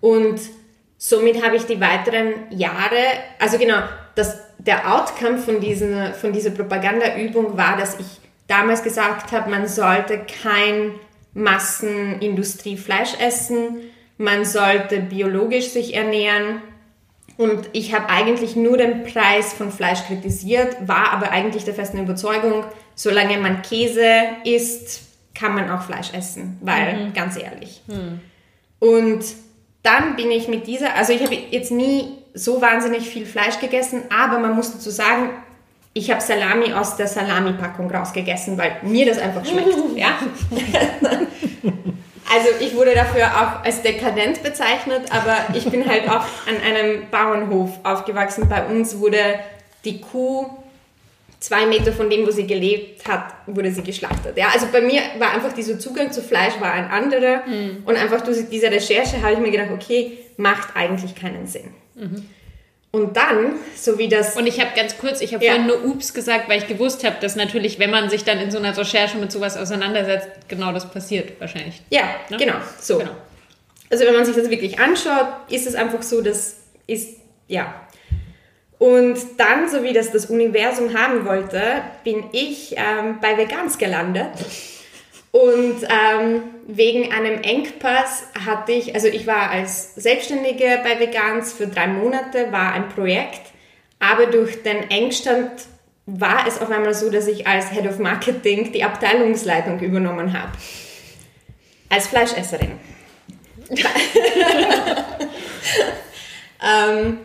Und 0.00 0.40
somit 0.98 1.44
habe 1.44 1.56
ich 1.56 1.64
die 1.64 1.80
weiteren 1.80 2.34
Jahre, 2.50 2.96
also 3.38 3.58
genau, 3.58 3.82
das, 4.14 4.38
der 4.58 4.94
Outcome 4.94 5.38
von, 5.38 5.60
diesen, 5.60 6.14
von 6.14 6.32
dieser 6.32 6.50
Propagandaübung 6.50 7.56
war, 7.56 7.76
dass 7.76 7.98
ich 7.98 8.06
damals 8.50 8.82
gesagt 8.82 9.32
habe, 9.32 9.50
man 9.50 9.68
sollte 9.68 10.20
kein 10.42 10.92
Massenindustriefleisch 11.34 13.14
essen, 13.20 13.78
man 14.18 14.44
sollte 14.44 15.00
biologisch 15.00 15.68
sich 15.68 15.94
ernähren. 15.94 16.60
Und 17.36 17.70
ich 17.72 17.94
habe 17.94 18.10
eigentlich 18.10 18.56
nur 18.56 18.76
den 18.76 19.04
Preis 19.04 19.54
von 19.54 19.72
Fleisch 19.72 20.04
kritisiert, 20.06 20.76
war 20.86 21.12
aber 21.12 21.30
eigentlich 21.30 21.64
der 21.64 21.74
festen 21.74 21.98
Überzeugung, 21.98 22.64
solange 22.94 23.38
man 23.38 23.62
Käse 23.62 24.10
isst, 24.44 25.02
kann 25.34 25.54
man 25.54 25.70
auch 25.70 25.82
Fleisch 25.82 26.12
essen, 26.12 26.58
weil, 26.60 27.06
mhm. 27.06 27.12
ganz 27.14 27.40
ehrlich. 27.40 27.82
Mhm. 27.86 28.20
Und 28.78 29.24
dann 29.82 30.16
bin 30.16 30.30
ich 30.30 30.48
mit 30.48 30.66
dieser, 30.66 30.96
also 30.96 31.12
ich 31.12 31.22
habe 31.22 31.34
jetzt 31.34 31.70
nie 31.70 32.18
so 32.34 32.60
wahnsinnig 32.60 33.08
viel 33.08 33.24
Fleisch 33.24 33.58
gegessen, 33.58 34.02
aber 34.10 34.38
man 34.38 34.54
muss 34.54 34.72
dazu 34.72 34.90
sagen, 34.90 35.30
ich 35.92 36.10
habe 36.10 36.20
Salami 36.20 36.72
aus 36.72 36.96
der 36.96 37.08
Salami-Packung 37.08 37.90
rausgegessen, 37.90 38.56
weil 38.56 38.76
mir 38.82 39.06
das 39.06 39.18
einfach 39.18 39.44
schmeckt. 39.44 39.74
ja? 39.96 40.18
Also 42.32 42.48
ich 42.60 42.76
wurde 42.76 42.94
dafür 42.94 43.26
auch 43.26 43.64
als 43.64 43.82
dekadent 43.82 44.42
bezeichnet, 44.44 45.10
aber 45.10 45.52
ich 45.52 45.64
bin 45.64 45.88
halt 45.88 46.08
auch 46.08 46.24
an 46.46 46.60
einem 46.64 47.10
Bauernhof 47.10 47.80
aufgewachsen. 47.82 48.48
Bei 48.48 48.66
uns 48.66 49.00
wurde 49.00 49.40
die 49.84 50.00
Kuh 50.00 50.46
zwei 51.40 51.66
Meter 51.66 51.92
von 51.92 52.08
dem, 52.08 52.24
wo 52.26 52.30
sie 52.30 52.46
gelebt 52.46 53.08
hat, 53.08 53.32
wurde 53.46 53.72
sie 53.72 53.82
geschlachtet. 53.82 54.36
Ja, 54.36 54.48
also 54.52 54.66
bei 54.70 54.80
mir 54.80 55.00
war 55.18 55.32
einfach 55.32 55.52
dieser 55.52 55.78
Zugang 55.78 56.12
zu 56.12 56.22
Fleisch 56.22 56.60
war 56.60 56.72
ein 56.72 56.88
anderer 56.88 57.42
mhm. 57.46 57.82
und 57.84 57.96
einfach 57.96 58.20
durch 58.20 58.48
diese 58.48 58.70
Recherche 58.70 59.20
habe 59.22 59.32
ich 59.32 59.38
mir 59.40 59.50
gedacht, 59.50 59.70
okay, 59.72 60.18
macht 60.36 60.76
eigentlich 60.76 61.16
keinen 61.16 61.46
Sinn. 61.46 61.74
Mhm. 61.96 62.26
Und 62.92 63.16
dann, 63.16 63.54
so 63.76 63.98
wie 63.98 64.08
das. 64.08 64.36
Und 64.36 64.48
ich 64.48 64.60
habe 64.60 64.70
ganz 64.74 64.98
kurz, 64.98 65.20
ich 65.20 65.32
habe 65.32 65.44
ja. 65.44 65.52
vorhin 65.52 65.68
nur 65.68 65.84
Ups 65.84 66.12
gesagt, 66.12 66.48
weil 66.48 66.58
ich 66.58 66.66
gewusst 66.66 67.04
habe, 67.04 67.16
dass 67.20 67.36
natürlich, 67.36 67.78
wenn 67.78 67.90
man 67.90 68.10
sich 68.10 68.24
dann 68.24 68.40
in 68.40 68.50
so 68.50 68.58
einer 68.58 68.76
Recherche 68.76 69.16
mit 69.16 69.30
sowas 69.30 69.56
auseinandersetzt, 69.56 70.28
genau 70.48 70.72
das 70.72 70.90
passiert 70.90 71.40
wahrscheinlich. 71.40 71.82
Ja, 71.90 72.02
ne? 72.30 72.36
genau, 72.36 72.56
so. 72.80 72.98
Genau. 72.98 73.12
Also 73.90 74.04
wenn 74.04 74.14
man 74.14 74.24
sich 74.24 74.34
das 74.34 74.50
wirklich 74.50 74.80
anschaut, 74.80 75.28
ist 75.48 75.68
es 75.68 75.76
einfach 75.76 76.02
so, 76.02 76.20
das 76.20 76.56
ist, 76.88 77.16
ja. 77.46 77.74
Und 78.78 79.18
dann, 79.36 79.68
so 79.68 79.82
wie 79.84 79.92
das 79.92 80.10
das 80.10 80.26
Universum 80.26 80.96
haben 80.98 81.26
wollte, 81.26 81.60
bin 82.02 82.24
ich 82.32 82.74
ähm, 82.76 83.18
bei 83.20 83.36
Vegans 83.36 83.78
gelandet. 83.78 84.30
Und 85.32 85.76
ähm, 85.84 86.42
wegen 86.66 87.12
einem 87.12 87.42
Engpass 87.42 88.24
hatte 88.44 88.72
ich, 88.72 88.94
also 88.94 89.06
ich 89.06 89.26
war 89.26 89.50
als 89.50 89.94
Selbstständige 89.94 90.80
bei 90.82 90.98
Vegans 90.98 91.52
für 91.52 91.68
drei 91.68 91.86
Monate, 91.86 92.50
war 92.50 92.72
ein 92.72 92.88
Projekt, 92.88 93.42
aber 94.00 94.26
durch 94.26 94.62
den 94.62 94.90
Engstand 94.90 95.52
war 96.06 96.46
es 96.48 96.60
auf 96.60 96.70
einmal 96.70 96.94
so, 96.94 97.10
dass 97.10 97.28
ich 97.28 97.46
als 97.46 97.70
Head 97.70 97.86
of 97.86 97.98
Marketing 97.98 98.72
die 98.72 98.82
Abteilungsleitung 98.82 99.78
übernommen 99.80 100.32
habe. 100.32 100.50
Als 101.88 102.08
Fleischesserin. 102.08 102.72
ähm, 106.62 107.18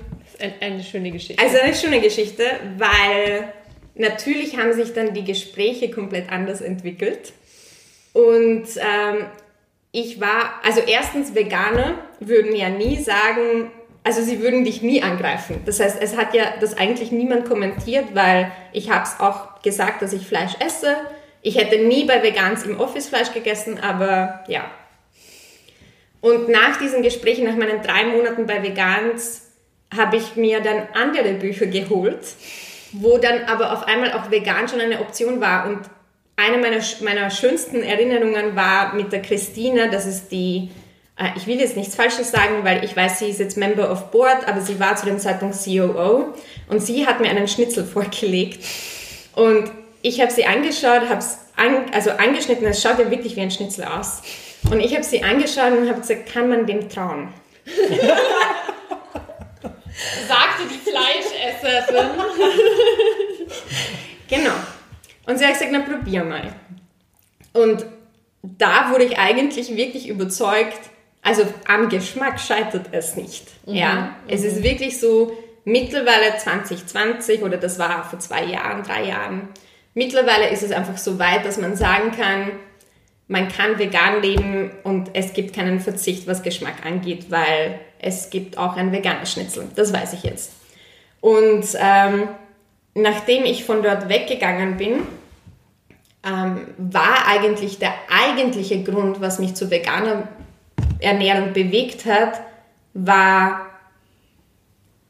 eine 0.59 0.83
schöne 0.83 1.11
Geschichte. 1.11 1.41
Also 1.41 1.57
eine 1.57 1.73
schöne 1.73 2.01
Geschichte, 2.01 2.43
weil 2.77 3.51
natürlich 3.95 4.57
haben 4.57 4.73
sich 4.73 4.93
dann 4.93 5.13
die 5.13 5.23
Gespräche 5.23 5.89
komplett 5.89 6.31
anders 6.31 6.61
entwickelt. 6.61 7.33
Und 8.15 8.63
ähm, 8.77 9.25
ich 9.91 10.21
war, 10.21 10.61
also 10.63 10.79
erstens 10.79 11.35
Veganer 11.35 11.95
würden 12.21 12.55
ja 12.55 12.69
nie 12.69 12.95
sagen, 12.95 13.71
also 14.05 14.21
sie 14.21 14.41
würden 14.41 14.63
dich 14.63 14.81
nie 14.81 15.03
angreifen. 15.03 15.61
Das 15.65 15.81
heißt, 15.81 16.01
es 16.01 16.15
hat 16.15 16.33
ja 16.33 16.53
das 16.61 16.77
eigentlich 16.77 17.11
niemand 17.11 17.45
kommentiert, 17.45 18.05
weil 18.13 18.53
ich 18.71 18.89
habe 18.89 19.03
es 19.03 19.19
auch 19.19 19.61
gesagt, 19.63 20.01
dass 20.01 20.13
ich 20.13 20.25
Fleisch 20.25 20.53
esse. 20.65 20.95
Ich 21.41 21.57
hätte 21.57 21.77
nie 21.79 22.05
bei 22.05 22.23
Vegans 22.23 22.63
im 22.63 22.79
Office 22.79 23.09
Fleisch 23.09 23.33
gegessen, 23.33 23.79
aber 23.81 24.45
ja. 24.47 24.63
Und 26.21 26.47
nach 26.47 26.77
diesen 26.77 27.01
Gesprächen, 27.01 27.43
nach 27.43 27.57
meinen 27.57 27.81
drei 27.81 28.05
Monaten 28.05 28.45
bei 28.45 28.63
Vegans, 28.63 29.41
habe 29.93 30.15
ich 30.15 30.37
mir 30.37 30.61
dann 30.61 30.87
andere 30.93 31.33
Bücher 31.33 31.65
geholt, 31.65 32.25
wo 32.93 33.17
dann 33.17 33.43
aber 33.43 33.73
auf 33.73 33.83
einmal 33.83 34.13
auch 34.13 34.31
vegan 34.31 34.69
schon 34.69 34.79
eine 34.79 35.01
Option 35.01 35.41
war. 35.41 35.67
Und 35.67 35.81
eine 36.37 36.57
meiner, 36.57 36.81
meiner 37.01 37.29
schönsten 37.29 37.81
Erinnerungen 37.81 38.55
war 38.55 38.93
mit 38.93 39.11
der 39.11 39.21
Christina, 39.21 39.87
das 39.87 40.05
ist 40.05 40.31
die, 40.31 40.69
äh, 41.17 41.29
ich 41.37 41.47
will 41.47 41.59
jetzt 41.59 41.77
nichts 41.77 41.95
Falsches 41.95 42.31
sagen, 42.31 42.63
weil 42.63 42.83
ich 42.83 42.95
weiß, 42.95 43.19
sie 43.19 43.29
ist 43.29 43.39
jetzt 43.39 43.57
Member 43.57 43.91
of 43.91 44.11
Board, 44.11 44.47
aber 44.47 44.61
sie 44.61 44.79
war 44.79 44.95
zu 44.95 45.05
dem 45.05 45.19
Zeitpunkt 45.19 45.55
COO 45.63 46.33
und 46.69 46.81
sie 46.81 47.07
hat 47.07 47.21
mir 47.21 47.29
einen 47.29 47.47
Schnitzel 47.47 47.85
vorgelegt 47.93 48.63
und 49.33 49.71
ich 50.01 50.21
habe 50.21 50.31
sie 50.31 50.45
angeschaut, 50.45 51.09
habe 51.09 51.19
es 51.19 51.39
an, 51.55 51.91
also 51.93 52.11
angeschnitten, 52.11 52.67
es 52.67 52.81
schaut 52.81 52.99
ja 52.99 53.09
wirklich 53.09 53.35
wie 53.35 53.41
ein 53.41 53.51
Schnitzel 53.51 53.85
aus. 53.85 54.21
Und 54.69 54.79
ich 54.79 54.93
habe 54.93 55.03
sie 55.03 55.23
angeschaut 55.23 55.77
und 55.77 55.89
habe 55.89 56.01
gesagt, 56.01 56.31
kann 56.31 56.49
man 56.49 56.65
dem 56.65 56.89
trauen? 56.89 57.33
Sagte 60.27 60.63
die 60.69 60.89
Fleischesserin. 60.89 62.07
genau. 64.27 64.53
Und 65.25 65.37
sie 65.37 65.45
hat 65.45 65.53
gesagt, 65.53 65.71
na 65.71 65.79
probier 65.79 66.23
mal. 66.23 66.53
Und 67.53 67.85
da 68.41 68.91
wurde 68.91 69.05
ich 69.05 69.17
eigentlich 69.17 69.75
wirklich 69.75 70.07
überzeugt, 70.07 70.79
also 71.21 71.43
am 71.67 71.89
Geschmack 71.89 72.39
scheitert 72.39 72.87
es 72.91 73.15
nicht. 73.15 73.47
Mhm. 73.65 73.73
Ja, 73.73 74.15
es 74.27 74.41
mhm. 74.41 74.47
ist 74.47 74.63
wirklich 74.63 74.99
so, 74.99 75.35
mittlerweile 75.65 76.37
2020 76.37 77.41
oder 77.41 77.57
das 77.57 77.79
war 77.79 78.03
vor 78.07 78.19
zwei 78.19 78.45
Jahren, 78.45 78.83
drei 78.83 79.05
Jahren, 79.05 79.49
mittlerweile 79.93 80.49
ist 80.49 80.63
es 80.63 80.71
einfach 80.71 80.97
so 80.97 81.19
weit, 81.19 81.43
dass 81.45 81.57
man 81.57 81.75
sagen 81.75 82.11
kann, 82.11 82.51
man 83.27 83.47
kann 83.47 83.79
vegan 83.79 84.21
leben 84.21 84.71
und 84.83 85.09
es 85.13 85.33
gibt 85.33 85.55
keinen 85.55 85.79
Verzicht, 85.79 86.27
was 86.27 86.43
Geschmack 86.43 86.85
angeht, 86.85 87.31
weil 87.31 87.79
es 87.97 88.29
gibt 88.29 88.59
auch 88.59 88.75
ein 88.77 88.91
veganes 88.91 89.31
Schnitzel. 89.31 89.67
Das 89.75 89.91
weiß 89.91 90.13
ich 90.13 90.21
jetzt. 90.21 90.51
Und 91.21 91.65
ähm, 91.79 92.27
nachdem 92.95 93.45
ich 93.45 93.63
von 93.63 93.83
dort 93.83 94.09
weggegangen 94.09 94.77
bin, 94.77 95.01
ähm, 96.25 96.67
war 96.77 97.27
eigentlich 97.27 97.77
der 97.77 97.93
eigentliche 98.09 98.81
Grund, 98.83 99.21
was 99.21 99.37
mich 99.37 99.53
zu 99.53 99.69
veganer 99.69 100.27
Ernährung 100.99 101.53
bewegt 101.53 102.05
hat, 102.05 102.41
war, 102.95 103.67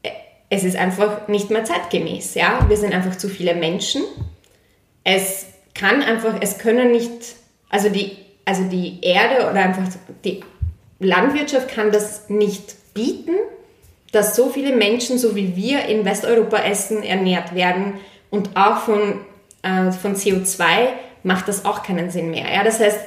äh, 0.04 0.10
es 0.50 0.66
ist 0.66 0.76
einfach 0.76 1.30
nicht 1.30 1.50
mehr 1.52 1.64
zeitgemäß. 1.64 2.36
Ja? 2.36 2.68
Wir 2.68 2.76
sind 2.76 2.94
einfach 2.94 3.16
zu 3.16 3.30
viele 3.30 3.56
Menschen. 3.56 4.04
Es 5.06 5.46
kann 5.74 6.02
einfach, 6.02 6.36
es 6.42 6.58
können 6.58 6.92
nicht 6.92 7.36
also 7.76 7.90
die, 7.90 8.18
also 8.46 8.64
die 8.64 9.00
Erde 9.02 9.50
oder 9.50 9.60
einfach 9.62 9.84
die 10.24 10.44
Landwirtschaft 11.00 11.68
kann 11.68 11.92
das 11.92 12.30
nicht 12.30 12.94
bieten, 12.94 13.36
dass 14.16 14.36
so 14.36 14.50
viele 14.50 14.76
Menschen, 14.76 15.18
so 15.18 15.36
wie 15.36 15.56
wir 15.56 15.86
in 15.86 16.06
Westeuropa 16.06 16.58
essen, 16.58 17.04
ernährt 17.04 17.54
werden. 17.54 17.96
Und 18.30 18.56
auch 18.56 18.78
von, 18.78 19.20
äh, 19.62 19.92
von 19.92 20.16
CO2 20.16 20.94
macht 21.24 21.48
das 21.48 21.66
auch 21.66 21.84
keinen 21.84 22.10
Sinn 22.10 22.32
mehr. 22.32 22.52
Ja? 22.52 22.64
Das 22.64 22.80
heißt, 22.80 23.00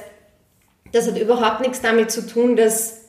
das 0.91 1.07
hat 1.07 1.17
überhaupt 1.17 1.61
nichts 1.61 1.81
damit 1.81 2.11
zu 2.11 2.25
tun, 2.27 2.55
dass 2.55 2.99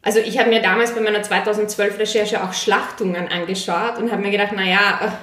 also 0.00 0.20
ich 0.20 0.38
habe 0.38 0.48
mir 0.48 0.62
damals 0.62 0.94
bei 0.94 1.00
meiner 1.00 1.22
2012 1.22 1.98
Recherche 1.98 2.42
auch 2.42 2.52
Schlachtungen 2.52 3.28
angeschaut 3.28 3.98
und 3.98 4.12
habe 4.12 4.22
mir 4.22 4.30
gedacht, 4.30 4.52
naja, 4.52 5.18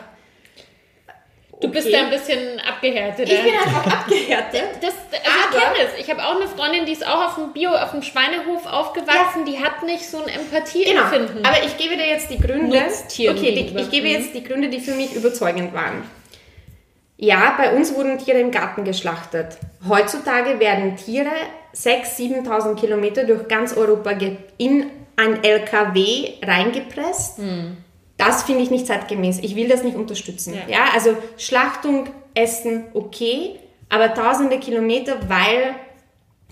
Du 1.62 1.70
bist 1.70 1.92
da 1.92 2.00
ein 2.00 2.10
bisschen 2.10 2.60
abgehärtet. 2.60 3.30
Ich 3.30 3.42
bin 3.42 3.54
einfach 3.54 4.02
abgehärtet. 4.02 4.64
Das, 4.82 4.94
also 4.94 5.48
ich 5.50 5.58
kenne 5.58 5.88
es. 5.88 6.02
Ich 6.02 6.10
habe 6.10 6.24
auch 6.24 6.36
eine 6.36 6.48
Freundin, 6.48 6.86
die 6.86 6.92
ist 6.92 7.08
auch 7.08 7.28
auf 7.28 7.36
dem 7.36 7.54
Bio, 7.54 7.72
auf 7.72 7.92
dem 7.92 8.02
Schweinehof 8.02 8.66
aufgewachsen. 8.66 9.46
Ja. 9.46 9.46
Die 9.46 9.64
hat 9.64 9.84
nicht 9.84 10.06
so 10.06 10.22
ein 10.22 10.28
Empathieempfinden. 10.28 11.38
Genau. 11.38 11.50
Aber 11.50 11.64
ich 11.64 11.78
gebe 11.78 11.96
dir 11.96 12.08
jetzt 12.08 12.30
die 12.30 12.40
Gründe. 12.40 12.78
Okay, 12.78 13.54
die, 13.54 13.80
ich 13.80 13.90
gebe 13.90 14.08
jetzt 14.08 14.34
die 14.34 14.44
Gründe, 14.44 14.70
die 14.70 14.80
für 14.80 14.92
mich 14.92 15.16
überzeugend 15.16 15.74
waren. 15.74 16.04
Ja, 17.18 17.56
bei 17.58 17.74
uns 17.74 17.96
wurden 17.96 18.18
Tiere 18.20 18.40
im 18.40 18.52
Garten 18.52 18.84
geschlachtet. 18.84 19.58
Heutzutage 19.88 20.60
werden 20.60 20.98
Tiere 20.98 21.32
6.000, 21.74 22.46
7.000 22.46 22.76
Kilometer 22.76 23.24
durch 23.24 23.48
ganz 23.48 23.76
Europa 23.76 24.12
in 24.58 24.92
ein 25.16 25.42
LKW 25.44 26.34
reingepresst. 26.44 27.38
Hm 27.38 27.78
das 28.18 28.44
finde 28.44 28.64
ich 28.64 28.72
nicht 28.72 28.88
zeitgemäß. 28.88 29.40
Ich 29.42 29.56
will 29.56 29.68
das 29.68 29.84
nicht 29.84 29.96
unterstützen. 29.96 30.54
Ja. 30.54 30.78
ja, 30.78 30.86
also 30.94 31.18
Schlachtung, 31.38 32.10
Essen, 32.34 32.86
okay, 32.94 33.60
aber 33.90 34.14
tausende 34.14 34.60
Kilometer, 34.60 35.18
weil 35.28 35.76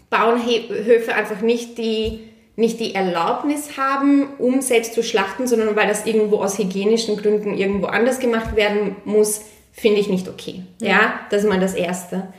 Bauernhöfe 0.10 1.16
einfach 1.16 1.42
nicht 1.42 1.78
die, 1.78 2.30
nicht 2.56 2.80
die 2.80 2.94
Erlaubnis 2.94 3.78
haben, 3.78 4.36
um 4.38 4.62
selbst 4.62 4.94
zu 4.94 5.04
schlachten, 5.04 5.48
sondern 5.48 5.76
weil 5.76 5.88
das 5.88 6.06
irgendwo 6.06 6.38
aus 6.38 6.58
hygienischen 6.58 7.18
Gründen 7.18 7.58
irgendwo 7.58 7.88
anders 7.88 8.20
gemacht 8.20 8.56
werden 8.56 8.96
muss, 9.06 9.42
finde 9.72 10.00
ich 10.00 10.10
nicht 10.10 10.28
okay. 10.28 10.64
Ja. 10.80 10.88
ja, 10.88 11.20
das 11.30 11.44
ist 11.44 11.50
mal 11.50 11.60
das 11.60 11.74
Erste. 11.74 12.32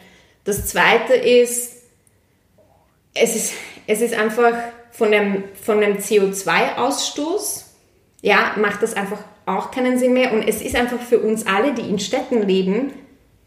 Das 0.45 0.67
Zweite 0.67 1.15
ist, 1.15 1.83
es 3.15 3.35
ist, 3.35 3.55
es 3.87 4.01
ist 4.01 4.15
einfach 4.15 4.53
von 4.93 5.11
dem, 5.11 5.45
von 5.61 5.81
dem 5.81 5.97
CO2-Ausstoß 5.97 7.64
ja, 8.25 8.53
macht 8.57 8.83
das 8.83 8.95
einfach 8.95 9.19
auch 9.45 9.71
keinen 9.71 9.99
Sinn 9.99 10.15
mehr. 10.15 10.33
Und 10.33 10.49
es 10.49 10.63
ist 10.63 10.75
einfach 10.75 10.99
für 10.99 11.19
uns 11.19 11.47
alle, 11.47 11.75
die 11.75 11.83
in 11.83 11.99
Städten 11.99 12.41
leben, 12.41 12.91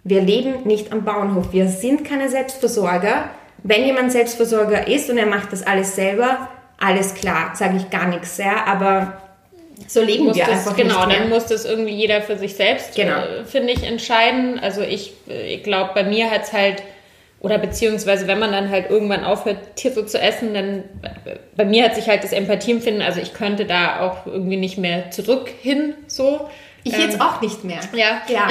wir 0.04 0.22
leben 0.22 0.66
nicht 0.66 0.92
am 0.94 1.04
Bauernhof. 1.04 1.52
Wir 1.52 1.68
sind 1.68 2.06
keine 2.06 2.30
Selbstversorger. 2.30 3.32
Wenn 3.64 3.86
jemand 3.86 4.12
Selbstversorger 4.12 4.88
ist 4.88 5.10
und 5.10 5.18
er 5.18 5.26
macht 5.26 5.52
das 5.52 5.66
alles 5.66 5.96
selber, 5.96 6.48
alles 6.80 7.16
klar, 7.16 7.54
sage 7.56 7.78
ich 7.78 7.90
gar 7.90 8.08
nichts, 8.08 8.38
ja, 8.38 8.66
aber 8.68 9.20
so 9.88 10.02
leben 10.02 10.28
wir 10.28 10.46
das, 10.46 10.50
einfach 10.50 10.76
Genau, 10.76 11.08
dann 11.08 11.28
muss 11.30 11.48
das 11.48 11.66
irgendwie 11.66 11.94
jeder 11.94 12.22
für 12.22 12.38
sich 12.38 12.54
selbst, 12.54 12.96
genau. 12.96 13.18
äh, 13.18 13.46
finde 13.46 13.74
ich, 13.74 13.82
entscheiden. 13.82 14.60
Also 14.60 14.82
ich, 14.82 15.14
äh, 15.28 15.56
ich 15.56 15.64
glaube, 15.64 15.90
bei 15.96 16.04
mir 16.04 16.30
hat 16.30 16.44
es 16.44 16.54
halt 16.54 16.84
oder 17.40 17.60
beziehungsweise, 17.60 18.28
wenn 18.28 18.40
man 18.40 18.52
dann 18.52 18.70
halt 18.70 18.90
irgendwann 18.90 19.24
aufhört, 19.24 19.76
Tiere 19.76 20.06
zu 20.06 20.20
essen, 20.20 20.54
dann 20.54 20.84
bei 21.56 21.66
mir 21.66 21.86
hat 21.86 21.96
sich 21.96 22.08
halt 22.08 22.24
das 22.24 22.34
Empathieempfinden, 22.34 23.04
also 23.04 23.20
ich 23.22 23.34
könnte 23.34 23.66
da 23.66 24.02
auch 24.02 24.26
irgendwie 24.26 24.58
nicht 24.58 24.78
mehr 24.78 25.12
zurück 25.12 25.50
hin, 25.62 25.94
so. 26.08 26.50
Ich 26.84 26.94
ähm, 26.94 27.02
jetzt 27.02 27.22
auch 27.22 27.42
nicht 27.42 27.64
mehr. 27.64 27.80
Ja. 27.94 28.22
Ja. 28.28 28.48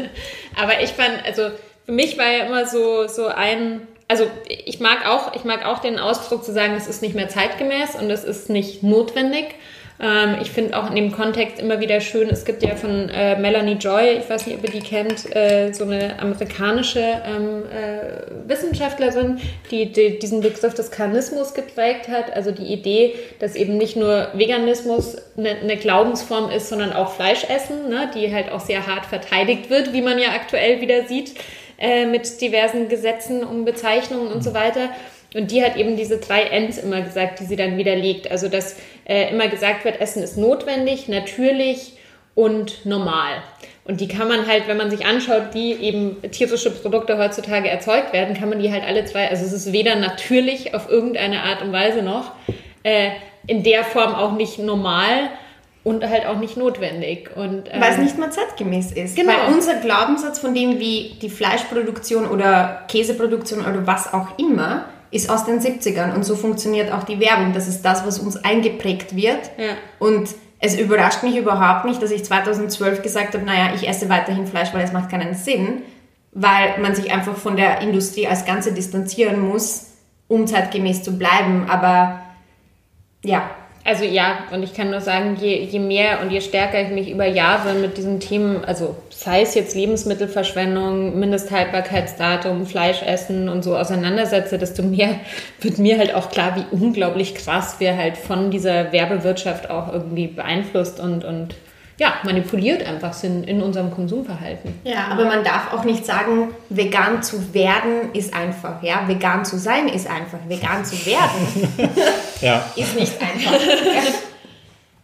Aber 0.56 0.80
ich 0.82 0.90
fand, 0.90 1.24
also 1.24 1.50
für 1.86 1.92
mich 1.92 2.18
war 2.18 2.30
ja 2.30 2.44
immer 2.46 2.66
so, 2.66 3.06
so 3.06 3.26
ein, 3.26 3.82
also 4.08 4.26
ich 4.48 4.80
mag 4.80 5.06
auch, 5.06 5.34
ich 5.34 5.44
mag 5.44 5.64
auch 5.64 5.78
den 5.78 5.98
Ausdruck 5.98 6.44
zu 6.44 6.52
sagen, 6.52 6.74
es 6.76 6.88
ist 6.88 7.02
nicht 7.02 7.14
mehr 7.14 7.28
zeitgemäß 7.28 7.94
und 7.94 8.10
es 8.10 8.24
ist 8.24 8.50
nicht 8.50 8.82
notwendig. 8.82 9.54
Ähm, 10.00 10.36
ich 10.42 10.50
finde 10.50 10.76
auch 10.76 10.90
in 10.90 10.96
dem 10.96 11.12
Kontext 11.12 11.60
immer 11.60 11.78
wieder 11.78 12.00
schön, 12.00 12.28
es 12.28 12.44
gibt 12.44 12.62
ja 12.62 12.74
von 12.74 13.08
äh, 13.10 13.38
Melanie 13.38 13.74
Joy, 13.74 14.18
ich 14.18 14.28
weiß 14.28 14.46
nicht, 14.46 14.58
ob 14.58 14.64
ihr 14.64 14.70
die 14.70 14.86
kennt, 14.86 15.34
äh, 15.34 15.72
so 15.72 15.84
eine 15.84 16.18
amerikanische 16.18 17.00
ähm, 17.00 17.62
äh, 17.70 18.48
Wissenschaftlerin, 18.48 19.38
die, 19.70 19.92
die, 19.92 20.18
diesen 20.18 20.40
Begriff 20.40 20.74
des 20.74 20.90
Karnismus 20.90 21.54
geprägt 21.54 22.08
hat. 22.08 22.34
Also 22.34 22.50
die 22.50 22.72
Idee, 22.72 23.14
dass 23.38 23.54
eben 23.54 23.78
nicht 23.78 23.96
nur 23.96 24.28
Veganismus 24.34 25.16
eine, 25.36 25.50
eine 25.50 25.76
Glaubensform 25.76 26.50
ist, 26.50 26.68
sondern 26.68 26.92
auch 26.92 27.12
Fleischessen, 27.12 27.88
ne, 27.88 28.10
die 28.14 28.34
halt 28.34 28.50
auch 28.50 28.60
sehr 28.60 28.86
hart 28.86 29.06
verteidigt 29.06 29.70
wird, 29.70 29.92
wie 29.92 30.02
man 30.02 30.18
ja 30.18 30.30
aktuell 30.30 30.80
wieder 30.80 31.06
sieht 31.06 31.34
äh, 31.78 32.06
mit 32.06 32.40
diversen 32.40 32.88
Gesetzen 32.88 33.44
um 33.44 33.64
Bezeichnungen 33.64 34.32
und 34.32 34.42
so 34.42 34.54
weiter. 34.54 34.90
Und 35.34 35.50
die 35.50 35.64
hat 35.64 35.76
eben 35.76 35.96
diese 35.96 36.18
drei 36.18 36.42
Ends 36.42 36.78
immer 36.78 37.02
gesagt, 37.02 37.40
die 37.40 37.44
sie 37.44 37.56
dann 37.56 37.76
widerlegt. 37.76 38.30
Also, 38.30 38.48
dass 38.48 38.76
äh, 39.04 39.30
immer 39.30 39.48
gesagt 39.48 39.84
wird, 39.84 40.00
Essen 40.00 40.22
ist 40.22 40.36
notwendig, 40.36 41.08
natürlich 41.08 41.92
und 42.34 42.84
normal. 42.84 43.42
Und 43.84 44.00
die 44.00 44.08
kann 44.08 44.28
man 44.28 44.46
halt, 44.46 44.66
wenn 44.66 44.76
man 44.76 44.90
sich 44.90 45.04
anschaut, 45.04 45.48
wie 45.52 45.74
eben 45.74 46.22
tierische 46.30 46.70
Produkte 46.70 47.18
heutzutage 47.18 47.68
erzeugt 47.68 48.12
werden, 48.12 48.34
kann 48.34 48.48
man 48.48 48.58
die 48.58 48.72
halt 48.72 48.82
alle 48.82 49.04
zwei, 49.04 49.28
also 49.28 49.44
es 49.44 49.52
ist 49.52 49.72
weder 49.72 49.96
natürlich 49.96 50.74
auf 50.74 50.88
irgendeine 50.88 51.42
Art 51.42 51.62
und 51.62 51.72
Weise 51.72 52.02
noch, 52.02 52.32
äh, 52.82 53.10
in 53.46 53.62
der 53.62 53.84
Form 53.84 54.14
auch 54.14 54.32
nicht 54.32 54.58
normal 54.58 55.28
und 55.84 56.08
halt 56.08 56.24
auch 56.26 56.38
nicht 56.38 56.56
notwendig. 56.56 57.30
Und, 57.36 57.68
ähm, 57.70 57.80
Weil 57.80 57.92
es 57.92 57.98
nicht 57.98 58.18
mal 58.18 58.32
zeitgemäß 58.32 58.92
ist. 58.92 59.16
Genau. 59.16 59.32
Weil 59.32 59.52
unser 59.52 59.74
Glaubenssatz 59.74 60.38
von 60.38 60.54
dem, 60.54 60.80
wie 60.80 61.18
die 61.20 61.28
Fleischproduktion 61.28 62.26
oder 62.26 62.84
Käseproduktion 62.88 63.60
oder 63.60 63.86
was 63.86 64.12
auch 64.14 64.38
immer 64.38 64.86
ist 65.10 65.30
aus 65.30 65.44
den 65.44 65.60
70ern 65.60 66.14
und 66.14 66.24
so 66.24 66.36
funktioniert 66.36 66.92
auch 66.92 67.04
die 67.04 67.20
Werbung. 67.20 67.52
Das 67.52 67.68
ist 67.68 67.82
das, 67.82 68.06
was 68.06 68.18
uns 68.18 68.36
eingeprägt 68.36 69.14
wird. 69.14 69.50
Ja. 69.56 69.74
Und 69.98 70.34
es 70.60 70.78
überrascht 70.78 71.22
mich 71.22 71.36
überhaupt 71.36 71.84
nicht, 71.84 72.02
dass 72.02 72.10
ich 72.10 72.24
2012 72.24 73.02
gesagt 73.02 73.34
habe, 73.34 73.44
naja, 73.44 73.74
ich 73.74 73.88
esse 73.88 74.08
weiterhin 74.08 74.46
Fleisch, 74.46 74.72
weil 74.72 74.82
es 74.82 74.92
macht 74.92 75.10
keinen 75.10 75.34
Sinn, 75.34 75.82
weil 76.32 76.78
man 76.80 76.94
sich 76.94 77.12
einfach 77.12 77.36
von 77.36 77.56
der 77.56 77.80
Industrie 77.80 78.26
als 78.26 78.44
Ganze 78.44 78.72
distanzieren 78.72 79.40
muss, 79.40 79.92
um 80.26 80.46
zeitgemäß 80.46 81.02
zu 81.02 81.18
bleiben. 81.18 81.66
Aber 81.68 82.20
ja, 83.22 83.50
also 83.86 84.04
ja, 84.04 84.44
und 84.50 84.62
ich 84.62 84.72
kann 84.72 84.90
nur 84.90 85.02
sagen, 85.02 85.36
je, 85.38 85.62
je 85.62 85.78
mehr 85.78 86.22
und 86.22 86.30
je 86.30 86.40
stärker 86.40 86.80
ich 86.80 86.88
mich 86.88 87.10
über 87.10 87.26
Jahre 87.26 87.74
mit 87.74 87.98
diesen 87.98 88.18
Themen, 88.18 88.64
also 88.64 88.96
sei 89.10 89.42
es 89.42 89.54
jetzt 89.54 89.74
Lebensmittelverschwendung, 89.74 91.18
Mindesthaltbarkeitsdatum, 91.18 92.64
Fleischessen 92.64 93.50
und 93.50 93.62
so 93.62 93.76
auseinandersetze, 93.76 94.56
desto 94.56 94.82
mehr 94.82 95.20
wird 95.60 95.78
mir 95.78 95.98
halt 95.98 96.14
auch 96.14 96.30
klar, 96.30 96.56
wie 96.56 96.74
unglaublich 96.74 97.34
krass 97.34 97.76
wir 97.78 97.94
halt 97.94 98.16
von 98.16 98.50
dieser 98.50 98.90
Werbewirtschaft 98.90 99.68
auch 99.68 99.92
irgendwie 99.92 100.28
beeinflusst 100.28 100.98
und, 100.98 101.22
und 101.22 101.54
ja, 101.98 102.14
manipuliert 102.24 102.86
einfach 102.86 103.12
sind 103.12 103.48
in 103.48 103.62
unserem 103.62 103.92
Konsumverhalten. 103.92 104.80
Ja, 104.82 105.06
aber 105.10 105.26
man 105.26 105.44
darf 105.44 105.72
auch 105.72 105.84
nicht 105.84 106.04
sagen, 106.04 106.54
vegan 106.68 107.22
zu 107.22 107.54
werden 107.54 108.12
ist 108.12 108.34
einfach. 108.34 108.82
Ja, 108.82 109.06
vegan 109.06 109.44
zu 109.44 109.58
sein 109.58 109.88
ist 109.88 110.08
einfach. 110.08 110.38
Vegan 110.48 110.84
zu 110.84 111.06
werden 111.06 111.68
ja. 112.40 112.64
ist 112.74 112.98
nicht 112.98 113.12
einfach. 113.20 113.60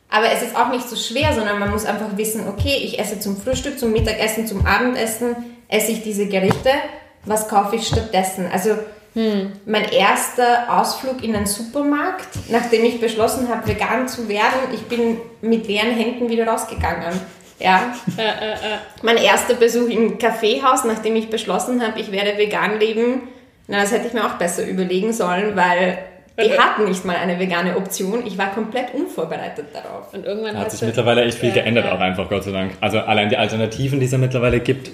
Aber 0.08 0.32
es 0.32 0.42
ist 0.42 0.56
auch 0.56 0.70
nicht 0.70 0.88
so 0.88 0.96
schwer, 0.96 1.32
sondern 1.32 1.60
man 1.60 1.70
muss 1.70 1.84
einfach 1.84 2.16
wissen, 2.16 2.48
okay, 2.48 2.76
ich 2.82 2.98
esse 2.98 3.20
zum 3.20 3.36
Frühstück, 3.36 3.78
zum 3.78 3.92
Mittagessen, 3.92 4.48
zum 4.48 4.66
Abendessen, 4.66 5.36
esse 5.68 5.92
ich 5.92 6.02
diese 6.02 6.26
Gerichte, 6.26 6.70
was 7.24 7.48
kaufe 7.48 7.76
ich 7.76 7.86
stattdessen? 7.86 8.48
Also 8.52 8.70
hm. 9.14 9.52
mein 9.66 9.90
erster 9.90 10.78
Ausflug 10.78 11.24
in 11.24 11.34
einen 11.34 11.46
Supermarkt, 11.46 12.28
nachdem 12.48 12.84
ich 12.84 13.00
beschlossen 13.00 13.48
habe, 13.48 13.66
vegan 13.66 14.06
zu 14.08 14.28
werden. 14.28 14.60
Ich 14.72 14.82
bin 14.82 15.18
mit 15.40 15.66
leeren 15.66 15.92
Händen 15.92 16.28
wieder 16.28 16.46
rausgegangen. 16.46 17.18
Ja. 17.58 17.94
Äh, 18.16 18.22
äh, 18.22 18.52
äh. 18.52 18.78
Mein 19.02 19.16
erster 19.16 19.54
Besuch 19.54 19.88
im 19.88 20.18
Kaffeehaus, 20.18 20.84
nachdem 20.84 21.16
ich 21.16 21.28
beschlossen 21.28 21.84
habe, 21.86 22.00
ich 22.00 22.10
werde 22.10 22.38
vegan 22.38 22.78
leben. 22.78 23.22
Na, 23.66 23.82
das 23.82 23.92
hätte 23.92 24.08
ich 24.08 24.12
mir 24.12 24.24
auch 24.24 24.34
besser 24.34 24.66
überlegen 24.66 25.12
sollen, 25.12 25.54
weil 25.56 25.98
die 26.42 26.58
hatten 26.58 26.84
nicht 26.84 27.04
mal 27.04 27.16
eine 27.16 27.38
vegane 27.38 27.76
Option. 27.76 28.26
Ich 28.26 28.38
war 28.38 28.52
komplett 28.52 28.94
unvorbereitet 28.94 29.66
darauf. 29.72 30.12
Und 30.14 30.24
irgendwann 30.24 30.56
hat 30.56 30.70
sich 30.70 30.82
mittlerweile 30.82 31.24
echt 31.24 31.38
viel 31.38 31.50
ja, 31.50 31.56
geändert, 31.56 31.86
ja. 31.86 31.94
auch 31.94 32.00
einfach, 32.00 32.28
Gott 32.28 32.44
sei 32.44 32.52
Dank. 32.52 32.72
Also 32.80 32.98
allein 33.00 33.28
die 33.28 33.36
Alternativen, 33.36 34.00
die 34.00 34.06
es 34.06 34.12
ja 34.12 34.18
mittlerweile 34.18 34.60
gibt, 34.60 34.90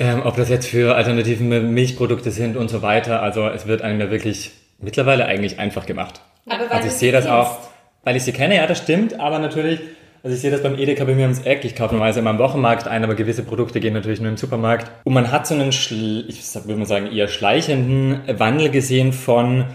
ähm, 0.00 0.22
ob 0.24 0.36
das 0.36 0.48
jetzt 0.48 0.66
für 0.66 0.96
alternative 0.96 1.44
Milchprodukte 1.44 2.30
sind 2.30 2.56
und 2.56 2.70
so 2.70 2.80
weiter. 2.80 3.22
Also 3.22 3.46
es 3.46 3.66
wird 3.66 3.82
einem 3.82 4.00
ja 4.00 4.10
wirklich 4.10 4.50
mittlerweile 4.78 5.26
eigentlich 5.26 5.58
einfach 5.58 5.84
gemacht. 5.84 6.22
Aber 6.48 6.72
also 6.72 6.88
ich 6.88 6.94
sehe 6.94 7.12
das 7.12 7.26
auch, 7.26 7.58
weil 8.02 8.16
ich 8.16 8.24
sie 8.24 8.32
kenne, 8.32 8.56
ja, 8.56 8.66
das 8.66 8.78
stimmt, 8.78 9.20
aber 9.20 9.38
natürlich, 9.38 9.78
also 10.22 10.34
ich 10.34 10.40
sehe 10.40 10.50
das 10.50 10.62
beim 10.62 10.78
Edeka 10.78 11.04
bei 11.04 11.14
mir 11.14 11.24
ums 11.24 11.40
Eck. 11.40 11.66
Ich 11.66 11.76
kaufe 11.76 11.92
normalerweise 11.92 12.20
immer 12.20 12.30
im 12.30 12.38
Wochenmarkt 12.38 12.88
ein, 12.88 13.04
aber 13.04 13.14
gewisse 13.14 13.42
Produkte 13.42 13.78
gehen 13.78 13.92
natürlich 13.92 14.22
nur 14.22 14.30
im 14.30 14.38
Supermarkt. 14.38 14.90
Und 15.04 15.12
man 15.12 15.30
hat 15.30 15.46
so 15.46 15.54
einen, 15.54 15.68
ich 15.68 16.54
würde 16.54 16.76
mal 16.76 16.86
sagen, 16.86 17.12
eher 17.12 17.28
schleichenden 17.28 18.22
Wandel 18.38 18.70
gesehen 18.70 19.12
von 19.12 19.66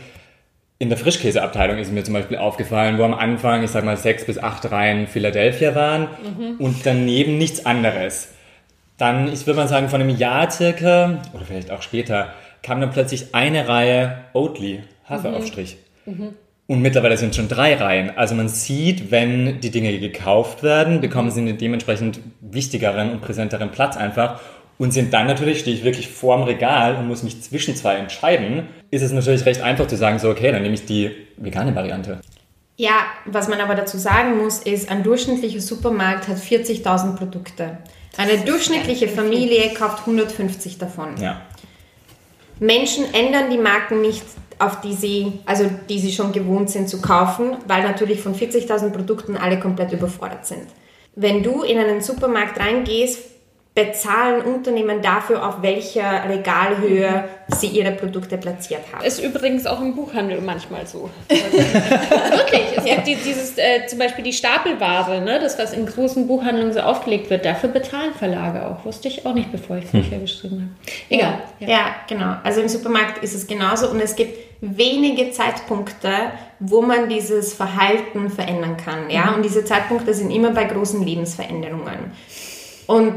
in 0.79 0.89
der 0.89 0.97
Frischkäseabteilung 0.97 1.77
ist 1.77 1.91
mir 1.93 2.03
zum 2.03 2.15
Beispiel 2.15 2.37
aufgefallen, 2.37 2.97
wo 2.97 3.03
am 3.03 3.13
Anfang, 3.13 3.63
ich 3.63 3.71
sag 3.71 3.85
mal, 3.85 3.95
sechs 3.95 4.25
bis 4.25 4.37
acht 4.37 4.69
Reihen 4.71 5.07
Philadelphia 5.07 5.73
waren 5.73 6.07
mhm. 6.23 6.55
und 6.57 6.85
daneben 6.85 7.37
nichts 7.37 7.65
anderes. 7.65 8.34
Dann, 8.97 9.31
ich 9.31 9.45
würde 9.45 9.59
mal 9.59 9.67
sagen, 9.67 9.89
von 9.89 10.01
einem 10.01 10.15
Jahr 10.15 10.49
circa, 10.49 11.21
oder 11.33 11.45
vielleicht 11.45 11.71
auch 11.71 11.81
später, 11.81 12.33
kam 12.63 12.81
dann 12.81 12.91
plötzlich 12.91 13.35
eine 13.35 13.67
Reihe 13.67 14.17
Oatly, 14.33 14.83
Haferaufstrich. 15.07 15.77
Mhm. 16.05 16.13
Mhm. 16.13 16.33
Und 16.67 16.81
mittlerweile 16.81 17.15
sind 17.15 17.35
schon 17.35 17.47
drei 17.47 17.75
Reihen. 17.75 18.17
Also 18.17 18.33
man 18.33 18.49
sieht, 18.49 19.11
wenn 19.11 19.59
die 19.59 19.69
Dinge 19.69 19.99
gekauft 19.99 20.63
werden, 20.63 20.99
bekommen 20.99 21.29
sie 21.29 21.41
einen 21.41 21.57
dementsprechend 21.59 22.19
wichtigeren 22.41 23.11
und 23.11 23.21
präsenteren 23.21 23.69
Platz 23.69 23.97
einfach. 23.97 24.39
Und 24.77 24.91
sind 24.91 25.13
dann 25.13 25.27
natürlich, 25.27 25.59
stehe 25.59 25.75
ich 25.75 25.83
wirklich 25.83 26.09
vorm 26.09 26.43
Regal 26.43 26.95
und 26.95 27.07
muss 27.07 27.23
mich 27.23 27.41
zwischen 27.41 27.75
zwei 27.75 27.95
entscheiden, 27.95 28.63
ist 28.91 29.03
es 29.03 29.13
natürlich 29.13 29.45
recht 29.45 29.61
einfach 29.61 29.87
zu 29.87 29.95
sagen, 29.95 30.19
so, 30.19 30.29
okay, 30.29 30.51
dann 30.51 30.63
nehme 30.63 30.73
ich 30.73 30.85
die 30.85 31.11
vegane 31.37 31.73
Variante. 31.75 32.19
Ja, 32.77 33.05
was 33.25 33.47
man 33.47 33.61
aber 33.61 33.75
dazu 33.75 33.97
sagen 33.97 34.37
muss, 34.37 34.59
ist, 34.59 34.89
ein 34.89 35.03
durchschnittlicher 35.03 35.61
Supermarkt 35.61 36.27
hat 36.27 36.37
40.000 36.37 37.15
Produkte. 37.15 37.77
Eine 38.17 38.37
durchschnittliche 38.39 39.07
Familie 39.07 39.73
kauft 39.73 39.99
150 39.99 40.77
davon. 40.77 41.15
Ja. 41.17 41.41
Menschen 42.59 43.13
ändern 43.13 43.49
die 43.49 43.57
Marken 43.57 44.01
nicht, 44.01 44.23
auf 44.59 44.81
die 44.81 44.93
sie, 44.93 45.39
also 45.45 45.69
die 45.89 45.99
sie 45.99 46.11
schon 46.11 46.31
gewohnt 46.31 46.69
sind 46.69 46.89
zu 46.89 47.01
kaufen, 47.01 47.57
weil 47.67 47.83
natürlich 47.83 48.21
von 48.21 48.35
40.000 48.35 48.91
Produkten 48.91 49.35
alle 49.35 49.59
komplett 49.59 49.91
überfordert 49.91 50.45
sind. 50.45 50.67
Wenn 51.15 51.43
du 51.43 51.63
in 51.63 51.77
einen 51.77 52.01
Supermarkt 52.01 52.59
reingehst, 52.59 53.19
bezahlen 53.75 54.41
Unternehmen 54.41 55.01
dafür, 55.01 55.45
auf 55.45 55.61
welcher 55.61 56.29
Regalhöhe 56.29 57.25
sie 57.49 57.67
ihre 57.67 57.91
Produkte 57.91 58.37
platziert 58.37 58.81
haben. 58.93 59.03
Ist 59.03 59.21
übrigens 59.21 59.67
auch 59.67 59.81
im 59.81 59.93
Buchhandel 59.93 60.39
manchmal 60.39 60.87
so. 60.87 61.09
Wirklich. 61.29 62.63
Es 62.77 62.85
gibt 62.85 63.05
die, 63.05 63.15
dieses, 63.15 63.57
äh, 63.57 63.85
zum 63.85 63.99
Beispiel 63.99 64.23
die 64.23 64.31
Stapelware, 64.31 65.19
ne, 65.19 65.39
das, 65.41 65.59
was 65.59 65.73
in 65.73 65.85
großen 65.85 66.25
Buchhandlungen 66.25 66.71
so 66.71 66.79
aufgelegt 66.79 67.29
wird, 67.29 67.43
dafür 67.43 67.67
bezahlen 67.67 68.13
Verlage 68.13 68.65
auch. 68.65 68.85
Wusste 68.85 69.09
ich 69.09 69.25
auch 69.25 69.33
nicht, 69.33 69.51
bevor 69.51 69.75
ich 69.75 69.87
Bücher 69.87 70.11
hm. 70.11 70.21
geschrieben 70.21 70.73
habe. 70.79 70.95
Egal. 71.09 71.39
Ja, 71.59 71.67
ja. 71.67 71.73
ja, 71.73 71.95
genau. 72.07 72.37
Also 72.45 72.61
im 72.61 72.69
Supermarkt 72.69 73.21
ist 73.25 73.35
es 73.35 73.45
genauso 73.45 73.89
und 73.89 73.99
es 73.99 74.15
gibt 74.15 74.39
wenige 74.61 75.31
Zeitpunkte, 75.31 76.09
wo 76.61 76.81
man 76.81 77.09
dieses 77.09 77.53
Verhalten 77.53 78.29
verändern 78.29 78.77
kann. 78.77 79.09
Ja? 79.09 79.31
Mhm. 79.31 79.35
Und 79.35 79.43
diese 79.43 79.65
Zeitpunkte 79.65 80.13
sind 80.13 80.31
immer 80.31 80.51
bei 80.51 80.63
großen 80.63 81.05
Lebensveränderungen. 81.05 82.13
Und 82.87 83.15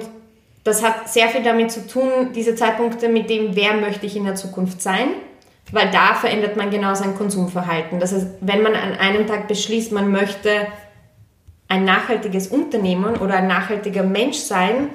das 0.68 0.82
hat 0.82 1.08
sehr 1.08 1.28
viel 1.28 1.42
damit 1.42 1.72
zu 1.72 1.86
tun, 1.86 2.32
diese 2.34 2.54
Zeitpunkte 2.54 3.08
mit 3.08 3.28
dem, 3.28 3.56
wer 3.56 3.74
möchte 3.74 4.06
ich 4.06 4.14
in 4.16 4.24
der 4.24 4.34
Zukunft 4.34 4.80
sein, 4.80 5.08
weil 5.72 5.90
da 5.90 6.14
verändert 6.14 6.56
man 6.56 6.70
genau 6.70 6.94
sein 6.94 7.14
Konsumverhalten. 7.14 8.00
Das 8.00 8.12
heißt, 8.12 8.26
wenn 8.40 8.62
man 8.62 8.74
an 8.74 8.94
einem 8.94 9.26
Tag 9.26 9.48
beschließt, 9.48 9.92
man 9.92 10.10
möchte 10.10 10.66
ein 11.68 11.84
nachhaltiges 11.84 12.48
Unternehmen 12.48 13.16
oder 13.16 13.34
ein 13.34 13.46
nachhaltiger 13.46 14.02
Mensch 14.02 14.38
sein, 14.38 14.88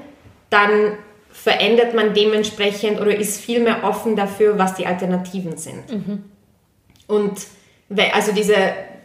dann 0.49 0.93
verändert 1.32 1.93
man 1.93 2.13
dementsprechend 2.13 2.99
oder 3.01 3.15
ist 3.15 3.41
viel 3.41 3.59
mehr 3.59 3.84
offen 3.84 4.15
dafür, 4.15 4.57
was 4.57 4.76
die 4.76 4.86
Alternativen 4.86 5.57
sind. 5.57 5.91
Mhm. 5.91 6.24
Und 7.07 7.47
also 8.13 8.32
diese 8.32 8.55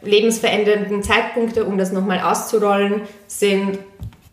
lebensverändernden 0.03 1.03
Zeitpunkte, 1.03 1.65
um 1.65 1.77
das 1.77 1.93
nochmal 1.93 2.21
auszurollen, 2.21 3.03
sind 3.27 3.79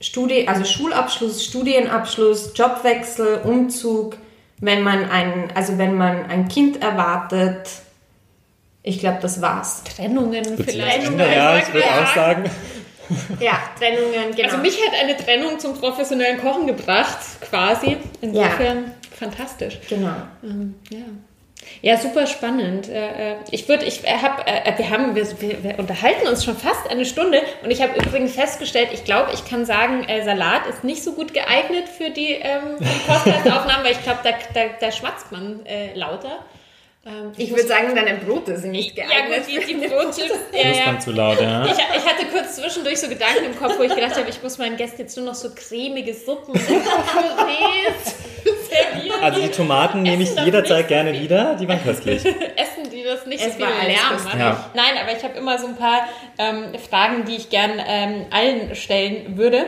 Studie, 0.05 0.47
also 0.47 0.63
Schulabschluss, 0.65 1.43
Studienabschluss, 1.43 2.51
Jobwechsel, 2.55 3.41
Umzug, 3.43 4.17
wenn 4.59 4.83
man 4.83 5.09
ein, 5.09 5.51
also 5.55 5.77
wenn 5.77 5.95
man 5.95 6.27
ein 6.27 6.47
Kind 6.47 6.81
erwartet. 6.81 7.67
Ich 8.83 8.99
glaube, 8.99 9.17
das 9.21 9.41
war's. 9.41 9.83
Trennungen 9.83 10.57
vielleicht. 10.63 11.07
Trennungen, 11.07 11.31
ja, 11.31 11.57
ich 11.57 11.73
würde 11.73 11.87
auch 11.87 12.15
sagen. 12.15 12.49
Ja, 13.39 13.59
Trennungen, 13.77 14.35
genau. 14.35 14.47
Also 14.47 14.57
mich 14.57 14.79
hat 14.83 14.99
eine 14.99 15.15
Trennung 15.15 15.59
zum 15.59 15.75
professionellen 15.75 16.39
Kochen 16.39 16.65
gebracht, 16.67 17.19
quasi. 17.41 17.97
Insofern 18.21 18.77
ja. 18.77 18.91
fantastisch. 19.15 19.79
Genau. 19.89 20.15
Ähm, 20.43 20.75
ja. 20.89 21.05
Ja, 21.81 21.97
super 21.97 22.27
spannend. 22.27 22.89
Äh, 22.89 23.33
äh, 23.33 23.35
ich 23.51 23.67
würde, 23.67 23.85
ich 23.85 24.03
habe, 24.03 24.47
äh, 24.47 24.77
wir 24.77 24.89
haben, 24.89 25.15
wir, 25.15 25.25
wir, 25.63 25.79
unterhalten 25.79 26.27
uns 26.27 26.43
schon 26.43 26.57
fast 26.57 26.89
eine 26.89 27.05
Stunde 27.05 27.41
und 27.63 27.71
ich 27.71 27.81
habe 27.81 27.93
übrigens 27.99 28.35
festgestellt, 28.35 28.89
ich 28.93 29.03
glaube, 29.03 29.31
ich 29.33 29.45
kann 29.45 29.65
sagen, 29.65 30.05
Salat 30.23 30.65
ist 30.67 30.83
nicht 30.83 31.03
so 31.03 31.13
gut 31.13 31.33
geeignet 31.33 31.87
für 31.89 32.09
die, 32.09 32.31
ähm, 32.31 32.77
Podcast-Aufnahmen, 33.07 33.83
weil 33.83 33.91
ich 33.91 34.03
glaube, 34.03 34.19
da, 34.23 34.31
da, 34.53 34.61
da 34.79 34.91
schmatzt 34.91 35.31
man 35.31 35.65
äh, 35.65 35.93
lauter. 35.93 36.39
Ähm, 37.07 37.31
ich 37.37 37.51
würde 37.51 37.67
sagen, 37.67 37.93
deine 37.93 38.17
Brote 38.17 38.57
sind 38.57 38.71
nicht 38.71 38.95
geeignet. 38.95 39.43
Ja, 39.47 39.59
gut, 39.59 39.69
die, 39.69 39.73
die 39.73 39.87
Brote. 39.87 40.21
ja, 40.53 40.91
ja. 40.91 40.99
zu 40.99 41.11
laut, 41.11 41.39
ja. 41.39 41.63
Ich, 41.65 41.71
ich, 41.71 41.77
hatte 41.77 42.25
kurz 42.31 42.55
zwischendurch 42.55 42.99
so 42.99 43.07
Gedanken 43.07 43.45
im 43.45 43.55
Kopf, 43.59 43.77
wo 43.77 43.83
ich 43.83 43.93
gedacht 43.93 44.17
habe, 44.17 44.27
ich 44.27 44.41
muss 44.41 44.57
meinen 44.57 44.75
Gästen 44.75 45.01
jetzt 45.01 45.15
nur 45.15 45.27
noch 45.27 45.35
so 45.35 45.49
cremige 45.53 46.15
Suppen 46.15 46.59
servieren. 46.59 46.85
Also 49.21 49.41
die 49.41 49.49
Tomaten 49.49 50.01
nehme 50.01 50.23
ich 50.23 50.35
jederzeit 50.39 50.87
gerne 50.87 51.13
wieder, 51.13 51.55
die 51.55 51.67
waren 51.67 51.83
köstlich. 51.83 52.25
Essen 52.55 52.89
die 52.91 53.03
das 53.03 53.25
nicht 53.27 53.45
es 53.45 53.53
so 53.53 53.59
viel 53.59 53.65
Lärm 53.65 54.23
machen? 54.23 54.39
Ja. 54.39 54.71
Nein, 54.73 54.97
aber 54.99 55.15
ich 55.15 55.23
habe 55.23 55.37
immer 55.37 55.59
so 55.59 55.67
ein 55.67 55.75
paar 55.75 56.07
ähm, 56.39 56.73
Fragen, 56.89 57.25
die 57.25 57.35
ich 57.35 57.49
gern 57.49 57.73
ähm, 57.87 58.25
allen 58.31 58.75
stellen 58.75 59.37
würde. 59.37 59.65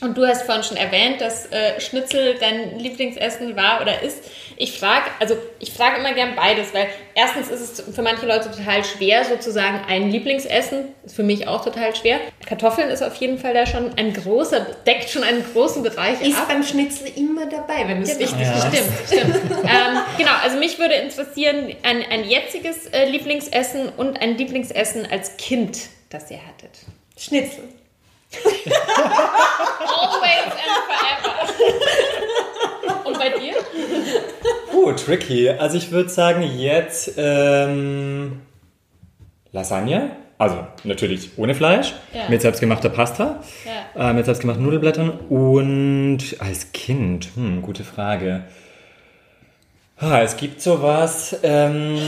Und 0.00 0.16
du 0.16 0.24
hast 0.24 0.42
vorhin 0.42 0.62
schon 0.62 0.76
erwähnt, 0.76 1.20
dass 1.20 1.46
äh, 1.46 1.80
Schnitzel 1.80 2.36
dein 2.38 2.78
Lieblingsessen 2.78 3.56
war 3.56 3.80
oder 3.80 4.00
ist. 4.00 4.22
Ich 4.56 4.78
frage, 4.78 5.06
also 5.18 5.36
ich 5.58 5.72
frage 5.72 5.98
immer 5.98 6.14
gern 6.14 6.36
beides, 6.36 6.72
weil 6.72 6.86
erstens 7.16 7.48
ist 7.48 7.80
es 7.80 7.94
für 7.94 8.02
manche 8.02 8.24
Leute 8.24 8.48
total 8.50 8.84
schwer, 8.84 9.24
sozusagen 9.24 9.80
ein 9.88 10.10
Lieblingsessen. 10.10 10.94
Ist 11.04 11.16
für 11.16 11.24
mich 11.24 11.48
auch 11.48 11.64
total 11.64 11.96
schwer. 11.96 12.20
Kartoffeln 12.46 12.90
ist 12.90 13.02
auf 13.02 13.16
jeden 13.16 13.38
Fall 13.38 13.54
da 13.54 13.66
schon 13.66 13.90
ein 13.96 14.12
großer, 14.12 14.60
deckt 14.86 15.10
schon 15.10 15.24
einen 15.24 15.44
großen 15.52 15.82
Bereich 15.82 16.20
ist 16.20 16.38
ab. 16.38 16.46
beim 16.48 16.62
Schnitzel 16.62 17.08
immer 17.16 17.46
dabei, 17.46 17.88
wenn 17.88 18.02
es 18.02 18.16
genau. 18.16 18.30
richtig 18.30 18.46
ja. 18.46 18.70
Stimmt, 18.70 18.92
stimmt. 19.06 19.34
ähm, 19.64 19.98
genau, 20.16 20.32
also 20.44 20.58
mich 20.58 20.78
würde 20.78 20.94
interessieren, 20.94 21.74
ein, 21.82 22.04
ein 22.08 22.24
jetziges 22.24 22.86
äh, 22.86 23.08
Lieblingsessen 23.10 23.88
und 23.96 24.20
ein 24.20 24.36
Lieblingsessen 24.36 25.06
als 25.10 25.36
Kind, 25.38 25.78
das 26.10 26.30
ihr 26.30 26.38
hattet. 26.38 26.70
Schnitzel. 27.16 27.64
Always 29.86 30.52
and 30.52 30.84
forever. 30.88 31.32
Und 33.06 33.18
bei 33.18 33.30
dir? 33.30 33.54
Uh, 34.72 34.92
tricky. 34.92 35.50
Also 35.50 35.76
ich 35.76 35.90
würde 35.90 36.10
sagen 36.10 36.42
jetzt 36.42 37.12
ähm, 37.16 38.42
Lasagne. 39.52 40.16
Also 40.38 40.66
natürlich 40.84 41.30
ohne 41.36 41.54
Fleisch, 41.56 41.94
ja. 42.14 42.28
mit 42.28 42.42
selbstgemachter 42.42 42.90
Pasta, 42.90 43.42
ja. 43.96 44.10
äh, 44.10 44.14
mit 44.14 44.24
selbstgemachten 44.24 44.62
Nudelblättern 44.62 45.10
und 45.10 46.20
als 46.38 46.70
Kind, 46.70 47.30
hm, 47.34 47.60
gute 47.60 47.82
Frage. 47.82 48.44
Ah, 49.98 50.20
es 50.20 50.36
gibt 50.36 50.62
sowas, 50.62 51.36
ähm, 51.42 51.98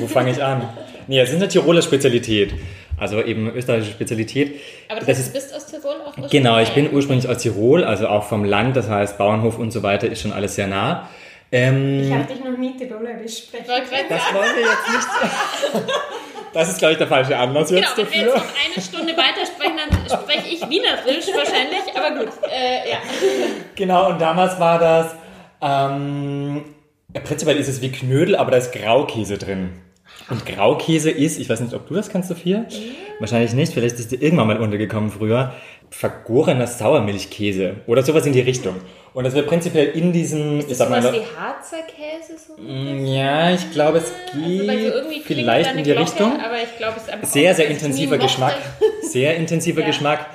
wo 0.00 0.08
fange 0.08 0.32
ich 0.32 0.42
an? 0.42 0.68
Nee, 1.06 1.20
es 1.20 1.30
ist 1.30 1.36
eine 1.36 1.46
Tiroler 1.46 1.82
Spezialität. 1.82 2.52
Also 3.00 3.22
eben 3.22 3.50
österreichische 3.52 3.92
Spezialität. 3.92 4.60
Aber 4.88 5.00
das, 5.00 5.08
das 5.08 5.18
heißt, 5.18 5.28
du 5.28 5.32
bist 5.32 5.54
aus 5.54 5.66
Tirol 5.66 5.94
auch 6.02 6.06
ursprünglich? 6.06 6.32
Genau, 6.32 6.58
ich 6.60 6.70
bin 6.70 6.92
ursprünglich 6.92 7.28
aus 7.28 7.38
Tirol, 7.38 7.82
also 7.82 8.08
auch 8.08 8.24
vom 8.24 8.44
Land, 8.44 8.76
das 8.76 8.88
heißt 8.88 9.18
Bauernhof 9.18 9.58
und 9.58 9.70
so 9.72 9.82
weiter 9.82 10.06
ist 10.06 10.20
schon 10.20 10.32
alles 10.32 10.54
sehr 10.54 10.66
nah. 10.66 11.08
Ähm, 11.52 12.02
ich 12.02 12.12
habe 12.12 12.24
dich 12.32 12.44
noch 12.44 12.56
nie 12.56 12.76
Tirolerisch 12.76 13.38
sprechen. 13.38 13.64
Das 13.66 14.22
wollen 14.32 14.50
wir 14.54 14.62
jetzt 14.62 15.74
nicht. 15.74 15.90
Das 16.52 16.68
ist, 16.68 16.78
glaube 16.80 16.94
ich, 16.94 16.98
der 16.98 17.06
falsche 17.06 17.38
Anlass 17.38 17.68
genau, 17.68 17.80
jetzt 17.80 17.96
dafür. 17.96 18.10
Wenn 18.10 18.20
wir 18.20 18.26
jetzt 18.26 18.34
noch 18.34 18.74
eine 18.74 18.82
Stunde 18.82 19.12
weitersprechen, 19.16 19.76
dann 19.76 20.20
spreche 20.20 20.48
ich 20.48 20.68
Wienerisch 20.68 21.28
wahrscheinlich, 21.32 21.82
aber 21.94 22.24
gut, 22.24 22.32
äh, 22.50 22.90
ja. 22.90 22.96
Genau, 23.76 24.08
und 24.08 24.20
damals 24.20 24.58
war 24.58 24.80
das 24.80 25.14
ähm, 25.62 26.64
prinzipiell 27.24 27.56
ist 27.56 27.68
es 27.68 27.82
wie 27.82 27.92
Knödel, 27.92 28.36
aber 28.36 28.50
da 28.50 28.56
ist 28.56 28.72
Graukäse 28.72 29.38
drin. 29.38 29.72
Und 30.30 30.46
Graukäse 30.46 31.10
ist, 31.10 31.38
ich 31.38 31.48
weiß 31.48 31.60
nicht, 31.60 31.74
ob 31.74 31.88
du 31.88 31.94
das 31.94 32.08
kennst, 32.08 32.28
Sophia? 32.28 32.64
Ja. 32.68 32.78
Wahrscheinlich 33.18 33.52
nicht, 33.52 33.72
vielleicht 33.72 33.98
ist 33.98 34.12
dir 34.12 34.22
irgendwann 34.22 34.46
mal 34.46 34.58
untergekommen 34.58 35.10
früher. 35.10 35.52
Vergorener 35.90 36.68
Sauermilchkäse 36.68 37.76
oder 37.86 38.02
sowas 38.02 38.24
in 38.24 38.32
die 38.32 38.40
Richtung. 38.40 38.76
Und 39.12 39.24
das 39.24 39.34
wird 39.34 39.48
prinzipiell 39.48 39.88
in 39.88 40.12
diesem, 40.12 40.60
ist 40.60 40.70
ich 40.70 40.76
sag 40.76 40.88
mal, 40.88 41.02
wie 41.02 41.18
Harzer 41.36 41.82
Käse 41.82 42.38
so? 42.38 42.62
Mm, 42.62 43.04
ja, 43.06 43.50
ich 43.50 43.72
glaube, 43.72 43.98
es 43.98 44.12
geht 44.32 44.70
also 44.70 45.10
vielleicht 45.24 45.72
in 45.72 45.78
die 45.78 45.82
Glocke, 45.82 46.00
Richtung. 46.00 46.40
Aber 46.40 46.62
ich 46.62 46.76
glaube, 46.78 46.94
es 46.96 47.02
ist 47.02 47.12
einfach 47.12 47.28
sehr, 47.28 47.54
sehr 47.54 47.68
intensiver 47.68 48.18
Geschmack. 48.18 48.56
Sehr 49.02 49.36
intensiver 49.36 49.80
ja. 49.80 49.88
Geschmack. 49.88 50.26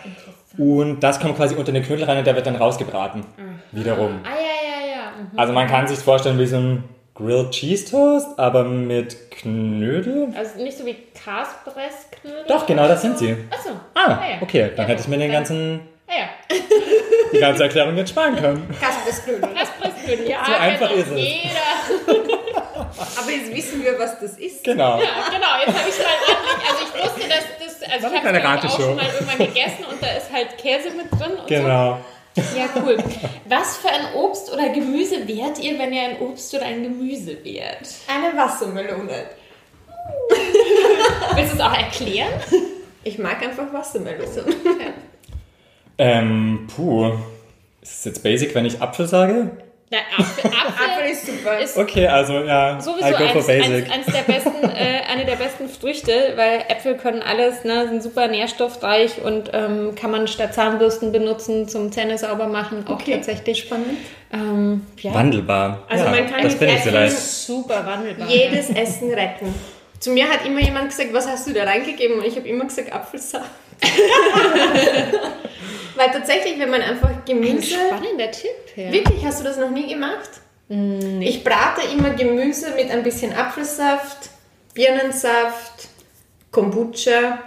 Und 0.58 1.00
das 1.00 1.22
kommt 1.22 1.38
quasi 1.38 1.56
unter 1.56 1.72
den 1.72 1.82
Knödel 1.82 2.04
rein 2.04 2.18
und 2.18 2.28
der 2.28 2.36
wird 2.36 2.46
dann 2.46 2.58
rausgebraten. 2.58 3.22
Mhm. 3.22 3.60
Wiederum. 3.72 4.20
Ah, 4.24 4.32
ja, 4.32 4.36
ja, 4.36 4.96
ja. 4.96 5.12
Mhm. 5.12 5.40
Also 5.40 5.54
man 5.54 5.68
kann 5.68 5.88
sich 5.88 6.00
vorstellen 6.00 6.38
wie 6.40 6.46
so 6.46 6.58
ein 6.58 6.84
Grilled 7.16 7.52
Cheese 7.52 7.90
Toast, 7.90 8.38
aber 8.38 8.66
mit 8.66 9.32
Knödel. 9.32 10.34
Also 10.36 10.62
nicht 10.62 10.78
so 10.78 10.86
wie 10.86 10.98
Kaspress-Knödel? 11.24 12.44
Doch, 12.46 12.66
genau 12.68 12.90
das 12.90 13.02
sind 13.04 13.18
sie. 13.18 13.38
Achso. 13.50 13.70
Ah, 13.94 14.20
ah 14.20 14.30
ja. 14.32 14.42
okay. 14.42 14.72
Dann 14.76 14.86
ja, 14.86 14.92
hätte 14.92 15.02
ich 15.02 15.08
mir 15.08 15.18
den 15.18 15.32
ganzen. 15.32 15.80
Ah, 16.08 16.12
ja. 16.12 16.58
die 17.34 17.40
ganze 17.40 17.64
Erklärung 17.64 17.96
jetzt 17.96 18.10
sparen 18.10 18.36
können. 18.36 18.68
Kaspressknödel. 18.82 19.50
Kaspressknödel, 19.50 20.30
ja. 20.30 20.44
So 20.46 20.54
einfach 20.56 20.92
ist 20.92 21.08
es. 21.08 21.18
Jeder. 21.18 22.20
aber 23.18 23.32
jetzt 23.32 23.56
wissen 23.56 23.82
wir, 23.82 23.98
was 23.98 24.20
das 24.20 24.38
ist. 24.38 24.66
Genau. 24.66 25.00
Ja, 25.00 25.30
genau. 25.32 25.48
Jetzt 25.66 25.80
habe 25.80 25.90
ich 25.90 25.96
es 25.96 26.00
mal 26.00 26.36
ordentlich. 26.36 26.70
Also 26.70 26.84
ich 26.84 27.02
wusste, 27.02 27.30
dass 27.30 27.46
das. 27.64 27.90
Also 27.94 28.08
ich 28.14 28.24
habe 28.24 28.38
es 28.38 28.74
auch 28.74 28.78
schon 28.78 28.96
mal 28.98 29.06
irgendwann 29.06 29.38
gegessen 29.38 29.86
und 29.90 30.04
da 30.04 30.08
ist 30.18 30.34
halt 30.34 30.58
Käse 30.58 30.90
mit 30.92 31.10
drin. 31.18 31.38
Und 31.40 31.48
genau. 31.48 31.94
So. 31.94 32.15
Ja, 32.36 32.70
cool. 32.76 32.98
Was 33.48 33.78
für 33.78 33.90
ein 33.90 34.14
Obst 34.16 34.52
oder 34.52 34.70
Gemüse 34.70 35.28
wärt 35.28 35.60
ihr, 35.60 35.80
wenn 35.80 35.94
ihr 35.94 36.02
ein 36.02 36.20
Obst 36.20 36.54
oder 36.54 36.66
ein 36.66 36.84
Gemüse 36.84 37.44
wärt? 37.44 37.88
Eine 38.08 38.38
Wassermelone. 38.38 39.26
Willst 41.36 41.54
du 41.54 41.56
es 41.56 41.62
auch 41.62 41.74
erklären? 41.74 42.34
Ich 43.04 43.18
mag 43.18 43.42
einfach 43.42 43.72
Wassermelone. 43.72 44.26
Okay. 44.26 44.94
Ähm, 45.98 46.68
puh. 46.76 47.14
Ist 47.82 48.00
es 48.00 48.06
jetzt 48.06 48.24
basic, 48.24 48.54
wenn 48.54 48.66
ich 48.66 48.82
Apfel 48.82 49.08
sage? 49.08 49.52
Na, 49.92 49.98
Apfel, 50.18 50.50
Apfel, 50.50 51.12
ist 51.12 51.26
super. 51.28 51.60
Ist 51.60 51.78
okay, 51.78 52.08
also 52.08 52.40
ja, 52.40 52.82
sowieso 52.82 53.08
I 53.08 53.12
go 53.12 53.18
for 53.28 53.36
eins, 53.38 53.46
basic. 53.46 53.92
Eins, 53.92 54.08
eins 54.08 54.16
der 54.16 54.34
besten, 54.34 54.64
äh, 54.64 55.02
eine 55.12 55.26
der 55.26 55.36
besten 55.36 55.70
Früchte, 55.70 56.34
weil 56.36 56.64
Äpfel 56.70 56.98
können 56.98 57.22
alles, 57.22 57.64
ne, 57.64 57.88
sind 57.88 58.02
super 58.02 58.28
nährstoffreich 58.28 59.22
und 59.24 59.52
ähm, 59.54 59.94
kann 59.94 60.10
man 60.10 60.28
statt 60.28 60.56
Zahnbürsten 60.56 61.12
benutzen 61.12 61.68
zum 61.68 61.92
Zähne 61.92 62.18
sauber 62.18 62.48
machen, 62.48 62.86
auch 62.88 62.94
okay. 62.94 63.14
tatsächlich 63.14 63.60
spannend. 63.60 64.00
Ähm, 64.34 64.88
ja. 65.02 65.14
Wandelbar. 65.14 65.84
Also 65.88 66.06
ja, 66.06 66.12
man 66.12 66.32
kann 66.32 66.42
das 66.42 66.60
mit 66.60 66.70
Äpfeln 66.70 67.12
super 67.12 67.86
wandelbar. 67.86 68.28
jedes 68.28 68.72
Essen 68.72 69.14
retten. 69.14 69.54
Zu 70.00 70.10
mir 70.12 70.28
hat 70.28 70.46
immer 70.46 70.62
jemand 70.62 70.90
gesagt, 70.90 71.14
was 71.14 71.28
hast 71.28 71.48
du 71.48 71.54
da 71.54 71.64
reingegeben? 71.64 72.18
Und 72.20 72.26
ich 72.26 72.36
habe 72.36 72.48
immer 72.48 72.66
gesagt, 72.66 72.92
Apfelsaft. 72.92 73.52
Weil 75.96 76.12
tatsächlich, 76.12 76.60
wenn 76.60 76.70
man 76.70 76.82
einfach 76.82 77.26
Gemüse. 77.26 77.76
Ein 77.76 77.88
spannender 77.88 78.32
Tipp, 78.32 78.52
ja. 78.76 78.92
Wirklich, 78.92 79.26
hast 79.26 79.40
du 79.40 79.44
das 79.44 79.58
noch 79.58 79.72
nie 79.72 79.88
gemacht? 79.88 80.30
Mm, 80.68 81.20
nee. 81.20 81.30
Ich 81.30 81.44
brate 81.44 81.82
immer 81.94 82.12
Gemüse 82.12 82.72
mit 82.76 82.90
ein 82.92 83.04
bisschen 83.04 83.34
Apfelsaft, 83.34 84.30
Birnensaft, 84.74 85.90
Kombucha, 86.52 87.40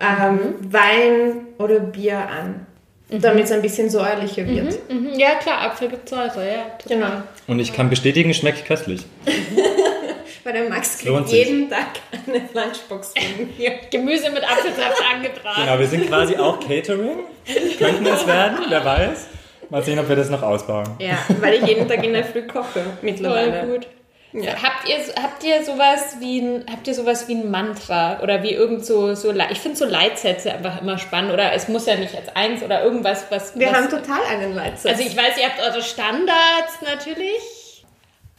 ähm, 0.00 0.34
mhm. 0.34 0.72
Wein 0.72 1.46
oder 1.58 1.80
Bier 1.80 2.18
an. 2.18 2.66
Mhm. 3.08 3.20
Damit 3.20 3.44
es 3.44 3.52
ein 3.52 3.62
bisschen 3.62 3.90
säuerlicher 3.90 4.46
wird. 4.46 4.90
Mhm, 4.90 5.10
mhm. 5.10 5.18
Ja, 5.18 5.34
klar, 5.36 5.60
Apfel 5.62 5.88
gibt 5.88 6.08
Säure, 6.08 6.46
ja. 6.46 6.64
Total. 6.78 6.96
Genau. 6.98 7.22
Und 7.46 7.60
ich 7.60 7.72
kann 7.72 7.90
bestätigen, 7.90 8.32
schmeckt 8.34 8.64
köstlich. 8.64 9.02
Weil 10.44 10.52
der 10.52 10.68
Max 10.68 10.98
kriegt 10.98 11.28
jeden 11.30 11.70
Tag 11.70 11.86
eine 12.26 12.48
Lunchbox 12.52 13.14
von 13.16 13.48
mir. 13.58 13.72
Gemüse 13.90 14.30
mit 14.30 14.44
Apfelsaft 14.44 15.02
angebraten. 15.14 15.64
Genau, 15.64 15.78
wir 15.78 15.86
sind 15.86 16.06
quasi 16.06 16.36
auch 16.36 16.60
Catering. 16.60 17.20
Könnten 17.78 18.06
es 18.06 18.26
werden, 18.26 18.58
wer 18.68 18.84
weiß. 18.84 19.26
Mal 19.70 19.82
sehen, 19.82 19.98
ob 19.98 20.08
wir 20.08 20.16
das 20.16 20.28
noch 20.28 20.42
ausbauen. 20.42 20.84
Ja, 20.98 21.18
weil 21.40 21.54
ich 21.54 21.66
jeden 21.66 21.88
Tag 21.88 22.04
in 22.04 22.12
der 22.12 22.24
Früh 22.24 22.46
koche 22.46 22.84
mittlerweile. 23.00 23.60
Voll 23.60 23.70
gut. 23.70 23.86
Ja. 24.34 24.52
Habt 24.60 24.88
ihr 24.88 24.96
habt 25.22 25.44
ihr 25.44 25.62
sowas 25.64 26.16
wie 26.18 26.40
ein 26.40 26.64
habt 26.70 26.88
ihr 26.88 26.94
sowas 26.94 27.28
wie 27.28 27.36
ein 27.36 27.52
Mantra 27.52 28.20
oder 28.20 28.42
wie 28.42 28.50
irgend 28.50 28.84
so 28.84 29.14
so 29.14 29.32
ich 29.32 29.60
finde 29.60 29.78
so 29.78 29.84
Leitsätze 29.84 30.52
einfach 30.52 30.82
immer 30.82 30.98
spannend 30.98 31.32
oder 31.32 31.52
es 31.52 31.68
muss 31.68 31.86
ja 31.86 31.94
nicht 31.94 32.16
als 32.16 32.34
eins 32.34 32.60
oder 32.64 32.82
irgendwas 32.82 33.26
was 33.30 33.56
wir 33.56 33.68
was, 33.68 33.76
haben 33.76 33.88
total 33.88 34.24
einen 34.28 34.52
Leitsatz. 34.52 34.86
Also 34.90 35.02
ich 35.08 35.16
weiß, 35.16 35.38
ihr 35.38 35.44
habt 35.44 35.60
eure 35.60 35.82
Standards 35.82 36.82
natürlich 36.82 37.40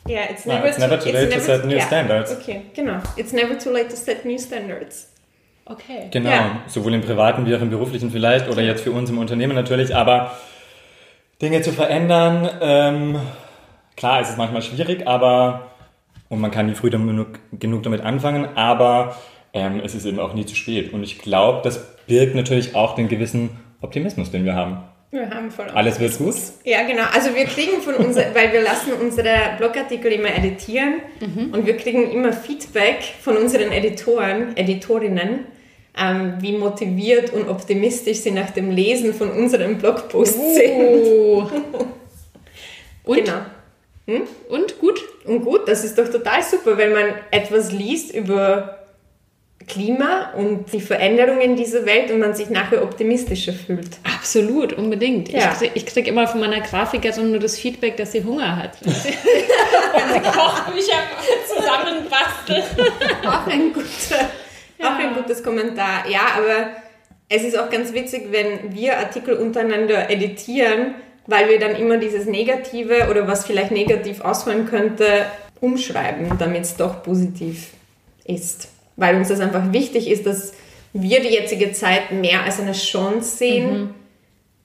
Yeah, 0.08 0.30
it's 0.30 0.46
never, 0.46 0.68
it's 0.68 0.78
never 0.78 0.98
too, 0.98 1.06
too 1.06 1.18
late 1.18 1.32
to 1.32 1.40
set 1.42 1.66
new 1.66 1.78
yeah. 1.78 1.88
standards. 1.88 2.32
Okay, 2.32 2.66
genau. 2.76 3.02
It's 3.18 3.34
never 3.34 3.58
too 3.58 3.72
late 3.72 3.90
to 3.90 3.96
set 3.96 4.24
new 4.24 4.38
standards. 4.38 5.08
Okay. 5.66 6.10
Genau, 6.12 6.30
ja. 6.30 6.62
sowohl 6.68 6.94
im 6.94 7.02
privaten 7.02 7.46
wie 7.48 7.56
auch 7.56 7.62
im 7.62 7.72
beruflichen 7.72 8.12
vielleicht 8.12 8.48
oder 8.50 8.62
jetzt 8.62 8.84
für 8.84 8.92
uns 8.92 9.10
im 9.10 9.18
Unternehmen 9.18 9.56
natürlich, 9.56 9.96
aber 9.96 10.38
Dinge 11.42 11.62
zu 11.62 11.72
verändern, 11.72 12.48
ähm, 12.62 13.20
klar, 13.98 14.22
es 14.22 14.30
ist 14.30 14.38
manchmal 14.38 14.62
schwierig, 14.62 15.08
aber 15.08 15.72
und 16.30 16.40
man 16.40 16.52
kann 16.52 16.68
nie 16.68 16.76
früh 16.76 16.90
genug, 16.90 17.40
genug 17.52 17.84
damit 17.84 18.02
anfangen, 18.02 18.48
aber 18.56 19.16
ähm, 19.54 19.82
es 19.84 19.96
ist 19.96 20.06
eben 20.06 20.20
auch 20.20 20.34
nie 20.34 20.46
zu 20.46 20.56
spät. 20.56 20.94
Und 20.94 21.04
ich 21.04 21.20
glaube, 21.20 21.62
das 21.64 21.98
birgt 22.06 22.36
natürlich 22.36 22.76
auch 22.76 22.96
den 22.96 23.08
gewissen 23.08 23.50
Optimismus, 23.82 24.32
den 24.32 24.46
wir 24.46 24.56
haben. 24.56 24.84
Wir 25.16 25.30
haben 25.30 25.50
voll 25.50 25.68
Alles 25.74 25.98
wird 25.98 26.18
gut? 26.18 26.36
Ja, 26.66 26.84
genau. 26.84 27.04
Also 27.14 27.34
wir 27.34 27.46
kriegen 27.46 27.82
von 27.82 27.96
uns, 27.96 28.18
weil 28.34 28.52
wir 28.52 28.62
lassen 28.62 28.92
unsere 28.94 29.56
Blogartikel 29.58 30.12
immer 30.12 30.28
editieren 30.28 30.96
mhm. 31.22 31.54
und 31.54 31.66
wir 31.66 31.78
kriegen 31.78 32.12
immer 32.12 32.34
Feedback 32.34 32.98
von 33.22 33.38
unseren 33.38 33.72
Editoren, 33.72 34.58
Editorinnen, 34.58 35.46
ähm, 35.98 36.34
wie 36.40 36.58
motiviert 36.58 37.32
und 37.32 37.48
optimistisch 37.48 38.18
sie 38.18 38.32
nach 38.32 38.50
dem 38.50 38.72
Lesen 38.72 39.14
von 39.14 39.32
unseren 39.32 39.78
Blogposts 39.78 40.38
oh. 40.38 40.54
sind. 40.54 41.64
und? 43.06 43.18
Genau. 43.18 43.38
Hm? 44.08 44.24
Und 44.50 44.80
gut? 44.80 45.02
Und 45.24 45.46
gut, 45.46 45.68
das 45.68 45.86
ist 45.86 45.98
doch 45.98 46.10
total 46.10 46.44
super, 46.44 46.78
wenn 46.78 46.92
man 46.92 47.06
etwas 47.32 47.72
liest 47.72 48.14
über 48.14 48.75
Klima 49.68 50.32
und 50.36 50.72
die 50.74 50.80
Veränderungen 50.80 51.56
dieser 51.56 51.86
Welt 51.86 52.12
und 52.12 52.20
man 52.20 52.36
sich 52.36 52.50
nachher 52.50 52.84
optimistischer 52.84 53.54
fühlt. 53.54 53.98
Absolut, 54.04 54.74
unbedingt. 54.74 55.30
Ja. 55.30 55.52
Ich, 55.52 55.58
kriege 55.58 55.72
krieg, 55.72 55.86
krieg 55.88 56.08
immer 56.08 56.28
von 56.28 56.40
meiner 56.40 56.62
Grafikerin 56.62 57.32
nur 57.32 57.40
das 57.40 57.58
Feedback, 57.58 57.98
dass 57.98 58.12
sie 58.12 58.24
Hunger 58.24 58.56
hat. 58.56 58.78
Wenn 58.86 58.94
sie, 58.94 59.10
wenn 59.10 60.24
sie 60.24 60.30
Kochbücher 60.30 61.00
zusammenbastelt. 61.48 62.64
auch, 63.26 63.48
ein 63.48 63.74
guter, 63.74 64.30
ja. 64.78 64.88
auch 64.88 65.00
ein 65.00 65.16
gutes 65.16 65.44
Kommentar. 65.44 66.08
Ja, 66.10 66.22
aber 66.38 66.72
es 67.30 67.44
ist 67.44 67.58
auch 67.58 67.70
ganz 67.70 67.94
witzig, 67.94 68.28
wenn 68.30 68.76
wir 68.76 69.00
Artikel 69.00 69.36
untereinander 69.36 70.10
editieren, 70.12 70.96
weil 71.28 71.50
wir 71.50 71.60
dann 71.60 71.76
immer 71.76 71.98
dieses 71.98 72.26
Negative 72.26 73.08
oder 73.10 73.28
was 73.28 73.46
vielleicht 73.46 73.72
negativ 73.72 74.22
ausfallen 74.22 74.68
könnte, 74.68 75.26
umschreiben, 75.60 76.38
damit 76.38 76.64
es 76.64 76.76
doch 76.76 77.02
positiv 77.02 77.70
ist 78.26 78.75
weil 78.96 79.16
uns 79.16 79.28
das 79.28 79.40
einfach 79.40 79.74
wichtig 79.74 80.10
ist, 80.10 80.26
dass 80.26 80.54
wir 80.94 81.22
die 81.22 81.30
jetzige 81.30 81.72
Zeit 81.74 82.12
mehr 82.12 82.44
als 82.44 82.60
eine 82.60 82.72
Chance 82.72 83.38
sehen 83.38 83.78
mhm. 83.78 83.90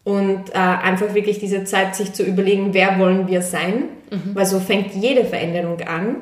und 0.05 0.51
äh, 0.51 0.59
einfach 0.59 1.15
wirklich 1.15 1.39
diese 1.41 1.65
Zeit 1.65 1.97
sich 1.97 2.13
zu 2.13 2.23
überlegen, 2.23 2.73
wer 2.73 2.99
wollen 2.99 3.27
wir 3.27 3.43
sein, 3.43 3.85
mhm. 4.11 4.35
weil 4.35 4.47
so 4.47 4.61
fängt 4.61 4.95
jede 4.95 5.25
Veränderung 5.25 5.81
an 5.81 6.17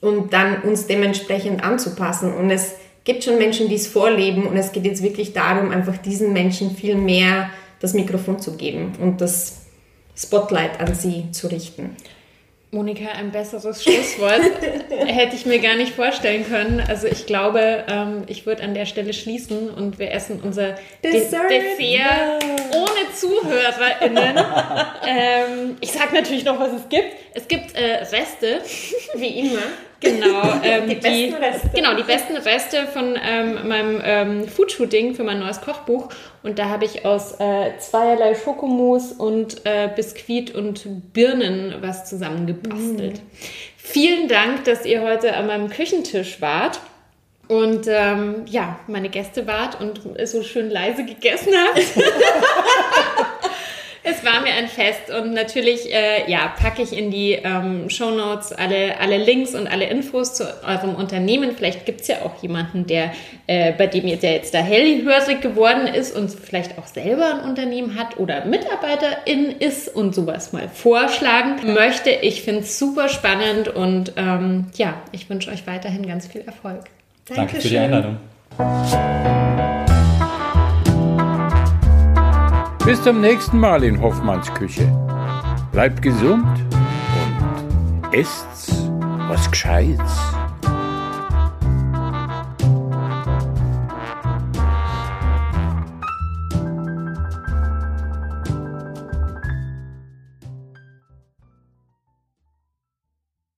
und 0.00 0.32
dann 0.32 0.62
uns 0.62 0.86
dementsprechend 0.86 1.64
anzupassen 1.64 2.34
und 2.34 2.50
es 2.50 2.74
gibt 3.04 3.24
schon 3.24 3.38
Menschen, 3.38 3.68
die 3.68 3.76
es 3.76 3.86
vorleben 3.86 4.46
und 4.46 4.56
es 4.56 4.72
geht 4.72 4.84
jetzt 4.84 5.02
wirklich 5.02 5.32
darum, 5.32 5.70
einfach 5.70 5.96
diesen 5.96 6.32
Menschen 6.32 6.70
viel 6.70 6.94
mehr 6.94 7.50
das 7.80 7.94
Mikrofon 7.94 8.38
zu 8.38 8.56
geben 8.56 8.92
und 9.00 9.22
das 9.22 9.62
Spotlight 10.14 10.80
an 10.80 10.94
sie 10.94 11.30
zu 11.32 11.46
richten. 11.46 11.96
Monika, 12.72 13.10
ein 13.18 13.32
besseres 13.32 13.82
Schlusswort 13.82 14.42
hätte 14.90 15.34
ich 15.34 15.44
mir 15.44 15.58
gar 15.58 15.74
nicht 15.74 15.92
vorstellen 15.92 16.46
können. 16.46 16.80
Also 16.80 17.08
ich 17.08 17.26
glaube, 17.26 17.84
ähm, 17.88 18.22
ich 18.28 18.46
würde 18.46 18.62
an 18.62 18.74
der 18.74 18.86
Stelle 18.86 19.12
schließen 19.12 19.70
und 19.70 19.98
wir 19.98 20.12
essen 20.12 20.40
unser 20.40 20.76
Dessert, 21.02 21.50
Dessert 21.50 21.80
yeah. 21.80 22.38
ohne 22.72 23.12
ZuhörerInnen. 23.12 24.36
ähm, 25.06 25.76
ich 25.80 25.90
sage 25.90 26.14
natürlich 26.14 26.44
noch, 26.44 26.60
was 26.60 26.72
es 26.72 26.88
gibt. 26.88 27.12
Es 27.34 27.48
gibt 27.48 27.74
äh, 27.74 28.04
Reste. 28.04 28.60
Wie 29.16 29.40
immer. 29.40 29.62
Genau, 30.00 30.42
ähm, 30.62 30.88
die, 30.88 30.94
besten 30.94 31.34
Reste. 31.34 31.70
Genau, 31.74 31.94
die 31.94 32.02
besten 32.02 32.36
Reste 32.36 32.86
von 32.86 33.18
ähm, 33.22 33.68
meinem 33.68 34.00
ähm, 34.02 34.48
Foodshooting 34.48 35.14
für 35.14 35.24
mein 35.24 35.38
neues 35.38 35.60
Kochbuch. 35.60 36.08
Und 36.42 36.58
da 36.58 36.68
habe 36.68 36.86
ich 36.86 37.04
aus 37.04 37.38
äh, 37.38 37.76
zweierlei 37.78 38.34
Schokomus 38.34 39.12
und 39.12 39.64
äh, 39.64 39.88
Biskuit 39.94 40.54
und 40.54 41.12
Birnen 41.12 41.74
was 41.80 42.08
zusammengebastelt. 42.08 43.18
Mm. 43.18 43.26
Vielen 43.76 44.28
Dank, 44.28 44.64
dass 44.64 44.86
ihr 44.86 45.02
heute 45.02 45.36
an 45.36 45.46
meinem 45.46 45.68
Küchentisch 45.68 46.40
wart. 46.40 46.80
Und 47.48 47.88
ähm, 47.88 48.44
ja, 48.46 48.78
meine 48.86 49.08
Gäste 49.08 49.46
wart 49.48 49.80
und 49.80 50.00
so 50.24 50.44
schön 50.44 50.70
leise 50.70 51.04
gegessen 51.04 51.52
habt. 51.52 51.80
Es 54.02 54.24
war 54.24 54.40
mir 54.40 54.52
ein 54.54 54.66
Fest 54.66 55.10
und 55.10 55.34
natürlich 55.34 55.92
äh, 55.92 56.30
ja, 56.30 56.54
packe 56.58 56.80
ich 56.80 56.96
in 56.96 57.10
die 57.10 57.32
ähm, 57.32 57.90
Show 57.90 58.10
Notes 58.10 58.52
alle, 58.52 58.98
alle 58.98 59.18
Links 59.18 59.54
und 59.54 59.66
alle 59.66 59.86
Infos 59.86 60.34
zu 60.34 60.44
eurem 60.66 60.94
Unternehmen. 60.94 61.52
Vielleicht 61.54 61.84
gibt 61.84 62.00
es 62.00 62.08
ja 62.08 62.22
auch 62.24 62.42
jemanden, 62.42 62.86
der 62.86 63.12
äh, 63.46 63.72
bei 63.72 63.86
dem 63.86 64.06
jetzt, 64.06 64.22
der 64.22 64.32
jetzt 64.32 64.54
da 64.54 64.58
hellhörig 64.58 65.42
geworden 65.42 65.86
ist 65.86 66.16
und 66.16 66.30
vielleicht 66.30 66.78
auch 66.78 66.86
selber 66.86 67.34
ein 67.34 67.40
Unternehmen 67.48 67.98
hat 67.98 68.18
oder 68.18 68.46
Mitarbeiterin 68.46 69.54
ist 69.58 69.94
und 69.94 70.14
sowas 70.14 70.54
mal 70.54 70.70
vorschlagen 70.70 71.74
möchte. 71.74 72.08
Ich 72.10 72.42
finde 72.42 72.60
es 72.60 72.78
super 72.78 73.10
spannend 73.10 73.68
und 73.68 74.14
ähm, 74.16 74.68
ja, 74.76 74.94
ich 75.12 75.28
wünsche 75.28 75.50
euch 75.50 75.66
weiterhin 75.66 76.06
ganz 76.06 76.26
viel 76.26 76.40
Erfolg. 76.40 76.84
Danke 77.26 77.52
Dankeschön. 77.52 77.60
für 77.60 77.68
die 77.68 77.78
Einladung. 77.78 78.16
Bis 82.90 83.04
zum 83.04 83.20
nächsten 83.20 83.56
Mal 83.56 83.84
in 83.84 84.00
Hoffmanns 84.00 84.52
Küche. 84.52 84.84
Bleibt 85.70 86.02
gesund 86.02 86.44
und 87.22 88.12
esst 88.12 88.90
was 89.28 89.48
Gescheites. 89.48 90.39